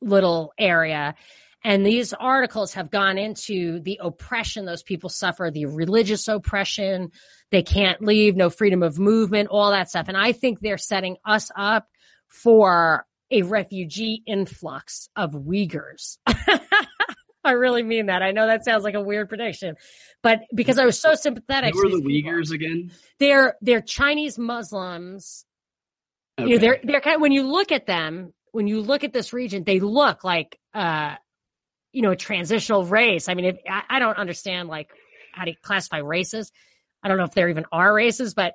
little 0.01 0.53
area 0.57 1.15
and 1.63 1.85
these 1.85 2.13
articles 2.13 2.73
have 2.73 2.89
gone 2.89 3.17
into 3.17 3.79
the 3.81 3.99
oppression 4.01 4.65
those 4.65 4.83
people 4.83 5.09
suffer, 5.09 5.51
the 5.51 5.65
religious 5.65 6.27
oppression. 6.27 7.11
They 7.51 7.63
can't 7.63 8.01
leave, 8.01 8.35
no 8.35 8.49
freedom 8.49 8.81
of 8.81 8.97
movement, 8.97 9.49
all 9.49 9.71
that 9.71 9.89
stuff. 9.89 10.07
And 10.07 10.17
I 10.17 10.31
think 10.31 10.59
they're 10.59 10.77
setting 10.77 11.17
us 11.25 11.51
up 11.55 11.87
for 12.27 13.05
a 13.29 13.41
refugee 13.41 14.23
influx 14.25 15.09
of 15.15 15.33
Uyghurs. 15.33 16.17
I 17.43 17.51
really 17.51 17.83
mean 17.83 18.07
that. 18.07 18.21
I 18.21 18.31
know 18.31 18.47
that 18.47 18.65
sounds 18.65 18.83
like 18.83 18.95
a 18.95 19.01
weird 19.01 19.29
prediction, 19.29 19.75
but 20.21 20.41
because 20.53 20.77
I 20.77 20.85
was 20.85 20.99
so 20.99 21.15
sympathetic. 21.15 21.73
Who 21.73 21.87
are 21.87 21.89
the 21.89 22.23
Uyghurs 22.23 22.51
again? 22.51 22.91
They're 23.19 23.55
they're 23.61 23.81
Chinese 23.81 24.37
Muslims. 24.37 25.45
Okay. 26.37 26.49
You 26.49 26.55
know, 26.55 26.61
they're 26.61 26.79
they're 26.83 27.01
kind 27.01 27.15
of, 27.15 27.21
when 27.21 27.31
you 27.31 27.47
look 27.47 27.71
at 27.71 27.85
them, 27.85 28.33
when 28.51 28.67
you 28.67 28.81
look 28.81 29.03
at 29.03 29.13
this 29.13 29.33
region, 29.33 29.63
they 29.63 29.79
look 29.79 30.23
like 30.23 30.59
uh, 30.73 31.15
you 31.91 32.01
know, 32.01 32.11
a 32.11 32.15
transitional 32.15 32.85
race. 32.85 33.29
I 33.29 33.33
mean, 33.33 33.45
if, 33.45 33.57
I, 33.67 33.83
I 33.89 33.99
don't 33.99 34.17
understand 34.17 34.69
like 34.69 34.89
how 35.33 35.45
to 35.45 35.53
classify 35.53 35.97
races. 35.97 36.51
I 37.01 37.07
don't 37.07 37.17
know 37.17 37.23
if 37.23 37.33
there 37.33 37.49
even 37.49 37.65
are 37.71 37.93
races, 37.93 38.33
but 38.33 38.53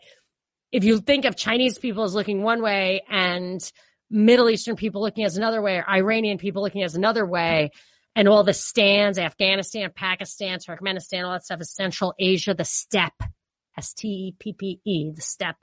if 0.70 0.84
you 0.84 1.00
think 1.00 1.24
of 1.24 1.36
Chinese 1.36 1.78
people 1.78 2.04
as 2.04 2.14
looking 2.14 2.42
one 2.42 2.62
way 2.62 3.02
and 3.08 3.60
Middle 4.10 4.50
Eastern 4.50 4.76
people 4.76 5.00
looking 5.00 5.24
as 5.24 5.36
another 5.36 5.62
way, 5.62 5.78
or 5.78 5.88
Iranian 5.88 6.38
people 6.38 6.62
looking 6.62 6.82
as 6.82 6.94
another 6.94 7.24
way, 7.24 7.70
and 8.16 8.28
all 8.28 8.44
the 8.44 8.54
stands, 8.54 9.18
Afghanistan, 9.18 9.90
Pakistan, 9.94 10.58
Turkmenistan, 10.58 11.24
all 11.24 11.32
that 11.32 11.44
stuff 11.44 11.60
is 11.60 11.70
Central 11.70 12.14
Asia, 12.18 12.54
the 12.54 12.64
steppe, 12.64 13.22
S 13.76 13.92
T 13.92 14.08
E 14.08 14.34
P 14.38 14.52
P 14.52 14.80
E, 14.84 15.10
the 15.10 15.20
steppe. 15.20 15.56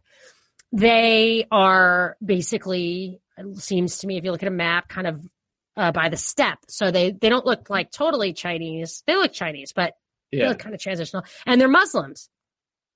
They 0.72 1.48
are 1.52 2.18
basically, 2.24 3.20
it 3.38 3.58
seems 3.58 4.00
to 4.00 4.08
me, 4.08 4.18
if 4.18 4.24
you 4.24 4.32
look 4.32 4.44
at 4.44 4.48
a 4.48 4.52
map, 4.52 4.88
kind 4.88 5.08
of 5.08 5.30
uh, 5.76 5.92
by 5.92 6.10
the 6.10 6.18
steppe. 6.18 6.60
So 6.68 6.92
they, 6.92 7.12
they 7.12 7.30
don't 7.30 7.46
look 7.46 7.70
like 7.70 7.92
totally 7.92 8.34
Chinese. 8.34 9.04
They 9.08 9.16
look 9.16 9.34
Chinese, 9.34 9.74
but 9.74 9.94
yeah. 10.32 10.44
they 10.44 10.50
look 10.50 10.60
kind 10.60 10.76
of 10.76 10.82
transitional. 10.82 11.24
And 11.46 11.60
they're 11.60 11.68
Muslims. 11.68 12.30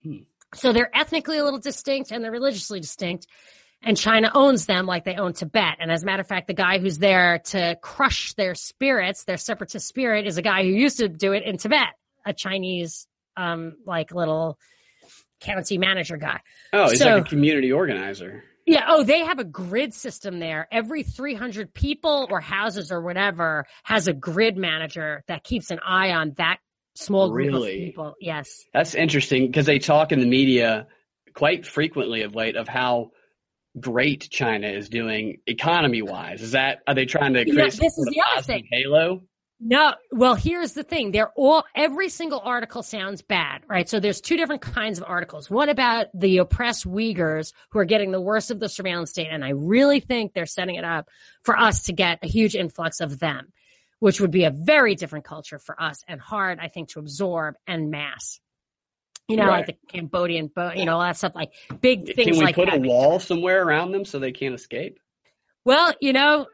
Hmm. 0.03 0.19
So 0.53 0.72
they're 0.72 0.95
ethnically 0.95 1.38
a 1.38 1.44
little 1.44 1.60
distinct 1.60 2.11
and 2.11 2.23
they're 2.23 2.32
religiously 2.32 2.80
distinct. 2.80 3.27
And 3.81 3.95
China 3.95 4.31
owns 4.34 4.65
them 4.65 4.88
like 4.88 5.03
they 5.06 5.15
own 5.15 5.34
Tibet. 5.34 5.77
And 5.80 5.91
as 5.91 6.03
a 6.03 6.06
matter 6.07 6.22
of 6.22 6.27
fact, 6.27 6.47
the 6.47 6.53
guy 6.53 6.80
who's 6.80 6.97
there 6.97 7.39
to 7.45 7.77
crush 7.81 8.34
their 8.34 8.56
spirits, 8.56 9.26
their 9.26 9.38
separatist 9.38 9.88
spirit, 9.88 10.26
is 10.26 10.38
a 10.38 10.41
guy 10.41 10.64
who 10.64 10.69
used 10.69 10.97
to 10.97 11.07
do 11.07 11.34
it 11.34 11.43
in 11.43 11.57
Tibet, 11.57 11.93
a 12.26 12.34
Chinese, 12.34 13.07
um, 13.38 13.77
like 13.85 14.11
little 14.11 14.57
county 15.39 15.77
manager 15.77 16.18
guy. 16.18 16.39
Oh, 16.73 16.89
he's 16.89 16.99
so, 16.99 17.18
like 17.18 17.26
a 17.26 17.30
community 17.30 17.72
organizer. 17.72 18.43
Yeah. 18.65 18.85
Oh, 18.88 19.03
they 19.03 19.19
have 19.19 19.38
a 19.38 19.43
grid 19.43 19.93
system 19.93 20.39
there. 20.39 20.68
Every 20.72 21.03
300 21.03 21.73
people 21.73 22.27
or 22.31 22.41
houses 22.41 22.91
or 22.91 23.02
whatever 23.02 23.65
has 23.84 24.07
a 24.07 24.14
grid 24.14 24.57
manager 24.57 25.23
that 25.27 25.43
keeps 25.43 25.69
an 25.69 25.80
eye 25.85 26.11
on 26.11 26.34
that 26.38 26.57
small 26.95 27.30
group 27.30 27.47
really? 27.47 27.73
of 27.73 27.85
people. 27.85 28.15
Yes. 28.19 28.65
That's 28.73 28.95
interesting 28.95 29.45
because 29.45 29.68
they 29.68 29.80
talk 29.80 30.11
in 30.11 30.19
the 30.19 30.26
media 30.26 30.88
quite 31.34 31.65
frequently 31.65 32.23
of 32.23 32.34
late 32.34 32.56
of 32.56 32.68
how 32.68 33.11
great 33.80 34.30
China 34.30 34.68
is 34.68 34.89
doing 34.89 35.39
economy 35.47 36.02
wise. 36.02 36.41
Is 36.41 36.52
that, 36.52 36.80
are 36.88 36.93
they 36.93 37.06
trying 37.06 37.34
to 37.34 37.43
create 37.43 37.57
yeah, 37.57 37.65
this 37.65 37.97
is 37.97 38.06
the 38.06 38.22
other 38.34 38.41
thing. 38.41 38.68
halo? 38.72 39.23
No, 39.60 39.93
well, 40.11 40.35
here's 40.35 40.73
the 40.73 40.84
thing. 40.84 41.11
They're 41.11 41.31
all, 41.35 41.64
every 41.73 42.10
single 42.10 42.41
article 42.43 42.84
sounds 42.84 43.22
bad, 43.22 43.61
right? 43.69 43.88
So 43.88 44.02
there's 44.02 44.19
two 44.19 44.35
different 44.35 44.61
kinds 44.61 44.99
of 44.99 45.06
articles. 45.07 45.49
One 45.49 45.69
about 45.69 46.07
the 46.14 46.39
oppressed 46.39 46.85
Uyghurs 46.85 47.53
who 47.69 47.80
are 47.80 47.85
getting 47.85 48.11
the 48.11 48.19
worst 48.19 48.52
of 48.52 48.60
the 48.60 48.68
surveillance 48.68 49.11
state. 49.11 49.30
And 49.31 49.45
I 49.45 49.49
really 49.49 50.02
think 50.02 50.34
they're 50.34 50.45
setting 50.45 50.76
it 50.76 50.84
up 50.84 51.10
for 51.43 51.57
us 51.57 51.84
to 51.84 51.93
get 51.93 52.19
a 52.22 52.27
huge 52.27 52.53
influx 52.56 52.99
of 52.99 53.18
them, 53.18 53.53
which 53.99 54.19
would 54.19 54.31
be 54.31 54.43
a 54.43 54.52
very 54.52 54.93
different 54.93 55.23
culture 55.23 55.57
for 55.57 55.81
us 55.81 56.03
and 56.06 56.19
hard, 56.19 56.60
I 56.60 56.68
think, 56.68 56.89
to 56.89 56.99
absorb 56.99 57.56
and 57.65 57.89
mass. 57.89 58.41
You 59.27 59.38
know, 59.38 59.47
right. 59.47 59.68
like 59.68 59.68
the 59.68 59.76
Cambodian, 59.88 60.52
you 60.76 60.85
know, 60.85 60.95
all 60.95 61.02
that 61.02 61.18
stuff, 61.18 61.34
like 61.34 61.52
big 61.81 62.06
things 62.06 62.27
Can 62.30 62.38
we 62.38 62.45
like 62.45 62.56
put 62.56 62.68
that. 62.68 62.77
a 62.77 62.81
wall 62.81 63.19
somewhere 63.19 63.64
around 63.64 63.91
them 63.91 64.06
so 64.06 64.19
they 64.19 64.31
can't 64.31 64.53
escape? 64.53 64.99
Well, 65.64 65.93
you 65.99 66.14
know, 66.14 66.45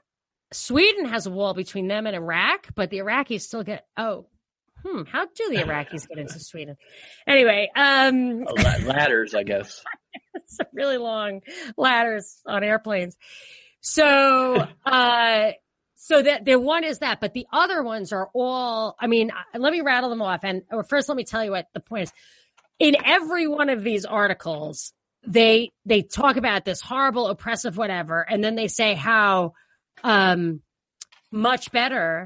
Sweden 0.54 1.06
has 1.06 1.26
a 1.26 1.32
wall 1.32 1.54
between 1.54 1.88
them 1.88 2.08
and 2.08 2.16
Iraq, 2.16 2.70
but 2.76 2.90
the 2.90 3.00
Iraqis 3.00 3.42
still 3.42 3.64
get 3.64 3.86
oh. 3.98 4.28
Hmm, 4.84 5.04
how 5.04 5.26
do 5.26 5.50
the 5.50 5.58
Iraqis 5.58 6.08
get 6.08 6.18
into 6.18 6.40
Sweden? 6.40 6.76
Anyway, 7.28 7.70
um 7.76 8.46
ladders, 8.84 9.36
I 9.36 9.44
guess. 9.44 9.84
it's 10.34 10.58
really 10.74 10.98
long 10.98 11.42
ladders 11.78 12.42
on 12.48 12.64
airplanes. 12.64 13.16
So, 13.82 14.66
uh 14.86 15.52
so 15.96 16.20
that 16.20 16.46
the 16.46 16.60
one 16.60 16.84
is 16.84 17.00
that, 17.00 17.22
but 17.22 17.34
the 17.34 17.46
other 17.54 17.84
ones 17.84 18.12
are 18.12 18.30
all, 18.34 18.96
I 19.00 19.06
mean, 19.06 19.32
let 19.54 19.72
me 19.72 19.82
rattle 19.82 20.10
them 20.10 20.22
off. 20.22 20.40
And 20.44 20.64
or 20.72 20.84
first, 20.84 21.10
let 21.10 21.16
me 21.16 21.24
tell 21.24 21.46
you 21.46 21.52
what 21.52 21.68
the 21.74 21.80
point 21.80 22.04
is. 22.04 22.14
In 22.82 22.96
every 23.06 23.48
one 23.48 23.70
of 23.70 23.84
these 23.84 24.06
articles, 24.06 24.94
they, 25.26 25.72
they 25.86 26.02
talk 26.02 26.36
about 26.36 26.66
this 26.66 26.82
horrible, 26.82 27.28
oppressive, 27.28 27.78
whatever. 27.78 28.22
And 28.28 28.44
then 28.44 28.56
they 28.56 28.68
say 28.68 28.96
how, 28.96 29.54
um, 30.04 30.62
much 31.32 31.72
better 31.72 32.26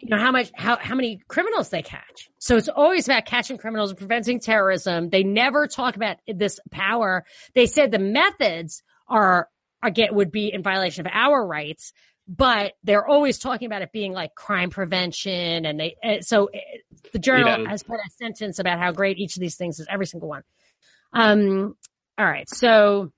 you 0.00 0.08
know 0.08 0.18
how 0.18 0.32
much 0.32 0.50
how 0.54 0.78
how 0.78 0.94
many 0.94 1.20
criminals 1.28 1.68
they 1.68 1.82
catch. 1.82 2.30
So 2.38 2.56
it's 2.56 2.68
always 2.68 3.06
about 3.06 3.26
catching 3.26 3.58
criminals 3.58 3.90
and 3.90 3.98
preventing 3.98 4.40
terrorism. 4.40 5.10
They 5.10 5.22
never 5.22 5.66
talk 5.66 5.96
about 5.96 6.16
this 6.26 6.58
power. 6.70 7.24
They 7.54 7.66
said 7.66 7.90
the 7.90 7.98
methods 7.98 8.82
are 9.08 9.48
are 9.82 9.90
get 9.90 10.14
would 10.14 10.32
be 10.32 10.52
in 10.52 10.62
violation 10.62 11.06
of 11.06 11.12
our 11.12 11.46
rights 11.46 11.92
but 12.30 12.74
they're 12.84 13.06
always 13.06 13.38
talking 13.38 13.66
about 13.66 13.82
it 13.82 13.90
being 13.90 14.12
like 14.12 14.36
crime 14.36 14.70
prevention 14.70 15.66
and 15.66 15.80
they 15.80 15.96
so 16.20 16.46
eh, 16.46 16.60
the 17.12 17.18
journal 17.18 17.58
yeah. 17.58 17.68
has 17.68 17.82
put 17.82 17.98
a 17.98 18.10
sentence 18.18 18.60
about 18.60 18.78
how 18.78 18.92
great 18.92 19.18
each 19.18 19.36
of 19.36 19.40
these 19.40 19.56
things 19.56 19.80
is 19.80 19.86
every 19.90 20.06
single 20.06 20.28
one 20.28 20.42
um 21.12 21.74
all 22.16 22.24
right 22.24 22.48
so 22.48 23.10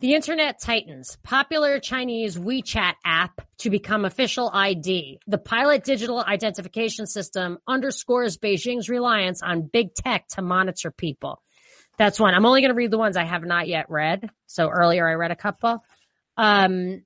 the 0.00 0.14
internet 0.14 0.60
titans 0.60 1.16
Popular 1.22 1.78
Chinese 1.78 2.36
WeChat 2.36 2.94
app 3.02 3.40
to 3.58 3.70
become 3.70 4.04
official 4.04 4.50
ID. 4.52 5.20
The 5.26 5.38
pilot 5.38 5.84
digital 5.84 6.22
identification 6.22 7.06
system 7.06 7.56
underscores 7.66 8.36
Beijing's 8.36 8.90
reliance 8.90 9.42
on 9.42 9.62
big 9.62 9.94
tech 9.94 10.28
to 10.32 10.42
monitor 10.42 10.90
people. 10.90 11.42
That's 11.96 12.20
one. 12.20 12.34
I'm 12.34 12.44
only 12.44 12.60
going 12.60 12.72
to 12.72 12.76
read 12.76 12.90
the 12.90 12.98
ones 12.98 13.16
I 13.16 13.24
have 13.24 13.42
not 13.42 13.68
yet 13.68 13.86
read. 13.88 14.28
So 14.46 14.68
earlier 14.68 15.08
I 15.08 15.14
read 15.14 15.30
a 15.30 15.36
couple. 15.36 15.82
Um, 16.36 17.04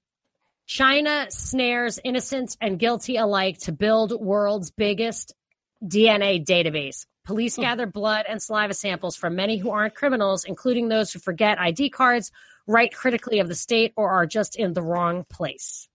China 0.67 1.27
snares 1.31 1.99
innocent 2.05 2.57
and 2.61 2.79
guilty 2.79 3.17
alike 3.17 3.59
to 3.59 3.73
build 3.73 4.13
world's 4.13 4.71
biggest 4.71 5.35
DNA 5.85 6.45
database. 6.45 7.07
Police 7.25 7.57
hmm. 7.57 7.63
gather 7.63 7.87
blood 7.87 8.27
and 8.29 8.41
saliva 8.41 8.75
samples 8.75 9.17
from 9.17 9.37
many 9.37 9.57
who 9.57 9.71
aren't 9.71 9.95
criminals, 9.95 10.45
including 10.45 10.89
those 10.89 11.13
who 11.13 11.19
forget 11.19 11.61
ID 11.61 11.91
cards 11.91 12.31
write 12.67 12.95
critically 12.95 13.41
of 13.41 13.49
the 13.49 13.55
state 13.55 13.93
or 13.97 14.11
are 14.11 14.27
just 14.27 14.57
in 14.57 14.73
the 14.73 14.83
wrong 14.83 15.25
place. 15.29 15.89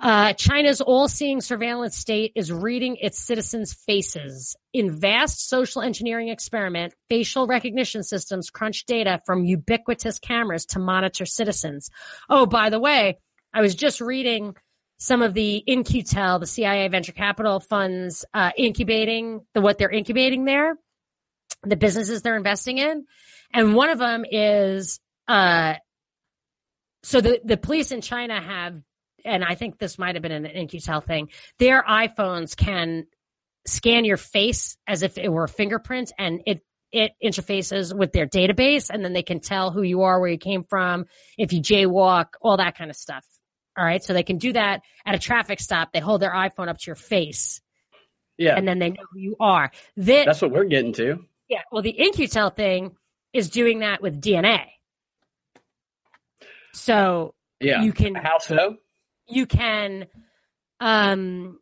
Uh, 0.00 0.32
China's 0.32 0.80
all 0.80 1.08
seeing 1.08 1.40
surveillance 1.40 1.96
state 1.96 2.32
is 2.34 2.50
reading 2.50 2.96
its 2.96 3.18
citizens' 3.18 3.74
faces. 3.74 4.56
In 4.72 4.98
vast 4.98 5.48
social 5.48 5.82
engineering 5.82 6.28
experiment, 6.28 6.94
facial 7.08 7.46
recognition 7.46 8.02
systems 8.02 8.48
crunch 8.48 8.86
data 8.86 9.20
from 9.26 9.44
ubiquitous 9.44 10.18
cameras 10.18 10.64
to 10.66 10.78
monitor 10.78 11.26
citizens. 11.26 11.90
Oh, 12.30 12.46
by 12.46 12.70
the 12.70 12.80
way, 12.80 13.18
I 13.52 13.60
was 13.60 13.74
just 13.74 14.00
reading 14.00 14.54
some 14.98 15.22
of 15.22 15.34
the 15.34 15.56
In-Q-Tel, 15.56 16.38
the 16.38 16.46
CIA 16.46 16.88
venture 16.88 17.12
capital 17.12 17.60
funds, 17.60 18.24
uh, 18.32 18.52
incubating 18.56 19.40
the 19.54 19.60
what 19.60 19.78
they're 19.78 19.90
incubating 19.90 20.44
there, 20.44 20.76
the 21.62 21.76
businesses 21.76 22.22
they're 22.22 22.36
investing 22.36 22.78
in. 22.78 23.04
And 23.52 23.74
one 23.74 23.90
of 23.90 23.98
them 23.98 24.24
is 24.30 25.00
uh, 25.28 25.74
so 27.02 27.20
the, 27.20 27.40
the 27.44 27.56
police 27.56 27.92
in 27.92 28.00
China 28.00 28.40
have, 28.40 28.80
and 29.24 29.44
I 29.44 29.54
think 29.54 29.78
this 29.78 29.98
might 29.98 30.14
have 30.14 30.22
been 30.22 30.32
an 30.32 30.46
In-Q-Tel 30.46 31.00
thing, 31.00 31.28
their 31.58 31.82
iPhones 31.82 32.56
can 32.56 33.06
scan 33.66 34.04
your 34.04 34.16
face 34.16 34.76
as 34.86 35.02
if 35.02 35.18
it 35.18 35.30
were 35.30 35.44
a 35.44 35.48
fingerprint 35.48 36.12
and 36.18 36.40
it 36.46 36.62
it 36.92 37.12
interfaces 37.22 37.96
with 37.96 38.12
their 38.12 38.26
database 38.26 38.90
and 38.90 39.04
then 39.04 39.12
they 39.12 39.22
can 39.22 39.40
tell 39.40 39.70
who 39.70 39.82
you 39.82 40.02
are, 40.02 40.20
where 40.20 40.30
you 40.30 40.38
came 40.38 40.64
from, 40.64 41.06
if 41.38 41.52
you 41.52 41.60
jaywalk, 41.60 42.26
all 42.40 42.56
that 42.56 42.76
kind 42.76 42.90
of 42.90 42.96
stuff. 42.96 43.24
All 43.78 43.84
right. 43.84 44.02
So 44.02 44.12
they 44.12 44.24
can 44.24 44.38
do 44.38 44.52
that 44.52 44.82
at 45.06 45.14
a 45.14 45.18
traffic 45.18 45.60
stop. 45.60 45.92
They 45.92 46.00
hold 46.00 46.20
their 46.20 46.32
iPhone 46.32 46.68
up 46.68 46.78
to 46.78 46.86
your 46.86 46.96
face. 46.96 47.60
Yeah. 48.36 48.56
And 48.56 48.66
then 48.66 48.78
they 48.78 48.90
know 48.90 49.02
who 49.12 49.20
you 49.20 49.36
are. 49.38 49.70
That, 49.98 50.26
That's 50.26 50.42
what 50.42 50.50
we're 50.50 50.64
getting 50.64 50.92
to. 50.94 51.24
Yeah. 51.48 51.62
Well, 51.70 51.82
the 51.82 51.90
In-Q-Tel 51.90 52.50
thing 52.50 52.96
is 53.32 53.50
doing 53.50 53.80
that 53.80 54.02
with 54.02 54.20
DNA. 54.20 54.64
So 56.72 57.34
yeah. 57.60 57.82
you 57.82 57.92
can 57.92 58.14
how 58.14 58.38
so? 58.38 58.76
You 59.30 59.46
can 59.46 60.06
um 60.80 61.58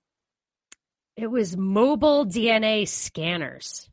it 1.17 1.27
was 1.29 1.57
mobile 1.57 2.27
DNA 2.27 2.87
scanners. 2.87 3.89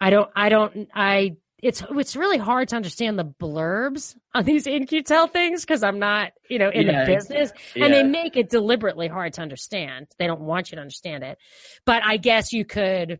I 0.00 0.10
don't 0.10 0.30
I 0.34 0.48
don't 0.48 0.88
I 0.94 1.36
it's 1.60 1.82
it's 1.90 2.14
really 2.14 2.38
hard 2.38 2.68
to 2.68 2.76
understand 2.76 3.18
the 3.18 3.24
blurbs 3.24 4.16
on 4.32 4.44
these 4.44 4.66
In-Q-Tel 4.68 5.26
things 5.26 5.62
because 5.62 5.82
I'm 5.82 5.98
not, 5.98 6.30
you 6.48 6.60
know, 6.60 6.70
in 6.70 6.86
Yeah, 6.86 7.04
the 7.04 7.12
business. 7.12 7.52
yeah. 7.74 7.86
And 7.86 7.94
they 7.94 8.04
make 8.04 8.36
it 8.36 8.48
deliberately 8.48 9.08
hard 9.08 9.32
to 9.34 9.42
understand. 9.42 10.06
They 10.20 10.28
don't 10.28 10.42
want 10.42 10.70
you 10.70 10.76
to 10.76 10.82
understand 10.82 11.24
it. 11.24 11.36
But 11.84 12.04
I 12.04 12.16
guess 12.16 12.52
you 12.52 12.64
could 12.64 13.18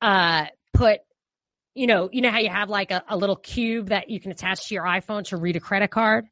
uh 0.00 0.46
put 0.74 1.00
you 1.74 1.86
know, 1.86 2.10
you 2.12 2.20
know 2.20 2.30
how 2.30 2.38
you 2.38 2.50
have 2.50 2.68
like 2.68 2.90
a, 2.90 3.02
a 3.08 3.16
little 3.16 3.36
cube 3.36 3.88
that 3.88 4.10
you 4.10 4.20
can 4.20 4.30
attach 4.30 4.68
to 4.68 4.74
your 4.74 4.84
iPhone 4.84 5.24
to 5.28 5.38
read 5.38 5.56
a 5.56 5.60
credit 5.60 5.90
card? 5.90 6.26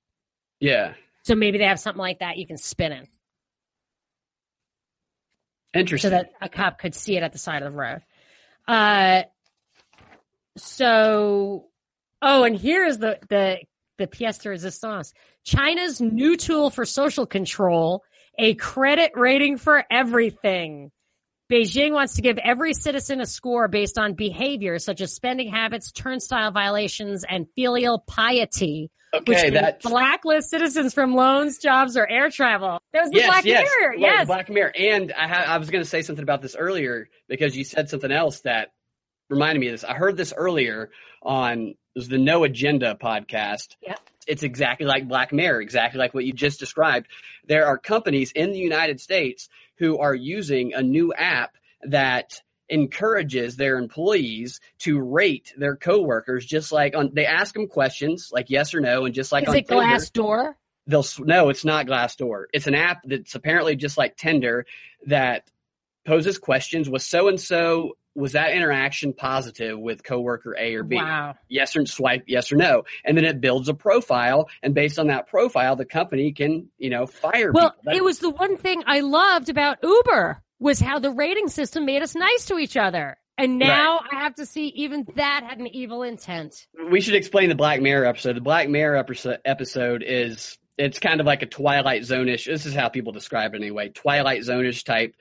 Yeah. 0.60 0.92
So 1.30 1.36
maybe 1.36 1.58
they 1.58 1.64
have 1.66 1.78
something 1.78 2.00
like 2.00 2.18
that 2.18 2.38
you 2.38 2.46
can 2.48 2.56
spin 2.56 2.90
in 2.90 3.06
Interesting. 5.72 6.10
so 6.10 6.16
that 6.16 6.32
a 6.40 6.48
cop 6.48 6.80
could 6.80 6.92
see 6.92 7.16
it 7.16 7.22
at 7.22 7.30
the 7.30 7.38
side 7.38 7.62
of 7.62 7.72
the 7.72 7.78
road. 7.78 8.02
Uh, 8.66 9.22
so, 10.56 11.68
oh, 12.20 12.42
and 12.42 12.56
here 12.56 12.84
is 12.84 12.98
the 12.98 13.20
the 13.28 13.60
the 13.96 14.08
pièce 14.08 14.42
de 14.42 14.48
résistance. 14.48 15.12
China's 15.44 16.00
new 16.00 16.36
tool 16.36 16.68
for 16.68 16.84
social 16.84 17.26
control, 17.26 18.02
a 18.36 18.54
credit 18.54 19.12
rating 19.14 19.56
for 19.56 19.84
everything. 19.88 20.90
Beijing 21.48 21.92
wants 21.92 22.16
to 22.16 22.22
give 22.22 22.38
every 22.38 22.74
citizen 22.74 23.20
a 23.20 23.26
score 23.26 23.68
based 23.68 23.98
on 24.00 24.14
behavior 24.14 24.80
such 24.80 25.00
as 25.00 25.14
spending 25.14 25.48
habits, 25.48 25.92
turnstile 25.92 26.50
violations, 26.50 27.22
and 27.22 27.46
filial 27.54 28.00
piety, 28.00 28.90
okay, 29.14 29.44
can 29.44 29.54
that's 29.54 29.86
blacklist 29.86 30.50
citizens 30.50 30.94
from 30.94 31.14
loans, 31.14 31.58
jobs, 31.58 31.96
or 31.96 32.08
air 32.08 32.30
travel. 32.30 32.80
That 32.92 33.02
was 33.02 33.10
the 33.10 33.18
yes, 33.18 33.26
Black 33.26 33.44
yes, 33.44 33.68
Mirror. 33.78 33.90
Right, 33.90 33.98
Yes. 34.00 34.26
Black 34.26 34.48
Mirror. 34.50 34.72
And 34.76 35.12
I, 35.12 35.28
ha- 35.28 35.44
I 35.48 35.58
was 35.58 35.70
going 35.70 35.82
to 35.82 35.88
say 35.88 36.02
something 36.02 36.22
about 36.22 36.42
this 36.42 36.56
earlier 36.56 37.08
because 37.28 37.56
you 37.56 37.64
said 37.64 37.90
something 37.90 38.12
else 38.12 38.40
that 38.40 38.72
reminded 39.28 39.60
me 39.60 39.68
of 39.68 39.72
this. 39.72 39.84
I 39.84 39.94
heard 39.94 40.16
this 40.16 40.32
earlier 40.36 40.90
on 41.22 41.74
the 41.94 42.18
No 42.18 42.44
Agenda 42.44 42.96
podcast. 43.00 43.76
Yep. 43.82 44.00
It's 44.26 44.42
exactly 44.42 44.86
like 44.86 45.08
Black 45.08 45.32
Mirror, 45.32 45.60
exactly 45.60 45.98
like 45.98 46.14
what 46.14 46.24
you 46.24 46.32
just 46.32 46.60
described. 46.60 47.08
There 47.46 47.66
are 47.66 47.78
companies 47.78 48.32
in 48.32 48.52
the 48.52 48.58
United 48.58 49.00
States 49.00 49.48
who 49.78 49.98
are 49.98 50.14
using 50.14 50.74
a 50.74 50.82
new 50.82 51.12
app 51.12 51.54
that 51.82 52.42
encourages 52.70 53.56
their 53.56 53.76
employees 53.78 54.60
to 54.78 54.98
rate 55.00 55.52
their 55.56 55.76
coworkers 55.76 56.46
just 56.46 56.72
like 56.72 56.96
on 56.96 57.10
they 57.12 57.26
ask 57.26 57.52
them 57.54 57.66
questions 57.66 58.30
like 58.32 58.48
yes 58.50 58.72
or 58.74 58.80
no 58.80 59.04
and 59.04 59.14
just 59.14 59.32
like 59.32 59.42
Is 59.44 59.48
on 59.50 59.56
it 59.56 59.68
Tinder, 59.68 59.82
Glassdoor? 59.84 60.54
they'll 60.86 61.00
s- 61.00 61.18
no 61.18 61.48
it's 61.50 61.64
not 61.64 61.86
glassdoor 61.86 62.44
it's 62.52 62.66
an 62.66 62.74
app 62.74 63.02
that's 63.04 63.34
apparently 63.34 63.76
just 63.76 63.98
like 63.98 64.16
tinder 64.16 64.66
that 65.06 65.50
poses 66.06 66.38
questions. 66.38 66.88
Was 66.88 67.04
so 67.04 67.28
and 67.28 67.38
so 67.40 67.96
was 68.14 68.32
that 68.32 68.52
interaction 68.54 69.12
positive 69.12 69.78
with 69.78 70.02
coworker 70.02 70.56
a 70.58 70.74
or 70.74 70.82
b? 70.82 70.96
Wow. 70.96 71.34
yes 71.48 71.76
or 71.76 71.84
swipe 71.86 72.24
yes 72.26 72.50
or 72.50 72.56
no. 72.56 72.84
And 73.04 73.16
then 73.16 73.24
it 73.24 73.40
builds 73.40 73.68
a 73.68 73.74
profile 73.74 74.48
and 74.62 74.74
based 74.74 74.98
on 74.98 75.08
that 75.08 75.28
profile 75.28 75.76
the 75.76 75.84
company 75.84 76.32
can 76.32 76.68
you 76.78 76.90
know 76.90 77.06
fire 77.06 77.52
Well, 77.52 77.72
people. 77.72 77.96
It 77.96 78.02
was 78.02 78.18
the 78.18 78.30
one 78.30 78.56
thing 78.56 78.82
I 78.86 79.00
loved 79.00 79.48
about 79.50 79.78
Uber 79.82 80.42
was 80.60 80.78
how 80.78 80.98
the 80.98 81.10
rating 81.10 81.48
system 81.48 81.86
made 81.86 82.02
us 82.02 82.14
nice 82.14 82.46
to 82.46 82.58
each 82.58 82.76
other. 82.76 83.16
And 83.38 83.58
now 83.58 84.00
I 84.12 84.20
have 84.20 84.34
to 84.34 84.44
see 84.44 84.66
even 84.76 85.06
that 85.16 85.44
had 85.48 85.58
an 85.58 85.66
evil 85.68 86.02
intent. 86.02 86.66
we 86.90 87.00
should 87.00 87.14
explain 87.14 87.48
the 87.48 87.54
Black 87.54 87.80
Mirror 87.80 88.04
episode. 88.04 88.36
The 88.36 88.42
Black 88.42 88.68
Mirror 88.68 88.96
episode, 88.98 89.38
episode 89.46 90.04
is 90.06 90.58
it's 90.76 90.98
kind 90.98 91.20
of 91.20 91.26
like 91.26 91.40
a 91.40 91.46
Twilight 91.46 92.04
Zone-ish. 92.04 92.44
This 92.44 92.66
is 92.66 92.74
how 92.74 92.90
people 92.90 93.12
describe 93.12 93.54
it 93.54 93.56
anyway. 93.56 93.88
Twilight 93.88 94.44
Zone-ish 94.44 94.84
type 94.84 95.14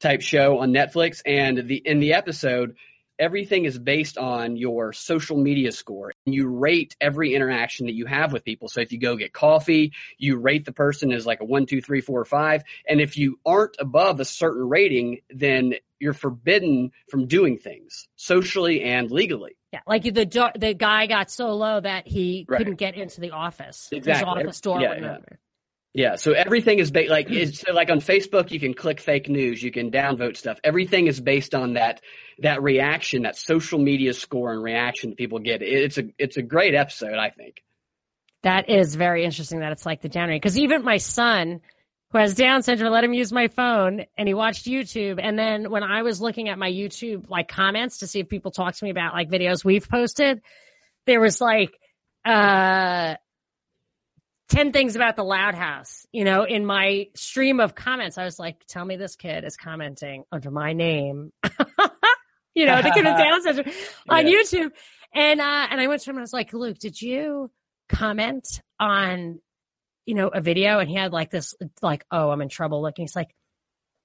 type 0.00 0.20
show 0.20 0.58
on 0.58 0.72
Netflix. 0.72 1.22
And 1.24 1.66
the 1.66 1.76
in 1.76 2.00
the 2.00 2.12
episode, 2.12 2.76
everything 3.22 3.64
is 3.64 3.78
based 3.78 4.18
on 4.18 4.56
your 4.56 4.92
social 4.92 5.36
media 5.36 5.70
score. 5.70 6.12
And 6.26 6.34
you 6.34 6.48
rate 6.48 6.96
every 7.00 7.34
interaction 7.36 7.86
that 7.86 7.94
you 7.94 8.04
have 8.06 8.32
with 8.32 8.44
people. 8.44 8.68
So 8.68 8.80
if 8.80 8.90
you 8.90 8.98
go 8.98 9.16
get 9.16 9.32
coffee, 9.32 9.92
you 10.18 10.36
rate 10.38 10.64
the 10.64 10.72
person 10.72 11.12
as 11.12 11.24
like 11.24 11.40
a 11.40 11.44
one, 11.44 11.66
two, 11.66 11.80
three, 11.80 12.00
four, 12.00 12.24
five. 12.24 12.64
And 12.88 13.00
if 13.00 13.16
you 13.16 13.38
aren't 13.46 13.76
above 13.78 14.18
a 14.18 14.24
certain 14.24 14.68
rating, 14.68 15.20
then 15.30 15.74
you're 16.00 16.14
forbidden 16.14 16.90
from 17.08 17.28
doing 17.28 17.58
things 17.58 18.08
socially 18.16 18.82
and 18.82 19.08
legally. 19.12 19.56
Yeah, 19.72 19.80
like 19.86 20.02
the 20.02 20.52
the 20.58 20.74
guy 20.74 21.06
got 21.06 21.30
so 21.30 21.54
low 21.54 21.80
that 21.80 22.08
he 22.08 22.44
Right. 22.48 22.58
couldn't 22.58 22.74
get 22.74 22.96
into 22.96 23.20
the 23.20 23.30
office. 23.30 23.88
Exactly. 23.92 24.12
His 24.12 24.46
office 24.46 24.60
door 24.60 24.80
Yeah, 24.80 24.94
yeah. 25.00 25.18
Yeah, 25.94 26.16
so 26.16 26.32
everything 26.32 26.78
is 26.78 26.90
ba- 26.90 27.06
like 27.08 27.28
so 27.28 27.72
like 27.72 27.90
on 27.90 28.00
Facebook 28.00 28.50
you 28.50 28.58
can 28.58 28.72
click 28.72 28.98
fake 28.98 29.28
news, 29.28 29.62
you 29.62 29.70
can 29.70 29.90
downvote 29.90 30.38
stuff. 30.38 30.58
Everything 30.64 31.06
is 31.06 31.20
based 31.20 31.54
on 31.54 31.74
that 31.74 32.00
that 32.38 32.62
reaction, 32.62 33.22
that 33.22 33.36
social 33.36 33.78
media 33.78 34.14
score 34.14 34.52
and 34.52 34.62
reaction 34.62 35.10
that 35.10 35.18
people 35.18 35.38
get. 35.38 35.60
It's 35.60 35.98
a 35.98 36.04
it's 36.18 36.38
a 36.38 36.42
great 36.42 36.74
episode, 36.74 37.18
I 37.18 37.28
think. 37.28 37.62
That 38.42 38.70
is 38.70 38.94
very 38.94 39.24
interesting 39.24 39.60
that 39.60 39.72
it's 39.72 39.84
like 39.84 40.00
the 40.00 40.08
down. 40.08 40.30
Because 40.30 40.58
even 40.58 40.82
my 40.82 40.96
son, 40.96 41.60
who 42.12 42.18
has 42.18 42.34
Down 42.34 42.62
syndrome, 42.62 42.92
let 42.92 43.04
him 43.04 43.14
use 43.14 43.32
my 43.32 43.48
phone 43.48 44.04
and 44.18 44.28
he 44.28 44.34
watched 44.34 44.66
YouTube. 44.66 45.18
And 45.22 45.38
then 45.38 45.70
when 45.70 45.82
I 45.82 46.02
was 46.02 46.20
looking 46.20 46.48
at 46.48 46.58
my 46.58 46.70
YouTube 46.70 47.28
like 47.28 47.48
comments 47.48 47.98
to 47.98 48.06
see 48.06 48.20
if 48.20 48.28
people 48.28 48.50
talk 48.50 48.74
to 48.74 48.84
me 48.84 48.90
about 48.90 49.14
like 49.14 49.30
videos 49.30 49.64
we've 49.64 49.88
posted, 49.88 50.42
there 51.06 51.20
was 51.20 51.40
like 51.40 51.78
uh 52.24 53.16
10 54.48 54.72
things 54.72 54.96
about 54.96 55.16
the 55.16 55.24
loud 55.24 55.54
house 55.54 56.06
you 56.12 56.24
know 56.24 56.44
in 56.44 56.66
my 56.66 57.08
stream 57.14 57.58
of 57.60 57.74
comments. 57.74 58.18
I 58.18 58.24
was 58.24 58.38
like 58.38 58.64
tell 58.66 58.84
me 58.84 58.96
this 58.96 59.16
kid 59.16 59.44
is 59.44 59.56
commenting 59.56 60.24
under 60.32 60.50
my 60.50 60.72
name. 60.72 61.32
You 62.54 62.66
know 62.66 62.82
the 62.82 62.90
kid 62.90 63.06
with 63.06 63.16
down 63.16 63.42
syndrome 63.42 63.74
on 64.10 64.26
Yeah. 64.26 64.34
youtube. 64.34 64.70
And 65.14 65.40
uh 65.40 65.66
and 65.70 65.80
i 65.80 65.86
went 65.86 66.02
to 66.02 66.10
him 66.10 66.16
and 66.16 66.20
i 66.20 66.24
was 66.24 66.34
like 66.34 66.52
luke 66.52 66.78
did 66.78 67.00
you 67.00 67.50
comment 67.88 68.46
on 68.78 69.40
you 70.04 70.14
know 70.14 70.28
a 70.28 70.40
video? 70.42 70.78
And 70.78 70.88
he 70.90 70.94
had 70.96 71.12
like 71.14 71.30
this 71.30 71.54
like 71.80 72.04
oh 72.10 72.30
i'm 72.30 72.42
in 72.42 72.50
trouble 72.50 72.82
looking. 72.82 73.04
He's 73.04 73.16
like 73.16 73.34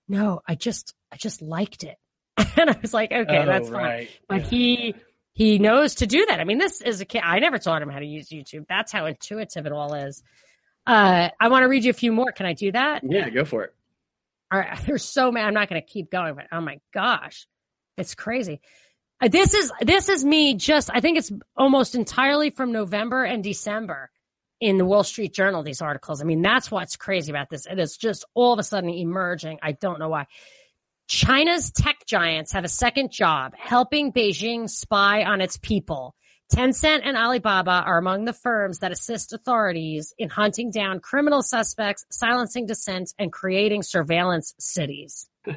no 0.08 0.40
i 0.48 0.56
just 0.56 0.94
i 1.12 1.18
just 1.18 1.42
liked 1.42 1.84
it. 1.84 1.98
And 2.58 2.70
i 2.70 2.78
was 2.82 2.94
like 2.94 3.12
okay 3.12 3.38
Oh, 3.40 3.46
that's 3.46 3.70
fine. 3.70 4.08
but 4.30 4.44
Yeah. 4.44 4.50
he 4.50 4.96
he 5.38 5.60
knows 5.60 5.94
to 5.96 6.08
do 6.08 6.26
that. 6.26 6.40
I 6.40 6.46
mean, 6.46 6.58
this 6.58 6.82
is 6.82 7.00
a 7.00 7.06
kid. 7.06 7.22
I 7.24 7.38
never 7.38 7.60
taught 7.60 7.84
him 7.84 7.90
how 7.90 8.00
to 8.00 8.06
use 8.08 8.30
YouTube. 8.30 8.66
That's 8.68 8.92
how 8.92 9.06
intuitive 9.06 9.68
it 9.68 9.72
all 9.72 9.94
is. 9.94 10.24
Uh, 10.88 11.30
I 11.40 11.50
want 11.50 11.62
to 11.62 11.68
read 11.68 11.84
you 11.84 11.92
a 11.92 11.94
few 11.94 12.12
more. 12.12 12.32
Can 12.32 12.48
I 12.48 12.54
do 12.54 12.72
that? 12.72 13.04
Yeah, 13.04 13.30
go 13.30 13.46
for 13.46 13.64
it. 13.64 13.76
All 14.52 14.58
right. 14.58 14.80
There's 14.88 15.06
so 15.06 15.32
many. 15.32 15.46
I'm 15.46 15.54
not 15.54 15.70
going 15.70 15.80
to 15.80 15.88
keep 15.88 16.10
going, 16.10 16.34
but 16.34 16.48
oh 16.52 16.60
my 16.60 16.80
gosh, 16.92 17.46
it's 18.00 18.16
crazy. 18.16 18.62
Uh, 19.22 19.28
this 19.28 19.54
is 19.54 19.72
this 19.80 20.10
is 20.10 20.26
me. 20.26 20.56
Just 20.56 20.90
I 20.92 21.02
think 21.02 21.20
it's 21.20 21.32
almost 21.56 21.94
entirely 21.94 22.50
from 22.50 22.72
November 22.72 23.24
and 23.24 23.44
December 23.44 24.10
in 24.60 24.80
the 24.80 24.86
Wall 24.86 25.04
Street 25.04 25.36
Journal. 25.36 25.62
These 25.62 25.84
articles. 25.84 26.20
I 26.20 26.24
mean, 26.24 26.42
that's 26.42 26.72
what's 26.72 26.96
crazy 26.96 27.32
about 27.32 27.52
this. 27.52 27.68
It 27.68 27.78
is 27.78 27.96
just 27.96 28.26
all 28.34 28.54
of 28.54 28.60
a 28.60 28.64
sudden 28.64 28.90
emerging. 28.90 29.60
I 29.62 29.74
don't 29.74 30.00
know 30.00 30.10
why. 30.10 30.26
China's 31.08 31.72
tech 31.72 32.06
giants 32.06 32.52
have 32.52 32.66
a 32.66 32.70
second 32.70 33.12
job, 33.12 33.54
helping 33.58 34.12
Beijing 34.12 34.70
spy 34.70 35.24
on 35.24 35.42
its 35.42 35.58
people. 35.58 36.16
Tencent 36.54 37.02
and 37.04 37.18
Alibaba 37.18 37.84
are 37.86 37.98
among 37.98 38.26
the 38.26 38.34
firms 38.34 38.80
that 38.80 38.92
assist 38.92 39.34
authorities 39.34 40.14
in 40.18 40.30
hunting 40.30 40.72
down 40.72 41.00
criminal 41.00 41.42
suspects, 41.42 42.06
silencing 42.10 42.66
dissent, 42.66 43.14
and 43.20 43.32
creating 43.32 43.84
surveillance 43.84 44.54
cities. 44.60 45.28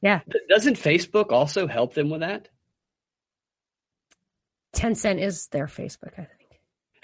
Yeah. 0.00 0.20
Doesn't 0.48 0.76
Facebook 0.76 1.32
also 1.32 1.66
help 1.66 1.94
them 1.94 2.10
with 2.10 2.20
that? 2.20 2.48
Tencent 4.74 5.20
is 5.20 5.48
their 5.48 5.66
Facebook, 5.66 6.12
I 6.12 6.24
think. 6.24 6.37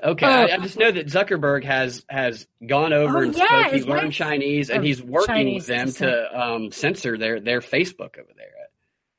Okay, 0.03 0.27
Oh. 0.27 0.31
I, 0.31 0.55
I 0.55 0.59
just 0.59 0.77
know 0.79 0.91
that 0.91 1.07
Zuckerberg 1.07 1.65
has 1.65 2.05
has 2.09 2.47
gone 2.67 2.93
over 2.93 3.19
Oh, 3.19 3.23
and 3.23 3.35
yeah, 3.37 3.47
spoke. 3.47 3.67
He 3.73 3.77
his 3.79 3.87
learned 3.87 4.13
Chinese, 4.13 4.71
and 4.71 4.85
he's 4.85 5.03
working 5.03 5.35
Chinese 5.35 5.63
with 5.63 5.67
them 5.69 5.87
descent. 5.87 6.11
to 6.13 6.41
um, 6.41 6.73
censor 6.73 7.17
their 7.19 7.41
their 7.41 7.61
Facebook 7.61 8.19
over 8.19 8.31
there. 8.37 8.51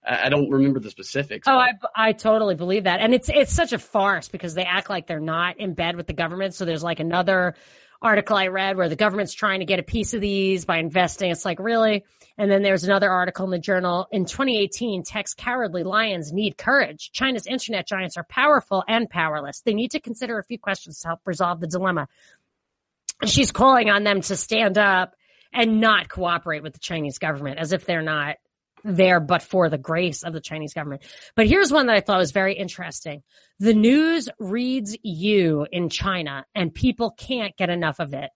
I, 0.06 0.26
I 0.27 0.30
don't 0.30 0.49
remember 0.49 0.80
the 0.80 0.91
specifics. 0.91 1.47
Oh, 1.47 1.64
but- 1.81 1.89
I, 1.95 2.10
I 2.10 2.11
totally 2.11 2.53
believe 2.56 2.84
that. 2.84 2.99
And 2.99 3.14
it's, 3.14 3.27
it's 3.27 3.52
such 3.52 3.73
a 3.73 3.80
farce 3.80 4.27
because 4.27 4.53
they 4.53 4.64
act 4.64 4.88
like 4.89 5.07
they're 5.07 5.19
not 5.19 5.57
in 5.60 5.73
bed 5.73 5.95
with 5.95 6.06
the 6.06 6.14
government. 6.14 6.53
So 6.53 6.64
there's 6.65 6.84
like 6.84 6.99
another 6.99 7.56
article 8.06 8.38
I 8.38 8.48
read 8.48 8.77
where 8.77 8.88
the 8.88 8.95
government's 8.95 9.34
trying 9.34 9.60
to 9.60 9.65
get 9.65 9.80
a 9.80 9.84
piece 9.84 10.14
of 10.14 10.22
these 10.22 10.64
by 10.64 10.77
investing. 10.77 11.32
It's 11.32 11.44
like, 11.44 11.60
really? 11.60 12.06
And 12.38 12.52
then 12.52 12.61
there's 12.61 12.84
another 12.84 13.10
article 13.10 13.45
in 13.45 13.52
the 13.52 13.60
journal 13.60 14.07
in 14.11 14.26
2018, 14.26 15.03
Tech's 15.03 15.34
cowardly 15.34 15.84
lions 15.84 16.32
need 16.32 16.57
courage. 16.57 17.11
China's 17.11 17.48
internet 17.48 17.88
giants 17.88 18.15
are 18.15 18.23
powerful 18.23 18.84
and 18.88 19.10
powerless. 19.10 19.61
They 19.61 19.73
need 19.73 19.91
to 19.91 19.99
consider 19.99 20.38
a 20.38 20.44
few 20.44 20.60
questions 20.60 20.99
to 20.99 21.07
help 21.07 21.22
resolve 21.26 21.60
the 21.60 21.68
dilemma. 21.68 22.07
She's 23.26 23.52
calling 23.52 23.90
on 23.90 24.03
them 24.03 24.22
to 24.22 24.36
stand 24.36 24.77
up 24.77 25.15
and 25.52 25.82
not 25.82 26.07
cooperate 26.07 26.61
with 26.61 26.73
the 26.73 26.80
Chinese 26.80 27.18
government 27.18 27.57
as 27.57 27.72
if 27.72 27.86
they're 27.86 28.02
not 28.02 28.36
there 28.86 29.20
but 29.20 29.41
for 29.41 29.70
the 29.70 29.78
grace 29.78 30.24
of 30.24 30.34
the 30.34 30.40
Chinese 30.40 30.74
government. 30.74 31.02
But 31.36 31.48
here's 31.48 31.72
one 31.72 31.88
that 31.88 31.95
I 31.95 32.02
thought 32.02 32.20
was 32.20 32.32
very 32.32 32.53
interesting. 32.53 33.24
The 33.60 33.74
news 33.74 34.30
reads 34.40 34.95
you 35.02 35.68
in 35.72 35.90
China 35.90 36.45
and 36.53 36.74
people 36.74 37.12
can't 37.12 37.57
get 37.57 37.70
enough 37.70 37.99
of 37.99 38.14
it. 38.14 38.30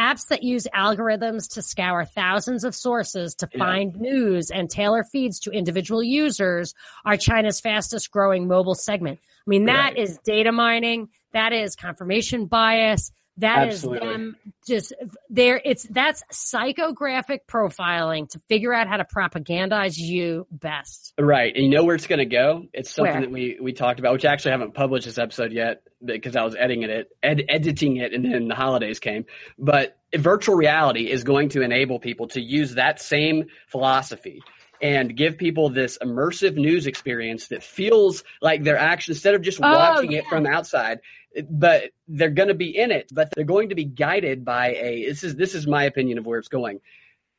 Apps 0.00 0.28
that 0.28 0.42
use 0.42 0.66
algorithms 0.74 1.52
to 1.54 1.62
scour 1.62 2.04
thousands 2.04 2.64
of 2.64 2.74
sources 2.74 3.34
to 3.36 3.46
find 3.46 3.92
yeah. 3.92 4.00
news 4.00 4.50
and 4.50 4.68
tailor 4.68 5.04
feeds 5.04 5.40
to 5.40 5.50
individual 5.50 6.02
users 6.02 6.74
are 7.04 7.18
China's 7.18 7.60
fastest 7.60 8.10
growing 8.10 8.48
mobile 8.48 8.74
segment. 8.74 9.20
I 9.22 9.50
mean, 9.50 9.66
that 9.66 9.94
right. 9.94 9.98
is 9.98 10.18
data 10.24 10.50
mining. 10.50 11.10
That 11.32 11.52
is 11.52 11.76
confirmation 11.76 12.46
bias. 12.46 13.12
That 13.38 13.68
Absolutely. 13.68 14.08
is 14.08 14.14
them 14.14 14.36
just 14.66 14.94
there. 15.30 15.60
It's 15.64 15.84
that's 15.84 16.22
psychographic 16.30 17.40
profiling 17.48 18.28
to 18.30 18.40
figure 18.48 18.74
out 18.74 18.88
how 18.88 18.98
to 18.98 19.04
propagandize 19.04 19.96
you 19.96 20.46
best. 20.50 21.14
Right. 21.18 21.54
And 21.54 21.64
you 21.64 21.70
know 21.70 21.84
where 21.84 21.94
it's 21.94 22.06
going 22.06 22.18
to 22.18 22.26
go? 22.26 22.66
It's 22.74 22.90
something 22.90 23.12
where? 23.12 23.20
that 23.22 23.30
we, 23.30 23.58
we 23.60 23.72
talked 23.72 24.00
about, 24.00 24.12
which 24.12 24.26
I 24.26 24.32
actually 24.32 24.50
haven't 24.52 24.74
published 24.74 25.06
this 25.06 25.16
episode 25.16 25.52
yet 25.52 25.82
because 26.04 26.36
I 26.36 26.44
was 26.44 26.54
editing 26.54 26.82
it, 26.82 27.08
ed- 27.22 27.44
editing 27.48 27.96
it 27.96 28.12
and 28.12 28.24
then 28.24 28.48
the 28.48 28.54
holidays 28.54 28.98
came. 28.98 29.24
But 29.58 29.96
virtual 30.14 30.56
reality 30.56 31.10
is 31.10 31.24
going 31.24 31.48
to 31.50 31.62
enable 31.62 32.00
people 32.00 32.28
to 32.28 32.40
use 32.40 32.74
that 32.74 33.00
same 33.00 33.46
philosophy 33.68 34.42
and 34.82 35.16
give 35.16 35.38
people 35.38 35.70
this 35.70 35.96
immersive 36.02 36.56
news 36.56 36.86
experience 36.86 37.48
that 37.48 37.62
feels 37.62 38.24
like 38.42 38.64
they're 38.64 38.76
actually 38.76 39.12
instead 39.12 39.34
of 39.34 39.42
just 39.42 39.60
oh, 39.62 39.70
watching 39.70 40.12
yeah. 40.12 40.18
it 40.18 40.26
from 40.26 40.46
outside 40.46 41.00
but 41.48 41.92
they're 42.08 42.30
going 42.30 42.48
to 42.48 42.54
be 42.54 42.76
in 42.76 42.90
it 42.90 43.08
but 43.12 43.28
they're 43.34 43.44
going 43.44 43.70
to 43.70 43.74
be 43.74 43.84
guided 43.84 44.44
by 44.44 44.74
a 44.74 45.06
this 45.06 45.24
is 45.24 45.36
this 45.36 45.54
is 45.54 45.66
my 45.66 45.84
opinion 45.84 46.18
of 46.18 46.26
where 46.26 46.38
it's 46.38 46.48
going 46.48 46.80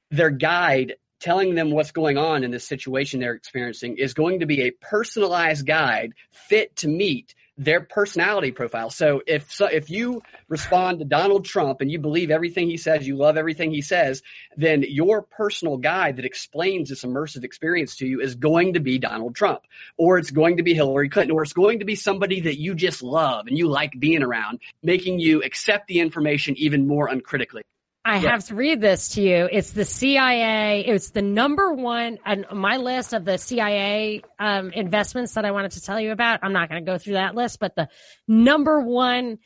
their 0.09 0.31
guide 0.31 0.95
telling 1.19 1.55
them 1.55 1.71
what's 1.71 1.91
going 1.91 2.17
on 2.17 2.43
in 2.43 2.51
this 2.51 2.67
situation 2.67 3.19
they're 3.19 3.33
experiencing 3.33 3.97
is 3.97 4.13
going 4.13 4.39
to 4.39 4.45
be 4.45 4.61
a 4.61 4.71
personalized 4.71 5.65
guide 5.65 6.13
fit 6.31 6.75
to 6.75 6.87
meet 6.87 7.35
their 7.57 7.81
personality 7.81 8.51
profile. 8.51 8.89
So 8.89 9.21
if 9.27 9.51
so, 9.51 9.65
if 9.65 9.89
you 9.89 10.23
respond 10.49 10.99
to 10.99 11.05
Donald 11.05 11.45
Trump 11.45 11.81
and 11.81 11.91
you 11.91 11.99
believe 11.99 12.31
everything 12.31 12.67
he 12.67 12.77
says, 12.77 13.07
you 13.07 13.15
love 13.15 13.37
everything 13.37 13.71
he 13.71 13.81
says, 13.81 14.23
then 14.57 14.83
your 14.87 15.21
personal 15.21 15.77
guide 15.77 16.15
that 16.15 16.25
explains 16.25 16.89
this 16.89 17.03
immersive 17.03 17.43
experience 17.43 17.95
to 17.97 18.07
you 18.07 18.21
is 18.21 18.35
going 18.35 18.73
to 18.73 18.79
be 18.79 18.97
Donald 18.97 19.35
Trump, 19.35 19.61
or 19.97 20.17
it's 20.17 20.31
going 20.31 20.57
to 20.57 20.63
be 20.63 20.73
Hillary 20.73 21.09
Clinton, 21.09 21.35
or 21.35 21.43
it's 21.43 21.53
going 21.53 21.79
to 21.79 21.85
be 21.85 21.95
somebody 21.95 22.41
that 22.41 22.59
you 22.59 22.73
just 22.73 23.03
love 23.03 23.47
and 23.47 23.57
you 23.57 23.67
like 23.67 23.99
being 23.99 24.23
around, 24.23 24.59
making 24.81 25.19
you 25.19 25.43
accept 25.43 25.87
the 25.87 25.99
information 25.99 26.55
even 26.57 26.87
more 26.87 27.07
uncritically. 27.07 27.61
I 28.05 28.17
have 28.17 28.45
to 28.47 28.55
read 28.55 28.81
this 28.81 29.09
to 29.09 29.21
you. 29.21 29.47
It's 29.49 29.71
the 29.71 29.85
CIA. 29.85 30.83
It's 30.85 31.11
the 31.11 31.21
number 31.21 31.71
one 31.71 32.19
on 32.25 32.45
my 32.51 32.75
list 32.77 33.13
of 33.13 33.23
the 33.23 33.37
CIA 33.37 34.21
um, 34.37 34.71
investments 34.71 35.35
that 35.35 35.45
I 35.45 35.51
wanted 35.51 35.71
to 35.71 35.81
tell 35.81 35.99
you 35.99 36.11
about. 36.11 36.41
I'm 36.43 36.51
not 36.51 36.69
going 36.69 36.83
to 36.83 36.91
go 36.91 36.97
through 36.97 37.13
that 37.13 37.33
list, 37.33 37.59
but 37.61 37.75
the 37.75 37.87
number 38.27 38.81
one 38.81 39.39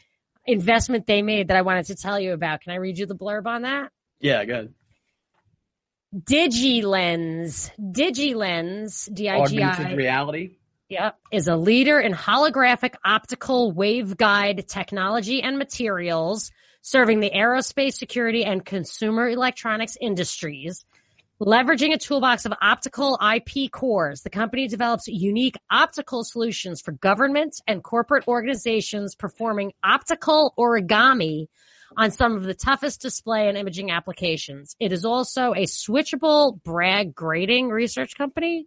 investment 0.48 1.06
they 1.06 1.22
made 1.22 1.50
that 1.50 1.58
I 1.58 1.62
wanted 1.62 1.86
to 1.88 1.96
tell 1.96 2.20
you 2.20 2.34
about. 2.34 2.62
Can 2.62 2.74
I 2.74 2.78
read 2.78 2.98
you 2.98 3.06
the 3.06 3.16
blurb 3.16 3.46
on 3.46 3.62
that? 3.62 3.92
Yeah, 4.20 4.44
good. 4.46 4.74
DigiLens, 6.16 7.70
DigiLens, 7.80 9.14
D-I-G-I. 9.14 9.68
Augmented 9.68 9.98
reality. 9.98 10.58
Yep, 10.90 11.20
is 11.34 11.48
a 11.50 11.58
leader 11.58 12.00
in 12.00 12.14
holographic 12.14 12.96
optical 13.04 13.74
waveguide 13.74 14.66
technology 14.68 15.44
and 15.44 15.58
materials 15.58 16.50
serving 16.88 17.20
the 17.20 17.32
aerospace, 17.32 17.96
security, 17.96 18.46
and 18.46 18.64
consumer 18.64 19.28
electronics 19.28 19.98
industries. 20.00 20.86
Leveraging 21.42 21.94
a 21.94 21.98
toolbox 21.98 22.46
of 22.46 22.54
optical 22.62 23.20
IP 23.22 23.70
cores, 23.70 24.22
the 24.22 24.30
company 24.30 24.70
develops 24.70 25.10
unique 25.10 25.58
optical 25.70 26.24
solutions 26.24 26.80
for 26.80 26.94
government 26.94 27.62
and 27.68 27.84
corporate 27.84 28.26
organizations 28.26 29.16
performing 29.16 29.74
optical 29.84 30.54
origami 30.58 31.48
on 31.98 32.10
some 32.10 32.38
of 32.38 32.44
the 32.44 32.54
toughest 32.54 33.02
display 33.02 33.50
and 33.50 33.58
imaging 33.58 33.92
applications. 33.92 34.78
It 34.80 34.94
is 34.94 35.04
also 35.04 35.52
a 35.52 35.66
switchable 35.66 36.64
Bragg 36.64 37.14
grating 37.14 37.68
research 37.68 38.18
company 38.18 38.66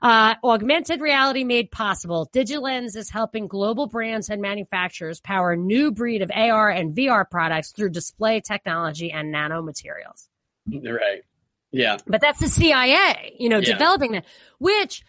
uh, 0.00 0.34
augmented 0.44 1.00
reality 1.00 1.44
made 1.44 1.70
possible. 1.70 2.28
DigiLens 2.32 2.96
is 2.96 3.10
helping 3.10 3.46
global 3.48 3.86
brands 3.86 4.28
and 4.30 4.40
manufacturers 4.40 5.20
power 5.20 5.52
a 5.52 5.56
new 5.56 5.90
breed 5.90 6.22
of 6.22 6.30
AR 6.34 6.70
and 6.70 6.94
VR 6.94 7.28
products 7.28 7.72
through 7.72 7.90
display 7.90 8.40
technology 8.40 9.10
and 9.10 9.34
nanomaterials. 9.34 10.28
Right. 10.66 11.22
Yeah. 11.70 11.98
But 12.06 12.20
that's 12.20 12.40
the 12.40 12.48
CIA, 12.48 13.34
you 13.38 13.48
know, 13.48 13.58
yeah. 13.58 13.72
developing 13.72 14.12
that, 14.12 14.24
which 14.58 15.04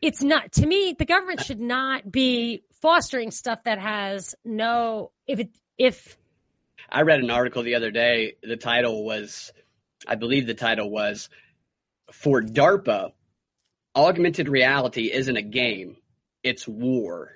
it's 0.00 0.22
not, 0.22 0.52
to 0.52 0.66
me, 0.66 0.94
the 0.98 1.04
government 1.04 1.42
should 1.42 1.60
not 1.60 2.10
be 2.10 2.64
fostering 2.80 3.30
stuff 3.30 3.62
that 3.64 3.78
has 3.78 4.34
no, 4.44 5.12
if 5.26 5.40
it, 5.40 5.50
if. 5.78 6.18
I 6.90 7.02
read 7.02 7.20
an 7.20 7.30
article 7.30 7.62
the 7.62 7.76
other 7.76 7.90
day. 7.90 8.34
The 8.42 8.56
title 8.56 9.04
was, 9.04 9.52
I 10.06 10.16
believe 10.16 10.46
the 10.46 10.54
title 10.54 10.90
was, 10.90 11.30
for 12.10 12.42
DARPA, 12.42 13.12
augmented 13.94 14.48
reality 14.48 15.12
isn't 15.12 15.36
a 15.36 15.42
game, 15.42 15.96
it's 16.42 16.66
war. 16.66 17.30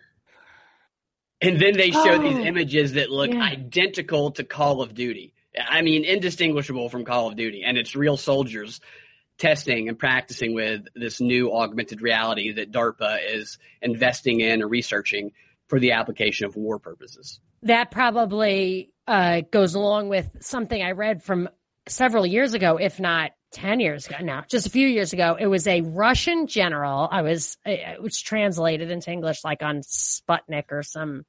And 1.41 1.61
then 1.61 1.77
they 1.77 1.91
show 1.91 2.15
oh, 2.15 2.23
these 2.23 2.47
images 2.47 2.95
that 2.95 3.11
look 3.11 3.31
yeah. 3.31 3.43
identical 3.43 4.31
to 4.33 4.45
Call 4.45 4.81
of 4.81 4.95
Duty. 4.95 5.35
I 5.59 5.83
mean, 5.83 6.05
indistinguishable 6.05 6.89
from 6.89 7.05
Call 7.05 7.29
of 7.29 7.37
Duty. 7.37 7.63
And 7.65 7.77
it's 7.77 7.95
real 7.95 8.17
soldiers 8.17 8.81
testing 9.39 9.89
and 9.89 9.99
practicing 9.99 10.55
with 10.55 10.87
this 10.95 11.21
new 11.21 11.53
augmented 11.53 12.01
reality 12.01 12.53
that 12.53 12.73
DARPA 12.73 13.19
is 13.35 13.59
investing 13.83 14.41
in 14.41 14.63
or 14.63 14.69
researching 14.69 15.33
for 15.69 15.79
the 15.79 15.93
application 15.93 16.47
of 16.47 16.57
war 16.57 16.79
purposes. 16.79 17.41
That 17.63 17.91
probably 17.91 18.93
uh, 19.07 19.43
goes 19.51 19.75
along 19.75 20.09
with 20.09 20.39
something 20.41 20.81
I 20.81 20.93
read 20.93 21.23
from 21.23 21.49
several 21.87 22.25
years 22.27 22.55
ago, 22.55 22.79
if 22.79 22.99
not 22.99 23.33
10 23.53 23.81
years 23.81 24.07
ago 24.07 24.17
now, 24.23 24.45
just 24.49 24.67
a 24.67 24.71
few 24.71 24.87
years 24.87 25.13
ago, 25.13 25.37
it 25.39 25.47
was 25.47 25.67
a 25.67 25.81
Russian 25.81 26.47
general. 26.47 27.09
I 27.11 27.23
was, 27.23 27.57
it 27.65 28.03
was 28.03 28.21
translated 28.21 28.91
into 28.91 29.11
English 29.11 29.45
like 29.45 29.63
on 29.63 29.81
Sputnik 29.81 30.71
or 30.71 30.83
some 30.83 31.25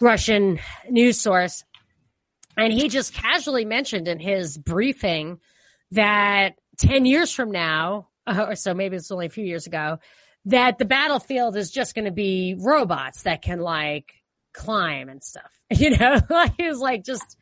Russian 0.00 0.58
news 0.88 1.20
source. 1.20 1.64
And 2.56 2.72
he 2.72 2.88
just 2.88 3.12
casually 3.12 3.64
mentioned 3.64 4.08
in 4.08 4.18
his 4.18 4.56
briefing 4.56 5.40
that 5.92 6.54
10 6.78 7.04
years 7.04 7.32
from 7.32 7.50
now, 7.50 8.08
or 8.26 8.56
so 8.56 8.74
maybe 8.74 8.96
it's 8.96 9.10
only 9.10 9.26
a 9.26 9.30
few 9.30 9.44
years 9.44 9.66
ago, 9.66 9.98
that 10.46 10.78
the 10.78 10.84
battlefield 10.84 11.56
is 11.56 11.70
just 11.70 11.94
going 11.94 12.04
to 12.04 12.12
be 12.12 12.56
robots 12.58 13.22
that 13.22 13.42
can 13.42 13.60
like 13.60 14.14
climb 14.52 15.08
and 15.08 15.22
stuff. 15.22 15.50
You 15.68 15.96
know, 15.96 16.20
he 16.58 16.68
was 16.68 16.78
like, 16.78 17.04
just 17.04 17.36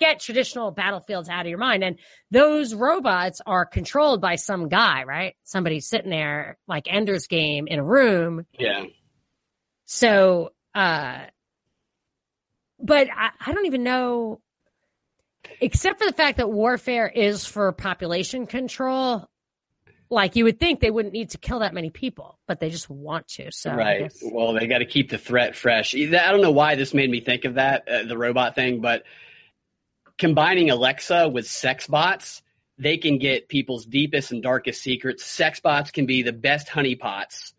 get 0.00 0.18
traditional 0.18 0.70
battlefields 0.70 1.28
out 1.28 1.42
of 1.42 1.46
your 1.46 1.58
mind. 1.58 1.84
And 1.84 1.98
those 2.30 2.74
robots 2.74 3.40
are 3.46 3.66
controlled 3.66 4.20
by 4.20 4.36
some 4.36 4.68
guy, 4.68 5.04
right? 5.04 5.36
Somebody 5.44 5.80
sitting 5.80 6.10
there 6.10 6.58
like 6.66 6.92
Ender's 6.92 7.26
Game 7.26 7.66
in 7.68 7.78
a 7.78 7.84
room. 7.84 8.46
Yeah. 8.58 8.84
So, 9.84 10.52
uh, 10.74 11.18
but 12.80 13.08
I, 13.14 13.30
I 13.44 13.52
don't 13.52 13.66
even 13.66 13.84
know, 13.84 14.40
except 15.60 16.00
for 16.00 16.06
the 16.06 16.16
fact 16.16 16.38
that 16.38 16.50
warfare 16.50 17.08
is 17.08 17.44
for 17.44 17.70
population 17.72 18.46
control. 18.46 19.28
Like 20.12 20.34
you 20.34 20.44
would 20.44 20.58
think 20.58 20.80
they 20.80 20.90
wouldn't 20.90 21.12
need 21.12 21.30
to 21.30 21.38
kill 21.38 21.60
that 21.60 21.72
many 21.72 21.90
people, 21.90 22.38
but 22.48 22.58
they 22.58 22.70
just 22.70 22.90
want 22.90 23.28
to. 23.28 23.52
So 23.52 23.72
right. 23.72 24.12
Well, 24.22 24.54
they 24.54 24.66
got 24.66 24.78
to 24.78 24.86
keep 24.86 25.08
the 25.10 25.18
threat 25.18 25.54
fresh. 25.54 25.94
I 25.94 26.06
don't 26.08 26.40
know 26.40 26.50
why 26.50 26.74
this 26.74 26.94
made 26.94 27.08
me 27.08 27.20
think 27.20 27.44
of 27.44 27.54
that, 27.54 27.86
uh, 27.88 28.02
the 28.04 28.18
robot 28.18 28.56
thing, 28.56 28.80
but 28.80 29.04
combining 30.20 30.70
Alexa 30.70 31.28
with 31.30 31.48
sex 31.48 31.88
bots, 31.88 32.42
they 32.78 32.98
can 32.98 33.18
get 33.18 33.48
people's 33.48 33.84
deepest 33.84 34.30
and 34.30 34.42
darkest 34.42 34.80
secrets. 34.80 35.24
Sex 35.24 35.58
bots 35.58 35.90
can 35.90 36.06
be 36.06 36.22
the 36.22 36.32
best 36.32 36.68
honeypots 36.68 37.52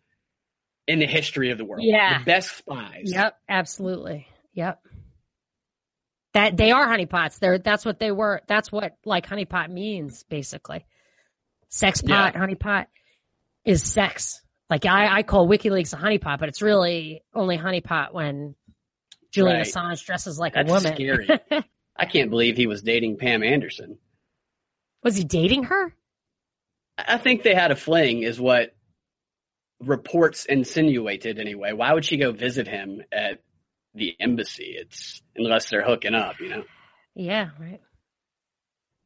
in 0.86 1.00
the 1.00 1.06
history 1.06 1.50
of 1.50 1.58
the 1.58 1.64
world. 1.64 1.84
Yeah. 1.84 2.20
The 2.20 2.24
best 2.24 2.56
spies. 2.56 3.12
Yep, 3.12 3.36
absolutely. 3.48 4.26
Yep. 4.54 4.80
That 6.34 6.56
they 6.56 6.70
are 6.70 6.86
honeypots. 6.86 7.38
They're 7.40 7.58
that's 7.58 7.84
what 7.84 7.98
they 7.98 8.10
were. 8.10 8.40
That's 8.46 8.72
what 8.72 8.96
like 9.04 9.26
honeypot 9.28 9.68
means, 9.68 10.22
basically. 10.22 10.86
Sex 11.68 12.00
pot, 12.00 12.32
yeah. 12.34 12.40
honeypot 12.40 12.86
is 13.66 13.82
sex. 13.82 14.40
Like 14.70 14.86
I, 14.86 15.18
I 15.18 15.22
call 15.24 15.46
WikiLeaks 15.46 15.92
a 15.92 15.96
honeypot, 15.96 16.38
but 16.38 16.48
it's 16.48 16.62
really 16.62 17.22
only 17.34 17.58
honeypot 17.58 18.14
when 18.14 18.54
Julian 19.30 19.58
right. 19.58 19.66
Assange 19.66 20.02
dresses 20.06 20.38
like 20.38 20.54
that's 20.54 20.70
a 20.70 20.72
woman. 20.72 20.94
Scary. 20.94 21.28
I 21.96 22.06
can't 22.06 22.30
believe 22.30 22.56
he 22.56 22.66
was 22.66 22.82
dating 22.82 23.18
Pam 23.18 23.42
Anderson. 23.42 23.98
Was 25.02 25.16
he 25.16 25.24
dating 25.24 25.64
her? 25.64 25.94
I 26.96 27.18
think 27.18 27.42
they 27.42 27.54
had 27.54 27.70
a 27.70 27.76
fling, 27.76 28.22
is 28.22 28.40
what 28.40 28.74
reports 29.80 30.44
insinuated 30.44 31.38
anyway. 31.38 31.72
Why 31.72 31.92
would 31.92 32.04
she 32.04 32.16
go 32.16 32.32
visit 32.32 32.68
him 32.68 33.02
at 33.10 33.40
the 33.94 34.14
embassy? 34.20 34.76
It's 34.78 35.22
unless 35.36 35.70
they're 35.70 35.84
hooking 35.84 36.14
up, 36.14 36.40
you 36.40 36.48
know. 36.48 36.64
Yeah, 37.14 37.50
right. 37.58 37.80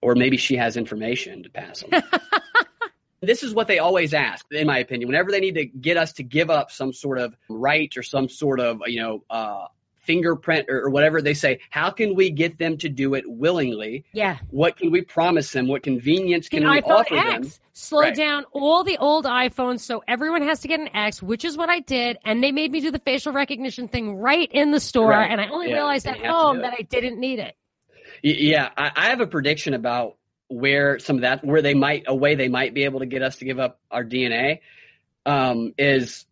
Or 0.02 0.14
maybe 0.14 0.36
she 0.36 0.56
has 0.56 0.76
information 0.76 1.42
to 1.44 1.50
pass 1.50 1.82
on. 1.82 2.02
this 3.22 3.42
is 3.42 3.54
what 3.54 3.66
they 3.66 3.78
always 3.78 4.14
ask, 4.14 4.46
in 4.52 4.66
my 4.66 4.78
opinion. 4.78 5.08
Whenever 5.08 5.30
they 5.30 5.40
need 5.40 5.54
to 5.54 5.64
get 5.64 5.96
us 5.96 6.12
to 6.14 6.22
give 6.22 6.50
up 6.50 6.70
some 6.70 6.92
sort 6.92 7.18
of 7.18 7.36
right 7.48 7.94
or 7.96 8.02
some 8.02 8.28
sort 8.28 8.60
of, 8.60 8.80
you 8.86 9.00
know, 9.00 9.24
uh, 9.30 9.66
fingerprint 10.06 10.66
or, 10.68 10.82
or, 10.82 10.90
whatever 10.90 11.20
they 11.20 11.34
say 11.34 11.58
how 11.70 11.90
can 11.90 12.14
we 12.14 12.30
get 12.30 12.58
them 12.58 12.76
to 12.78 12.88
do 12.88 13.14
it 13.14 13.24
willingly 13.26 14.04
yeah 14.12 14.38
what 14.50 14.76
can 14.76 14.90
we 14.90 15.02
promise 15.02 15.52
them 15.52 15.66
what 15.66 15.82
convenience 15.82 16.48
can 16.48 16.64
we 16.64 16.80
iPhone 16.80 17.00
offer 17.00 17.16
X. 17.16 17.24
them 17.24 17.50
slow 17.72 18.00
Right. 18.00 18.14
down 18.14 18.44
all 18.52 18.84
the 18.84 18.96
old 18.98 19.26
iPhones 19.26 19.80
so 19.80 20.02
everyone 20.08 20.42
has 20.42 20.60
to 20.60 20.68
get 20.68 20.80
an 20.80 20.88
X, 20.94 21.22
which 21.22 21.44
is 21.44 21.56
what 21.56 21.68
I 21.68 21.80
did. 21.80 22.18
And 22.24 22.42
they 22.42 22.50
made 22.50 22.72
me 22.72 22.80
do 22.80 22.90
the 22.90 22.98
facial 22.98 23.32
recognition 23.32 23.86
thing 23.88 24.16
right 24.16 24.50
in 24.50 24.70
the 24.70 24.80
store. 24.80 25.10
Right. 25.10 25.30
And 25.30 25.40
I 25.40 25.48
only 25.48 25.68
Yeah, 25.68 25.74
realized 25.74 26.06
at 26.06 26.16
you 26.16 26.24
have 26.24 26.32
to 26.32 26.38
home 26.38 26.58
that 26.62 26.72
I 26.78 26.82
didn't 26.82 27.18
need 27.18 27.38
it. 27.38 27.54
Yeah 28.22 28.70
I, 28.76 28.92
I 28.96 29.08
have 29.10 29.20
a 29.20 29.26
prediction 29.26 29.74
about 29.74 30.16
where 30.48 30.98
some 30.98 31.16
of 31.16 31.22
that 31.22 31.44
where 31.44 31.60
they 31.60 31.74
might 31.74 32.04
a 32.06 32.14
way 32.14 32.34
they 32.34 32.48
might 32.48 32.72
be 32.72 32.84
able 32.84 33.00
to 33.00 33.06
get 33.06 33.22
us 33.22 33.36
to 33.36 33.44
give 33.44 33.58
up 33.58 33.80
our 33.90 34.04
dna 34.04 34.60
um, 35.26 35.74
is 35.76 36.24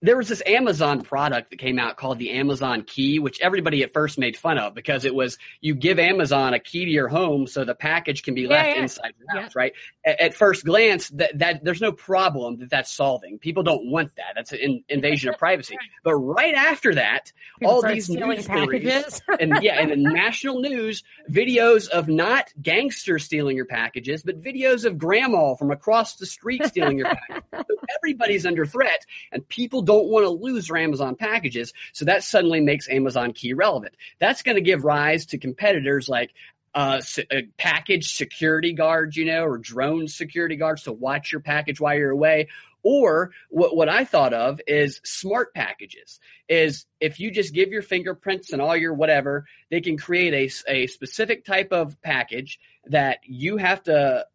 there 0.00 0.16
was 0.16 0.28
this 0.28 0.42
Amazon 0.46 1.02
product 1.02 1.50
that 1.50 1.56
came 1.56 1.78
out 1.78 1.96
called 1.96 2.18
the 2.18 2.30
Amazon 2.30 2.82
Key, 2.82 3.18
which 3.18 3.40
everybody 3.40 3.82
at 3.82 3.92
first 3.92 4.16
made 4.18 4.36
fun 4.36 4.56
of 4.56 4.74
because 4.74 5.04
it 5.04 5.14
was 5.14 5.38
you 5.60 5.74
give 5.74 5.98
Amazon 5.98 6.54
a 6.54 6.60
key 6.60 6.84
to 6.84 6.90
your 6.90 7.08
home 7.08 7.46
so 7.48 7.64
the 7.64 7.74
package 7.74 8.22
can 8.22 8.34
be 8.34 8.42
Yeah, 8.42 8.48
left 8.48 8.68
yeah. 8.68 8.82
inside 8.82 9.14
your 9.18 9.42
house, 9.42 9.56
right? 9.56 9.72
At, 10.06 10.20
at 10.20 10.34
first 10.34 10.64
glance, 10.64 11.08
that, 11.10 11.38
that 11.38 11.64
there's 11.64 11.80
no 11.80 11.90
problem 11.92 12.58
that 12.58 12.70
that's 12.70 12.92
solving. 12.92 13.38
People 13.38 13.64
don't 13.64 13.90
want 13.90 14.14
that. 14.16 14.34
That's 14.36 14.52
an 14.52 14.58
in, 14.58 14.84
invasion 14.88 15.30
of 15.30 15.38
privacy. 15.38 15.76
But 16.04 16.14
right 16.14 16.54
after 16.54 16.94
that, 16.94 17.32
People 17.58 17.74
all 17.74 17.82
these 17.82 18.04
stealing 18.04 18.36
news 18.36 18.44
stories 18.44 18.84
packages. 18.84 19.22
and 19.40 19.58
yeah, 19.62 19.80
and 19.80 19.90
the 19.90 19.96
national 19.96 20.60
news 20.60 21.02
videos 21.28 21.88
of 21.88 22.06
not 22.08 22.52
gangsters 22.62 23.24
stealing 23.24 23.56
your 23.56 23.66
packages, 23.66 24.22
but 24.22 24.40
videos 24.40 24.84
of 24.84 24.96
grandma 24.96 25.54
from 25.56 25.72
across 25.72 26.16
the 26.16 26.26
street 26.26 26.64
stealing 26.66 26.98
your 26.98 27.08
packages. 27.28 27.67
Everybody's 27.96 28.46
under 28.46 28.66
threat, 28.66 29.04
and 29.32 29.46
people 29.48 29.82
don't 29.82 30.08
want 30.08 30.24
to 30.24 30.30
lose 30.30 30.68
their 30.68 30.76
Amazon 30.76 31.16
packages. 31.16 31.72
So 31.92 32.04
that 32.04 32.22
suddenly 32.22 32.60
makes 32.60 32.88
Amazon 32.88 33.32
Key 33.32 33.54
relevant. 33.54 33.94
That's 34.18 34.42
going 34.42 34.56
to 34.56 34.62
give 34.62 34.84
rise 34.84 35.26
to 35.26 35.38
competitors 35.38 36.08
like 36.08 36.32
uh, 36.74 37.00
uh, 37.30 37.36
package 37.56 38.16
security 38.16 38.72
guards, 38.72 39.16
you 39.16 39.24
know, 39.24 39.44
or 39.44 39.58
drone 39.58 40.06
security 40.06 40.56
guards 40.56 40.84
to 40.84 40.92
watch 40.92 41.32
your 41.32 41.40
package 41.40 41.80
while 41.80 41.96
you're 41.96 42.10
away. 42.10 42.48
Or 42.84 43.32
what, 43.50 43.74
what 43.74 43.88
I 43.88 44.04
thought 44.04 44.32
of 44.32 44.60
is 44.66 45.00
smart 45.04 45.52
packages. 45.54 46.20
Is 46.48 46.86
if 47.00 47.18
you 47.20 47.30
just 47.30 47.52
give 47.52 47.70
your 47.70 47.82
fingerprints 47.82 48.52
and 48.52 48.62
all 48.62 48.76
your 48.76 48.94
whatever, 48.94 49.46
they 49.70 49.80
can 49.80 49.96
create 49.96 50.52
a, 50.68 50.72
a 50.72 50.86
specific 50.86 51.44
type 51.44 51.72
of 51.72 52.00
package 52.02 52.60
that 52.86 53.18
you 53.24 53.56
have 53.56 53.82
to 53.84 54.26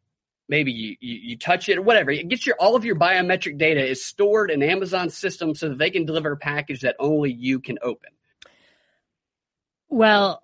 maybe 0.49 0.71
you, 0.71 0.95
you, 0.99 1.15
you 1.15 1.37
touch 1.37 1.69
it 1.69 1.77
or 1.77 1.81
whatever. 1.81 2.11
It 2.11 2.27
gets 2.27 2.45
your 2.45 2.55
all 2.59 2.75
of 2.75 2.85
your 2.85 2.95
biometric 2.95 3.57
data 3.57 3.85
is 3.85 4.03
stored 4.03 4.51
in 4.51 4.61
Amazon's 4.61 5.17
system 5.17 5.55
so 5.55 5.69
that 5.69 5.77
they 5.77 5.89
can 5.89 6.05
deliver 6.05 6.31
a 6.31 6.37
package 6.37 6.81
that 6.81 6.95
only 6.99 7.31
you 7.31 7.59
can 7.59 7.77
open. 7.81 8.09
Well, 9.89 10.43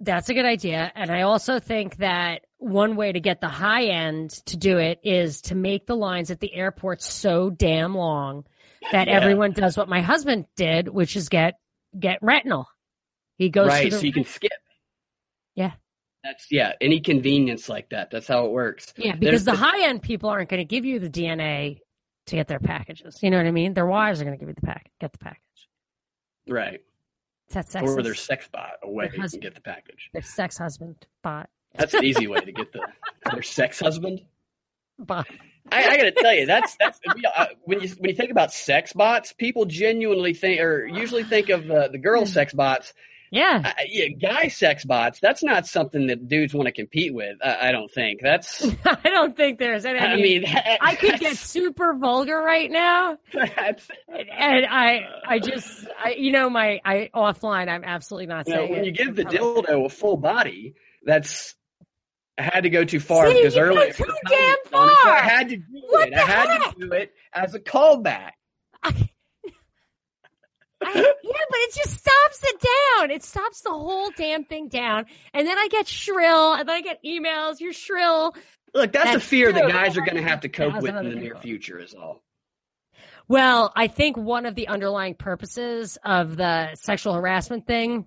that's 0.00 0.28
a 0.28 0.34
good 0.34 0.44
idea. 0.44 0.92
And 0.94 1.10
I 1.10 1.22
also 1.22 1.58
think 1.58 1.96
that 1.96 2.44
one 2.58 2.96
way 2.96 3.12
to 3.12 3.20
get 3.20 3.40
the 3.40 3.48
high 3.48 3.86
end 3.86 4.30
to 4.46 4.56
do 4.56 4.78
it 4.78 5.00
is 5.02 5.42
to 5.42 5.54
make 5.54 5.86
the 5.86 5.96
lines 5.96 6.30
at 6.30 6.40
the 6.40 6.52
airport 6.54 7.02
so 7.02 7.50
damn 7.50 7.94
long 7.94 8.44
that 8.92 9.08
Yeah. 9.08 9.14
everyone 9.14 9.52
does 9.52 9.76
what 9.76 9.88
my 9.88 10.00
husband 10.00 10.46
did, 10.56 10.88
which 10.88 11.16
is 11.16 11.28
get 11.28 11.54
get 11.98 12.18
retinal. 12.22 12.68
He 13.36 13.50
goes 13.50 13.68
right, 13.68 13.84
to 13.84 13.90
the 13.90 13.96
so 13.98 14.02
you 14.04 14.12
can 14.12 14.24
skip. 14.24 14.52
Yeah. 15.54 15.72
That's 16.24 16.46
yeah, 16.50 16.72
any 16.80 17.00
convenience 17.00 17.68
like 17.68 17.90
that. 17.90 18.10
That's 18.10 18.26
how 18.26 18.46
it 18.46 18.50
works. 18.50 18.92
Yeah, 18.96 19.14
because 19.14 19.44
the 19.44 19.52
the- 19.52 19.58
high 19.58 19.86
end 19.86 20.02
people 20.02 20.30
aren't 20.30 20.48
going 20.48 20.58
to 20.58 20.64
give 20.64 20.84
you 20.84 20.98
the 20.98 21.10
DNA 21.10 21.80
to 22.26 22.36
get 22.36 22.48
their 22.48 22.58
packages. 22.58 23.18
You 23.22 23.30
know 23.30 23.36
what 23.36 23.46
I 23.46 23.50
mean? 23.50 23.74
Their 23.74 23.86
wives 23.86 24.20
are 24.20 24.24
going 24.24 24.36
to 24.36 24.40
give 24.40 24.48
you 24.48 24.54
the 24.58 24.66
pack, 24.66 24.90
get 25.00 25.12
the 25.12 25.18
package. 25.18 25.68
Right. 26.48 26.80
That's 27.50 27.70
sex. 27.70 27.86
Or 27.86 28.02
their 28.02 28.14
sex 28.14 28.48
bot 28.50 28.72
away 28.82 29.08
Their 29.08 29.20
and 29.20 29.40
get 29.40 29.54
the 29.54 29.60
package. 29.60 30.08
Their 30.14 30.22
sex 30.22 30.56
husband 30.56 31.06
bot. 31.22 31.50
That's 31.76 31.92
an 31.94 32.04
easy 32.04 32.26
way 32.26 32.40
to 32.40 32.52
get 32.52 32.72
the 32.72 32.80
their 33.30 33.42
sex 33.42 33.80
husband. 33.80 34.22
Bot. 34.98 35.26
I, 35.72 35.88
I 35.88 35.96
got 35.96 36.04
to 36.04 36.12
tell 36.12 36.32
you, 36.32 36.46
that's 36.46 36.76
that's 36.78 37.00
we, 37.16 37.22
uh, 37.24 37.46
when 37.64 37.80
you 37.80 37.88
when 37.98 38.10
you 38.10 38.16
think 38.16 38.30
about 38.30 38.52
sex 38.52 38.92
bots, 38.92 39.32
people 39.32 39.64
genuinely 39.64 40.34
think 40.34 40.60
or 40.60 40.86
usually 40.86 41.24
think 41.24 41.48
of 41.48 41.68
uh, 41.68 41.88
the 41.88 41.98
girl 41.98 42.26
sex 42.26 42.52
bots. 42.52 42.94
Yeah. 43.30 43.62
I, 43.64 43.74
yeah, 43.88 44.08
guy 44.08 44.48
sex 44.48 44.84
bots. 44.84 45.18
That's 45.20 45.42
not 45.42 45.66
something 45.66 46.06
that 46.06 46.28
dudes 46.28 46.54
want 46.54 46.66
to 46.66 46.72
compete 46.72 47.12
with. 47.12 47.36
I, 47.44 47.68
I 47.68 47.72
don't 47.72 47.90
think 47.90 48.20
that's. 48.22 48.64
I 48.84 49.10
don't 49.10 49.36
think 49.36 49.58
there's 49.58 49.84
any. 49.84 49.98
I 49.98 50.16
mean, 50.16 50.42
that- 50.52 50.78
I 50.80 50.94
could 50.94 51.18
get 51.18 51.36
super 51.36 51.94
vulgar 51.94 52.38
right 52.40 52.70
now, 52.70 53.18
that's- 53.32 53.88
and 54.08 54.66
I, 54.66 55.00
I 55.26 55.38
just, 55.40 55.86
I, 56.02 56.10
you 56.12 56.30
know, 56.32 56.48
my, 56.48 56.80
I 56.84 57.10
offline, 57.14 57.68
I'm 57.68 57.82
absolutely 57.84 58.26
not 58.26 58.46
you 58.46 58.54
know, 58.54 58.60
saying. 58.60 58.70
when 58.70 58.80
it 58.80 58.86
you 58.86 58.92
give 58.92 59.16
the 59.16 59.24
dildo 59.24 59.86
a 59.86 59.88
full 59.88 60.16
body, 60.16 60.74
that's. 61.04 61.54
I 62.36 62.42
had 62.42 62.62
to 62.64 62.70
go 62.70 62.84
too 62.84 62.98
far 62.98 63.28
See, 63.28 63.34
because 63.34 63.56
earlier 63.56 63.92
too 63.92 64.04
damn 64.28 64.56
was 64.72 64.72
on, 64.72 64.88
so 64.88 64.94
far. 65.04 65.12
I 65.16 65.20
had 65.20 65.48
to 65.50 65.56
do 65.56 65.64
What 65.88 66.08
it. 66.08 66.14
I 66.14 66.20
had 66.20 66.48
heck? 66.48 66.74
to 66.74 66.80
do 66.80 66.92
it 66.92 67.12
as 67.32 67.54
a 67.54 67.60
callback. 67.60 68.30
I, 68.82 69.08
I, 70.84 70.92
yeah, 70.94 71.44
but 71.50 71.58
it 71.58 71.74
just 71.74 71.98
stops 71.98 72.40
it 72.42 72.60
down. 72.98 73.10
It 73.10 73.22
stops 73.22 73.62
the 73.62 73.70
whole 73.70 74.10
damn 74.16 74.44
thing 74.44 74.68
down, 74.68 75.06
and 75.32 75.46
then 75.46 75.58
I 75.58 75.68
get 75.68 75.88
shrill, 75.88 76.54
and 76.54 76.68
then 76.68 76.76
I 76.76 76.80
get 76.80 77.02
emails. 77.04 77.60
You're 77.60 77.72
shrill. 77.72 78.34
Look, 78.74 78.92
that's, 78.92 79.10
a 79.10 79.12
That's 79.14 79.24
fear 79.24 79.52
that 79.52 79.68
guys 79.68 79.96
are 79.96 80.00
going 80.00 80.16
to 80.16 80.22
have 80.22 80.40
to 80.40 80.48
cope 80.48 80.82
with 80.82 80.96
in 80.96 81.08
the 81.08 81.14
near 81.14 81.36
future. 81.36 81.78
Is 81.78 81.94
all. 81.94 82.22
Well, 83.28 83.72
I 83.74 83.86
think 83.86 84.16
one 84.16 84.46
of 84.46 84.54
the 84.54 84.68
underlying 84.68 85.14
purposes 85.14 85.96
of 86.04 86.36
the 86.36 86.74
sexual 86.74 87.14
harassment 87.14 87.66
thing 87.66 88.06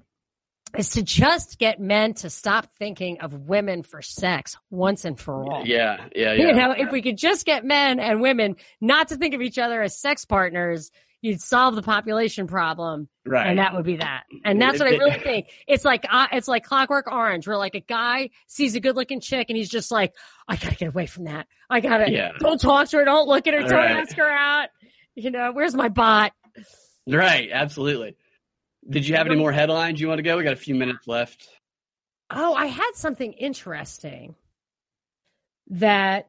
is 0.77 0.91
to 0.91 1.01
just 1.01 1.57
get 1.59 1.79
men 1.79 2.13
to 2.15 2.29
stop 2.29 2.67
thinking 2.77 3.21
of 3.21 3.33
women 3.33 3.83
for 3.83 4.01
sex 4.01 4.57
once 4.69 5.05
and 5.05 5.19
for 5.19 5.45
all. 5.45 5.65
Yeah, 5.65 6.05
yeah, 6.15 6.33
yeah. 6.33 6.47
You 6.47 6.53
know, 6.53 6.71
if 6.71 6.91
we 6.91 7.01
could 7.01 7.17
just 7.17 7.45
get 7.45 7.63
men 7.63 7.99
and 7.99 8.21
women 8.21 8.57
not 8.81 9.07
to 9.07 9.15
think 9.15 9.33
of 9.33 9.41
each 9.41 9.57
other 9.57 9.81
as 9.81 9.97
sex 9.97 10.25
partners, 10.25 10.91
you'd 11.21 11.41
solve 11.41 11.75
the 11.75 11.81
population 11.81 12.47
problem, 12.47 13.09
right. 13.25 13.47
and 13.47 13.59
that 13.59 13.73
would 13.73 13.85
be 13.85 13.97
that. 13.97 14.23
And 14.45 14.61
that's 14.61 14.79
what 14.79 14.87
I 14.87 14.91
really 14.97 15.19
think. 15.19 15.47
It's 15.67 15.83
like 15.85 16.05
uh, 16.09 16.27
it's 16.31 16.47
like 16.47 16.63
Clockwork 16.63 17.11
Orange, 17.11 17.47
where 17.47 17.57
like 17.57 17.75
a 17.75 17.79
guy 17.79 18.29
sees 18.47 18.75
a 18.75 18.79
good-looking 18.79 19.19
chick 19.21 19.47
and 19.49 19.57
he's 19.57 19.69
just 19.69 19.91
like, 19.91 20.13
"I 20.47 20.55
gotta 20.55 20.75
get 20.75 20.89
away 20.89 21.05
from 21.07 21.25
that. 21.25 21.47
I 21.69 21.79
gotta 21.79 22.11
Yeah. 22.11 22.31
don't 22.39 22.59
talk 22.61 22.87
to 22.89 22.97
her, 22.97 23.05
don't 23.05 23.27
look 23.27 23.47
at 23.47 23.53
her, 23.53 23.61
don't 23.61 23.71
Right. 23.71 23.91
ask 23.91 24.15
her 24.15 24.29
out. 24.29 24.69
You 25.15 25.31
know, 25.31 25.51
where's 25.51 25.73
my 25.75 25.89
bot? 25.89 26.33
Right, 27.07 27.49
absolutely. 27.51 28.15
Did 28.89 29.07
you 29.07 29.15
have 29.15 29.25
any 29.27 29.35
more 29.35 29.51
headlines 29.51 29.99
you 29.99 30.07
want 30.07 30.19
to 30.19 30.23
go? 30.23 30.37
We 30.37 30.43
got 30.43 30.53
a 30.53 30.57
few 30.57 30.75
minutes 30.75 31.07
left. 31.07 31.47
Oh, 32.29 32.53
I 32.53 32.67
had 32.67 32.91
something 32.93 33.33
interesting 33.33 34.35
that 35.69 36.27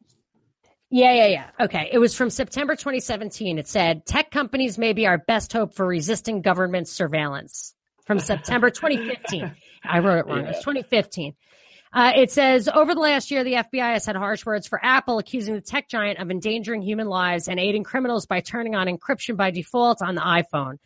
yeah, 0.91 1.13
yeah, 1.13 1.27
yeah. 1.27 1.51
Okay. 1.61 1.89
It 1.93 1.99
was 1.99 2.15
from 2.15 2.31
September 2.31 2.75
2017. 2.75 3.59
It 3.59 3.69
said 3.69 4.07
tech 4.07 4.31
companies 4.31 4.79
may 4.79 4.93
be 4.93 5.07
our 5.07 5.19
best 5.19 5.53
hope 5.53 5.75
for 5.75 5.87
resisting 5.87 6.41
government 6.43 6.89
surveillance. 6.89 7.75
From 8.07 8.19
September 8.21 8.71
2015. 8.71 9.55
I 9.85 9.99
wrote 9.99 10.19
it 10.19 10.27
wrong. 10.27 10.39
It 10.41 10.47
was 10.47 10.59
2015. 10.61 11.35
Uh, 11.93 12.13
it 12.17 12.31
says 12.31 12.69
over 12.69 12.95
the 12.95 13.01
last 13.01 13.31
year, 13.31 13.45
the 13.45 13.55
FBI 13.55 13.93
has 13.93 14.07
had 14.07 14.17
harsh 14.17 14.45
words 14.47 14.67
for 14.67 14.79
Apple, 14.83 15.19
accusing 15.19 15.55
the 15.55 15.61
tech 15.61 15.89
giant 15.89 16.19
of 16.19 16.31
endangering 16.31 16.81
human 16.83 17.07
lives 17.07 17.49
and 17.49 17.59
aiding 17.61 17.85
criminals 17.85 18.25
by 18.27 18.41
turning 18.41 18.75
on 18.75 18.87
encryption 18.87 19.37
by 19.37 19.51
default 19.51 20.01
on 20.03 20.15
the 20.15 20.21
iPhone. 20.23 20.79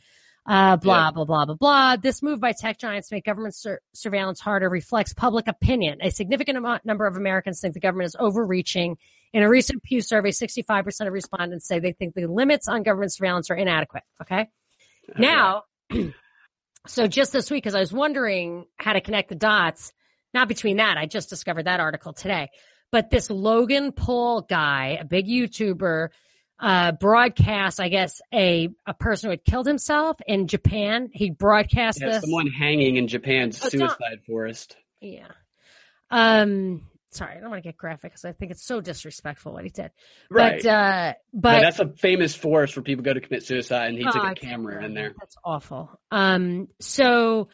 Uh, 0.45 0.77
blah, 0.77 1.07
Yeah. 1.07 1.11
blah, 1.13 1.25
blah, 1.25 1.45
blah, 1.45 1.55
blah. 1.55 1.97
This 1.97 2.23
move 2.23 2.41
by 2.41 2.53
tech 2.53 2.79
giants 2.79 3.09
to 3.09 3.15
make 3.15 3.25
government 3.25 3.55
sur- 3.55 3.81
surveillance 3.95 4.41
harder 4.41 4.69
reflects 4.69 5.15
public 5.15 5.47
opinion. 5.47 5.99
A 6.03 6.11
significant 6.11 6.59
amount, 6.59 6.85
number 6.85 7.07
of 7.07 7.17
Americans 7.17 7.61
think 7.61 7.75
the 7.75 7.81
government 7.81 8.07
is 8.07 8.17
overreaching. 8.19 8.97
In 9.33 9.43
a 9.43 9.49
recent 9.49 9.83
Pew 9.83 10.01
survey, 10.03 10.31
65% 10.31 11.07
of 11.07 11.13
respondents 11.13 11.67
say 11.67 11.79
they 11.79 11.93
think 11.93 12.15
the 12.15 12.27
limits 12.27 12.69
on 12.69 12.83
government 12.83 13.13
surveillance 13.15 13.51
are 13.51 13.55
inadequate. 13.57 14.03
Okay. 14.21 14.49
Now, 15.17 15.63
so 16.87 17.07
just 17.07 17.33
this 17.33 17.51
week, 17.51 17.63
because 17.65 17.75
I 17.75 17.81
was 17.81 17.93
wondering 17.93 18.67
how 18.77 18.93
to 18.93 19.01
connect 19.01 19.29
the 19.31 19.35
dots, 19.35 19.93
not 20.35 20.49
between 20.49 20.77
that, 20.79 20.99
I 20.99 21.07
just 21.07 21.31
discovered 21.31 21.65
that 21.65 21.81
article 21.81 22.13
today. 22.13 22.51
But 22.91 23.09
this 23.11 23.31
Logan 23.31 23.93
Paul 23.93 24.43
guy, 24.43 24.99
a 25.01 25.05
big 25.05 25.27
YouTuber, 25.27 26.09
uh, 26.61 26.93
broadcast, 26.93 27.81
I 27.81 27.89
guess, 27.89 28.21
a, 28.33 28.69
a 28.87 28.95
person 28.95 29.29
who 29.29 29.31
had 29.31 29.45
killed 29.45 29.67
himself 29.67 30.19
in 30.27 30.47
Japan. 30.47 31.09
He 31.13 31.31
broadcast 31.31 32.01
Yeah, 32.01 32.09
this. 32.11 32.21
someone 32.23 32.49
hanging 32.49 32.97
in 32.97 33.09
Japan's 33.09 33.61
Oh, 33.63 33.67
it's 33.67 33.75
not- 33.77 33.97
suicide 33.99 34.21
forest. 34.27 34.77
Yeah. 35.01 35.27
Um. 36.11 36.87
Sorry, 37.13 37.37
I 37.37 37.41
don't 37.41 37.51
want 37.51 37.63
to 37.63 37.69
get 37.69 37.77
graphic 37.77 38.13
because 38.13 38.25
I 38.25 38.33
think 38.33 38.53
it's 38.53 38.65
so 38.65 38.81
disrespectful 38.81 39.53
what 39.53 39.65
he 39.65 39.71
did. 39.71 39.91
Right. 40.31 40.63
But 40.63 40.69
uh, 40.69 41.13
but 41.33 41.43
But 41.43 41.61
that's 41.61 41.79
a 41.79 41.89
famous 41.89 42.35
forest 42.35 42.75
where 42.75 42.83
people 42.83 43.05
go 43.05 43.13
to 43.13 43.21
commit 43.21 43.45
suicide, 43.45 43.89
and 43.89 43.99
he 43.99 44.05
Oh, 44.07 44.11
took 44.11 44.25
a 44.25 44.35
camera 44.35 44.83
in 44.83 44.95
there. 44.95 45.15
That's 45.21 45.37
awful. 45.45 45.91
Um. 46.11 46.69
So, 46.81 47.49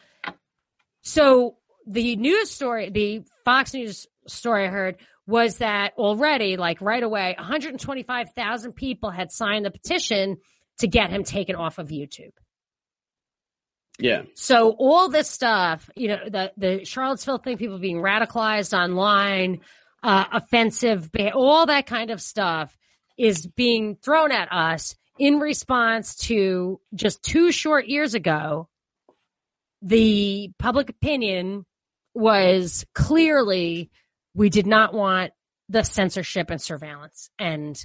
so 1.01 1.57
the 1.85 2.15
news 2.15 2.49
story, 2.51 2.89
the 2.89 3.23
Fox 3.43 3.73
News 3.73 4.07
story 4.27 4.65
I 4.65 4.69
heard 4.69 4.97
was 5.27 5.57
that 5.57 5.93
already, 5.97 6.55
like 6.55 6.81
right 6.81 7.03
away, 7.03 7.35
125,000 7.37 8.73
people 8.73 9.11
had 9.11 9.31
signed 9.31 9.65
the 9.65 9.71
petition 9.71 10.37
to 10.79 10.87
get 10.87 11.09
him 11.09 11.23
taken 11.23 11.55
off 11.55 11.77
of 11.77 11.89
YouTube. 11.89 12.31
Yeah. 13.99 14.23
So 14.33 14.71
all 14.79 15.09
this 15.09 15.29
stuff, 15.29 15.89
you 15.95 16.07
know, 16.07 16.19
the 16.29 16.53
the 16.57 16.85
Charlottesville 16.85 17.39
thing, 17.39 17.57
people 17.57 17.79
being 17.79 17.97
radicalized 17.97 18.77
online, 18.77 19.59
uh, 20.01 20.25
offensive, 20.31 21.09
all 21.33 21.65
that 21.65 21.85
kind 21.85 22.09
of 22.09 22.21
stuff 22.21 22.75
is 23.17 23.45
being 23.45 23.97
thrown 23.97 24.31
at 24.31 24.51
us 24.51 24.95
in 25.17 25.39
response 25.39 26.15
to 26.15 26.79
just 26.95 27.21
two 27.21 27.51
short 27.51 27.87
years 27.87 28.13
ago. 28.13 28.69
The 29.81 30.51
public 30.57 30.89
opinion 30.89 31.65
was 32.13 32.85
clearly 32.95 33.91
we 34.33 34.49
did 34.49 34.65
not 34.65 34.93
want 34.93 35.33
the 35.67 35.83
censorship 35.83 36.49
and 36.49 36.61
surveillance, 36.61 37.29
and 37.37 37.77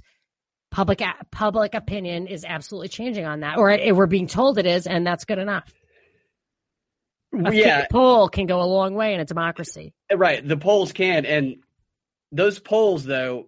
public 0.71 1.03
public 1.33 1.75
opinion 1.75 2.29
is 2.29 2.45
absolutely 2.45 2.89
changing 2.89 3.27
on 3.27 3.41
that, 3.41 3.59
or 3.59 3.71
it, 3.71 3.97
we're 3.97 4.07
being 4.07 4.29
told 4.29 4.59
it 4.59 4.67
is, 4.67 4.87
and 4.87 5.05
that's 5.05 5.25
good 5.25 5.39
enough 5.39 5.73
a 7.35 7.53
yeah. 7.53 7.87
poll 7.91 8.29
can 8.29 8.47
go 8.47 8.61
a 8.61 8.65
long 8.65 8.95
way 8.95 9.15
in 9.15 9.21
a 9.21 9.25
democracy. 9.25 9.93
Right. 10.13 10.47
The 10.47 10.57
polls 10.57 10.93
can, 10.93 11.27
and 11.27 11.57
those 12.33 12.59
polls, 12.59 13.05
though, 13.05 13.47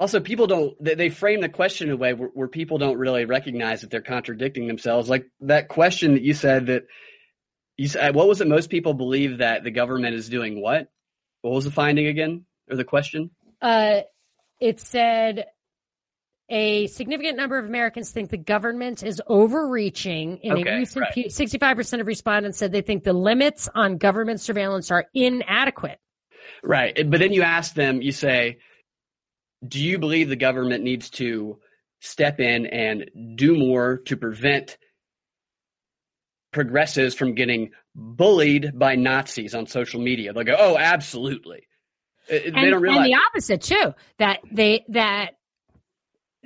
also 0.00 0.20
people 0.20 0.46
don't. 0.46 0.82
They, 0.82 0.94
they 0.94 1.08
frame 1.08 1.40
the 1.40 1.48
question 1.48 1.88
in 1.88 1.94
a 1.94 1.96
way 1.96 2.14
where, 2.14 2.28
where 2.28 2.48
people 2.48 2.78
don't 2.78 2.98
really 2.98 3.24
recognize 3.24 3.80
that 3.80 3.90
they're 3.90 4.00
contradicting 4.00 4.66
themselves. 4.66 5.08
Like 5.08 5.28
that 5.40 5.68
question 5.68 6.14
that 6.14 6.22
you 6.22 6.34
said 6.34 6.66
that 6.66 6.86
you 7.76 7.88
said, 7.88 8.14
what 8.14 8.28
was 8.28 8.40
it? 8.40 8.48
Most 8.48 8.70
people 8.70 8.94
believe 8.94 9.38
that 9.38 9.64
the 9.64 9.70
government 9.70 10.14
is 10.14 10.28
doing 10.28 10.60
what? 10.60 10.88
What 11.42 11.54
was 11.54 11.64
the 11.64 11.70
finding 11.70 12.06
again, 12.06 12.44
or 12.68 12.76
the 12.76 12.84
question? 12.84 13.30
Uh, 13.62 14.00
it 14.60 14.80
said 14.80 15.46
a 16.50 16.86
significant 16.86 17.36
number 17.36 17.58
of 17.58 17.66
Americans 17.66 18.10
think 18.10 18.30
the 18.30 18.38
government 18.38 19.02
is 19.02 19.20
overreaching. 19.26 20.38
In 20.38 20.52
Okay, 20.58 20.70
a 20.70 20.76
recent, 20.78 21.06
right. 21.16 21.26
65% 21.26 22.00
of 22.00 22.06
respondents 22.06 22.58
said 22.58 22.72
they 22.72 22.80
think 22.80 23.04
the 23.04 23.12
limits 23.12 23.68
on 23.74 23.98
government 23.98 24.40
surveillance 24.40 24.90
are 24.90 25.06
inadequate. 25.14 25.98
Right. 26.62 26.94
But 27.08 27.20
then 27.20 27.32
you 27.32 27.42
ask 27.42 27.74
them, 27.74 28.00
you 28.00 28.12
say, 28.12 28.58
do 29.66 29.82
you 29.82 29.98
believe 29.98 30.28
the 30.28 30.36
government 30.36 30.84
needs 30.84 31.10
to 31.10 31.58
step 32.00 32.40
in 32.40 32.66
and 32.66 33.10
do 33.36 33.56
more 33.56 33.98
to 34.06 34.16
prevent 34.16 34.78
progressives 36.52 37.14
from 37.14 37.34
getting 37.34 37.70
bullied 37.94 38.78
by 38.78 38.94
Nazis 38.94 39.54
on 39.54 39.66
social 39.66 40.00
media? 40.00 40.32
They'll 40.32 40.44
go, 40.44 40.56
oh, 40.58 40.78
absolutely. 40.78 41.66
Uh, 42.30 42.38
They 42.38 42.46
and, 42.46 42.70
don't 42.70 42.88
and 42.88 43.04
the 43.04 43.18
opposite 43.28 43.62
too 43.62 43.94
that 44.18 44.40
they 44.50 44.84
that 44.88 45.37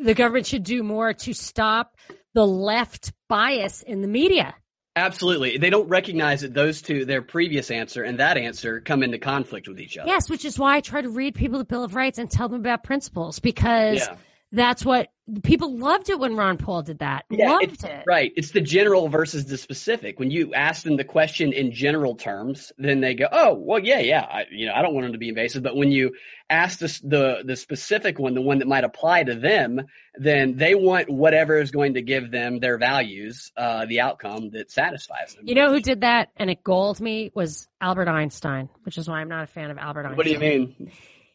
the 0.03 0.15
government 0.15 0.47
should 0.47 0.65
do 0.65 0.83
more 0.83 1.13
to 1.13 1.33
stop 1.33 1.97
the 2.35 2.47
left 2.47 3.13
bias 3.29 3.83
in 3.83 4.01
the 4.03 4.09
media. 4.09 4.55
absolutely. 4.97 5.57
They 5.57 5.71
don't 5.71 5.89
recognize 5.89 6.43
that 6.43 6.55
those 6.55 6.83
two, 6.83 7.05
their 7.05 7.23
previous 7.23 7.71
answer 7.71 8.03
and 8.03 8.19
that 8.19 8.37
answer, 8.37 8.81
come 8.81 9.03
into 9.03 9.19
conflict 9.19 9.69
with 9.69 9.81
each 9.81 9.97
other. 9.97 10.09
Yes, 10.09 10.29
which 10.29 10.45
is 10.45 10.59
why 10.59 10.77
I 10.77 10.81
try 10.81 11.01
to 11.03 11.09
read 11.09 11.35
people 11.35 11.59
the 11.59 11.65
Bill 11.65 11.85
of 11.85 11.95
Rights 11.95 12.19
and 12.19 12.31
tell 12.31 12.49
them 12.49 12.61
about 12.61 12.85
principles 12.85 13.39
because 13.39 13.99
Yeah. 13.99 14.17
That's 14.53 14.85
what 14.85 15.09
people 15.43 15.79
loved 15.79 16.11
it 16.11 16.19
when 16.19 16.37
Ron 16.37 16.59
Paul 16.59 16.83
did 16.83 16.99
that. 16.99 17.25
Yeah, 17.31 17.53
loved 17.53 17.85
it. 17.85 18.05
right. 18.07 18.33
It's 18.37 18.51
the 18.51 18.61
general 18.61 19.09
versus 19.09 19.47
the 19.47 19.57
specific. 19.57 20.19
When 20.19 20.31
you 20.31 20.53
ask 20.53 20.83
them 20.83 20.97
the 20.97 21.05
question 21.05 21.53
in 21.53 21.73
general 21.73 22.17
terms, 22.17 22.73
then 22.77 23.01
they 23.01 23.15
go, 23.15 23.29
"Oh, 23.33 23.55
well, 23.55 23.79
yeah, 23.79 24.01
yeah." 24.01 24.23
I, 24.23 24.45
you 24.51 24.67
know, 24.67 24.75
I 24.75 24.83
don't 24.83 24.95
want 24.95 25.05
them 25.07 25.13
to 25.13 25.19
be 25.19 25.31
invasive, 25.31 25.63
but 25.63 25.77
when 25.77 25.91
you 25.91 26.15
ask 26.51 26.79
the 26.79 27.01
the 27.03 27.43
the 27.45 27.57
specific 27.57 28.19
one, 28.19 28.35
the 28.35 28.43
one 28.43 28.59
that 28.59 28.69
might 28.69 28.85
apply 28.85 29.25
to 29.25 29.35
them, 29.35 29.81
then 30.17 30.57
they 30.57 30.75
want 30.75 31.09
whatever 31.09 31.59
is 31.59 31.71
going 31.71 31.95
to 31.95 32.03
give 32.03 32.31
them 32.31 32.61
their 32.61 32.77
values, 32.77 33.53
uh, 33.57 33.87
the 33.87 34.01
outcome 34.01 34.51
that 34.51 34.71
satisfies 34.71 35.35
them. 35.35 35.47
You 35.47 35.55
know 35.55 35.73
who 35.73 35.81
did 35.81 36.03
that 36.03 36.29
and 36.37 36.51
it 36.51 36.63
galled 36.63 37.01
me 37.01 37.31
was 37.35 37.69
Albert 37.81 38.09
Einstein, 38.09 38.69
which 38.83 38.99
is 38.99 39.09
why 39.09 39.21
I'm 39.21 39.29
not 39.29 39.45
a 39.45 39.47
fan 39.47 39.71
of 39.71 39.79
Albert 39.79 40.07
Einstein. 40.07 40.17
What 40.17 40.27
do 40.27 40.33
you 40.33 40.39
mean? 40.39 40.93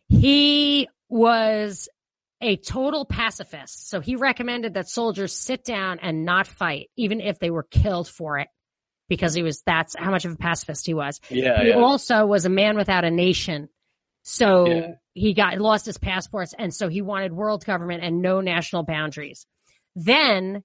He 0.10 0.88
was 1.10 1.90
a 2.42 2.56
total 2.58 3.06
pacifist. 3.06 3.90
So 3.90 4.00
he 4.00 4.16
recommended 4.16 4.76
that 4.76 4.90
soldiers 4.90 5.34
sit 5.34 5.64
down 5.64 6.00
and 6.00 6.26
not 6.26 6.48
fight, 6.48 6.90
even 6.96 7.20
if 7.20 7.40
they 7.40 7.50
were 7.50 7.64
killed 7.64 8.08
for 8.08 8.38
it, 8.38 8.48
because 9.10 9.34
he 9.34 9.44
was 9.44 9.62
that's 9.66 9.96
how 9.98 10.12
much 10.12 10.26
of 10.26 10.34
a 10.34 10.38
pacifist 10.38 10.86
he 10.86 10.94
was. 10.94 11.20
Yeah, 11.30 11.62
he 11.62 11.70
yeah. 11.70 11.76
also 11.76 12.26
was 12.26 12.46
a 12.46 12.50
man 12.50 12.76
without 12.78 13.04
a 13.06 13.12
nation. 13.12 13.70
So 14.24 14.68
Yeah. 14.68 14.92
he 15.14 15.34
got 15.34 15.58
lost 15.58 15.86
his 15.86 15.98
passports 15.98 16.54
and 16.58 16.74
so 16.74 16.90
he 16.90 17.02
wanted 17.02 17.34
world 17.34 17.66
government 17.66 18.04
and 18.04 18.22
no 18.22 18.42
national 18.42 18.84
boundaries. 18.84 19.46
Then 19.96 20.64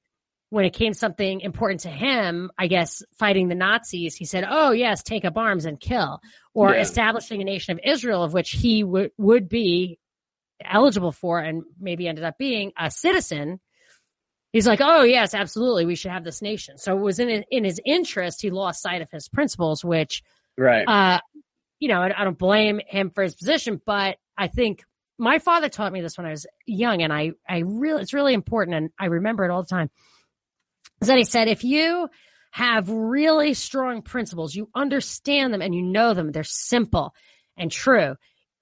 when 0.51 0.67
it 0.67 0.75
came 0.75 0.93
something 0.93 1.41
important 1.41 1.81
to 1.81 1.89
him, 1.89 2.51
I 2.59 2.67
guess 2.67 3.03
fighting 3.19 3.49
the 3.49 3.55
Nazis, 3.55 4.15
he 4.15 4.27
said, 4.27 4.45
"Oh 4.47 4.73
yes, 4.73 5.03
take 5.03 5.25
up 5.25 5.39
arms 5.39 5.65
and 5.65 5.81
kill," 5.81 6.21
or 6.53 6.75
Yeah. 6.75 6.81
establishing 6.83 7.41
a 7.41 7.45
nation 7.45 7.73
of 7.73 7.81
Israel, 7.83 8.23
of 8.23 8.35
which 8.35 8.51
he 8.51 8.85
would 8.85 9.13
would 9.17 9.49
be 9.49 9.99
eligible 10.65 11.13
for, 11.13 11.39
and 11.39 11.63
maybe 11.81 12.09
ended 12.09 12.25
up 12.25 12.39
being 12.39 12.73
a 12.79 12.91
citizen. 12.91 13.61
He's 14.53 14.67
like, 14.67 14.81
"Oh 14.83 15.03
yes, 15.03 15.35
absolutely, 15.35 15.87
we 15.87 15.95
should 15.95 16.11
have 16.11 16.25
this 16.25 16.43
nation." 16.43 16.79
So 16.79 16.97
it 16.97 17.01
was 17.01 17.19
in 17.19 17.45
in 17.51 17.65
his 17.65 17.81
interest. 17.85 18.43
He 18.43 18.51
lost 18.51 18.83
sight 18.83 19.03
of 19.03 19.11
his 19.11 19.29
principles, 19.29 19.85
which 19.85 20.23
Right. 20.59 20.87
uh, 20.87 21.21
you 21.81 21.89
know, 21.89 22.01
I, 22.03 22.21
I 22.21 22.25
don't 22.25 22.39
blame 22.39 22.81
him 22.87 23.11
for 23.11 23.23
his 23.23 23.35
position, 23.35 23.81
but 23.85 24.19
I 24.37 24.49
think 24.49 24.85
my 25.19 25.39
father 25.39 25.69
taught 25.69 25.93
me 25.93 26.01
this 26.01 26.17
when 26.19 26.27
I 26.27 26.31
was 26.31 26.47
young, 26.67 27.03
and 27.03 27.13
I, 27.13 27.33
I 27.49 27.59
really, 27.59 28.03
it's 28.03 28.13
really 28.13 28.35
important, 28.35 28.77
and 28.77 28.91
I 28.99 29.07
remember 29.07 29.45
it 29.45 29.51
all 29.51 29.63
the 29.63 29.69
time. 29.69 29.91
Is 31.01 31.09
that 31.09 31.19
he 31.19 31.25
said, 31.25 31.49
if 31.49 31.65
you 31.65 32.09
have 32.53 32.89
really 32.91 33.55
strong 33.55 34.03
principles, 34.03 34.55
you 34.55 34.69
understand 34.75 35.53
them 35.53 35.63
and 35.63 35.75
you 35.75 35.83
know 35.83 36.15
them, 36.15 36.31
they're 36.33 36.45
simple 36.45 37.15
and 37.57 37.71
true. 37.71 38.15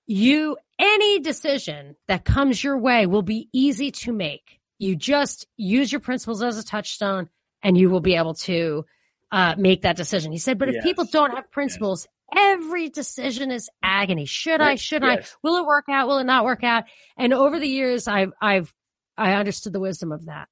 You, 0.06 0.56
any 0.80 1.20
decision 1.20 1.94
that 2.08 2.24
comes 2.24 2.62
your 2.64 2.78
way 2.78 3.06
will 3.06 3.22
be 3.22 3.48
easy 3.52 3.90
to 3.90 4.12
make. 4.12 4.58
You 4.78 4.96
just 4.96 5.46
use 5.56 5.92
your 5.92 6.00
principles 6.00 6.42
as 6.42 6.58
a 6.58 6.64
touchstone 6.64 7.28
and 7.62 7.76
you 7.76 7.90
will 7.90 8.00
be 8.00 8.16
able 8.16 8.34
to 8.34 8.86
uh, 9.30 9.54
make 9.58 9.82
that 9.82 9.96
decision. 9.96 10.32
He 10.32 10.38
said, 10.38 10.58
but 10.58 10.68
if 10.70 10.76
Yes. 10.76 10.84
people 10.84 11.04
don't 11.04 11.34
have 11.34 11.50
principles, 11.50 12.08
every 12.34 12.88
decision 12.88 13.50
is 13.50 13.68
agony. 13.82 14.24
Should 14.24 14.60
I? 14.62 14.76
Should 14.76 15.02
Yes. 15.02 15.32
I? 15.34 15.36
Will 15.46 15.56
it 15.58 15.66
work 15.66 15.84
out? 15.90 16.08
Will 16.08 16.18
it 16.18 16.24
not 16.24 16.44
work 16.46 16.64
out? 16.64 16.84
And 17.16 17.34
over 17.34 17.60
the 17.60 17.68
years, 17.68 18.08
I've, 18.08 18.32
I've, 18.40 18.74
I 19.18 19.34
understood 19.34 19.72
the 19.74 19.80
wisdom 19.80 20.12
of 20.12 20.24
that. 20.26 20.48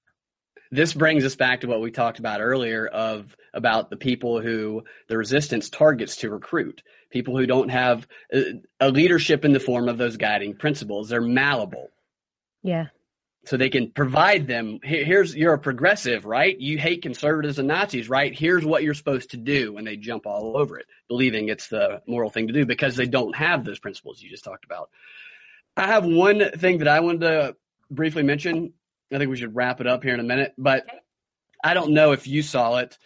this 0.70 0.92
brings 0.92 1.24
us 1.24 1.34
back 1.34 1.62
to 1.62 1.66
what 1.66 1.80
we 1.80 1.90
talked 1.90 2.18
about 2.18 2.42
earlier 2.42 2.86
of 2.86 3.34
about 3.54 3.88
the 3.88 3.96
people 3.96 4.40
who 4.42 4.84
the 5.08 5.16
resistance 5.16 5.70
targets 5.70 6.16
to 6.16 6.28
recruit 6.30 6.82
people 7.10 7.36
who 7.36 7.46
don't 7.46 7.68
have 7.70 8.06
a, 8.32 8.60
a 8.80 8.90
leadership 8.90 9.44
in 9.44 9.52
the 9.52 9.60
form 9.60 9.88
of 9.88 9.98
those 9.98 10.16
guiding 10.16 10.54
principles 10.54 11.08
they're 11.08 11.20
malleable. 11.20 11.88
Yeah. 12.62 12.86
so 13.44 13.56
they 13.56 13.70
can 13.70 13.90
provide 13.90 14.46
them 14.46 14.78
here's 14.82 15.34
you're 15.34 15.54
a 15.54 15.58
progressive 15.58 16.24
right? 16.24 16.58
You 16.58 16.76
hate 16.78 17.02
conservatives 17.02 17.58
and 17.58 17.68
nazis 17.68 18.08
right? 18.08 18.34
Here's 18.34 18.64
what 18.64 18.82
you're 18.82 18.94
supposed 18.94 19.30
to 19.30 19.36
do 19.36 19.76
and 19.78 19.86
they 19.86 19.96
jump 19.96 20.26
all 20.26 20.56
over 20.56 20.78
it 20.78 20.86
believing 21.08 21.48
it's 21.48 21.68
the 21.68 22.02
moral 22.06 22.30
thing 22.30 22.46
to 22.48 22.52
do 22.52 22.66
because 22.66 22.96
they 22.96 23.06
don't 23.06 23.34
have 23.36 23.64
those 23.64 23.78
principles 23.78 24.20
you 24.20 24.28
just 24.28 24.44
talked 24.44 24.64
about. 24.64 24.90
I 25.76 25.86
have 25.86 26.04
one 26.04 26.50
thing 26.56 26.78
that 26.78 26.88
i 26.88 27.00
wanted 27.00 27.20
to 27.20 27.56
briefly 27.90 28.22
mention. 28.22 28.72
I 29.12 29.16
think 29.18 29.30
we 29.30 29.36
should 29.38 29.54
wrap 29.54 29.80
it 29.80 29.86
up 29.86 30.02
here 30.02 30.12
in 30.14 30.20
a 30.20 30.24
minute 30.24 30.52
but 30.58 30.82
Okay. 30.82 30.98
i 31.64 31.72
don't 31.74 31.92
know 31.92 32.12
if 32.12 32.26
you 32.26 32.42
saw 32.42 32.76
it 32.78 32.98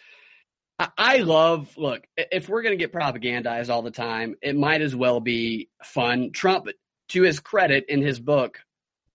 I- 0.79 1.17
love, 1.17 1.77
look, 1.77 2.05
if 2.17 2.49
we're 2.49 2.63
going 2.63 2.77
to 2.77 2.83
get 2.83 2.93
propagandized 2.93 3.69
all 3.69 3.81
the 3.81 3.91
time, 3.91 4.35
it 4.41 4.55
might 4.55 4.81
as 4.81 4.95
well 4.95 5.19
be 5.19 5.69
fun. 5.83 6.31
Trump, 6.31 6.67
to 7.09 7.21
his 7.21 7.39
credit, 7.39 7.85
in 7.89 8.01
his 8.01 8.19
book, 8.19 8.59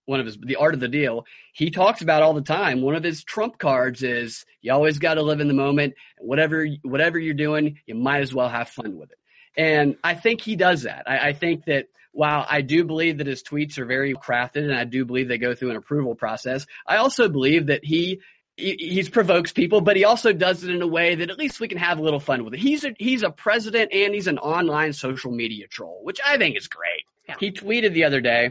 one 0.06 0.20
of 0.20 0.26
his, 0.26 0.38
The 0.38 0.56
Art 0.56 0.74
of 0.74 0.80
the 0.80 0.88
Deal, 0.88 1.26
he 1.52 1.70
talks 1.70 2.00
about 2.00 2.22
all 2.22 2.32
the 2.32 2.40
time. 2.40 2.80
One 2.80 2.94
of 2.94 3.02
his 3.04 3.24
trump 3.24 3.58
cards 3.58 4.02
is 4.02 4.46
you 4.62 4.72
always 4.72 4.98
got 4.98 5.14
to 5.14 5.22
live 5.22 5.40
in 5.40 5.48
the 5.48 5.54
moment. 5.54 5.94
Whatever, 6.18 6.66
whatever 6.82 7.18
you're 7.18 7.34
doing, 7.34 7.80
you 7.86 7.94
might 7.94 8.22
as 8.22 8.32
well 8.32 8.48
have 8.48 8.68
fun 8.68 8.96
with 8.96 9.10
it. 9.10 9.18
And 9.56 9.96
I 10.02 10.14
think 10.14 10.40
he 10.40 10.56
does 10.56 10.84
that. 10.84 11.02
I, 11.06 11.28
I 11.28 11.32
think 11.32 11.64
that 11.64 11.88
while 12.12 12.46
I 12.48 12.62
do 12.62 12.84
believe 12.84 13.18
that 13.18 13.26
his 13.26 13.42
tweets 13.42 13.76
are 13.78 13.84
very 13.84 14.14
crafted 14.14 14.64
and 14.64 14.74
I 14.74 14.84
do 14.84 15.04
believe 15.04 15.28
they 15.28 15.38
go 15.38 15.54
through 15.54 15.70
an 15.70 15.76
approval 15.76 16.14
process, 16.14 16.66
I 16.86 16.96
also 16.96 17.28
believe 17.28 17.66
that 17.66 17.84
he 17.84 18.20
he, 18.58 18.76
he's 18.78 19.08
provokes 19.08 19.52
people, 19.52 19.80
but 19.80 19.96
he 19.96 20.04
also 20.04 20.32
does 20.32 20.64
it 20.64 20.70
in 20.70 20.82
a 20.82 20.86
way 20.86 21.14
that 21.14 21.30
at 21.30 21.38
least 21.38 21.60
we 21.60 21.68
can 21.68 21.78
have 21.78 21.98
a 21.98 22.02
little 22.02 22.20
fun 22.20 22.44
with 22.44 22.54
it. 22.54 22.60
He's 22.60 22.84
a 22.84 22.94
he's 22.98 23.22
a 23.22 23.30
president 23.30 23.92
and 23.92 24.12
he's 24.12 24.26
an 24.26 24.38
online 24.38 24.92
social 24.92 25.30
media 25.30 25.68
troll, 25.68 26.00
which 26.02 26.20
I 26.26 26.36
think 26.36 26.56
is 26.56 26.66
great. 26.66 27.04
Yeah. 27.28 27.36
He 27.38 27.52
tweeted 27.52 27.92
the 27.92 28.04
other 28.04 28.20
day. 28.20 28.50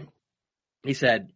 He 0.84 0.93
said, 0.93 1.31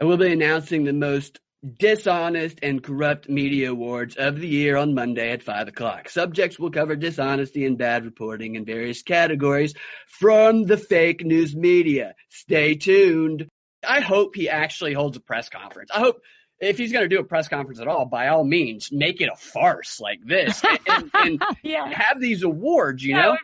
"I 0.00 0.04
will 0.04 0.16
be 0.16 0.32
announcing 0.32 0.84
the 0.84 0.94
most 0.94 1.40
dishonest 1.78 2.58
and 2.62 2.82
corrupt 2.82 3.28
media 3.28 3.70
awards 3.70 4.16
of 4.16 4.40
the 4.40 4.48
year 4.48 4.78
on 4.78 4.94
Monday 4.94 5.30
at 5.32 5.42
five 5.42 5.68
o'clock. 5.68 6.08
Subjects 6.08 6.58
will 6.58 6.70
cover 6.70 6.96
dishonesty 6.96 7.66
and 7.66 7.76
bad 7.76 8.06
reporting 8.06 8.54
in 8.54 8.64
various 8.64 9.02
categories 9.02 9.74
from 10.06 10.64
the 10.64 10.78
fake 10.78 11.24
news 11.24 11.54
media. 11.54 12.14
Stay 12.28 12.74
tuned." 12.74 13.46
I 13.86 14.00
hope 14.00 14.36
he 14.36 14.48
actually 14.48 14.92
holds 14.92 15.16
a 15.16 15.20
press 15.20 15.48
conference. 15.48 15.90
I 15.90 16.00
hope 16.00 16.20
if 16.60 16.76
he's 16.78 16.92
going 16.92 17.04
to 17.04 17.08
do 17.08 17.20
a 17.20 17.24
press 17.24 17.48
conference 17.48 17.80
at 17.80 17.88
all, 17.88 18.04
by 18.04 18.28
all 18.28 18.44
means, 18.44 18.90
make 18.92 19.20
it 19.20 19.28
a 19.32 19.36
farce 19.36 20.00
like 20.00 20.20
this 20.24 20.62
and, 20.64 20.78
and, 20.88 21.10
and 21.14 21.42
yeah. 21.62 21.88
have 21.88 22.20
these 22.20 22.42
awards. 22.42 23.02
You 23.02 23.16
Yeah, 23.16 23.22
know, 23.22 23.36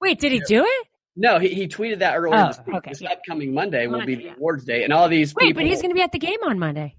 Wait, 0.00 0.18
did 0.18 0.32
he 0.32 0.40
do 0.40 0.64
it? 0.66 0.86
no, 1.14 1.38
he, 1.38 1.48
he 1.48 1.68
tweeted 1.68 1.98
that 2.00 2.16
earlier 2.16 2.34
Oh, 2.44 2.46
this 2.48 2.60
week. 2.66 2.76
okay, 2.76 2.90
This 2.90 3.02
upcoming 3.02 3.52
Monday 3.54 3.86
will 3.86 4.04
be 4.06 4.14
the 4.16 4.24
yeah. 4.24 4.34
awards 4.34 4.64
day, 4.64 4.84
and 4.84 4.92
all 4.92 5.08
these 5.08 5.34
Wait, 5.34 5.48
people. 5.48 5.62
but 5.62 5.68
he's 5.68 5.80
going 5.82 5.90
to 5.90 5.94
be 5.94 6.02
at 6.02 6.12
the 6.12 6.18
game 6.18 6.38
on 6.44 6.58
Monday. 6.58 6.96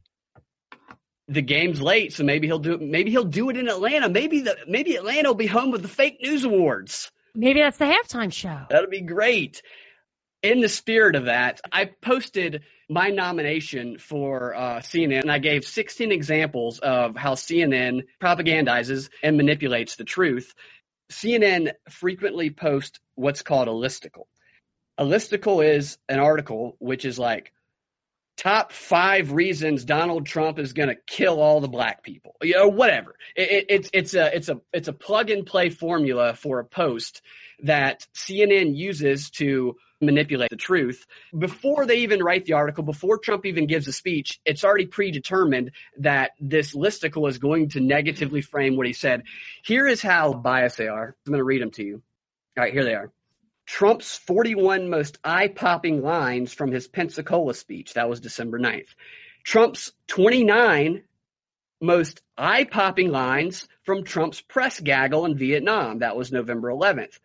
the 1.28 1.42
game's 1.42 1.82
late, 1.82 2.14
so 2.14 2.24
maybe 2.24 2.48
he'll 2.48 2.60
do. 2.60 2.78
Maybe 2.78 3.10
he'll 3.12 3.24
do 3.24 3.50
it 3.50 3.58
in 3.58 3.68
Atlanta. 3.68 4.10
Maybe 4.10 4.42
the 4.42 4.56
maybe 4.68 4.96
Atlanta 4.96 5.30
will 5.30 5.36
be 5.36 5.48
home 5.48 5.72
with 5.72 5.82
the 5.82 5.88
fake 5.88 6.20
news 6.22 6.44
awards. 6.44 7.12
Maybe 7.36 7.62
that's 7.62 7.78
the 7.78 7.86
halftime 7.86 8.32
show. 8.32 8.60
That'll 8.70 8.90
be 8.90 9.02
great. 9.02 9.62
In 10.44 10.60
the 10.60 10.70
spirit 10.70 11.16
of 11.16 11.26
that, 11.26 11.62
I 11.72 11.86
posted 11.86 12.64
my 12.90 13.10
nomination 13.10 13.98
for 13.98 14.54
uh, 14.54 14.80
CNN, 14.82 15.22
and 15.22 15.32
I 15.32 15.40
gave 15.40 15.64
16 15.64 16.12
examples 16.12 16.80
of 16.80 17.16
how 17.16 17.36
CNN 17.36 18.04
propagandizes 18.22 19.10
and 19.24 19.38
manipulates 19.38 19.96
the 19.96 20.04
truth. 20.04 20.54
CNN 21.10 21.72
frequently 21.90 22.50
posts 22.50 23.00
what's 23.16 23.42
called 23.42 23.70
a 23.70 23.72
listicle. 23.72 24.26
A 24.98 25.06
listicle 25.06 25.66
is 25.66 25.98
an 26.10 26.20
article 26.20 26.76
which 26.80 27.06
is 27.06 27.18
like 27.18 27.54
top 28.36 28.72
five 28.74 29.32
reasons 29.32 29.86
Donald 29.86 30.26
Trump 30.26 30.60
is 30.60 30.74
going 30.74 30.90
to 30.90 30.96
kill 31.08 31.40
all 31.40 31.62
the 31.62 31.68
black 31.70 32.04
people, 32.04 32.36
you 32.42 32.54
know, 32.56 32.68
whatever. 32.68 33.16
It, 33.36 33.52
it, 33.52 33.66
it's 33.70 33.90
it's 33.94 34.14
a 34.14 34.36
it's 34.36 34.50
a 34.50 34.60
it's 34.74 34.88
a 34.88 34.94
plug 34.94 35.30
and 35.30 35.46
play 35.46 35.70
formula 35.70 36.34
for 36.34 36.60
a 36.60 36.66
post 36.66 37.22
that 37.64 38.06
CNN 38.14 38.76
uses 38.76 39.30
to 39.32 39.78
manipulate 40.06 40.50
the 40.50 40.56
truth. 40.56 41.06
Before 41.38 41.86
they 41.86 41.98
even 41.98 42.24
write 42.24 42.46
the 42.46 42.54
article, 42.54 42.84
before 42.84 43.18
Trump 43.18 43.46
even 43.46 43.68
gives 43.68 43.88
a 43.88 43.94
speech, 43.94 44.40
it's 44.46 44.64
already 44.64 44.86
predetermined 44.86 45.72
that 46.00 46.32
this 46.40 46.74
listicle 46.76 47.30
is 47.30 47.38
going 47.38 47.70
to 47.70 47.80
negatively 47.80 48.42
frame 48.42 48.76
what 48.78 48.88
he 48.88 48.94
said. 48.94 49.24
Here 49.64 49.88
is 49.88 50.02
how 50.02 50.34
biased 50.34 50.78
they 50.78 50.88
are. 50.88 51.16
I'm 51.26 51.32
going 51.32 51.40
to 51.40 51.44
read 51.44 51.62
them 51.62 51.72
to 51.72 51.84
you. 51.84 52.02
All 52.58 52.64
right, 52.64 52.74
here 52.74 52.84
they 52.84 52.96
are. 52.96 53.12
Trump's 53.66 54.18
41 54.18 54.90
most 54.90 55.18
eye 55.24 55.48
popping 55.48 56.02
lines 56.02 56.54
from 56.54 56.72
his 56.72 56.88
Pensacola 56.88 57.54
speech. 57.54 57.94
That 57.94 58.10
was 58.10 58.20
December 58.20 58.60
9th. 58.60 58.90
Trump's 59.44 59.92
29 60.08 61.04
most 61.82 62.22
eye 62.38 62.64
popping 62.64 63.12
lines 63.12 63.68
from 63.84 64.04
Trump's 64.04 64.42
press 64.42 64.80
gaggle 64.80 65.26
in 65.26 65.38
Vietnam. 65.38 66.00
That 66.00 66.16
was 66.16 66.32
November 66.32 66.70
11th. 66.70 67.20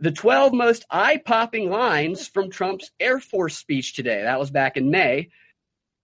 The 0.00 0.10
12 0.10 0.54
most 0.54 0.86
eye 0.90 1.18
popping 1.24 1.70
lines 1.70 2.26
from 2.26 2.50
Trump's 2.50 2.90
Air 2.98 3.20
Force 3.20 3.56
speech 3.56 3.94
today. 3.94 4.22
That 4.22 4.40
was 4.40 4.50
back 4.50 4.76
in 4.76 4.90
May. 4.90 5.28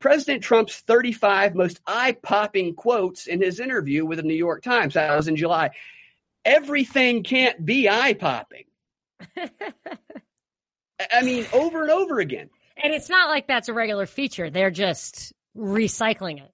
President 0.01 0.43
Trump's 0.43 0.77
35 0.81 1.55
most 1.55 1.81
eye 1.86 2.16
popping 2.23 2.74
quotes 2.74 3.27
in 3.27 3.40
his 3.40 3.59
interview 3.59 4.05
with 4.05 4.18
the 4.18 4.23
New 4.23 4.35
York 4.35 4.62
Times. 4.62 4.94
That 4.94 5.16
was 5.16 5.28
in 5.28 5.36
July. 5.36 5.70
Everything 6.44 7.23
can't 7.23 7.64
be 7.64 7.89
eye 7.89 8.12
popping. 8.12 8.64
I 11.12 11.23
mean, 11.23 11.47
over 11.52 11.82
and 11.82 11.90
over 11.90 12.20
again. 12.20 12.51
And 12.82 12.93
it's 12.93 13.09
not 13.09 13.31
like 13.31 13.48
that's 13.48 13.68
a 13.68 13.73
regular 13.73 14.05
feature. 14.05 14.51
They're 14.51 14.70
just 14.70 15.32
recycling 15.56 16.43
it. 16.43 16.51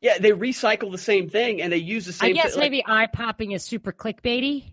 Yeah, 0.00 0.18
they 0.18 0.32
recycle 0.32 0.90
the 0.90 0.98
same 0.98 1.28
thing 1.28 1.62
and 1.62 1.72
they 1.72 1.76
use 1.76 2.06
the 2.06 2.12
same. 2.12 2.30
I 2.30 2.32
guess 2.32 2.54
thi- 2.54 2.60
like, 2.60 2.70
maybe 2.70 2.84
eye 2.86 3.06
popping 3.12 3.52
is 3.52 3.62
super 3.62 3.92
clickbaity. 3.92 4.72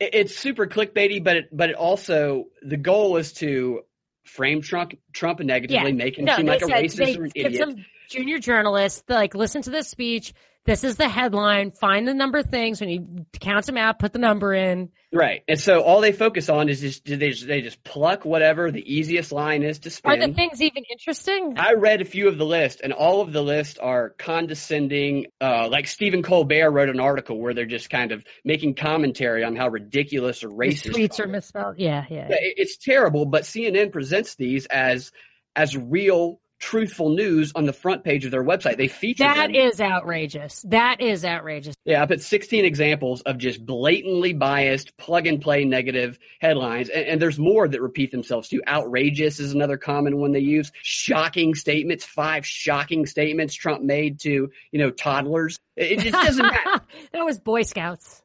It- 0.00 0.14
it's 0.14 0.36
super 0.36 0.66
clickbaity, 0.66 1.22
but 1.22 1.36
it, 1.36 1.48
but 1.52 1.70
it 1.70 1.76
also 1.76 2.46
the 2.62 2.76
goal 2.76 3.16
is 3.16 3.32
to 3.34 3.82
frame 4.24 4.60
Trump 4.60 4.94
Trump 5.12 5.40
negatively, 5.40 5.90
Yeah. 5.90 5.96
make 5.96 6.18
him 6.18 6.24
No, 6.24 6.36
seem 6.36 6.46
like 6.46 6.62
a 6.62 6.66
racist 6.66 6.96
they 6.96 7.16
or 7.16 7.24
an 7.24 7.32
idiot. 7.34 7.60
some 7.60 7.84
junior 8.10 8.38
journalists 8.38 9.02
like 9.08 9.34
listen 9.34 9.62
to 9.62 9.70
this 9.70 9.88
speech. 9.88 10.32
This 10.66 10.84
is 10.84 10.96
the 10.96 11.08
headline. 11.08 11.70
Find 11.70 12.06
the 12.06 12.14
number 12.14 12.38
of 12.38 12.46
things 12.46 12.80
when 12.80 12.90
you 12.90 13.26
count 13.40 13.66
them 13.66 13.76
out. 13.76 13.98
Put 13.98 14.12
the 14.12 14.18
number 14.18 14.52
in. 14.52 14.90
Right, 15.12 15.42
and 15.48 15.58
so 15.58 15.80
all 15.80 16.00
they 16.00 16.12
focus 16.12 16.48
on 16.48 16.68
is 16.68 16.80
just 16.80 17.04
they 17.06 17.30
just, 17.30 17.46
they 17.46 17.62
just 17.62 17.82
pluck 17.84 18.24
whatever 18.24 18.70
the 18.70 18.82
easiest 18.92 19.32
line 19.32 19.62
is 19.62 19.78
to 19.78 19.88
Are 20.04 20.16
the 20.16 20.22
spin. 20.24 20.34
things 20.34 20.60
even 20.60 20.82
interesting? 20.90 21.54
I 21.56 21.74
read 21.74 22.02
a 22.02 22.04
few 22.04 22.28
of 22.28 22.36
the 22.36 22.44
list, 22.44 22.80
and 22.82 22.92
all 22.92 23.20
of 23.22 23.32
the 23.32 23.42
lists 23.42 23.78
are 23.78 24.10
condescending. 24.18 25.26
Uh, 25.40 25.68
like 25.70 25.86
Stephen 25.86 26.22
Colbert 26.22 26.70
wrote 26.70 26.88
an 26.88 27.00
article 27.00 27.38
where 27.38 27.54
they're 27.54 27.64
just 27.66 27.88
kind 27.88 28.12
of 28.12 28.24
making 28.44 28.74
commentary 28.74 29.44
on 29.44 29.56
how 29.56 29.68
ridiculous 29.68 30.42
or 30.42 30.48
His 30.48 30.82
racist 30.82 30.94
tweets 30.94 31.20
are 31.20 31.28
misspelled. 31.28 31.76
Yeah, 31.78 32.04
yeah. 32.10 32.26
Yeah, 32.28 32.36
it's 32.40 32.76
terrible, 32.76 33.24
but 33.26 33.44
CNN 33.44 33.92
presents 33.92 34.34
these 34.34 34.66
as 34.66 35.12
as 35.54 35.76
real, 35.76 36.40
truthful 36.58 37.10
news 37.10 37.52
on 37.54 37.64
the 37.66 37.72
front 37.72 38.02
page 38.04 38.24
of 38.24 38.30
their 38.30 38.42
website. 38.44 38.76
They 38.76 38.88
feature 38.88 39.24
That 39.24 39.48
them. 39.52 39.54
is 39.56 39.80
outrageous. 39.80 40.62
That 40.68 41.00
is 41.00 41.24
outrageous. 41.24 41.74
yeah, 41.84 42.02
I 42.02 42.06
put 42.06 42.22
16 42.22 42.64
examples 42.64 43.20
of 43.22 43.38
just 43.38 43.64
blatantly 43.64 44.32
biased, 44.32 44.96
plug 44.96 45.26
and 45.26 45.40
play 45.40 45.64
negative 45.64 46.18
headlines, 46.40 46.88
and, 46.88 47.04
and 47.06 47.22
there's 47.22 47.38
more 47.38 47.68
that 47.68 47.80
repeat 47.82 48.10
themselves 48.10 48.48
too. 48.48 48.62
Outrageous 48.66 49.38
is 49.40 49.52
another 49.52 49.76
common 49.76 50.18
one 50.18 50.32
they 50.32 50.40
use. 50.40 50.72
Shocking 50.82 51.54
statements, 51.54 52.04
five 52.04 52.46
shocking 52.46 53.06
statements 53.06 53.54
Trump 53.54 53.82
made 53.82 54.20
to 54.20 54.50
you 54.72 54.78
know 54.78 54.90
toddlers. 54.90 55.58
It, 55.76 55.92
it 55.92 56.10
just 56.10 56.12
doesn't 56.24 56.42
matter. 56.64 56.84
that 57.12 57.24
was 57.24 57.38
Boy 57.38 57.62
Scouts. 57.62 58.22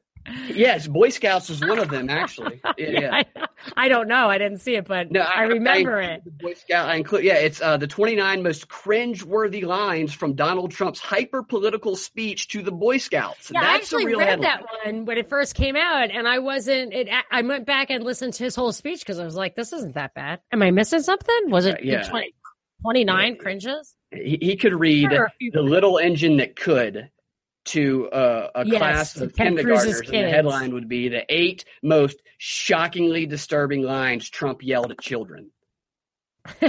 Yes, 0.47 0.87
Boy 0.87 1.09
Scouts 1.09 1.49
was 1.49 1.61
one 1.61 1.79
of 1.79 1.89
them 1.89 2.09
actually. 2.09 2.61
Yeah. 2.77 2.89
yeah. 2.99 3.23
I, 3.35 3.47
I 3.77 3.87
don't 3.89 4.07
know. 4.07 4.29
I 4.29 4.37
didn't 4.37 4.59
see 4.59 4.75
it, 4.75 4.87
but 4.87 5.11
No, 5.11 5.21
I, 5.21 5.43
remember 5.43 6.01
I, 6.01 6.05
it. 6.13 6.25
The 6.25 6.31
Boy 6.31 6.53
Scout. 6.53 6.89
I 6.89 6.95
include. 6.95 7.23
Yeah, 7.23 7.35
it's 7.35 7.61
uh, 7.61 7.77
the 7.77 7.85
29 7.87 8.41
most 8.41 8.67
cringe-worthy 8.69 9.61
lines 9.65 10.13
from 10.13 10.33
Donald 10.33 10.71
Trump's 10.71 10.99
hyper-political 10.99 11.95
speech 11.95 12.47
to 12.49 12.61
the 12.63 12.71
Boy 12.71 12.97
Scouts. 12.97 13.51
Yeah, 13.53 13.61
I 13.61 13.75
actually 13.75 14.03
a 14.05 14.07
real 14.07 14.19
read 14.19 14.29
headline. 14.29 14.43
that 14.61 14.65
one 14.85 15.05
when 15.05 15.17
it 15.17 15.27
first 15.29 15.53
came 15.55 15.75
out, 15.75 16.09
and 16.11 16.27
I 16.27 16.39
wasn't. 16.39 16.93
It, 16.93 17.09
I 17.29 17.41
went 17.43 17.65
back 17.65 17.89
and 17.89 18.03
listened 18.03 18.33
to 18.35 18.43
his 18.43 18.55
whole 18.55 18.71
speech 18.71 19.01
because 19.01 19.19
I 19.19 19.25
was 19.25 19.35
like, 19.35 19.55
"This 19.55 19.73
isn't 19.73 19.95
that 19.95 20.13
bad." 20.15 20.39
Am 20.51 20.61
I 20.63 20.71
missing 20.71 21.01
something? 21.01 21.49
Was 21.49 21.65
it 21.65 21.75
Uh, 21.75 21.81
yeah. 21.83 22.03
20, 22.03 22.33
29 22.81 23.37
cringes? 23.37 23.95
He, 24.11 24.37
he 24.41 24.55
could 24.57 24.73
read 24.73 25.09
There 25.11 25.23
are 25.23 25.25
a 25.27 25.31
few- 25.39 25.51
the 25.51 25.61
little 25.61 25.97
engine 25.99 26.37
that 26.37 26.55
could 26.55 27.09
to 27.65 28.09
uh, 28.09 28.49
a 28.55 28.65
Yes, 28.65 28.77
class 28.77 29.17
of 29.17 29.35
kindergartners, 29.35 30.01
and 30.01 30.25
the 30.25 30.29
headline 30.29 30.73
would 30.73 30.89
be 30.89 31.09
the 31.09 31.25
eight 31.29 31.65
most 31.83 32.21
shockingly 32.37 33.25
disturbing 33.25 33.83
lines 33.83 34.29
Trump 34.29 34.63
yelled 34.63 34.91
at 34.91 34.99
children. 34.99 35.51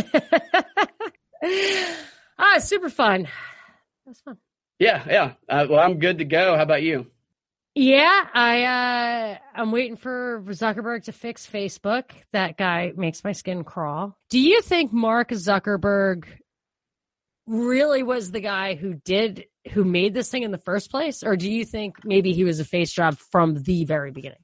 ah, 2.38 2.58
super 2.58 2.90
fun. 2.90 3.28
That's 4.06 4.20
fun. 4.20 4.36
Yeah, 4.78 5.02
yeah. 5.06 5.32
Uh, 5.48 5.66
well, 5.70 5.80
I'm 5.80 5.98
good 5.98 6.18
to 6.18 6.24
go. 6.24 6.56
How 6.56 6.62
about 6.62 6.82
you? 6.82 7.06
Yeah, 7.74 8.26
I 8.34 8.64
uh 8.64 9.38
I'm 9.54 9.72
waiting 9.72 9.96
for 9.96 10.42
Zuckerberg 10.48 11.04
to 11.04 11.12
fix 11.12 11.46
Facebook. 11.46 12.10
That 12.32 12.58
guy 12.58 12.92
makes 12.96 13.24
my 13.24 13.32
skin 13.32 13.64
crawl. 13.64 14.18
Do 14.28 14.38
you 14.38 14.60
think 14.60 14.92
Mark 14.92 15.30
Zuckerberg 15.30 16.26
really 17.46 18.02
was 18.02 18.30
the 18.30 18.40
guy 18.40 18.74
who 18.74 18.94
did 18.94 19.46
who 19.70 19.84
made 19.84 20.12
this 20.14 20.30
thing 20.30 20.42
in 20.42 20.50
the 20.50 20.58
first 20.58 20.90
place 20.90 21.22
or 21.22 21.36
do 21.36 21.50
you 21.50 21.64
think 21.64 22.04
maybe 22.04 22.32
he 22.32 22.44
was 22.44 22.58
a 22.60 22.64
face 22.64 22.92
job 22.92 23.16
from 23.30 23.62
the 23.62 23.84
very 23.84 24.10
beginning? 24.10 24.38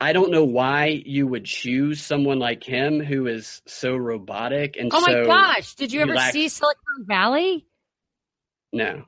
I 0.00 0.12
don't 0.12 0.30
know 0.30 0.44
why 0.44 1.02
you 1.04 1.26
would 1.26 1.44
choose 1.44 2.00
someone 2.00 2.38
like 2.38 2.62
him 2.62 3.00
who 3.00 3.26
is 3.26 3.60
so 3.66 3.96
robotic 3.96 4.76
and 4.78 4.92
Oh 4.94 5.00
my 5.00 5.12
so 5.12 5.24
gosh, 5.26 5.74
did 5.74 5.92
you 5.92 6.00
ever 6.02 6.12
relax- 6.12 6.32
see 6.32 6.48
Silicon 6.48 7.04
Valley? 7.06 7.66
no. 8.72 9.04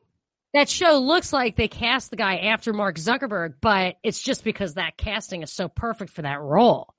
That 0.53 0.69
show 0.69 0.99
looks 0.99 1.33
like 1.33 1.55
they 1.55 1.69
cast 1.69 2.11
the 2.11 2.17
guy 2.17 2.39
after 2.39 2.73
Mark 2.73 2.97
Zuckerberg, 2.97 3.55
but 3.61 3.95
it's 4.03 4.21
just 4.21 4.43
because 4.43 4.75
that 4.75 4.97
casting 4.97 5.45
is 5.45 5.53
so 5.53 5.69
perfect 5.69 6.11
for 6.13 6.23
that 6.23 6.41
role. 6.41 6.93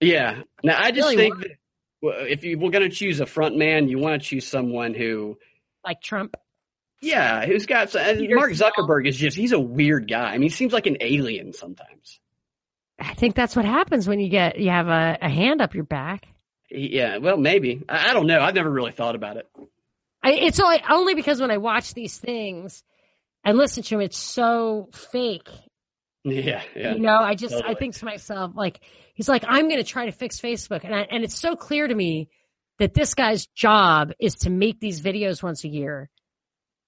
Yeah. 0.00 0.40
Now 0.62 0.78
I 0.82 0.90
just 0.90 1.06
Really 1.08 1.16
think 1.16 1.38
that 2.02 2.30
if 2.30 2.44
you 2.44 2.58
were 2.58 2.70
going 2.70 2.88
to 2.88 2.94
choose 2.96 3.20
a 3.20 3.26
front 3.26 3.58
man, 3.58 3.88
you 3.88 3.98
want 3.98 4.22
to 4.22 4.26
choose 4.26 4.46
someone 4.46 4.94
who, 4.94 5.36
Like 5.84 6.00
Trump. 6.02 6.36
yeah, 7.00 7.46
who's 7.46 7.66
got. 7.66 7.94
and 7.94 8.28
Mark 8.34 8.52
Zuckerberg 8.52 9.06
is 9.06 9.16
just 9.16 9.36
he's 9.36 9.52
a 9.52 9.60
weird 9.60 10.08
guy. 10.08 10.30
I 10.30 10.32
mean, 10.32 10.42
he 10.42 10.48
seems 10.50 10.72
like 10.72 10.86
an 10.86 10.98
alien 11.00 11.52
sometimes. 11.52 12.20
I 12.98 13.14
think 13.14 13.36
that's 13.36 13.54
what 13.54 13.64
happens 13.64 14.08
when 14.08 14.18
you 14.20 14.28
get 14.28 14.58
you 14.58 14.70
have 14.70 14.88
a, 14.88 15.18
a 15.22 15.28
hand 15.28 15.60
up 15.62 15.74
your 15.74 15.84
back. 15.84 16.26
Yeah, 16.70 17.18
well, 17.18 17.36
maybe 17.36 17.82
I, 17.88 18.10
I 18.10 18.12
don't 18.12 18.26
know. 18.26 18.40
I've 18.40 18.54
never 18.54 18.70
really 18.70 18.92
thought 18.92 19.14
about 19.14 19.36
it. 19.36 19.48
I, 20.22 20.32
it's 20.32 20.58
only, 20.60 20.82
only 20.88 21.14
because 21.14 21.40
when 21.40 21.50
I 21.50 21.58
watch 21.58 21.94
these 21.94 22.18
things 22.18 22.82
and 23.44 23.56
listen 23.56 23.82
to 23.84 23.94
him, 23.94 24.00
it's 24.00 24.18
so 24.18 24.88
fake. 24.92 25.48
Yeah, 26.24 26.62
yeah. 26.76 26.94
You 26.94 27.00
know, 27.00 27.16
I 27.16 27.36
just 27.36 27.54
Totally. 27.54 27.74
I 27.74 27.78
think 27.78 27.94
to 27.94 28.04
myself, 28.04 28.50
like 28.54 28.80
he's 29.14 29.28
like, 29.28 29.44
I'm 29.46 29.68
going 29.68 29.80
to 29.80 29.88
try 29.88 30.06
to 30.06 30.12
fix 30.12 30.40
Facebook, 30.40 30.84
and 30.84 30.94
I, 30.94 31.02
and 31.02 31.24
it's 31.24 31.38
so 31.38 31.56
clear 31.56 31.86
to 31.86 31.94
me 31.94 32.28
that 32.78 32.94
this 32.94 33.14
guy's 33.14 33.46
job 33.48 34.12
is 34.20 34.34
to 34.36 34.50
make 34.50 34.80
these 34.80 35.00
videos 35.00 35.42
once 35.42 35.64
a 35.64 35.68
year. 35.68 36.10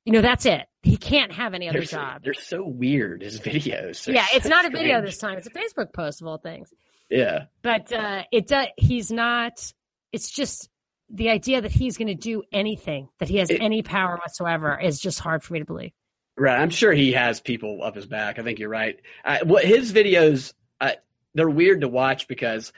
You 0.04 0.12
know, 0.14 0.22
that's 0.22 0.46
it. 0.46 0.66
He 0.82 0.96
can't 0.96 1.32
have 1.32 1.52
any 1.54 1.68
other 1.68 1.80
They're 1.80 1.86
job. 1.86 2.22
they're 2.24 2.32
so 2.34 2.64
weird. 2.64 3.22
His 3.22 3.38
videos. 3.40 4.04
They're 4.04 4.14
Yeah, 4.14 4.26
it's 4.32 4.44
so 4.44 4.48
not 4.50 4.64
a 4.64 4.70
video 4.70 5.02
this 5.02 5.18
time. 5.18 5.36
It's 5.38 5.46
a 5.46 5.50
Facebook 5.50 5.92
post 5.92 6.20
of 6.22 6.26
all 6.26 6.38
things. 6.38 6.72
Yeah, 7.10 7.46
But 7.62 7.92
uh, 7.92 8.22
it 8.32 8.46
does. 8.46 8.68
He's 8.76 9.10
not. 9.10 9.72
It's 10.12 10.30
just 10.30 10.68
the 11.10 11.28
idea 11.30 11.60
that 11.60 11.72
he's 11.72 11.96
going 11.98 12.06
to 12.08 12.14
do 12.14 12.44
anything, 12.52 13.08
that 13.18 13.28
he 13.28 13.38
has 13.38 13.50
It- 13.50 13.60
any 13.60 13.82
power 13.82 14.16
whatsoever, 14.16 14.78
is 14.80 15.00
just 15.00 15.18
hard 15.18 15.42
for 15.42 15.52
me 15.52 15.58
to 15.58 15.64
believe. 15.64 15.90
right. 16.36 16.58
I'm 16.58 16.70
sure 16.70 16.92
he 16.92 17.12
has 17.12 17.40
people 17.40 17.82
up 17.82 17.96
his 17.96 18.06
back. 18.06 18.38
I 18.38 18.42
think 18.42 18.58
you're 18.60 18.68
right. 18.70 18.98
I, 19.24 19.42
what 19.42 19.64
his 19.64 19.92
videos, 19.92 20.54
uh, 20.80 20.92
they're 21.34 21.50
weird 21.50 21.80
to 21.82 21.88
watch 21.88 22.28
because 22.28 22.72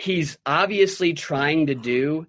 he's 0.00 0.38
obviously 0.46 1.12
trying 1.12 1.66
to 1.68 1.74
do 1.74 2.26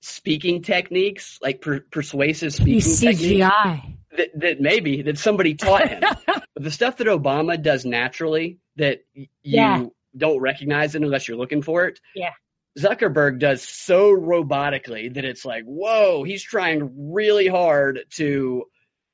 speaking 0.00 0.62
techniques, 0.62 1.38
like 1.42 1.60
per- 1.60 1.80
persuasive 1.80 2.52
speaking 2.54 2.74
He's 2.74 3.00
techniques. 3.00 3.44
CGI. 3.44 3.96
that, 4.16 4.28
that 4.40 4.60
maybe 4.60 5.02
that 5.02 5.18
somebody 5.18 5.54
taught 5.54 5.88
him. 5.88 6.02
but 6.26 6.44
the 6.56 6.70
stuff 6.70 6.98
that 6.98 7.06
Obama 7.06 7.60
does 7.60 7.84
naturally 7.84 8.58
that 8.76 9.00
you 9.14 9.26
Yeah. 9.42 9.84
don't 10.16 10.40
recognize 10.40 10.94
it 10.94 11.02
unless 11.02 11.26
you're 11.28 11.36
looking 11.36 11.62
for 11.62 11.86
it. 11.86 12.00
Yeah. 12.14 12.32
Zuckerberg 12.78 13.38
does 13.38 13.62
so 13.62 14.12
robotically 14.12 15.12
that 15.14 15.24
it's 15.24 15.44
like, 15.46 15.64
whoa, 15.64 16.24
he's 16.24 16.42
trying 16.42 17.12
really 17.14 17.46
hard 17.48 18.00
to, 18.16 18.64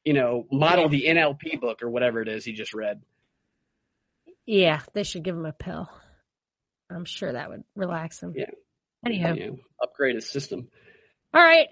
you 0.05 0.13
know, 0.13 0.47
model 0.51 0.89
the 0.89 1.05
NLP 1.07 1.61
book 1.61 1.81
or 1.83 1.89
whatever 1.89 2.21
it 2.21 2.29
is 2.29 2.45
he 2.45 2.53
just 2.55 2.75
read. 2.75 3.01
Yeah, 4.47 4.81
they 4.95 5.05
should 5.05 5.23
give 5.23 5.37
him 5.37 5.47
a 5.47 5.53
pill. 5.53 5.89
I'm 6.97 7.05
sure 7.05 7.33
that 7.33 7.51
would 7.51 7.65
relax 7.75 8.23
him. 8.23 8.35
Yeah. 8.37 8.47
Anyhow, 9.05 9.35
know, 9.35 9.59
upgrade 9.83 10.15
his 10.15 10.29
system. 10.29 10.69
all 11.35 11.43
right. 11.43 11.69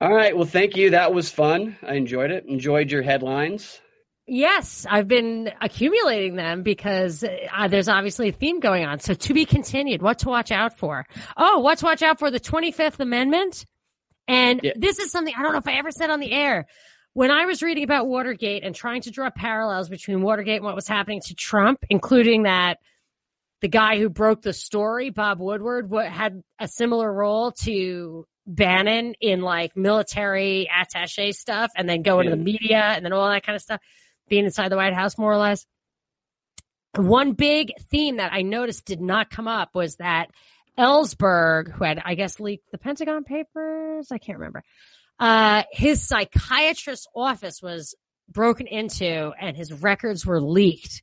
All 0.00 0.12
right. 0.14 0.36
Well, 0.36 0.46
thank 0.46 0.76
you. 0.76 0.90
That 0.90 1.14
was 1.14 1.30
fun. 1.30 1.76
I 1.82 1.94
enjoyed 1.94 2.30
it. 2.30 2.44
Enjoyed 2.46 2.90
your 2.90 3.02
headlines. 3.02 3.80
Yes, 4.28 4.84
I've 4.90 5.06
been 5.06 5.52
accumulating 5.60 6.34
them 6.34 6.62
because 6.64 7.22
uh, 7.22 7.68
there's 7.68 7.88
obviously 7.88 8.28
a 8.28 8.32
theme 8.32 8.58
going 8.58 8.84
on. 8.84 8.98
So 8.98 9.14
to 9.14 9.32
be 9.34 9.44
continued, 9.46 10.02
what 10.02 10.18
to 10.20 10.28
watch 10.28 10.50
out 10.50 10.76
for. 10.76 11.06
Oh, 11.36 11.60
what 11.60 11.78
to 11.78 11.84
watch 11.84 12.02
out 12.02 12.18
for 12.18 12.30
the 12.32 12.40
25th 12.40 12.98
Amendment. 12.98 13.64
And 14.26 14.60
Yeah. 14.64 14.72
this 14.74 14.98
is 14.98 15.12
something 15.12 15.32
I 15.38 15.42
don't 15.42 15.52
know 15.52 15.58
if 15.58 15.68
I 15.68 15.74
ever 15.78 15.92
said 15.92 16.10
on 16.10 16.18
the 16.18 16.32
air. 16.32 16.66
When 17.12 17.30
I 17.30 17.46
was 17.46 17.62
reading 17.62 17.84
about 17.84 18.08
Watergate 18.08 18.64
and 18.64 18.74
trying 18.74 19.02
to 19.02 19.10
draw 19.12 19.30
parallels 19.30 19.88
between 19.88 20.20
Watergate 20.22 20.56
and 20.56 20.64
what 20.64 20.74
was 20.74 20.88
happening 20.88 21.20
to 21.26 21.34
Trump, 21.34 21.78
including 21.88 22.42
that 22.42 22.78
the 23.60 23.68
guy 23.68 23.98
who 23.98 24.08
broke 24.08 24.42
the 24.42 24.52
story, 24.52 25.10
Bob 25.10 25.40
Woodward, 25.40 25.90
wa- 25.90 26.04
had 26.04 26.42
a 26.58 26.68
similar 26.68 27.12
role 27.12 27.52
to 27.62 28.26
Bannon 28.46 29.14
in 29.20 29.40
like 29.40 29.76
military 29.76 30.68
attache 30.74 31.32
stuff 31.32 31.70
and 31.76 31.88
then 31.88 32.02
going 32.02 32.26
to 32.26 32.36
the 32.36 32.42
media 32.42 32.78
and 32.80 33.04
then 33.04 33.12
all 33.12 33.28
that 33.28 33.44
kind 33.44 33.56
of 33.56 33.62
stuff, 33.62 33.80
being 34.28 34.44
inside 34.44 34.68
the 34.68 34.76
White 34.76 34.94
House 34.94 35.18
more 35.18 35.32
or 35.32 35.38
less. 35.38 35.66
One 36.94 37.32
big 37.32 37.72
theme 37.90 38.18
that 38.18 38.32
I 38.32 38.42
noticed 38.42 38.84
did 38.86 39.00
not 39.00 39.30
come 39.30 39.48
up 39.48 39.70
was 39.74 39.96
that 39.96 40.30
Ellsberg, 40.78 41.72
who 41.72 41.84
had, 41.84 42.00
I 42.04 42.14
guess, 42.14 42.38
leaked 42.38 42.70
the 42.70 42.78
Pentagon 42.78 43.24
Papers, 43.24 44.12
I 44.12 44.18
can't 44.18 44.38
remember, 44.38 44.62
uh, 45.18 45.62
his 45.72 46.06
psychiatrist's 46.06 47.06
office 47.14 47.62
was 47.62 47.94
broken 48.28 48.66
into 48.66 49.32
and 49.40 49.56
his 49.56 49.72
records 49.72 50.26
were 50.26 50.40
leaked. 50.40 51.02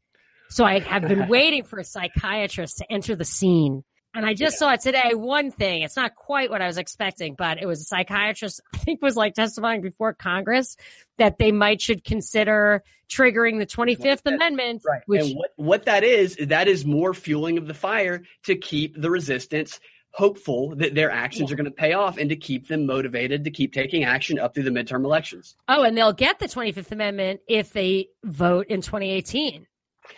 So 0.54 0.64
I 0.66 0.80
have 0.80 1.08
been 1.08 1.28
waiting 1.30 1.64
for 1.64 1.80
a 1.80 1.84
psychiatrist 1.84 2.78
to 2.78 2.92
enter 2.92 3.16
the 3.16 3.26
scene. 3.26 3.84
And 4.14 4.24
I 4.24 4.36
just 4.36 4.60
saw 4.60 4.76
today. 4.76 5.16
One 5.16 5.50
thing, 5.50 5.82
it's 5.82 5.96
not 5.96 6.14
quite 6.14 6.52
what 6.52 6.62
I 6.62 6.68
was 6.68 6.78
expecting, 6.78 7.34
but 7.36 7.60
it 7.60 7.66
was 7.66 7.82
a 7.82 7.86
psychiatrist, 7.86 8.62
I 8.74 8.78
think 8.78 9.02
was 9.02 9.18
like 9.18 9.34
testifying 9.34 9.82
before 9.82 10.14
Congress 10.14 10.78
that 11.18 11.40
they 11.40 11.52
might 11.52 11.82
should 11.82 12.04
consider 12.04 12.84
triggering 13.10 13.58
the 13.58 13.66
25th 13.66 14.22
Amendment, 14.26 14.84
Right. 14.88 15.02
which 15.08 15.22
and 15.22 15.36
what, 15.36 15.50
what 15.56 15.86
that 15.86 16.04
is, 16.04 16.38
that 16.40 16.68
is 16.68 16.86
more 16.86 17.16
fueling 17.16 17.58
of 17.58 17.66
the 17.66 17.74
fire 17.74 18.22
to 18.44 18.56
keep 18.56 18.96
the 18.96 19.10
resistance 19.10 19.80
hopeful 20.12 20.76
that 20.76 20.94
their 20.94 21.10
actions 21.10 21.52
are 21.52 21.56
going 21.56 21.66
to 21.66 21.72
pay 21.72 21.94
off 21.94 22.18
and 22.20 22.30
to 22.30 22.36
keep 22.36 22.68
them 22.68 22.86
motivated 22.86 23.46
to 23.46 23.50
keep 23.50 23.74
taking 23.74 24.04
action 24.04 24.38
up 24.38 24.54
through 24.54 24.62
the 24.62 24.70
midterm 24.70 25.04
elections. 25.04 25.56
Oh, 25.68 25.82
and 25.82 25.98
they'll 25.98 26.14
get 26.14 26.38
the 26.38 26.46
25th 26.46 26.92
Amendment 26.92 27.42
if 27.48 27.74
they 27.74 28.10
vote 28.24 28.68
in 28.68 28.82
2018. 28.82 29.66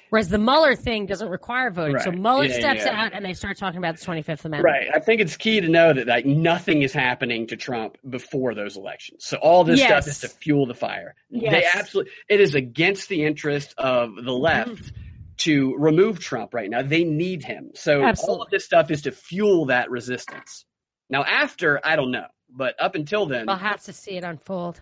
Whereas 0.09 0.29
the 0.29 0.37
Mueller 0.37 0.75
thing 0.75 1.05
doesn't 1.07 1.29
require 1.29 1.71
voting. 1.71 1.99
So 1.99 2.09
Right. 2.11 2.19
Mueller 2.19 2.45
Yeah, 2.45 2.59
steps 2.59 2.85
yeah. 2.85 3.05
out 3.05 3.13
and 3.13 3.25
they 3.25 3.33
start 3.33 3.57
talking 3.57 3.77
about 3.79 3.97
the 3.97 4.05
25th 4.05 4.45
Amendment. 4.45 4.63
Right. 4.63 4.87
I 4.93 4.99
think 4.99 5.19
it's 5.21 5.35
key 5.35 5.59
to 5.61 5.67
know 5.67 5.93
that 5.93 6.07
like 6.07 6.25
nothing 6.25 6.83
is 6.83 6.93
happening 6.93 7.47
to 7.47 7.57
Trump 7.57 7.97
before 8.09 8.53
those 8.53 8.77
elections. 8.77 9.25
So 9.25 9.37
all 9.37 9.63
this 9.63 9.79
Yes. 9.79 10.03
stuff 10.05 10.07
is 10.07 10.19
to 10.21 10.27
fuel 10.39 10.65
the 10.65 10.73
fire. 10.75 11.15
They 11.31 11.65
absolutely 11.73 12.11
it 12.29 12.39
is 12.39 12.55
against 12.55 13.09
the 13.09 13.23
interest 13.25 13.73
of 13.77 14.15
the 14.15 14.31
left 14.33 14.69
Mm-hmm. 14.71 14.95
to 15.37 15.75
remove 15.77 16.19
Trump 16.19 16.53
right 16.53 16.69
now. 16.69 16.81
They 16.81 17.03
need 17.03 17.43
him. 17.43 17.71
So 17.73 18.09
all 18.27 18.41
of 18.41 18.49
this 18.49 18.63
stuff 18.63 18.89
is 18.91 19.01
to 19.03 19.11
fuel 19.11 19.65
that 19.65 19.89
resistance. 19.91 20.65
Now 21.09 21.23
after, 21.23 21.79
I 21.85 21.95
don't 21.97 22.11
know. 22.11 22.27
But 22.49 22.75
up 22.79 22.95
until 22.95 23.25
then, 23.25 23.47
We'll 23.47 23.57
have 23.57 23.81
to 23.83 23.91
see 23.93 24.11
it 24.17 24.23
unfold. 24.23 24.79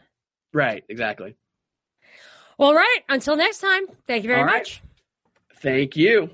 right, 0.53 0.83
exactly. 0.89 1.35
All 2.59 2.75
right. 2.75 2.99
Until 3.09 3.35
next 3.35 3.59
time, 3.59 3.87
thank 4.05 4.23
you 4.23 4.27
very 4.29 4.41
All 4.41 4.45
right. 4.45 4.79
Thank 5.63 5.95
you. 5.95 6.29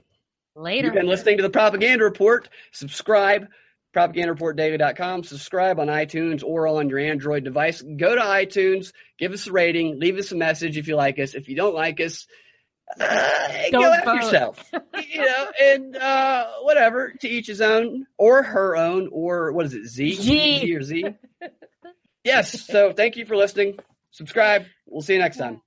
Later. 0.56 0.88
You've 0.88 0.95
been 0.95 1.07
listening 1.07 1.38
to 1.38 1.43
the 1.43 1.51
Propaganda 1.51 2.03
Report. 2.03 2.49
Subscribe, 2.72 3.47
propagandareportdaily.com. 3.95 5.23
Subscribe 5.23 5.80
on 5.80 5.88
iTunes 5.88 6.43
or 6.43 6.68
on 6.68 6.89
your 6.89 6.99
Android 6.99 7.43
device. 7.43 7.81
Go 7.81 8.15
to 8.15 8.22
iTunes, 8.22 8.91
give 9.18 9.31
us 9.31 9.47
a 9.47 9.51
rating, 9.51 9.99
leave 9.99 10.18
us 10.18 10.31
a 10.31 10.35
message 10.35 10.77
if 10.77 10.88
you 10.88 10.95
like 10.95 11.19
us. 11.19 11.35
If 11.35 11.47
you 11.47 11.56
don't 11.56 11.76
like 11.76 12.01
us, 12.01 12.27
uh, 12.99 13.47
go 13.72 13.93
after 13.93 14.06
vote. 14.06 14.15
yourself. 14.15 14.64
you 15.10 15.22
know, 15.22 15.47
and 15.61 15.95
uh, 15.95 16.47
whatever, 16.61 17.14
to 17.22 17.30
each 17.30 17.47
his 17.47 17.61
own 17.61 18.07
or 18.18 18.41
her 18.41 18.76
own, 18.76 19.10
or 19.11 19.53
what 19.53 19.68
is 19.68 19.76
it, 19.76 19.85
Z? 19.85 20.14
Z 20.15 20.76
or 20.76 20.81
Z? 20.81 21.06
yes. 22.23 22.64
So 22.64 22.91
thank 22.93 23.15
you 23.15 23.26
for 23.26 23.38
listening. 23.38 23.77
Subscribe. 24.10 24.65
We'll 24.88 25.03
see 25.03 25.14
you 25.14 25.19
next 25.19 25.38
time. 25.38 25.61